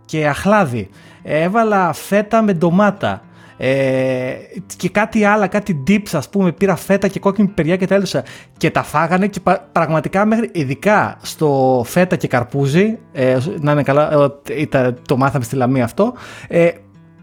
και 0.06 0.28
αχλάδι. 0.28 0.90
Έβαλα 1.24 1.94
φέτα 1.94 2.42
με 2.42 2.54
ντομάτα 2.54 3.22
ε, 3.58 4.34
και 4.78 4.90
κάτι 4.90 5.24
άλλο, 5.24 5.48
κάτι 5.50 5.84
dips 5.88 6.10
ας 6.12 6.30
πούμε, 6.30 6.52
πήρα 6.52 6.76
φέτα 6.76 7.08
και 7.08 7.20
κόκκινη 7.20 7.48
παιδιά 7.48 7.76
και 7.76 7.88
τα 7.88 7.96
έλουσα 7.96 8.24
και 8.58 8.72
τα 8.72 8.84
φάγανε 8.84 9.28
και 9.28 9.40
πραγματικά 9.72 10.26
μέχρι, 10.26 10.50
ειδικά 10.54 11.18
στο 11.22 11.82
φέτα 11.86 12.16
και 12.16 12.28
καρπούζι, 12.28 13.00
ε, 13.12 13.38
να 13.60 13.72
είναι 13.72 13.84
καλά, 13.84 14.32
ε, 14.50 14.92
το 15.08 15.18
μάθαμε 15.18 15.44
στη 15.44 15.56
Λαμία 15.56 15.84
αυτό, 15.84 16.14
ε, 16.48 16.70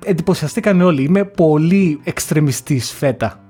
εντυπωσιαστήκαν 0.04 0.80
όλοι. 0.80 1.02
Είμαι 1.02 1.24
πολύ 1.24 2.00
εξτρεμιστής 2.04 2.92
φέτα. 2.92 3.44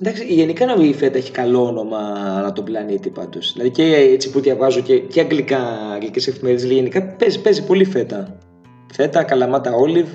Εντάξει, 0.00 0.24
γενικά 0.24 0.66
νομίζω 0.66 0.90
η 0.90 0.94
φέτα 0.94 1.18
έχει 1.18 1.30
καλό 1.30 1.66
όνομα 1.66 1.98
ανά 2.38 2.52
τον 2.52 2.64
πλανήτη 2.64 3.10
πάντως. 3.10 3.52
Δηλαδή 3.52 3.70
και 3.70 3.94
έτσι 3.94 4.30
που 4.30 4.40
διαβάζω 4.40 4.80
και, 4.80 4.98
και 4.98 5.20
αγγλικά, 5.20 5.58
αγγλικές 5.94 6.26
εφημερίδες, 6.26 6.70
γενικά 6.70 7.02
παίζει, 7.02 7.40
παίζει 7.40 7.64
πολύ 7.64 7.84
φέτα. 7.84 8.38
Φέτα, 8.92 9.22
καλαμάτα, 9.22 9.72
όλιβ, 9.72 10.08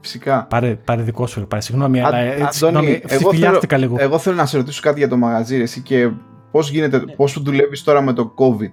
Φυσικά. 0.00 0.46
Πάρε, 0.50 0.74
πάρε 0.74 1.02
δικό 1.02 1.26
σου, 1.26 1.46
πάρε. 1.46 1.62
Συγγνώμη, 1.62 2.00
αλλά 2.00 2.18
έτσι, 2.18 2.58
συγγνώμη, 2.58 3.02
εγώ, 3.06 3.34
θέλω, 3.34 3.60
λίγο. 3.76 3.96
εγώ 3.98 4.18
θέλω 4.18 4.36
να 4.36 4.46
σε 4.46 4.56
ρωτήσω 4.56 4.80
κάτι 4.82 4.98
για 4.98 5.08
το 5.08 5.16
μαγαζί 5.16 5.56
εσύ 5.56 5.80
και 5.80 6.10
πώς, 6.50 6.70
γίνεται, 6.70 6.98
ναι. 6.98 7.12
πώς 7.12 7.42
δουλεύεις 7.42 7.82
τώρα 7.82 8.02
με 8.02 8.12
το 8.12 8.34
COVID. 8.36 8.72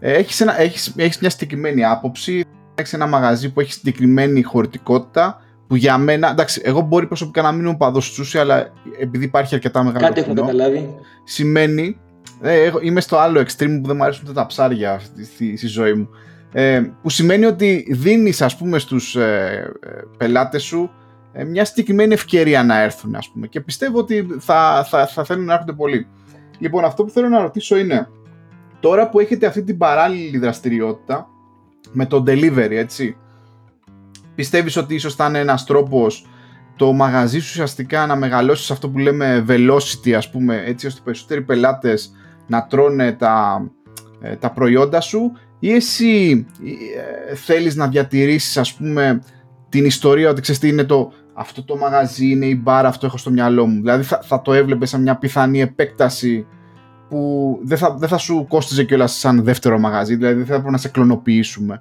Ε, 0.00 0.12
έχεις, 0.12 0.40
ένα, 0.40 0.60
έχεις, 0.60 0.92
έχεις 0.96 1.18
μια 1.18 1.30
συγκεκριμένη 1.30 1.84
άποψη, 1.84 2.44
έχεις 2.74 2.92
ένα 2.92 3.06
μαγαζί 3.06 3.52
που 3.52 3.60
έχει 3.60 3.72
συγκεκριμένη 3.72 4.42
χωρητικότητα 4.42 5.40
που 5.66 5.78
για 5.78 5.98
μένα, 5.98 6.30
εντάξει, 6.30 6.60
εγώ 6.64 6.80
μπορεί 6.80 7.06
προσωπικά 7.06 7.42
να 7.42 7.52
μην 7.52 7.66
είμαι 7.66 7.76
παδός 7.76 8.04
Σούσι, 8.04 8.38
αλλά 8.38 8.72
επειδή 8.98 9.24
υπάρχει 9.24 9.54
αρκετά 9.54 9.82
μεγάλο 9.82 10.06
Κάτι 10.06 10.20
έχουμε 10.20 10.34
καταλάβει. 10.34 10.94
Σημαίνει, 11.24 12.00
ε, 12.40 12.70
είμαι 12.82 13.00
στο 13.00 13.18
άλλο 13.18 13.40
extreme 13.40 13.78
που 13.80 13.86
δεν 13.86 13.96
μου 13.96 14.02
αρέσουν 14.02 14.34
τα 14.34 14.46
ψάρια 14.46 15.00
στη, 15.24 15.56
στη, 15.56 15.66
ζωή 15.66 15.92
μου. 15.92 16.08
Ε, 16.52 16.82
που 17.02 17.10
σημαίνει 17.10 17.44
ότι 17.44 17.86
δίνεις 17.90 18.42
ας 18.42 18.56
πούμε 18.56 18.78
στους 18.78 19.16
ε, 19.16 19.72
ε 19.80 19.90
πελάτες 20.16 20.62
σου 20.62 20.90
ε, 21.32 21.44
μια 21.44 21.64
συγκεκριμένη 21.64 22.12
ευκαιρία 22.12 22.64
να 22.64 22.80
έρθουν 22.80 23.14
ας 23.14 23.30
πούμε 23.30 23.46
και 23.46 23.60
πιστεύω 23.60 23.98
ότι 23.98 24.26
θα, 24.38 24.86
θα, 24.88 25.06
θα 25.06 25.24
θέλουν 25.24 25.44
να 25.44 25.52
έρχονται 25.52 25.72
πολύ. 25.72 26.06
Λοιπόν 26.58 26.84
αυτό 26.84 27.04
που 27.04 27.10
θέλω 27.10 27.28
να 27.28 27.40
ρωτήσω 27.40 27.76
είναι 27.76 28.08
τώρα 28.80 29.08
που 29.08 29.20
έχετε 29.20 29.46
αυτή 29.46 29.62
την 29.62 29.78
παράλληλη 29.78 30.38
δραστηριότητα 30.38 31.26
με 31.92 32.06
το 32.06 32.24
delivery 32.26 32.70
έτσι 32.70 33.16
πιστεύεις 34.34 34.76
ότι 34.76 34.94
ίσως 34.94 35.14
θα 35.14 35.26
είναι 35.26 35.38
ένας 35.38 35.64
τρόπος 35.64 36.26
το 36.76 36.92
μαγαζί 36.92 37.38
σου 37.38 37.48
ουσιαστικά 37.50 38.06
να 38.06 38.16
μεγαλώσεις 38.16 38.66
σε 38.66 38.72
αυτό 38.72 38.88
που 38.88 38.98
λέμε 38.98 39.44
velocity 39.48 40.10
ας 40.10 40.30
πούμε 40.30 40.62
έτσι 40.66 40.86
ώστε 40.86 41.00
περισσότεροι 41.04 41.42
πελάτες 41.42 42.12
να 42.46 42.66
τρώνε 42.66 43.12
τα, 43.12 43.62
ε, 44.20 44.36
τα 44.36 44.50
προϊόντα 44.50 45.00
σου 45.00 45.32
ή 45.64 45.72
εσύ 45.72 46.46
ε, 47.30 47.34
θέλεις 47.34 47.76
να 47.76 47.88
διατηρήσεις 47.88 48.56
ας 48.56 48.74
πούμε 48.74 49.22
την 49.68 49.84
ιστορία 49.84 50.30
ότι 50.30 50.40
ξέρεις 50.40 50.60
τι 50.60 50.68
είναι 50.68 50.84
το 50.84 51.12
αυτό 51.34 51.64
το 51.64 51.76
μαγαζί 51.76 52.30
είναι 52.30 52.46
η 52.46 52.60
μπάρα, 52.62 52.88
αυτό 52.88 53.06
έχω 53.06 53.16
στο 53.16 53.30
μυαλό 53.30 53.66
μου. 53.66 53.80
Δηλαδή 53.80 54.02
θα, 54.02 54.20
θα 54.22 54.42
το 54.42 54.52
έβλεπε 54.52 54.86
σαν 54.86 55.02
μια 55.02 55.16
πιθανή 55.16 55.60
επέκταση 55.60 56.46
που 57.08 57.58
δεν 57.62 57.78
θα, 57.78 57.94
δεν 57.94 58.08
θα 58.08 58.18
σου 58.18 58.46
κόστιζε 58.48 58.84
κιόλας 58.84 59.12
σαν 59.12 59.42
δεύτερο 59.44 59.78
μαγαζί, 59.78 60.16
δηλαδή 60.16 60.34
δεν 60.34 60.46
θα 60.46 60.52
έπρεπε 60.52 60.70
να 60.70 60.78
σε 60.78 60.88
κλωνοποιήσουμε. 60.88 61.80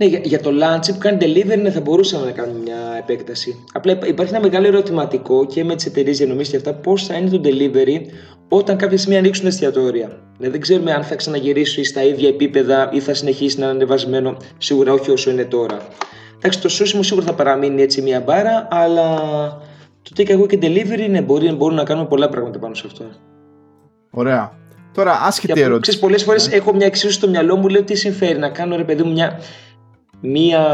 Ναι, 0.00 0.06
για, 0.06 0.20
για 0.24 0.40
το 0.40 0.50
lunch 0.50 0.92
που 0.92 0.98
κάνει 0.98 1.18
delivery 1.20 1.58
ναι, 1.62 1.70
θα 1.70 1.80
μπορούσαμε 1.80 2.24
να 2.24 2.30
κάνουμε 2.30 2.58
μια 2.58 2.76
επέκταση. 2.98 3.64
Απλά 3.72 3.98
υπάρχει 4.06 4.34
ένα 4.34 4.42
μεγάλο 4.42 4.66
ερωτηματικό 4.66 5.46
και 5.46 5.64
με 5.64 5.74
τις 5.74 5.86
εταιρείες 5.86 6.18
διανομής 6.18 6.48
και 6.48 6.56
αυτά 6.56 6.74
πώς 6.74 7.06
θα 7.06 7.14
είναι 7.14 7.30
το 7.30 7.40
delivery 7.44 8.00
όταν 8.48 8.76
κάποια 8.76 8.98
στιγμή 8.98 9.18
ανοίξουν 9.18 9.46
εστιατόρια. 9.46 10.06
Δηλαδή 10.36 10.52
δεν 10.52 10.60
ξέρουμε 10.60 10.92
αν 10.92 11.02
θα 11.02 11.14
ξαναγυρίσει 11.14 11.84
στα 11.84 12.02
ίδια 12.02 12.28
επίπεδα 12.28 12.90
ή 12.92 13.00
θα 13.00 13.14
συνεχίσει 13.14 13.58
να 13.58 13.64
είναι 13.64 13.74
ανεβασμένο. 13.74 14.36
Σίγουρα 14.58 14.92
όχι 14.92 15.10
όσο 15.10 15.30
είναι 15.30 15.44
τώρα. 15.44 15.78
Εντάξει, 16.36 16.60
το 16.60 16.68
σούσιμο 16.68 17.02
σίγουρα 17.02 17.26
θα 17.26 17.34
παραμείνει 17.34 17.82
έτσι 17.82 18.02
μια 18.02 18.20
μπάρα, 18.20 18.68
αλλά 18.70 19.18
το 20.02 20.10
take 20.16 20.38
away 20.38 20.48
και 20.48 20.58
delivery 20.62 21.06
ναι, 21.10 21.22
μπορεί, 21.22 21.52
μπορούν 21.52 21.76
να 21.76 21.84
κάνουμε 21.84 22.06
πολλά 22.06 22.28
πράγματα 22.28 22.58
πάνω 22.58 22.74
σε 22.74 22.82
αυτό. 22.86 23.04
Ωραία. 24.10 24.52
Τώρα, 24.94 25.20
άσχετη 25.22 25.60
ερώτηση. 25.60 25.80
Ξέρεις, 25.80 26.00
πολλές 26.00 26.22
φορές 26.22 26.48
ναι. 26.48 26.54
έχω 26.54 26.74
μια 26.74 26.86
εξίσου 26.86 27.12
στο 27.12 27.28
μυαλό 27.28 27.56
μου, 27.56 27.68
λέω 27.68 27.82
τι 27.82 27.94
συμφέρει 27.94 28.38
να 28.38 28.48
κάνω 28.48 28.76
ρε 28.76 28.84
παιδί 28.84 29.02
μου 29.02 29.12
μια, 29.12 29.40
μια 30.20 30.66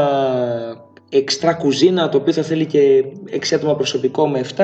εξτρά 1.09 1.53
κουζίνα 1.53 2.09
το 2.09 2.17
οποίο 2.17 2.33
θα 2.33 2.43
θέλει 2.43 2.65
και 2.65 3.03
6 3.31 3.53
άτομα 3.55 3.75
προσωπικό 3.75 4.27
με 4.27 4.45
7 4.55 4.63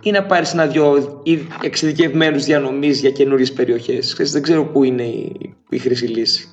ή 0.00 0.10
να 0.10 0.24
πάρεις 0.24 0.52
ένα-δυο 0.52 1.22
εξειδικευμένους 1.62 2.44
διανομής 2.44 3.00
για 3.00 3.10
καινούριες 3.10 3.52
περιοχές. 3.52 4.30
δεν 4.32 4.42
ξέρω 4.42 4.66
πού 4.66 4.84
είναι 4.84 5.02
η, 5.02 5.54
η 5.68 5.78
χρήση 5.78 6.06
λύση. 6.06 6.48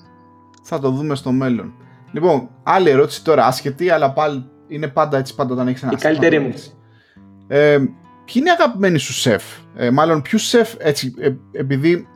Θα 0.63 0.79
το 0.79 0.89
δούμε 0.89 1.15
στο 1.15 1.31
μέλλον. 1.31 1.73
Λοιπόν, 2.11 2.49
άλλη 2.63 2.89
ερώτηση 2.89 3.23
τώρα, 3.23 3.45
άσχετη, 3.45 3.89
αλλά 3.89 4.13
πάλι 4.13 4.45
είναι 4.67 4.87
πάντα 4.87 5.17
έτσι 5.17 5.35
πάντα 5.35 5.53
όταν 5.53 5.67
έχεις 5.67 5.83
ένα 5.83 5.91
Η 5.91 5.95
καλύτερη 5.95 6.39
μου. 6.39 6.53
Ε, 7.47 7.77
ποιοι 8.25 8.35
είναι 8.35 8.49
οι 8.49 8.51
αγαπημένοι 8.59 8.97
σου 8.97 9.13
σεφ, 9.13 9.43
ε, 9.75 9.91
μάλλον 9.91 10.21
ποιους 10.21 10.47
σεφ, 10.47 10.73
έτσι, 10.77 11.13
ε, 11.19 11.31
επειδή. 11.51 12.07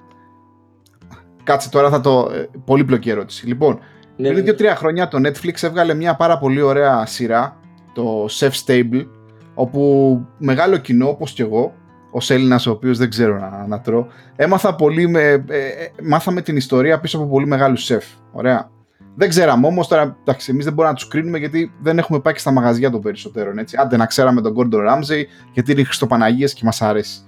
Κάτσε 1.44 1.70
τώρα 1.70 1.90
θα 1.90 2.02
το. 2.02 2.30
Ε, 2.34 2.50
πολύπλοκη 2.66 3.10
ερώτηση. 3.10 3.48
Λοιπόν, 3.48 3.80
ναι, 4.18 4.28
πριν 4.28 4.40
ναι. 4.40 4.44
δύο-τρία 4.44 4.76
χρόνια 4.76 5.08
το 5.08 5.18
Netflix 5.18 5.64
έβγαλε 5.64 5.94
μια 5.94 6.16
πάρα 6.16 6.38
πολύ 6.38 6.62
ωραία 6.62 7.06
σειρά, 7.06 7.58
το 7.94 8.26
Chef 8.30 8.52
Stable, 8.66 9.06
όπου 9.54 10.22
μεγάλο 10.38 10.78
κοινό, 10.78 11.10
όπως 11.10 11.32
και 11.32 11.44
εγώ, 11.44 11.74
ως 12.12 12.30
Έλληνας, 12.30 12.68
ο 12.68 12.72
οποίος 12.72 12.98
δεν 12.98 13.10
ξέρω 13.10 13.40
να, 13.40 13.66
να 13.68 13.82
τρώω, 13.82 14.06
έμαθα 14.36 14.76
πολύ 14.76 15.08
με, 15.08 15.22
ε, 15.22 15.34
ε, 15.34 15.92
μάθαμε 16.04 16.42
την 16.42 16.56
ιστορία 16.56 17.00
πίσω 17.00 17.18
από 17.18 17.28
πολύ 17.28 17.48
μεγάλους 17.48 17.84
σεφ. 17.84 18.06
Ωραία. 18.32 18.70
Δεν 19.16 19.30
ξέραμε 19.30 19.68
όμως 19.68 19.88
τώρα, 19.88 20.18
εντάξει, 20.22 20.52
εμείς 20.52 20.64
δεν 20.66 20.74
μπορούμε 20.74 20.94
να 20.94 21.00
τους 21.00 21.08
κρίνουμε 21.08 21.38
γιατί 21.38 21.72
δεν 21.82 21.98
έχουμε 21.98 22.20
πάει 22.20 22.34
και 22.34 22.40
στα 22.40 22.52
μαγαζιά 22.52 22.92
των 22.92 23.02
περισσότερων. 23.02 23.58
Έτσι. 23.58 23.78
Άντε 23.80 23.98
να 23.98 24.06
ξέραμε 24.06 24.42
τον 24.42 24.54
Gordon 24.58 24.90
Ramsay 24.90 25.24
γιατί 25.54 25.72
είναι 25.72 25.84
Χριστοπαναγίε 25.84 26.48
και 26.48 26.62
μας 26.64 26.82
αρέσει. 26.82 27.20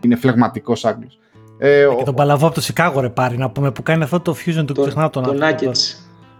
Είναι 0.00 0.16
φλεγματικός 0.16 0.84
Άγγλος. 0.84 1.18
Ε, 1.58 1.86
και 1.98 2.04
τον 2.04 2.14
Παλαβό 2.14 2.46
από 2.46 2.54
το 2.54 2.60
Σικάγο 2.60 3.00
ρε 3.00 3.08
πάρει 3.08 3.38
να 3.38 3.50
πούμε 3.50 3.72
που 3.72 3.82
κάνει 3.82 4.02
αυτό 4.02 4.20
το 4.20 4.36
fusion 4.46 4.64
του 4.66 4.74
ξεχνάω 4.74 5.10
τον 5.10 5.22
Τον 5.22 5.42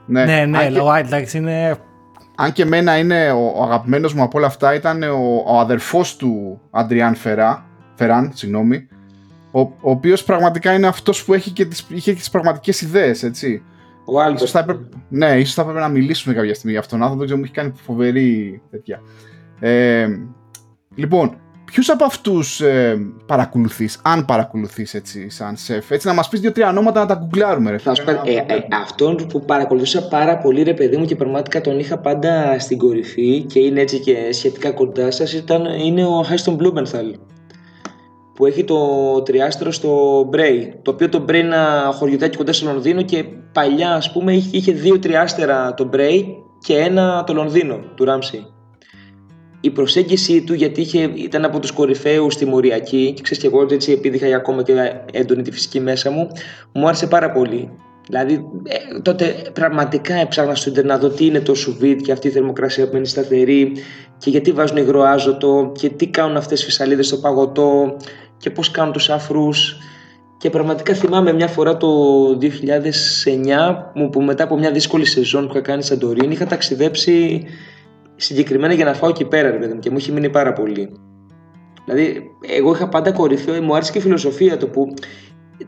Ναι, 0.09 0.25
ναι, 0.25 0.45
ναι, 0.47 0.69
και... 0.69 0.81
εντάξει 0.99 1.39
είναι... 1.39 1.77
Αν 2.35 2.53
και 2.53 2.63
εμένα 2.63 2.99
είναι 2.99 3.31
ο, 3.31 3.53
ο 3.57 3.63
αγαπημένος 3.63 4.15
μου 4.15 4.23
από 4.23 4.39
όλα 4.39 4.47
αυτά 4.47 4.75
ήταν 4.75 5.03
ο, 5.03 5.43
ο 5.47 5.59
αδερφός 5.59 6.17
του 6.17 6.61
Αντριάν 6.71 7.15
Φερά, 7.15 7.67
Φεράν, 7.95 8.31
συγγνώμη, 8.35 8.89
ο, 9.51 9.61
ο 9.61 9.71
οποίος 9.81 10.25
πραγματικά 10.25 10.73
είναι 10.73 10.87
αυτός 10.87 11.25
που 11.25 11.35
έχει 11.35 11.51
και 11.51 11.65
τις, 11.65 11.87
είχε 11.89 12.13
και 12.13 12.19
τις 12.19 12.31
πραγματικές 12.31 12.81
ιδέες, 12.81 13.23
έτσι. 13.23 13.63
Ο 14.05 14.21
Άλμπερτ. 14.21 14.81
Ναι, 15.09 15.39
ίσως 15.39 15.55
θα 15.55 15.61
έπρεπε 15.61 15.81
να 15.81 15.89
μιλήσουμε 15.89 16.35
κάποια 16.35 16.55
στιγμή 16.55 16.71
για 16.71 16.81
αυτόν 16.81 16.99
τον 16.99 17.09
άνθρωπο. 17.09 17.27
Δεν 17.27 17.27
ξέρω, 17.27 17.39
μου 17.39 17.45
έχει 17.45 17.55
κάνει 17.55 17.73
φοβερή 17.85 18.63
τέτοια. 18.71 19.01
Ε, 19.61 20.09
λοιπόν, 20.95 21.37
ποιους 21.73 21.89
από 21.89 22.05
αυτούς 22.05 22.61
ε, 22.61 22.97
παρακολουθείς, 23.27 24.01
αν 24.03 24.25
παρακολουθείς 24.25 24.95
έτσι, 24.95 25.31
σαν 25.31 25.57
σεφ, 25.57 25.91
έτσι 25.91 26.07
να 26.07 26.13
μας 26.13 26.29
πεις 26.29 26.41
δύο-τρία 26.41 26.69
ονόματα 26.69 27.01
να 27.01 27.07
τα 27.07 27.15
γκουγκλάρουμε. 27.15 27.71
Ρε. 27.71 27.79
Θα 27.79 27.95
σου 27.95 28.05
ε, 28.09 28.33
ε, 28.33 28.67
αυτόν 28.83 29.27
που 29.29 29.45
παρακολουθούσα 29.45 30.09
πάρα 30.09 30.39
πολύ, 30.39 30.63
ρε 30.63 30.75
παιδί 30.75 30.97
μου, 30.97 31.05
και 31.05 31.17
πραγματικά 31.17 31.61
τον 31.61 31.79
είχα 31.79 31.99
πάντα 31.99 32.59
στην 32.59 32.79
κορυφή 32.79 33.43
και 33.43 33.59
είναι 33.59 33.81
έτσι 33.81 33.99
και 33.99 34.17
σχετικά 34.31 34.71
κοντά 34.71 35.11
σας, 35.11 35.43
είναι 35.85 36.05
ο 36.05 36.23
Χάιστον 36.23 36.55
Μπλούμενθαλ 36.55 37.15
που 38.35 38.47
έχει 38.47 38.65
το 38.65 38.79
τριάστρο 39.23 39.73
στο 39.73 40.25
Μπρέι. 40.29 40.75
Το 40.83 40.91
οποίο 40.91 41.09
το 41.09 41.19
Μπρέι 41.19 41.41
είναι 41.41 41.55
ένα 41.55 41.91
χωριουδάκι 41.95 42.37
κοντά 42.37 42.53
στο 42.53 42.73
Λονδίνο 42.73 43.03
και 43.03 43.25
παλιά, 43.53 43.95
ας 43.95 44.13
πούμε, 44.13 44.33
είχε 44.51 44.73
δύο 44.73 44.99
τριάστερα 44.99 45.75
το 45.75 45.85
Μπρέι 45.85 46.37
και 46.59 46.77
ένα 46.77 47.25
το 47.25 47.33
Λονδίνο 47.33 47.79
του 47.95 48.05
Ράμσι. 48.05 48.47
Η 49.61 49.71
προσέγγιση 49.71 50.43
του, 50.43 50.55
γιατί 50.55 50.81
είχε, 50.81 51.11
ήταν 51.15 51.45
από 51.45 51.59
τους 51.59 51.71
κορυφαίους 51.73 52.35
στη 52.35 52.47
Μοριακή, 52.47 53.13
και 53.17 53.23
ξέρεις 53.23 53.43
και 53.43 53.47
εγώ 53.47 53.67
έτσι, 53.71 53.93
επειδή 53.93 54.17
είχα 54.17 54.37
ακόμα 54.37 54.63
και 54.63 54.93
έντονη 55.13 55.43
τη 55.43 55.51
φυσική 55.51 55.81
μέσα 55.81 56.11
μου, 56.11 56.29
μου 56.73 56.87
άρεσε 56.87 57.07
πάρα 57.07 57.33
πολύ. 57.33 57.71
Δηλαδή, 58.09 58.45
ε, 58.65 59.01
τότε 59.01 59.37
πραγματικά 59.53 60.15
έψαχνα 60.15 60.55
στο 60.55 60.71
Ιντερνετ 60.71 60.93
να 60.93 60.99
δω 60.99 61.09
τι 61.09 61.27
είναι 61.27 61.41
το 61.41 61.55
σουβίτ 61.55 62.01
και 62.01 62.13
αυτή 62.13 62.29
η 62.29 62.31
θερμοκρασία 62.31 62.89
που 62.89 62.97
είναι 62.97 63.05
σταθερή 63.05 63.73
και 64.19 64.31
γιατί 64.31 64.53
βάζουν 64.53 64.77
υγροάζωτο 64.77 65.73
και 65.79 65.89
τι 65.89 66.07
κάνουν 66.07 66.37
αυτές 66.37 66.63
οι 66.63 66.65
φυσαλίδες 66.65 67.07
στο 67.07 67.17
παγωτό 67.17 67.97
και 68.37 68.51
πώς 68.51 68.71
κάνουν 68.71 68.93
τους 68.93 69.11
αφρούς 69.11 69.77
και 70.39 70.51
πραγματικά 70.51 70.95
θυμάμαι 70.95 71.33
μια 71.33 71.47
φορά 71.47 71.77
το 71.77 71.89
2009 72.39 74.09
που 74.13 74.23
μετά 74.23 74.45
από 74.45 74.59
μια 74.59 74.71
δύσκολη 74.71 75.05
σεζόν 75.05 75.47
που 75.47 75.53
είχα 75.53 75.61
κάνει 75.61 75.83
σαν 75.83 75.99
Τωρίνη 75.99 76.33
είχα 76.33 76.47
ταξιδέψει 76.47 77.45
συγκεκριμένα 78.19 78.75
για 78.75 78.85
να 78.85 78.95
φάω 78.95 79.11
εκεί 79.11 79.25
πέρα 79.25 79.51
ρε 79.51 79.77
και 79.81 79.91
μου 79.91 79.97
είχε 79.97 80.13
μείνει 80.13 80.31
πάρα 80.31 80.53
πολύ. 80.53 80.93
Δηλαδή, 81.85 82.23
εγώ 82.49 82.73
είχα 82.73 82.89
πάντα 82.89 83.13
κορυφαίο, 83.13 83.63
μου 83.63 83.75
άρεσε 83.75 83.93
και 83.93 83.99
η 83.99 84.01
φιλοσοφία 84.01 84.57
του 84.57 84.71
που 84.71 84.95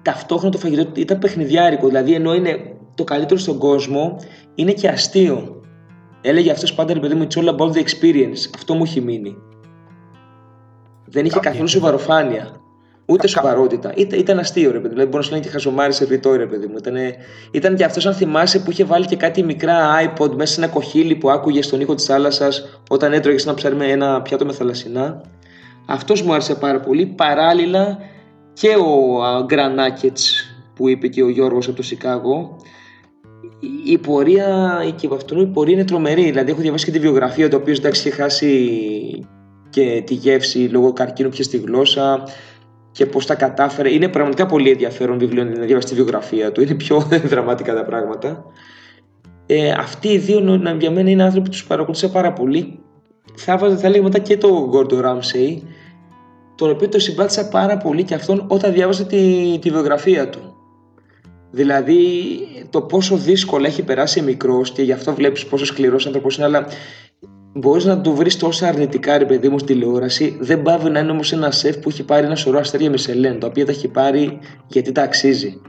ταυτόχρονα 0.03 0.53
το 0.53 0.59
φαγητό 0.59 1.01
ήταν 1.01 1.19
παιχνιδιάρικο. 1.19 1.87
Δηλαδή, 1.87 2.15
ενώ 2.15 2.35
είναι 2.35 2.77
το 2.95 3.05
καλύτερο 3.05 3.41
στον 3.41 3.59
κόσμο, 3.59 4.17
είναι 4.55 4.73
και 4.73 4.89
αστείο. 4.89 5.63
Έλεγε 6.21 6.51
αυτός 6.51 6.75
πάντα 6.75 6.93
ρε 6.93 7.01
παιδί 7.01 7.15
μου, 7.15 7.27
it's 7.31 7.39
all 7.39 7.49
about 7.49 7.73
the 7.73 7.83
experience. 7.85 8.51
Αυτό 8.55 8.75
μου 8.75 8.83
έχει 8.83 9.01
μείνει. 9.01 9.37
Δεν 11.05 11.25
είχε 11.25 11.39
καθόλου 11.41 11.69
σοβαροφάνεια. 11.69 12.60
Ούτε 13.11 13.27
σοβαρότητα. 13.27 13.93
Ήταν, 13.97 14.19
ήταν 14.19 14.39
αστείο, 14.39 14.71
ρε 14.71 14.79
παιδί. 14.79 14.95
Δηλαδή, 14.95 15.09
μπορείς 15.11 15.17
να 15.17 15.23
σου 15.23 15.31
λένε 15.31 15.45
και 15.45 15.51
χαζομάρι 15.51 15.93
σε 15.93 16.05
βιτό, 16.05 16.37
ρε 16.37 16.47
παιδί 16.47 16.67
μου. 16.67 16.75
Ήταν, 16.79 16.97
ήταν 17.51 17.77
και 17.77 17.85
αυτός, 17.85 18.07
αν 18.07 18.15
θυμάσαι, 18.15 18.59
που 18.59 18.71
είχε 18.71 18.85
βάλει 18.85 19.07
και 19.07 19.17
κάτι 19.17 19.43
μικρά 19.43 19.89
iPod 20.05 20.31
μέσα 20.31 20.53
σε 20.53 20.61
ένα 20.61 20.71
κοχύλι 20.71 21.15
που 21.15 21.31
άκουγες 21.31 21.67
στον 21.67 21.81
ήχο 21.81 21.95
της 21.95 22.05
θάλασσας 22.05 22.81
όταν 22.89 23.13
έτρωγες 23.13 23.45
ένα 23.45 23.55
ψάρι 23.55 23.75
με 23.75 23.87
ένα 23.87 24.23
πιάτο 24.23 24.45
με 24.45 24.53
θαλασσινά. 24.53 25.23
Αυτός 25.87 26.23
μου 26.23 26.33
άρεσε 26.33 26.55
πάρα 26.55 26.81
πολύ. 26.81 27.07
Παράλληλα 27.07 27.99
και 28.53 28.69
ο 28.69 29.45
Γκρανάκετ 29.45 30.19
που 30.75 30.89
είπε 30.89 31.09
και 31.09 31.23
ο 31.23 31.29
Γιώργος 31.29 31.67
από 31.67 31.77
το 31.77 31.83
Σικάγο. 31.83 32.57
Η 33.85 33.99
πορεία, 33.99 34.79
και 34.97 35.07
από 35.07 35.15
αυτόν 35.15 35.41
η 35.41 35.47
πορεία 35.47 35.75
είναι 35.75 35.85
τρομερή. 35.85 36.25
Δηλαδή, 36.25 36.51
έχω 36.51 36.61
διαβάσει 36.61 36.85
και 36.85 36.91
τη 36.91 36.99
βιογραφία 36.99 37.49
του, 37.49 37.57
ο 37.59 37.61
οποίος 37.61 37.79
εντάξει 37.79 38.09
είχε 38.09 38.17
χάσει 38.17 38.71
και 39.71 40.03
τη 40.07 40.15
γεύση 40.15 40.59
λόγω 40.59 40.93
καρκίνου 40.93 41.29
πια 41.29 41.45
στη 41.45 41.57
γλώσσα 41.57 42.23
και 43.01 43.07
πώς 43.07 43.27
τα 43.27 43.35
κατάφερε. 43.35 43.93
Είναι 43.93 44.09
πραγματικά 44.09 44.47
πολύ 44.47 44.71
ενδιαφέρον 44.71 45.19
βιβλίο 45.19 45.45
να 45.45 45.51
διαβάσει 45.51 45.87
τη 45.87 45.95
βιογραφία 45.95 46.53
του. 46.53 46.63
Είναι 46.63 46.75
πιο 46.75 47.09
δραματικά 47.33 47.75
τα 47.75 47.85
πράγματα. 47.85 48.45
Ε, 49.47 49.71
αυτοί 49.71 50.09
οι 50.09 50.19
δύο 50.19 50.61
για 50.79 50.91
μένα 50.91 51.11
είναι 51.11 51.23
άνθρωποι 51.23 51.45
που 51.45 51.51
τους 51.51 51.65
παρακολουθήσα 51.65 52.11
πάρα 52.11 52.33
πολύ. 52.33 52.81
Θα 53.35 53.53
έβαζα, 53.53 53.77
θα 53.77 53.89
λέγαμε 53.89 54.09
μετά 54.09 54.19
και 54.19 54.37
το 54.37 54.71
Gordon 54.75 55.05
Ramsay, 55.05 55.63
τον 56.55 56.71
οποίο 56.71 56.89
το 56.89 56.99
συμπάθησα 56.99 57.49
πάρα 57.49 57.77
πολύ 57.77 58.05
και 58.05 58.15
αυτόν 58.15 58.45
όταν 58.49 58.73
διάβασα 58.73 59.05
τη, 59.05 59.59
τη 59.61 59.71
βιογραφία 59.71 60.29
του. 60.29 60.55
Δηλαδή 61.51 62.09
το 62.71 62.83
πόσο 62.83 63.17
δύσκολα 63.17 63.67
έχει 63.67 63.83
περάσει 63.83 64.23
μικρός 64.23 64.73
και 64.73 64.83
γι' 64.83 64.93
αυτό 64.93 65.15
βλέπεις 65.15 65.47
πόσο 65.47 65.65
σκληρός 65.65 66.07
άνθρωπος 66.07 66.37
είναι, 66.37 66.47
αλλά 66.47 66.67
μπορείς 67.53 67.85
να 67.85 68.01
του 68.01 68.15
βρεις 68.15 68.37
τόσα 68.37 68.69
αρνητικά 68.69 69.19
ρε 69.19 69.25
παιδί 69.25 69.49
μου 69.49 69.59
στη 69.59 69.73
τηλεόραση. 69.73 70.37
Δεν 70.41 70.63
πάβει 70.63 70.91
να 70.91 70.99
είναι 70.99 71.11
όμως 71.11 71.33
ένα 71.33 71.51
σεφ 71.51 71.79
που 71.79 71.89
έχει 71.89 72.05
πάρει 72.05 72.27
ένα 72.27 72.35
σωρό 72.35 72.59
αστέρια 72.59 72.91
Μισελέν, 72.91 73.41
τα 73.41 73.47
οποία 73.47 73.65
τα 73.65 73.71
έχει 73.73 73.89
πάρει 73.89 74.39
γιατί 74.67 74.93
τα 74.93 75.03
αξίζει. 75.03 75.61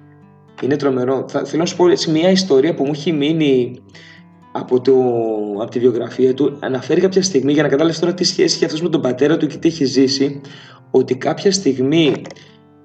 Είναι 0.61 0.75
τρομερό. 0.75 1.25
Θα, 1.29 1.43
θέλω 1.43 1.61
να 1.61 1.67
σου 1.67 1.75
πω 1.75 1.89
έτσι 1.89 2.11
μια 2.11 2.29
ιστορία 2.29 2.73
που 2.73 2.85
μου 2.85 2.91
έχει 2.93 3.11
μείνει 3.11 3.81
από, 4.51 4.81
το, 4.81 4.93
από 5.61 5.71
τη 5.71 5.79
βιογραφία 5.79 6.33
του. 6.33 6.57
Αναφέρει 6.59 7.01
κάποια 7.01 7.23
στιγμή, 7.23 7.53
για 7.53 7.63
να 7.63 7.69
καταλάβει 7.69 7.99
τώρα 7.99 8.13
τι 8.13 8.23
σχέση 8.23 8.55
έχει 8.55 8.65
αυτός 8.65 8.81
με 8.81 8.89
τον 8.89 9.01
πατέρα 9.01 9.37
του 9.37 9.47
και 9.47 9.57
τι 9.57 9.67
έχει 9.67 9.85
ζήσει, 9.85 10.41
ότι 10.91 11.15
κάποια 11.15 11.51
στιγμή 11.51 12.21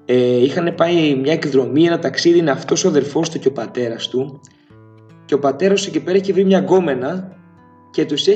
ε, 0.04 0.42
είχαν 0.42 0.74
πάει 0.74 1.14
μια 1.14 1.32
εκδρομή, 1.32 1.84
ένα 1.84 1.98
ταξίδι, 1.98 2.38
είναι 2.38 2.50
αυτός 2.50 2.84
ο 2.84 2.88
αδερφός 2.88 3.30
του 3.30 3.38
και 3.38 3.48
ο 3.48 3.52
πατέρας 3.52 4.08
του. 4.08 4.40
Και 5.24 5.34
ο 5.34 5.38
πατέρας 5.38 5.82
του 5.82 5.88
εκεί 5.88 6.00
πέρα 6.00 6.16
έχει 6.16 6.32
βρει 6.32 6.44
μια 6.44 6.58
γκόμενα 6.58 7.36
και 7.96 8.04
τους 8.04 8.26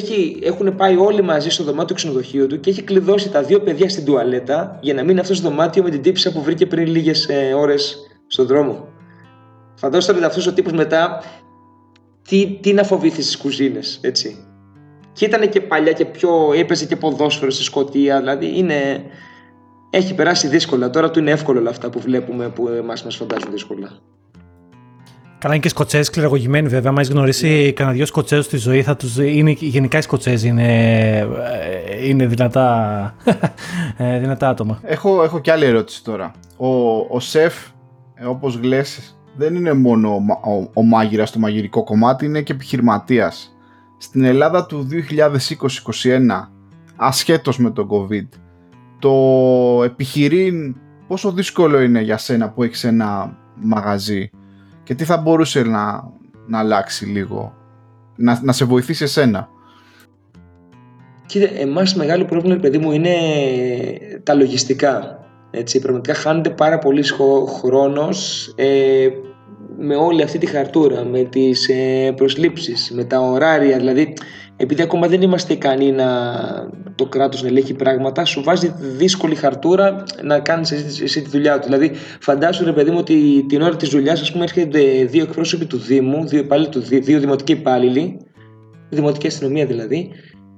έχουν 0.42 0.74
πάει 0.74 0.96
όλοι 0.96 1.22
μαζί 1.22 1.48
στο 1.48 1.64
δωμάτιο 1.64 1.86
του 1.86 1.94
ξενοδοχείου 1.94 2.46
του 2.46 2.61
και 2.61 2.70
έχει 2.70 2.82
κλειδώσει 2.82 3.30
τα 3.30 3.42
δύο 3.42 3.61
παιδιά 3.61 3.88
στην 3.88 4.04
τουαλέτα 4.04 4.78
για 4.80 4.94
να 4.94 5.02
μείνει 5.02 5.20
αυτός 5.20 5.36
στο 5.36 5.48
δωμάτιο 5.48 5.82
με 5.82 5.90
την 5.90 6.02
τύψη 6.02 6.32
που 6.32 6.42
βρήκε 6.42 6.66
πριν 6.66 6.86
λίγες 6.86 7.28
ε, 7.28 7.52
ώρες 7.54 7.98
στον 8.26 8.46
δρόμο. 8.46 8.88
Φαντάζομαι 9.74 10.26
αυτός 10.26 10.46
ο 10.46 10.52
τύπος 10.52 10.72
μετά 10.72 11.22
τι, 12.28 12.58
τι 12.61 12.72
να 12.72 12.82
φοβήθει 12.82 13.22
στις 13.22 13.36
κουζίνες, 13.36 13.98
έτσι. 14.02 14.46
Και 15.12 15.24
ήταν 15.24 15.48
και 15.48 15.61
παλιά 15.61 15.92
και 15.92 16.04
πιο. 16.04 16.52
έπαιζε 16.56 16.86
και 16.86 16.96
ποδόσφαιρο 16.96 17.50
στη 17.50 17.62
Σκωτία, 17.62 18.18
δηλαδή 18.18 18.58
είναι. 18.58 19.04
Έχει 19.90 20.14
περάσει 20.14 20.48
δύσκολα. 20.48 20.90
Τώρα 20.90 21.11
του 21.11 21.18
είναι 21.18 21.30
εύκολο 21.30 21.58
όλα 21.58 21.70
αυτά 21.70 21.90
που 21.90 22.00
βλέπουμε 22.00 22.48
που 22.48 22.68
εμάς 22.68 23.04
μας 23.04 23.16
φαντάζουν 23.16 23.50
δύσκολα. 23.50 24.00
Καλά, 25.41 25.55
είναι 25.55 25.62
και 25.62 25.68
Σκοτσέζοι 25.68 26.03
σκληρογωγημένοι 26.03 26.68
βέβαια. 26.68 26.91
Αν 26.91 26.97
έχεις 26.97 27.11
γνωρίσει 27.11 27.49
ναι. 27.49 27.70
κανένα 27.70 27.97
δυο 27.97 28.07
Σκοτσέζους 28.07 28.45
στη 28.45 28.57
ζωή, 28.57 28.82
θα 28.82 28.97
τους, 28.97 29.16
είναι, 29.18 29.51
γενικά 29.51 29.99
οι 29.99 30.03
Σκοτσέζοι 30.03 30.49
είναι, 30.49 31.28
είναι 32.03 32.26
δυνατά, 32.26 33.14
ε, 33.97 34.18
δυνατά 34.18 34.49
άτομα. 34.49 34.80
Έχω, 34.82 35.22
έχω 35.22 35.41
και 35.41 35.53
άλλη 35.53 35.64
ερώτηση 35.64 36.05
τώρα. 36.05 36.32
Ο, 36.57 36.68
ο 37.09 37.20
σεφ, 37.20 37.55
ε, 38.14 38.24
όπως 38.24 38.55
γλες, 38.57 39.18
δεν 39.36 39.55
είναι 39.55 39.72
μόνο 39.72 40.14
ο, 40.14 40.51
ο, 40.51 40.70
ο 40.74 40.82
μάγειρας 40.82 41.28
στο 41.28 41.38
μαγειρικό 41.38 41.84
κομμάτι, 41.84 42.24
είναι 42.24 42.43
και 42.43 42.53
επιχειρηματίας. 42.53 43.57
Στην 43.99 44.24
Ελλάδα 44.24 44.66
του 44.66 44.88
2020-2021, 44.91 46.49
ασχέτως 46.97 47.59
με 47.59 47.70
τον 47.70 47.88
COVID, 47.91 48.28
το 48.99 49.12
επιχειρήν 49.84 50.76
πόσο 51.07 51.32
δύσκολο 51.32 51.80
είναι 51.80 52.01
για 52.01 52.16
σένα 52.16 52.51
που 52.51 52.62
έχεις 52.62 52.84
ένα 52.84 53.36
μαγαζί; 53.55 54.30
Και 54.83 54.95
τι 54.95 55.05
θα 55.05 55.16
μπορούσε 55.16 55.62
να, 55.62 56.12
να 56.47 56.59
αλλάξει 56.59 57.05
λίγο, 57.05 57.55
να, 58.16 58.41
να 58.43 58.53
σε 58.53 58.64
βοηθήσει 58.64 59.05
εσένα; 59.05 59.49
Κοίτα, 61.31 61.49
εμάς 61.59 61.95
μεγάλο 61.95 62.24
πρόβλημα, 62.24 62.61
παιδί 62.61 62.78
μου, 62.78 62.93
είναι 62.93 63.14
τα 64.22 64.35
λογιστικά. 64.35 65.18
Έτσι, 65.51 65.78
πραγματικά 65.78 66.14
χάνεται 66.14 66.51
πάρα 66.51 66.78
πολύ 66.78 67.05
χρόνος 67.61 68.49
ε, 68.57 69.09
με 69.78 69.97
όλη 69.97 70.22
αυτή 70.22 70.39
τη 70.39 70.47
χαρτούρα, 70.47 71.05
με 71.05 71.22
τις 71.22 71.68
ε, 71.68 72.12
προσλήψεις, 72.16 72.91
με 72.95 73.05
τα 73.05 73.20
ωράρια, 73.20 73.76
δηλαδή 73.76 74.12
επειδή 74.62 74.82
ακόμα 74.82 75.08
δεν 75.08 75.22
είμαστε 75.22 75.52
ικανοί 75.52 75.92
να 75.92 76.08
το 76.94 77.06
κράτος 77.06 77.42
να 77.42 77.48
ελέγχει 77.48 77.74
πράγματα, 77.74 78.24
σου 78.24 78.42
βάζει 78.42 78.74
δύσκολη 78.78 79.34
χαρτούρα 79.34 80.04
να 80.22 80.40
κάνεις 80.40 80.70
εσύ, 81.02 81.22
τη 81.22 81.30
δουλειά 81.30 81.58
του. 81.58 81.66
Δηλαδή, 81.66 81.92
φαντάσου 82.20 82.64
ρε 82.64 82.72
παιδί 82.72 82.90
μου 82.90 82.96
ότι 82.98 83.44
την 83.48 83.62
ώρα 83.62 83.76
της 83.76 83.88
δουλειάς, 83.88 84.20
ας 84.20 84.32
πούμε, 84.32 84.44
έρχονται 84.44 85.04
δύο 85.04 85.22
εκπρόσωποι 85.22 85.64
του 85.64 85.76
Δήμου, 85.76 86.26
δύο, 86.26 86.46
του, 86.70 86.80
δύο 86.80 87.18
δημοτικοί 87.18 87.52
υπάλληλοι, 87.52 88.16
δημοτική 88.88 89.26
αστυνομία 89.26 89.66
δηλαδή, 89.66 90.11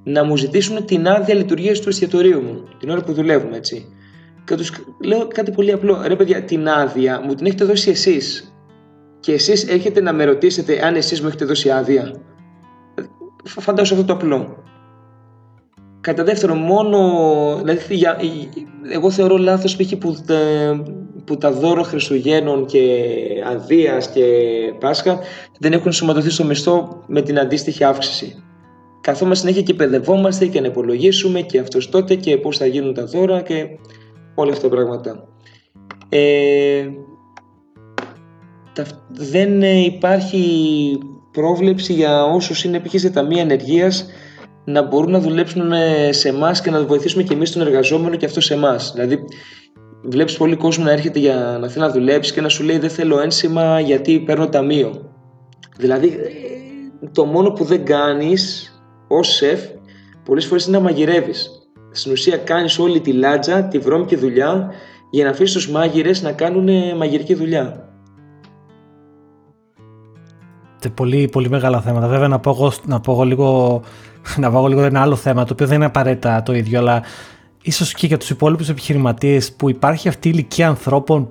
να 0.04 0.24
μου 0.24 0.36
ζητήσουν 0.36 0.84
την 0.84 1.08
άδεια 1.08 1.34
λειτουργίας 1.34 1.80
του 1.80 1.88
εστιατορίου 1.88 2.40
μου, 2.40 2.62
την 2.78 2.90
ώρα 2.90 3.00
που 3.00 3.12
δουλεύουμε, 3.12 3.56
έτσι. 3.56 3.86
Και 4.44 4.54
τους 4.54 4.72
λέω 5.04 5.26
κάτι 5.26 5.50
πολύ 5.50 5.72
απλό. 5.72 6.02
Ρε 6.06 6.16
παιδιά, 6.16 6.42
την 6.42 6.68
άδεια 6.68 7.20
μου 7.20 7.34
την 7.34 7.46
έχετε 7.46 7.64
δώσει 7.64 7.90
εσείς. 7.90 8.54
Και 9.20 9.32
εσείς 9.32 9.68
έρχεται 9.68 10.00
να 10.00 10.12
με 10.12 10.24
ρωτήσετε 10.24 10.86
αν 10.86 10.94
εσείς 10.94 11.20
μου 11.20 11.26
έχετε 11.26 11.44
δώσει 11.44 11.70
άδεια. 11.70 12.12
Φαντάζομαι 13.44 14.00
αυτό 14.00 14.12
το 14.16 14.24
απλό. 14.24 14.62
Κατά 16.00 16.24
δεύτερον, 16.24 16.58
μόνο. 16.58 16.98
Δηλαδή, 17.56 17.94
για, 17.94 18.18
εγώ 18.92 19.10
θεωρώ 19.10 19.36
λάθος 19.36 19.76
π.χ. 19.76 19.96
Που, 19.96 20.16
που 21.24 21.36
τα 21.36 21.52
δώρο 21.52 21.82
Χριστουγέννων 21.82 22.66
και 22.66 23.04
Αδεία 23.46 23.98
και 24.14 24.24
Πάσχα 24.80 25.18
δεν 25.58 25.72
έχουν 25.72 25.92
σωματωθεί 25.92 26.30
στο 26.30 26.44
μισθό 26.44 27.02
με 27.06 27.22
την 27.22 27.38
αντίστοιχη 27.38 27.84
αύξηση. 27.84 28.42
Καθόμαστε 29.00 29.46
συνέχεια 29.46 29.62
και 29.62 29.74
παιδευόμαστε 29.74 30.46
και 30.46 30.60
να 30.60 30.66
υπολογίσουμε 30.66 31.40
και 31.40 31.58
αυτός 31.58 31.88
τότε 31.88 32.14
και 32.14 32.36
πώς 32.36 32.56
θα 32.56 32.66
γίνουν 32.66 32.94
τα 32.94 33.04
δώρα 33.04 33.40
και 33.40 33.66
όλα 34.34 34.52
αυτά 34.52 34.68
τα 34.68 34.74
πράγματα. 34.74 35.28
Ε, 36.08 36.88
δεν 39.08 39.62
υπάρχει 39.62 40.38
πρόβλεψη 41.32 41.92
για 41.92 42.24
όσους 42.24 42.64
είναι 42.64 42.80
π.χ. 42.80 42.94
σε 42.94 43.10
ταμεία 43.10 43.42
ενεργείας 43.42 44.06
να 44.64 44.82
μπορούν 44.82 45.10
να 45.10 45.20
δουλέψουν 45.20 45.72
σε 46.10 46.28
εμάς 46.28 46.60
και 46.60 46.70
να 46.70 46.84
βοηθήσουμε 46.84 47.22
και 47.22 47.34
εμείς 47.34 47.52
τον 47.52 47.62
εργαζόμενο 47.62 48.16
και 48.16 48.26
αυτό 48.26 48.40
σε 48.40 48.54
εμάς. 48.54 48.92
Δηλαδή, 48.94 49.24
βλέπεις 50.02 50.36
πολύ 50.36 50.56
κόσμο 50.56 50.84
να 50.84 50.90
έρχεται 50.90 51.18
για 51.18 51.58
να 51.60 51.68
θέλει 51.68 51.84
να 51.84 51.90
δουλέψει 51.90 52.32
και 52.32 52.40
να 52.40 52.48
σου 52.48 52.64
λέει 52.64 52.78
Δεν 52.78 52.90
θέλω 52.90 53.20
ένσημα 53.20 53.80
γιατί 53.80 54.20
παίρνω 54.20 54.48
ταμείο. 54.48 55.10
Δηλαδή, 55.76 56.18
το 57.12 57.24
μόνο 57.24 57.50
που 57.50 57.64
δεν 57.64 57.84
κάνεις 57.84 58.72
ως 59.08 59.34
σεφ 59.34 59.60
πολλές 60.24 60.46
φορές 60.46 60.66
είναι 60.66 60.76
να 60.76 60.82
μαγειρεύεις. 60.82 61.50
Στην 61.90 62.12
ουσία, 62.12 62.36
κάνεις 62.36 62.78
όλη 62.78 63.00
τη 63.00 63.12
λάτζα, 63.12 63.64
τη 63.64 63.78
βρώμικη 63.78 64.16
δουλειά 64.16 64.70
για 65.10 65.24
να 65.24 65.30
αφήσεις 65.30 65.52
τους 65.52 65.70
μάγειρες 65.70 66.22
να 66.22 66.32
κάνουν 66.32 66.96
μαγειρική 66.96 67.34
δουλειά. 67.34 67.91
Πολύ, 70.88 71.28
πολύ 71.28 71.48
μεγάλα 71.48 71.80
θέματα. 71.80 72.06
Βέβαια, 72.06 72.28
να 72.28 72.38
πω 72.38 72.50
εγώ, 72.50 72.72
να 72.86 73.00
πω 73.00 73.24
λίγο, 73.24 73.80
να 74.42 74.50
πω 74.50 74.68
λίγο 74.68 74.82
ένα 74.82 75.00
άλλο 75.00 75.16
θέμα, 75.16 75.44
το 75.44 75.52
οποίο 75.52 75.66
δεν 75.66 75.76
είναι 75.76 75.84
απαραίτητα 75.84 76.42
το 76.42 76.54
ίδιο, 76.54 76.78
αλλά 76.78 77.02
ίσως 77.62 77.92
και 77.92 78.06
για 78.06 78.18
τους 78.18 78.30
υπόλοιπους 78.30 78.68
επιχειρηματίες 78.68 79.52
που 79.52 79.70
υπάρχει 79.70 80.08
αυτή 80.08 80.28
η 80.28 80.32
ηλικία 80.34 80.68
ανθρώπων 80.68 81.28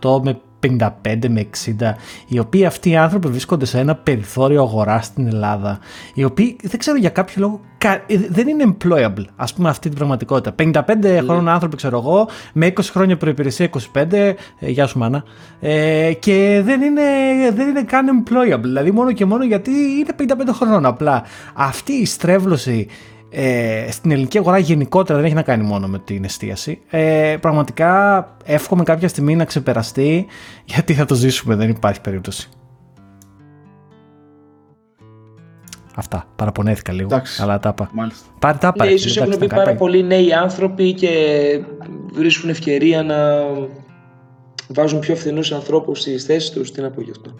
50-48 0.00 0.20
με 0.22 0.38
55 0.64 1.28
με 1.28 1.48
60, 1.80 1.94
οι 2.28 2.38
οποίοι 2.38 2.64
αυτοί 2.64 2.90
οι 2.90 2.96
άνθρωποι 2.96 3.28
βρίσκονται 3.28 3.64
σε 3.64 3.78
ένα 3.78 3.94
περιθώριο 3.94 4.62
αγοράς 4.62 5.06
στην 5.06 5.26
Ελλάδα, 5.26 5.78
οι 6.14 6.24
οποίοι 6.24 6.56
δεν 6.62 6.78
ξέρω 6.78 6.96
για 6.96 7.10
κάποιο 7.10 7.34
λόγο 7.36 7.60
ε, 8.06 8.16
δεν 8.28 8.48
είναι 8.48 8.76
employable, 8.76 9.24
ας 9.36 9.54
πούμε 9.54 9.68
αυτή 9.68 9.88
την 9.88 9.96
πραγματικότητα. 9.98 10.54
55 10.58 10.96
ναι. 10.96 11.20
χρόνων 11.20 11.48
άνθρωποι 11.48 11.76
ξέρω 11.76 11.98
εγώ, 11.98 12.28
με 12.52 12.72
20 12.76 12.80
χρόνια 12.82 13.16
προϋπηρεσία 13.16 13.70
25, 13.92 14.12
ε, 14.12 14.34
γεια 14.58 14.86
σου 14.86 14.98
μάνα, 14.98 15.24
ε, 15.60 16.12
και 16.18 16.60
δεν 16.64 16.82
είναι, 16.82 17.02
δεν 17.54 17.68
είναι 17.68 17.82
καν 17.82 18.24
employable, 18.24 18.60
δηλαδή 18.62 18.90
μόνο 18.90 19.12
και 19.12 19.24
μόνο 19.24 19.44
γιατί 19.44 19.70
είναι 19.70 20.34
55 20.48 20.52
χρόνων 20.52 20.86
απλά. 20.86 21.22
Αυτή 21.54 21.92
η 21.92 22.06
στρέβλωση 22.06 22.86
ε, 23.36 23.86
στην 23.90 24.10
ελληνική 24.10 24.38
αγορά 24.38 24.58
γενικότερα 24.58 25.18
δεν 25.18 25.26
έχει 25.26 25.34
να 25.34 25.42
κάνει 25.42 25.64
μόνο 25.64 25.86
με 25.86 25.98
την 25.98 26.24
εστίαση. 26.24 26.80
Ε, 26.90 27.36
πραγματικά 27.40 28.26
εύχομαι 28.44 28.82
κάποια 28.82 29.08
στιγμή 29.08 29.36
να 29.36 29.44
ξεπεραστεί 29.44 30.26
γιατί 30.74 30.94
θα 30.94 31.04
το 31.04 31.14
ζήσουμε, 31.14 31.54
δεν 31.54 31.70
υπάρχει 31.70 32.00
περίπτωση. 32.00 32.48
Αυτά. 35.94 36.26
Παραπονέθηκα 36.36 36.92
λίγο. 36.92 37.08
Εντάξει. 37.12 37.42
Αλλά 37.42 37.58
τα 37.58 37.68
είπα. 37.68 37.90
Πάρε 38.38 38.58
τα 38.58 38.72
είπα. 38.74 38.84
Ναι, 38.84 38.90
ίσως 38.90 39.16
έχουν 39.16 39.38
πει 39.38 39.46
πάρα 39.46 39.74
πολλοί 39.74 40.02
νέοι 40.02 40.32
άνθρωποι 40.32 40.92
και 40.92 41.10
βρίσκουν 42.12 42.50
ευκαιρία 42.50 43.02
να 43.02 43.16
βάζουν 44.68 44.98
πιο 44.98 45.16
φθηνούς 45.16 45.52
ανθρώπους 45.52 46.00
στις 46.00 46.24
θέσεις 46.24 46.50
τους. 46.50 46.70
Τι 46.70 46.80
να 46.80 46.90
πω 46.90 47.00
γι' 47.00 47.10
αυτό. 47.10 47.34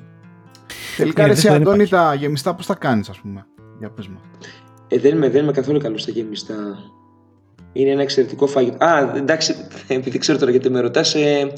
Τελικά, 0.97 1.25
εσύ 1.25 1.49
Αντώνη, 1.49 1.89
τα 1.89 2.15
γεμιστά 2.15 2.55
πώς 2.55 2.67
τα 2.67 2.75
κάνεις, 2.75 3.09
ας 3.09 3.19
πούμε. 3.19 3.47
Για 3.79 3.91
πες 3.91 4.07
μου. 4.09 4.21
Ε, 4.89 4.99
δεν, 4.99 5.15
είμαι, 5.15 5.29
δεν 5.29 5.43
είμαι 5.43 5.53
καθόλου 5.53 5.79
καλός 5.79 6.03
στα 6.03 6.11
γεμιστά. 6.11 6.55
Είναι 7.73 7.91
ένα 7.91 8.03
εξαιρετικό 8.03 8.47
φαγητό. 8.47 8.85
Α, 8.85 9.13
εντάξει, 9.17 9.55
επειδή 9.89 10.19
ξέρω 10.19 10.39
τώρα 10.39 10.51
γιατί 10.51 10.71
με 10.71 10.81
ρωτάς. 10.81 11.15
Ε, 11.15 11.53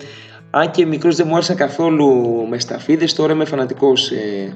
αν 0.50 0.70
και 0.70 0.86
μικρός 0.86 1.16
δεν 1.16 1.26
μου 1.28 1.34
άρεσαν 1.34 1.56
καθόλου 1.56 2.06
με 2.48 2.58
σταφίδες, 2.58 3.14
τώρα 3.14 3.32
είμαι 3.32 3.44
φανατικός 3.44 4.10
ε, 4.10 4.52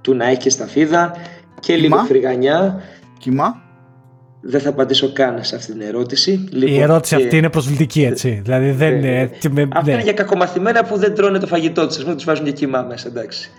του 0.00 0.14
να 0.14 0.26
έχει 0.28 0.50
σταφίδα 0.50 1.16
και 1.60 1.74
Κιμά. 1.74 1.96
λίγο 1.96 2.06
φρυγανιά. 2.06 2.82
Κοιμά. 3.18 3.68
Δεν 4.42 4.60
θα 4.60 4.68
απαντήσω 4.68 5.12
καν 5.12 5.44
σε 5.44 5.56
αυτή 5.56 5.72
την 5.72 5.80
ερώτηση. 5.80 6.48
Λοιπόν, 6.50 6.74
Η 6.74 6.80
ερώτηση 6.80 7.14
αυτή 7.14 7.36
είναι 7.36 7.50
προσβλητική, 7.50 8.02
έτσι. 8.02 8.40
δηλαδή 8.44 8.70
δεν 8.70 8.96
είναι. 8.96 9.30
Αυτά 9.72 9.92
είναι 9.92 10.02
για 10.02 10.12
κακομαθημένα 10.12 10.84
που 10.84 10.96
δεν 10.96 11.14
τρώνε 11.14 11.38
το 11.38 11.46
φαγητό 11.46 11.86
τους. 11.86 11.98
Α 11.98 12.02
πούμε, 12.02 12.14
τους 12.14 12.24
βάζουν 12.24 12.44
και 12.44 12.52
κοιμά 12.52 12.82
μέσα, 12.82 13.08
εντάξει. 13.08 13.50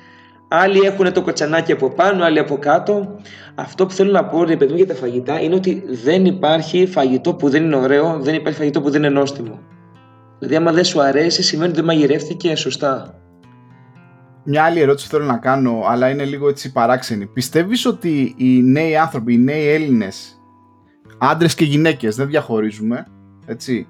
Άλλοι 0.53 0.79
έχουν 0.79 1.13
το 1.13 1.21
κοτσανάκι 1.21 1.71
από 1.71 1.89
πάνω, 1.89 2.23
άλλοι 2.23 2.39
από 2.39 2.57
κάτω. 2.57 3.19
Αυτό 3.55 3.85
που 3.85 3.93
θέλω 3.93 4.11
να 4.11 4.25
πω, 4.25 4.43
ρε 4.43 4.55
παιδί 4.57 4.73
για 4.73 4.87
τα 4.87 4.93
φαγητά 4.93 5.41
είναι 5.41 5.55
ότι 5.55 5.83
δεν 6.03 6.25
υπάρχει 6.25 6.85
φαγητό 6.85 7.33
που 7.33 7.49
δεν 7.49 7.63
είναι 7.63 7.75
ωραίο, 7.75 8.19
δεν 8.19 8.33
υπάρχει 8.33 8.57
φαγητό 8.57 8.81
που 8.81 8.89
δεν 8.89 9.03
είναι 9.03 9.13
νόστιμο. 9.13 9.59
Δηλαδή, 10.39 10.55
άμα 10.55 10.71
δεν 10.71 10.83
σου 10.83 11.01
αρέσει, 11.01 11.43
σημαίνει 11.43 11.67
ότι 11.67 11.75
δεν 11.75 11.85
μαγειρεύτηκε 11.85 12.55
σωστά. 12.55 13.15
μια 14.43 14.63
άλλη 14.63 14.79
ερώτηση 14.79 15.07
θέλω 15.07 15.25
να 15.25 15.37
κάνω, 15.37 15.83
αλλά 15.87 16.09
είναι 16.09 16.25
λίγο 16.25 16.47
έτσι 16.49 16.71
παράξενη. 16.71 17.25
Πιστεύεις 17.25 17.85
ότι 17.85 18.33
οι 18.37 18.61
νέοι 18.61 18.97
άνθρωποι, 18.97 19.33
οι 19.33 19.37
νέοι 19.37 19.67
Έλληνες, 19.67 20.41
άντρες 21.17 21.55
και 21.55 21.65
γυναίκες, 21.65 22.15
δεν 22.15 22.27
διαχωρίζουμε, 22.27 23.07
έτσι, 23.45 23.87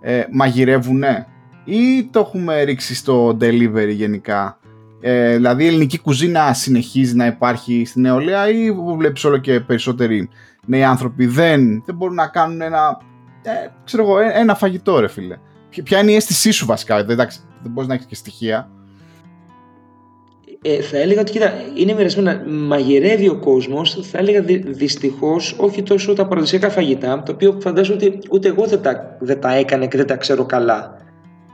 ε, 0.00 0.24
μαγειρεύουνε 0.30 1.26
ή 1.64 2.08
το 2.10 2.20
έχουμε 2.20 2.62
ρίξει 2.62 2.94
στο 2.94 3.36
delivery 3.40 3.90
γενικά; 3.90 4.58
Ε, 5.00 5.34
δηλαδή 5.34 5.64
η 5.64 5.66
ελληνική 5.66 5.98
κουζίνα 5.98 6.52
συνεχίζει 6.52 7.14
να 7.14 7.26
υπάρχει 7.26 7.84
στην 7.86 8.02
νεολαία 8.02 8.48
ή 8.50 8.72
βλέπεις 8.72 9.24
όλο 9.24 9.38
και 9.38 9.60
περισσότεροι 9.60 10.28
νέοι 10.66 10.84
άνθρωποι 10.84 11.26
δεν, 11.26 11.82
δεν 11.86 11.94
μπορούν 11.94 12.14
να 12.14 12.26
κάνουν 12.26 12.60
ένα, 12.60 13.00
ε, 13.42 13.68
ξέρω 13.84 14.02
εγώ, 14.02 14.18
ε, 14.18 14.30
ένα 14.34 14.54
φαγητό 14.54 15.00
ρε 15.00 15.08
φίλε. 15.08 15.36
Ποια 15.84 15.98
είναι 15.98 16.10
η 16.10 16.14
αίσθησή 16.14 16.50
σου 16.50 16.66
βασικά, 16.66 16.98
εντάξει, 16.98 17.40
δεν 17.62 17.72
μπορείς 17.72 17.88
να 17.88 17.94
έχεις 17.94 18.06
και 18.06 18.14
στοιχεία. 18.14 18.70
Ε, 20.62 20.80
θα 20.80 20.98
έλεγα 20.98 21.20
ότι 21.20 21.32
κοίτα, 21.32 21.52
είναι 21.74 21.94
μοιρασμένα. 21.94 22.44
Μαγειρεύει 22.46 23.28
ο 23.28 23.36
κόσμος, 23.36 24.08
θα 24.10 24.18
έλεγα 24.18 24.40
δυ, 24.40 24.56
δυστυχώς 24.56 25.56
όχι 25.58 25.82
τόσο 25.82 26.12
τα 26.12 26.26
παραδοσιακά 26.26 26.70
φαγητά, 26.70 27.22
το 27.22 27.32
οποίο 27.32 27.58
φαντάζομαι 27.62 27.96
ότι 27.96 28.18
ούτε 28.30 28.48
εγώ 28.48 28.66
δεν 28.66 28.82
τα, 28.82 29.16
δεν 29.20 29.40
τα 29.40 29.54
έκανα 29.54 29.86
και 29.86 29.96
δεν 29.96 30.06
τα 30.06 30.16
ξέρω 30.16 30.44
καλά. 30.44 30.96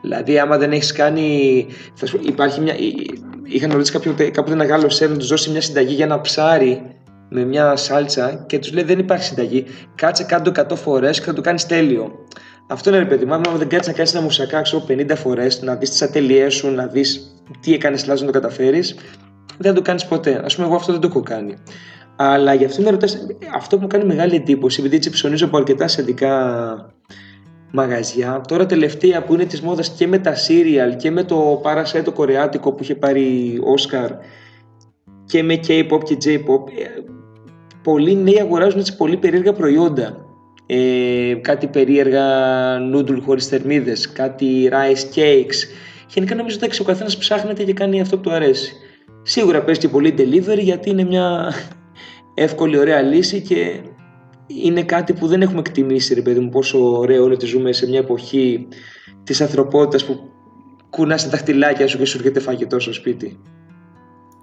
Δηλαδή, 0.02 0.38
άμα 0.38 0.58
δεν 0.58 0.72
έχεις 0.72 0.92
κάνει. 0.92 1.66
Θα 1.94 2.06
σου, 2.06 2.20
υπάρχει 2.22 2.60
μια, 2.60 2.74
είχαν 3.44 3.72
ρωτήσει 3.72 3.92
κάποτε, 3.92 4.30
κάποτε 4.30 4.52
ένα 4.52 4.64
Γάλλο 4.64 4.88
σερ 4.88 5.10
να 5.10 5.16
τους 5.16 5.28
δώσει 5.28 5.50
μια 5.50 5.60
συνταγή 5.60 5.94
για 5.94 6.04
ένα 6.04 6.20
ψάρι 6.20 6.82
με 7.28 7.44
μια 7.44 7.76
σάλτσα 7.76 8.44
και 8.46 8.58
τους 8.58 8.72
λέει: 8.72 8.84
Δεν 8.84 8.98
υπάρχει 8.98 9.24
συνταγή. 9.24 9.66
Κάτσε 9.94 10.24
κάτω 10.24 10.52
100 10.70 10.76
φορές 10.76 11.18
και 11.18 11.24
θα 11.24 11.32
το 11.32 11.40
κάνεις 11.40 11.66
τέλειο. 11.66 12.12
Αυτό 12.68 12.90
είναι 12.90 12.98
ρε 12.98 13.04
παιδί 13.04 13.24
μου. 13.24 13.34
Αν 13.34 13.42
δεν 13.56 13.68
κάτσεις 13.68 13.86
να 13.86 13.92
κάνεις 13.92 14.14
ένα 14.14 14.22
μουσακά 14.22 14.62
50 14.88 15.16
φορές, 15.16 15.62
να 15.62 15.74
δεις 15.74 15.90
τις 15.90 16.02
ατελειές 16.02 16.54
σου, 16.54 16.70
να 16.70 16.86
δεις 16.86 17.34
τι 17.60 17.74
έκανες 17.74 18.06
λάθος 18.06 18.20
να 18.20 18.26
το 18.26 18.32
καταφέρεις, 18.32 18.94
δεν 19.58 19.70
θα 19.70 19.72
το 19.72 19.82
κάνεις 19.82 20.06
ποτέ. 20.06 20.34
Α 20.34 20.46
πούμε, 20.54 20.66
εγώ 20.66 20.74
αυτό 20.74 20.92
δεν 20.92 21.00
το 21.00 21.06
έχω 21.06 21.20
κάνει. 21.20 21.58
Αλλά 22.16 22.54
γι' 22.54 22.64
αυτό 22.64 22.82
με 22.82 22.90
ρωτάς, 22.90 23.18
αυτό 23.54 23.76
που 23.76 23.82
μου 23.82 23.88
κάνει 23.88 24.04
μεγάλη 24.04 24.34
εντύπωση, 24.34 24.80
επειδή 24.80 24.96
έτσι 24.96 25.10
ψωνίζω 25.10 25.44
από 25.44 25.56
αρκετά 25.56 25.84
ασιατικά 25.84 26.93
μαγαζιά, 27.76 28.40
τώρα 28.48 28.66
τελευταία 28.66 29.22
που 29.22 29.34
είναι 29.34 29.44
της 29.44 29.60
μόδας 29.60 29.88
και 29.88 30.06
με 30.06 30.18
τα 30.18 30.34
σύριαλ 30.34 30.96
και 30.96 31.10
με 31.10 31.22
το 31.24 31.62
Parasite 31.64 32.02
το 32.04 32.12
κορεάτικο 32.12 32.72
που 32.72 32.82
είχε 32.82 32.94
πάρει 32.94 33.58
Όσκαρ 33.62 34.10
και 35.24 35.42
με 35.42 35.60
K-pop 35.66 36.00
και 36.04 36.16
J-pop, 36.24 36.70
ε, 36.78 36.84
πολλοί 37.82 38.16
νέοι 38.16 38.40
αγοράζουν 38.40 38.80
έτσι 38.80 38.96
πολύ 38.96 39.16
περίεργα 39.16 39.52
προϊόντα 39.52 40.24
ε, 40.66 41.34
κάτι 41.40 41.66
περίεργα 41.66 42.24
νούντουλ 42.78 43.18
χωρίς 43.18 43.46
θερμίδες, 43.46 44.12
κάτι 44.12 44.70
rice 44.72 45.18
cakes. 45.18 45.56
Γενικά 46.08 46.34
νομίζω 46.34 46.58
ότι 46.62 46.80
ο 46.80 46.84
καθένας 46.84 47.16
ψάχνεται 47.16 47.64
και 47.64 47.72
κάνει 47.72 48.00
αυτό 48.00 48.16
που 48.16 48.22
του 48.22 48.32
αρέσει. 48.32 48.72
Σίγουρα 49.22 49.62
παίζει 49.62 49.80
και 49.80 49.88
πολύ 49.88 50.14
delivery 50.18 50.58
γιατί 50.58 50.90
είναι 50.90 51.04
μια 51.04 51.52
εύκολη 52.34 52.78
ωραία 52.78 53.02
λύση 53.02 53.40
και 53.40 53.80
είναι 54.46 54.82
κάτι 54.82 55.12
που 55.12 55.26
δεν 55.26 55.42
έχουμε 55.42 55.60
εκτιμήσει 55.60 56.14
ρε 56.14 56.22
παιδί 56.22 56.40
μου 56.40 56.48
πόσο 56.48 56.98
ωραίο 56.98 57.24
είναι 57.24 57.34
ότι 57.34 57.46
ζούμε 57.46 57.72
σε 57.72 57.88
μια 57.88 57.98
εποχή 57.98 58.68
της 59.24 59.40
ανθρωπότητας 59.40 60.04
που 60.04 60.20
κουνάς 60.90 61.22
τα 61.24 61.28
δαχτυλάκια 61.28 61.88
σου 61.88 61.98
και 61.98 62.04
σου 62.04 62.16
έρχεται 62.18 62.40
φαγητό 62.40 62.80
στο 62.80 62.92
σπίτι. 62.92 63.38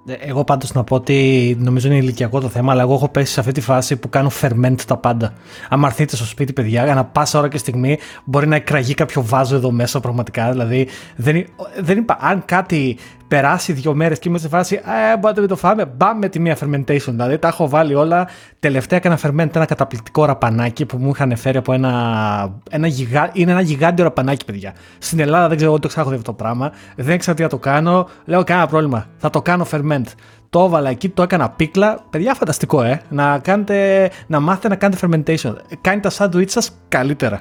Ε, 0.06 0.14
εγώ 0.14 0.44
πάντως 0.44 0.74
να 0.74 0.84
πω 0.84 0.96
ότι 0.96 1.58
νομίζω 1.60 1.88
είναι 1.88 1.98
ηλικιακό 1.98 2.40
το 2.40 2.48
θέμα, 2.50 2.72
αλλά 2.72 2.82
εγώ 2.82 2.94
έχω 2.94 3.10
πέσει 3.10 3.34
σε 3.34 3.40
αυτή 3.40 3.52
τη 3.52 3.62
φάση 3.62 3.96
που 3.96 4.10
κάνω 4.10 4.32
ferment 4.42 4.76
τα 4.88 4.98
πάντα. 4.98 5.34
Αν 5.70 5.84
έρθετε 5.84 6.16
στο 6.16 6.26
σπίτι, 6.26 6.54
παιδιά, 6.54 6.84
για 6.84 6.94
να 6.94 7.06
πάσα 7.06 7.40
ώρα 7.40 7.48
και 7.48 7.58
στιγμή 7.58 7.98
μπορεί 8.24 8.48
να 8.48 8.56
εκραγεί 8.56 8.94
κάποιο 8.94 9.24
βάζο 9.26 9.56
εδώ 9.56 9.72
μέσα 9.72 10.00
πραγματικά. 10.00 10.52
Δηλαδή, 10.52 10.88
δεν, 11.16 11.46
δεν 11.80 11.98
είπα, 11.98 12.18
αν 12.22 12.44
κάτι 12.46 12.98
περάσει 13.32 13.74
δύο 13.74 13.94
μέρες 13.94 14.20
και 14.20 14.30
είμαι 14.30 14.38
σε 14.38 14.48
φάση, 14.48 14.76
Ε, 14.76 15.18
μπορείτε 15.18 15.42
να 15.42 15.48
το 15.48 15.56
φάμε. 15.56 15.86
Μπαμ 15.86 16.18
με 16.18 16.30
τη 16.30 16.40
μία 16.40 16.58
fermentation. 16.58 17.06
Δηλαδή 17.06 17.38
τα 17.38 17.48
έχω 17.48 17.70
βάλει 17.70 17.96
όλα. 17.96 18.28
Τελευταία 18.60 19.00
έκανα 19.00 19.20
ferment 19.24 19.56
ένα 19.56 19.66
καταπληκτικό 19.66 20.26
ραπανάκι 20.26 20.86
που 20.86 20.98
μου 20.98 21.10
είχαν 21.10 21.36
φέρει 21.36 21.58
από 21.58 21.74
ένα. 21.74 21.92
ένα 22.70 22.88
γιγά, 22.88 23.30
είναι 23.34 23.52
ένα 23.52 23.62
γιγάντιο 23.62 24.04
ραπανάκι, 24.04 24.46
παιδιά. 24.46 24.74
Στην 24.98 25.20
Ελλάδα 25.20 25.48
δεν 25.48 25.56
ξέρω, 25.56 25.72
εγώ 25.72 25.80
το 25.80 25.88
ξέχω 25.88 26.10
αυτό 26.10 26.22
το 26.22 26.34
πράγμα. 26.34 26.72
Δεν 26.96 27.18
ξέρω 27.18 27.36
τι 27.36 27.42
να 27.42 27.50
το 27.50 27.58
κάνω. 27.58 28.08
Λέω, 28.26 28.44
κανένα 28.44 28.68
πρόβλημα. 28.68 29.06
Θα 29.18 29.30
το 29.30 29.42
κάνω 29.42 29.66
ferment. 29.72 30.06
Το 30.50 30.64
έβαλα 30.64 30.90
εκεί, 30.90 31.10
το 31.10 31.22
έκανα 31.22 31.50
πίκλα. 31.50 32.00
Παιδιά, 32.10 32.34
φανταστικό, 32.34 32.84
ε. 32.84 33.02
Να, 33.10 33.40
κάνετε, 33.40 34.10
να 34.28 34.40
μάθετε 34.40 34.68
να 34.68 34.76
κάνετε 34.76 35.08
fermentation. 35.08 35.56
Κάνει 35.82 36.00
τα 36.00 36.12
sandwich 36.18 36.50
σας 36.50 36.72
καλύτερα. 36.88 37.40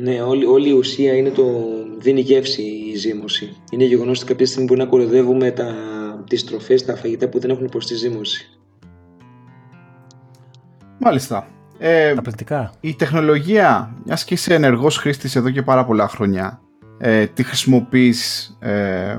Ναι, 0.00 0.22
όλη, 0.22 0.44
όλη 0.44 0.68
η 0.68 0.72
ουσία 0.72 1.16
είναι 1.16 1.30
το 1.30 1.44
δίνει 1.98 2.20
γεύση 2.20 2.62
η 2.62 2.96
ζύμωση. 2.96 3.56
Είναι 3.70 3.84
γεγονός 3.84 4.18
ότι 4.18 4.26
κάποια 4.26 4.46
στιγμή 4.46 4.66
μπορεί 4.66 4.80
να 4.80 4.86
κοροϊδεύουμε 4.86 5.50
τα, 5.50 5.74
τις 6.28 6.44
τροφές, 6.44 6.84
τα 6.84 6.96
φαγητά 6.96 7.28
που 7.28 7.38
δεν 7.38 7.50
έχουν 7.50 7.64
υποστεί 7.64 7.94
ζύμωση. 7.94 8.58
Μάλιστα. 10.98 11.48
Ε, 11.78 12.14
η 12.80 12.94
τεχνολογία, 12.94 13.94
μιας 14.04 14.24
και 14.24 14.34
είσαι 14.34 14.54
ενεργός 14.54 14.96
χρήστης 14.96 15.36
εδώ 15.36 15.50
και 15.50 15.62
πάρα 15.62 15.84
πολλά 15.84 16.08
χρόνια, 16.08 16.60
ε, 16.98 17.26
τι 17.26 17.42
χρησιμοποιείς 17.42 18.56
ε, 18.60 19.18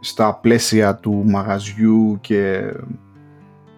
στα 0.00 0.34
πλαίσια 0.34 0.96
του 0.96 1.22
μαγαζιού 1.26 2.18
και 2.20 2.42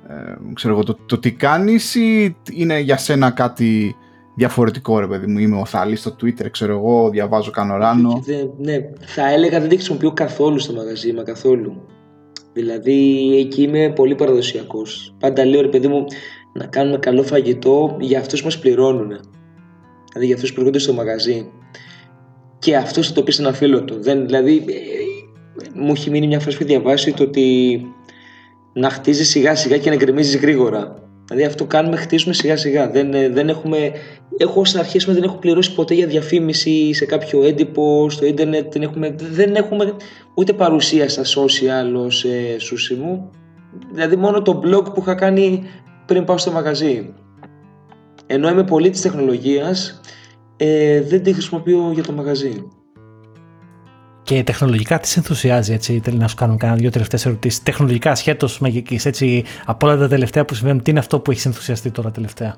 ε, 0.08 0.36
ξέρω 0.54 0.74
εγώ, 0.74 0.82
το, 0.82 0.94
το 1.06 1.18
τι 1.18 1.32
κάνεις 1.32 1.94
ή 1.94 2.36
είναι 2.52 2.78
για 2.78 2.96
σένα 2.96 3.30
κάτι 3.30 3.96
διαφορετικό 4.34 4.98
ρε 4.98 5.06
παιδί 5.06 5.26
μου. 5.26 5.38
Είμαι 5.38 5.60
ο 5.60 5.64
Θάλης 5.64 6.00
στο 6.00 6.16
Twitter, 6.22 6.50
ξέρω 6.50 6.72
εγώ, 6.72 7.10
διαβάζω 7.10 7.50
κανοράνο. 7.50 8.22
ναι, 8.58 8.76
θα 9.00 9.32
έλεγα 9.32 9.60
δεν 9.60 9.68
τη 9.68 9.74
χρησιμοποιώ 9.74 10.12
καθόλου 10.12 10.58
στο 10.58 10.72
μαγαζί, 10.72 11.12
μα 11.12 11.22
καθόλου. 11.22 11.82
Δηλαδή 12.52 13.30
εκεί 13.38 13.62
είμαι 13.62 13.92
πολύ 13.96 14.14
παραδοσιακός. 14.14 15.14
Πάντα 15.18 15.44
λέω 15.44 15.60
ρε 15.60 15.68
παιδί 15.68 15.88
μου 15.88 16.04
να 16.52 16.66
κάνουμε 16.66 16.98
καλό 16.98 17.22
φαγητό 17.22 17.96
για 18.00 18.18
αυτούς 18.18 18.40
που 18.40 18.46
μας 18.46 18.58
πληρώνουν. 18.58 19.08
Δηλαδή 20.08 20.26
για 20.26 20.34
αυτούς 20.34 20.52
που 20.52 20.60
έρχονται 20.60 20.78
στο 20.78 20.92
μαγαζί. 20.92 21.50
Και 22.58 22.76
αυτό 22.76 23.02
θα 23.02 23.12
το 23.12 23.22
πει 23.22 23.32
σε 23.32 23.42
ένα 23.42 23.52
φίλο 23.52 23.84
του. 23.84 24.02
Δεν, 24.02 24.26
δηλαδή, 24.26 24.56
ε, 24.68 24.82
μου 25.74 25.92
έχει 25.92 26.10
μείνει 26.10 26.26
μια 26.26 26.40
φράση 26.40 26.58
που 26.58 26.64
διαβάσει 26.64 27.12
το 27.12 27.22
ότι 27.22 27.80
να 28.72 28.90
χτίζεις 28.90 29.28
σιγά 29.28 29.54
σιγά 29.54 29.78
και 29.78 29.90
να 29.90 29.96
γκρεμίζεις 29.96 30.36
γρήγορα. 30.36 31.01
Δηλαδή 31.32 31.50
αυτό 31.50 31.64
κάνουμε, 31.64 31.96
χτίσουμε 31.96 32.34
σιγά 32.34 32.56
σιγά. 32.56 32.90
Δεν, 32.90 33.14
ε, 33.14 33.28
δεν 33.28 33.48
έχουμε, 33.48 33.92
έχω 34.36 34.60
ως 34.60 34.74
αρχίσουμε 34.74 35.14
δεν 35.14 35.22
έχω 35.22 35.36
πληρώσει 35.36 35.74
ποτέ 35.74 35.94
για 35.94 36.06
διαφήμιση 36.06 36.92
σε 36.92 37.04
κάποιο 37.04 37.42
έντυπο, 37.42 38.10
στο 38.10 38.26
ίντερνετ. 38.26 38.72
Δεν 38.72 38.82
έχουμε, 38.82 39.14
δεν 39.18 39.54
έχουμε 39.54 39.94
ούτε 40.34 40.52
παρουσία 40.52 41.08
στα 41.08 41.22
social 41.22 42.04
ως 42.04 42.24
ε, 42.24 42.94
μου. 42.98 43.30
Δηλαδή 43.92 44.16
μόνο 44.16 44.42
το 44.42 44.60
blog 44.64 44.94
που 44.94 45.00
είχα 45.00 45.14
κάνει 45.14 45.62
πριν 46.06 46.24
πάω 46.24 46.38
στο 46.38 46.50
μαγαζί. 46.50 47.14
Ενώ 48.26 48.48
είμαι 48.48 48.64
πολύ 48.64 48.90
της 48.90 49.00
τεχνολογίας, 49.00 50.00
ε, 50.56 51.00
δεν 51.00 51.22
τη 51.22 51.32
χρησιμοποιώ 51.32 51.90
για 51.94 52.02
το 52.02 52.12
μαγαζί. 52.12 52.66
Και 54.22 54.42
τεχνολογικά 54.42 54.98
τις 55.00 55.10
σε 55.10 55.18
ενθουσιάζει, 55.18 55.72
έτσι, 55.72 56.00
θέλει 56.04 56.16
να 56.16 56.28
σου 56.28 56.34
κάνω 56.34 56.56
κάνα 56.56 56.74
δύο 56.74 56.90
τελευταίες 56.90 57.26
ερωτήσεις. 57.26 57.62
Τεχνολογικά, 57.62 58.14
σχέτω 58.14 58.48
μαγικής, 58.60 59.06
έτσι, 59.06 59.44
από 59.64 59.86
όλα 59.86 59.96
τα 59.96 60.08
τελευταία 60.08 60.44
που 60.44 60.54
συμβαίνουν, 60.54 60.82
τι 60.82 60.90
είναι 60.90 60.98
αυτό 60.98 61.20
που 61.20 61.30
έχεις 61.30 61.46
ενθουσιαστεί 61.46 61.90
τώρα 61.90 62.10
τελευταία; 62.10 62.56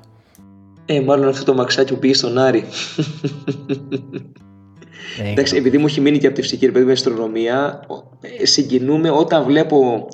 Ε, 0.85 1.01
μάλλον 1.01 1.27
αυτό 1.27 1.43
το 1.43 1.53
μαξάκι 1.53 1.93
που 1.93 1.99
πήγε 1.99 2.13
στον 2.13 2.37
Άρη. 2.37 2.65
Ε, 5.23 5.31
Εντάξει, 5.31 5.55
επειδή 5.55 5.77
μου 5.77 5.85
έχει 5.85 6.01
μείνει 6.01 6.17
και 6.17 6.25
από 6.27 6.35
τη 6.35 6.41
φυσική 6.41 6.71
παιδί 6.71 6.91
αστρονομία, 6.91 7.79
ε, 8.39 8.45
συγκινούμε 8.45 9.09
όταν 9.09 9.43
βλέπω 9.43 10.07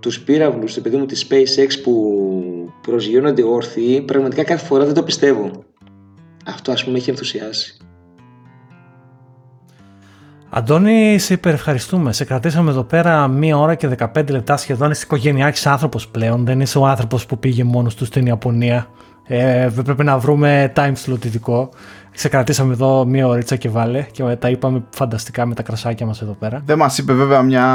τους 0.00 0.20
πύραυλους 0.20 0.74
του 0.74 0.82
παιδί 0.82 0.96
μου 0.96 1.06
τη 1.06 1.26
SpaceX 1.28 1.80
που 1.82 2.20
προσγειώνονται 2.82 3.42
όρθιοι, 3.42 4.00
πραγματικά 4.00 4.44
κάθε 4.44 4.66
φορά 4.66 4.84
δεν 4.84 4.94
το 4.94 5.02
πιστεύω. 5.02 5.50
Αυτό 6.46 6.72
ας 6.72 6.84
πούμε 6.84 6.96
έχει 6.96 7.10
ενθουσιάσει. 7.10 7.76
Αντώνη, 10.50 11.18
σε 11.18 11.34
υπερευχαριστούμε. 11.34 12.12
Σε 12.12 12.24
κρατήσαμε 12.24 12.70
εδώ 12.70 12.82
πέρα 12.82 13.28
μία 13.28 13.58
ώρα 13.58 13.74
και 13.74 13.88
15 13.98 14.30
λεπτά 14.30 14.56
σχεδόν. 14.56 14.90
Είσαι 14.90 15.02
οικογενειάρχης 15.04 15.66
άνθρωπος 15.66 16.08
πλέον. 16.08 16.44
Δεν 16.44 16.60
είσαι 16.60 16.78
ο 16.78 16.86
άνθρωπος 16.86 17.26
που 17.26 17.38
πήγε 17.38 17.64
μόνος 17.64 17.94
του 17.94 18.04
στην 18.04 18.26
Ιαπωνία. 18.26 18.86
Ε, 19.26 19.68
πρέπει 19.84 20.04
να 20.04 20.18
βρούμε 20.18 20.72
time 20.76 20.92
slot 21.06 21.24
ειδικό. 21.24 21.70
Σε 22.12 22.28
κρατήσαμε 22.28 22.72
εδώ 22.72 23.04
μία 23.04 23.26
ωρίτσα 23.26 23.56
και 23.56 23.68
βάλε 23.68 24.02
και 24.02 24.22
τα 24.22 24.48
είπαμε 24.50 24.84
φανταστικά 24.94 25.46
με 25.46 25.54
τα 25.54 25.62
κρασάκια 25.62 26.06
μας 26.06 26.22
εδώ 26.22 26.32
πέρα. 26.32 26.62
Δεν 26.64 26.78
μας 26.78 26.98
είπε 26.98 27.12
βέβαια 27.12 27.42
μια, 27.42 27.66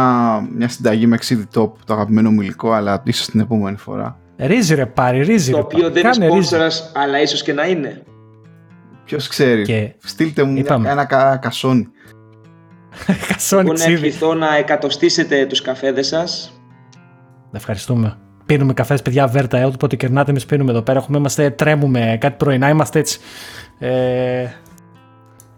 μια 0.55 0.67
συνταγή 0.69 1.07
με 1.07 1.17
ξύδι 1.17 1.47
top, 1.53 1.71
το 1.85 1.93
αγαπημένο 1.93 2.31
μου 2.31 2.41
υλικό, 2.41 2.71
αλλά 2.71 3.01
ίσως 3.05 3.27
την 3.27 3.39
επόμενη 3.39 3.77
φορά. 3.77 4.17
Ρίζι 4.37 4.75
ρε 4.75 4.85
πάρει, 4.85 5.23
ρίζι. 5.23 5.51
Το 5.51 5.57
οποίο 5.57 5.91
δεν 5.91 6.03
είναι 6.15 6.25
σπόνσορας, 6.25 6.91
αλλά 6.95 7.21
ίσως 7.21 7.43
και 7.43 7.53
να 7.53 7.67
είναι. 7.67 8.03
Ποιος 9.05 9.27
ξέρει. 9.27 9.63
Και... 9.63 9.93
Στείλτε 9.97 10.43
μου 10.43 10.51
μια, 10.51 10.81
ένα 10.85 11.05
κα, 11.05 11.37
κασόνι. 11.37 11.87
Κασόνι 13.27 13.69
Εγώ 13.69 13.73
να 13.73 13.83
ευχηθώ 13.83 14.33
να 14.33 14.55
εκατοστήσετε 14.55 15.45
τους 15.45 15.61
καφέδες 15.61 16.07
σας. 16.07 16.61
Ευχαριστούμε. 17.51 18.17
Πίνουμε 18.45 18.73
καφές, 18.73 19.01
παιδιά, 19.01 19.27
βέρτα. 19.27 19.57
Ε, 19.57 19.65
όποτε 19.65 19.95
κερνάτε, 19.95 20.29
εμείς 20.29 20.45
πίνουμε 20.45 20.71
εδώ 20.71 20.81
πέρα. 20.81 20.99
Έχουμε, 20.99 21.17
είμαστε, 21.17 21.49
τρέμουμε 21.49 22.17
κάτι 22.19 22.35
πρωινά, 22.37 22.69
είμαστε 22.69 22.99
έτσι. 22.99 23.19
Ε... 23.79 24.47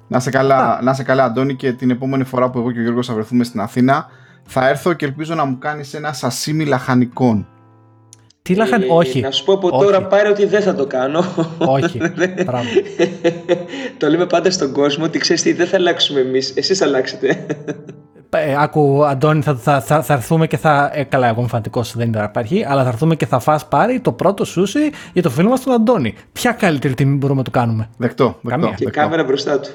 Να 0.07 0.19
σε, 0.19 0.29
καλά, 0.29 0.79
να 0.81 0.93
σε 0.93 1.03
καλά, 1.03 1.23
Αντώνη, 1.23 1.55
και 1.55 1.73
την 1.73 1.89
επόμενη 1.89 2.23
φορά 2.23 2.49
που 2.49 2.59
εγώ 2.59 2.71
και 2.71 2.79
ο 2.79 2.81
Γιώργος 2.81 3.07
θα 3.07 3.13
βρεθούμε 3.13 3.43
στην 3.43 3.59
Αθήνα, 3.59 4.05
θα 4.43 4.69
έρθω 4.69 4.93
και 4.93 5.05
ελπίζω 5.05 5.35
να 5.35 5.45
μου 5.45 5.57
κάνεις 5.57 5.93
ένα 5.93 6.13
σασίμι 6.13 6.65
λαχανικών. 6.65 7.47
Τι 8.43 8.55
λαχαν... 8.55 8.81
Ε, 8.81 8.85
όχι. 8.89 9.19
Να 9.19 9.31
σου 9.31 9.43
πω 9.43 9.53
από 9.53 9.67
όχι. 9.67 9.85
τώρα 9.85 10.03
πάρε 10.07 10.29
ότι 10.29 10.45
δεν 10.45 10.61
θα 10.61 10.75
το 10.75 10.85
κάνω. 10.85 11.23
Όχι. 11.57 11.97
Μπράβο. 12.45 12.69
το 13.97 14.09
λέμε 14.09 14.25
πάντα 14.25 14.51
στον 14.51 14.71
κόσμο 14.71 15.03
ότι 15.03 15.19
ξέρεις 15.19 15.41
τι, 15.41 15.53
δεν 15.53 15.67
θα 15.67 15.77
αλλάξουμε 15.77 16.19
εμείς. 16.19 16.53
Εσείς 16.55 16.77
θα 16.77 16.85
αλλάξετε. 16.85 17.45
Ε, 18.29 18.55
άκου, 18.57 19.05
Αντώνη, 19.05 19.41
θα, 19.41 19.55
θα, 19.55 19.81
θα, 19.81 20.01
θα 20.01 20.13
έρθουμε 20.13 20.47
και 20.47 20.57
θα. 20.57 20.91
Ε, 20.93 21.03
καλά, 21.03 21.27
εγώ 21.27 21.39
είμαι 21.39 21.49
φανατικός, 21.49 21.95
δεν 21.95 22.13
υπάρχει, 22.13 22.65
αλλά 22.67 22.83
θα 22.83 22.89
έρθουμε 22.89 23.15
και 23.15 23.25
θα 23.25 23.39
φας 23.39 23.67
πάρει 23.67 23.99
το 23.99 24.11
πρώτο 24.11 24.45
σούσι 24.45 24.91
για 25.13 25.21
το 25.21 25.29
φίλο 25.29 25.49
μας 25.49 25.63
τον 25.63 25.73
Αντώνη. 25.73 26.15
Ποια 26.31 26.51
καλύτερη 26.51 26.93
τιμή 26.93 27.15
μπορούμε 27.15 27.37
να 27.37 27.45
του 27.45 27.51
κάνουμε; 27.51 27.89
Δεκτό, 27.97 28.25
δεκτό. 28.25 28.49
Καμία. 28.49 28.69
και 28.69 28.85
δεκτό. 28.85 28.99
κάμερα 28.99 29.23
μπροστά 29.23 29.59
του. 29.59 29.69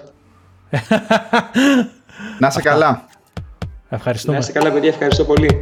Να 2.41 2.51
σε 2.51 2.61
καλά. 2.61 3.05
Ευχαριστούμε. 3.89 4.33
Να 4.33 4.39
είστε 4.39 4.53
καλά, 4.53 4.71
παιδιά. 4.71 4.89
Ευχαριστώ 4.89 5.25
πολύ. 5.25 5.59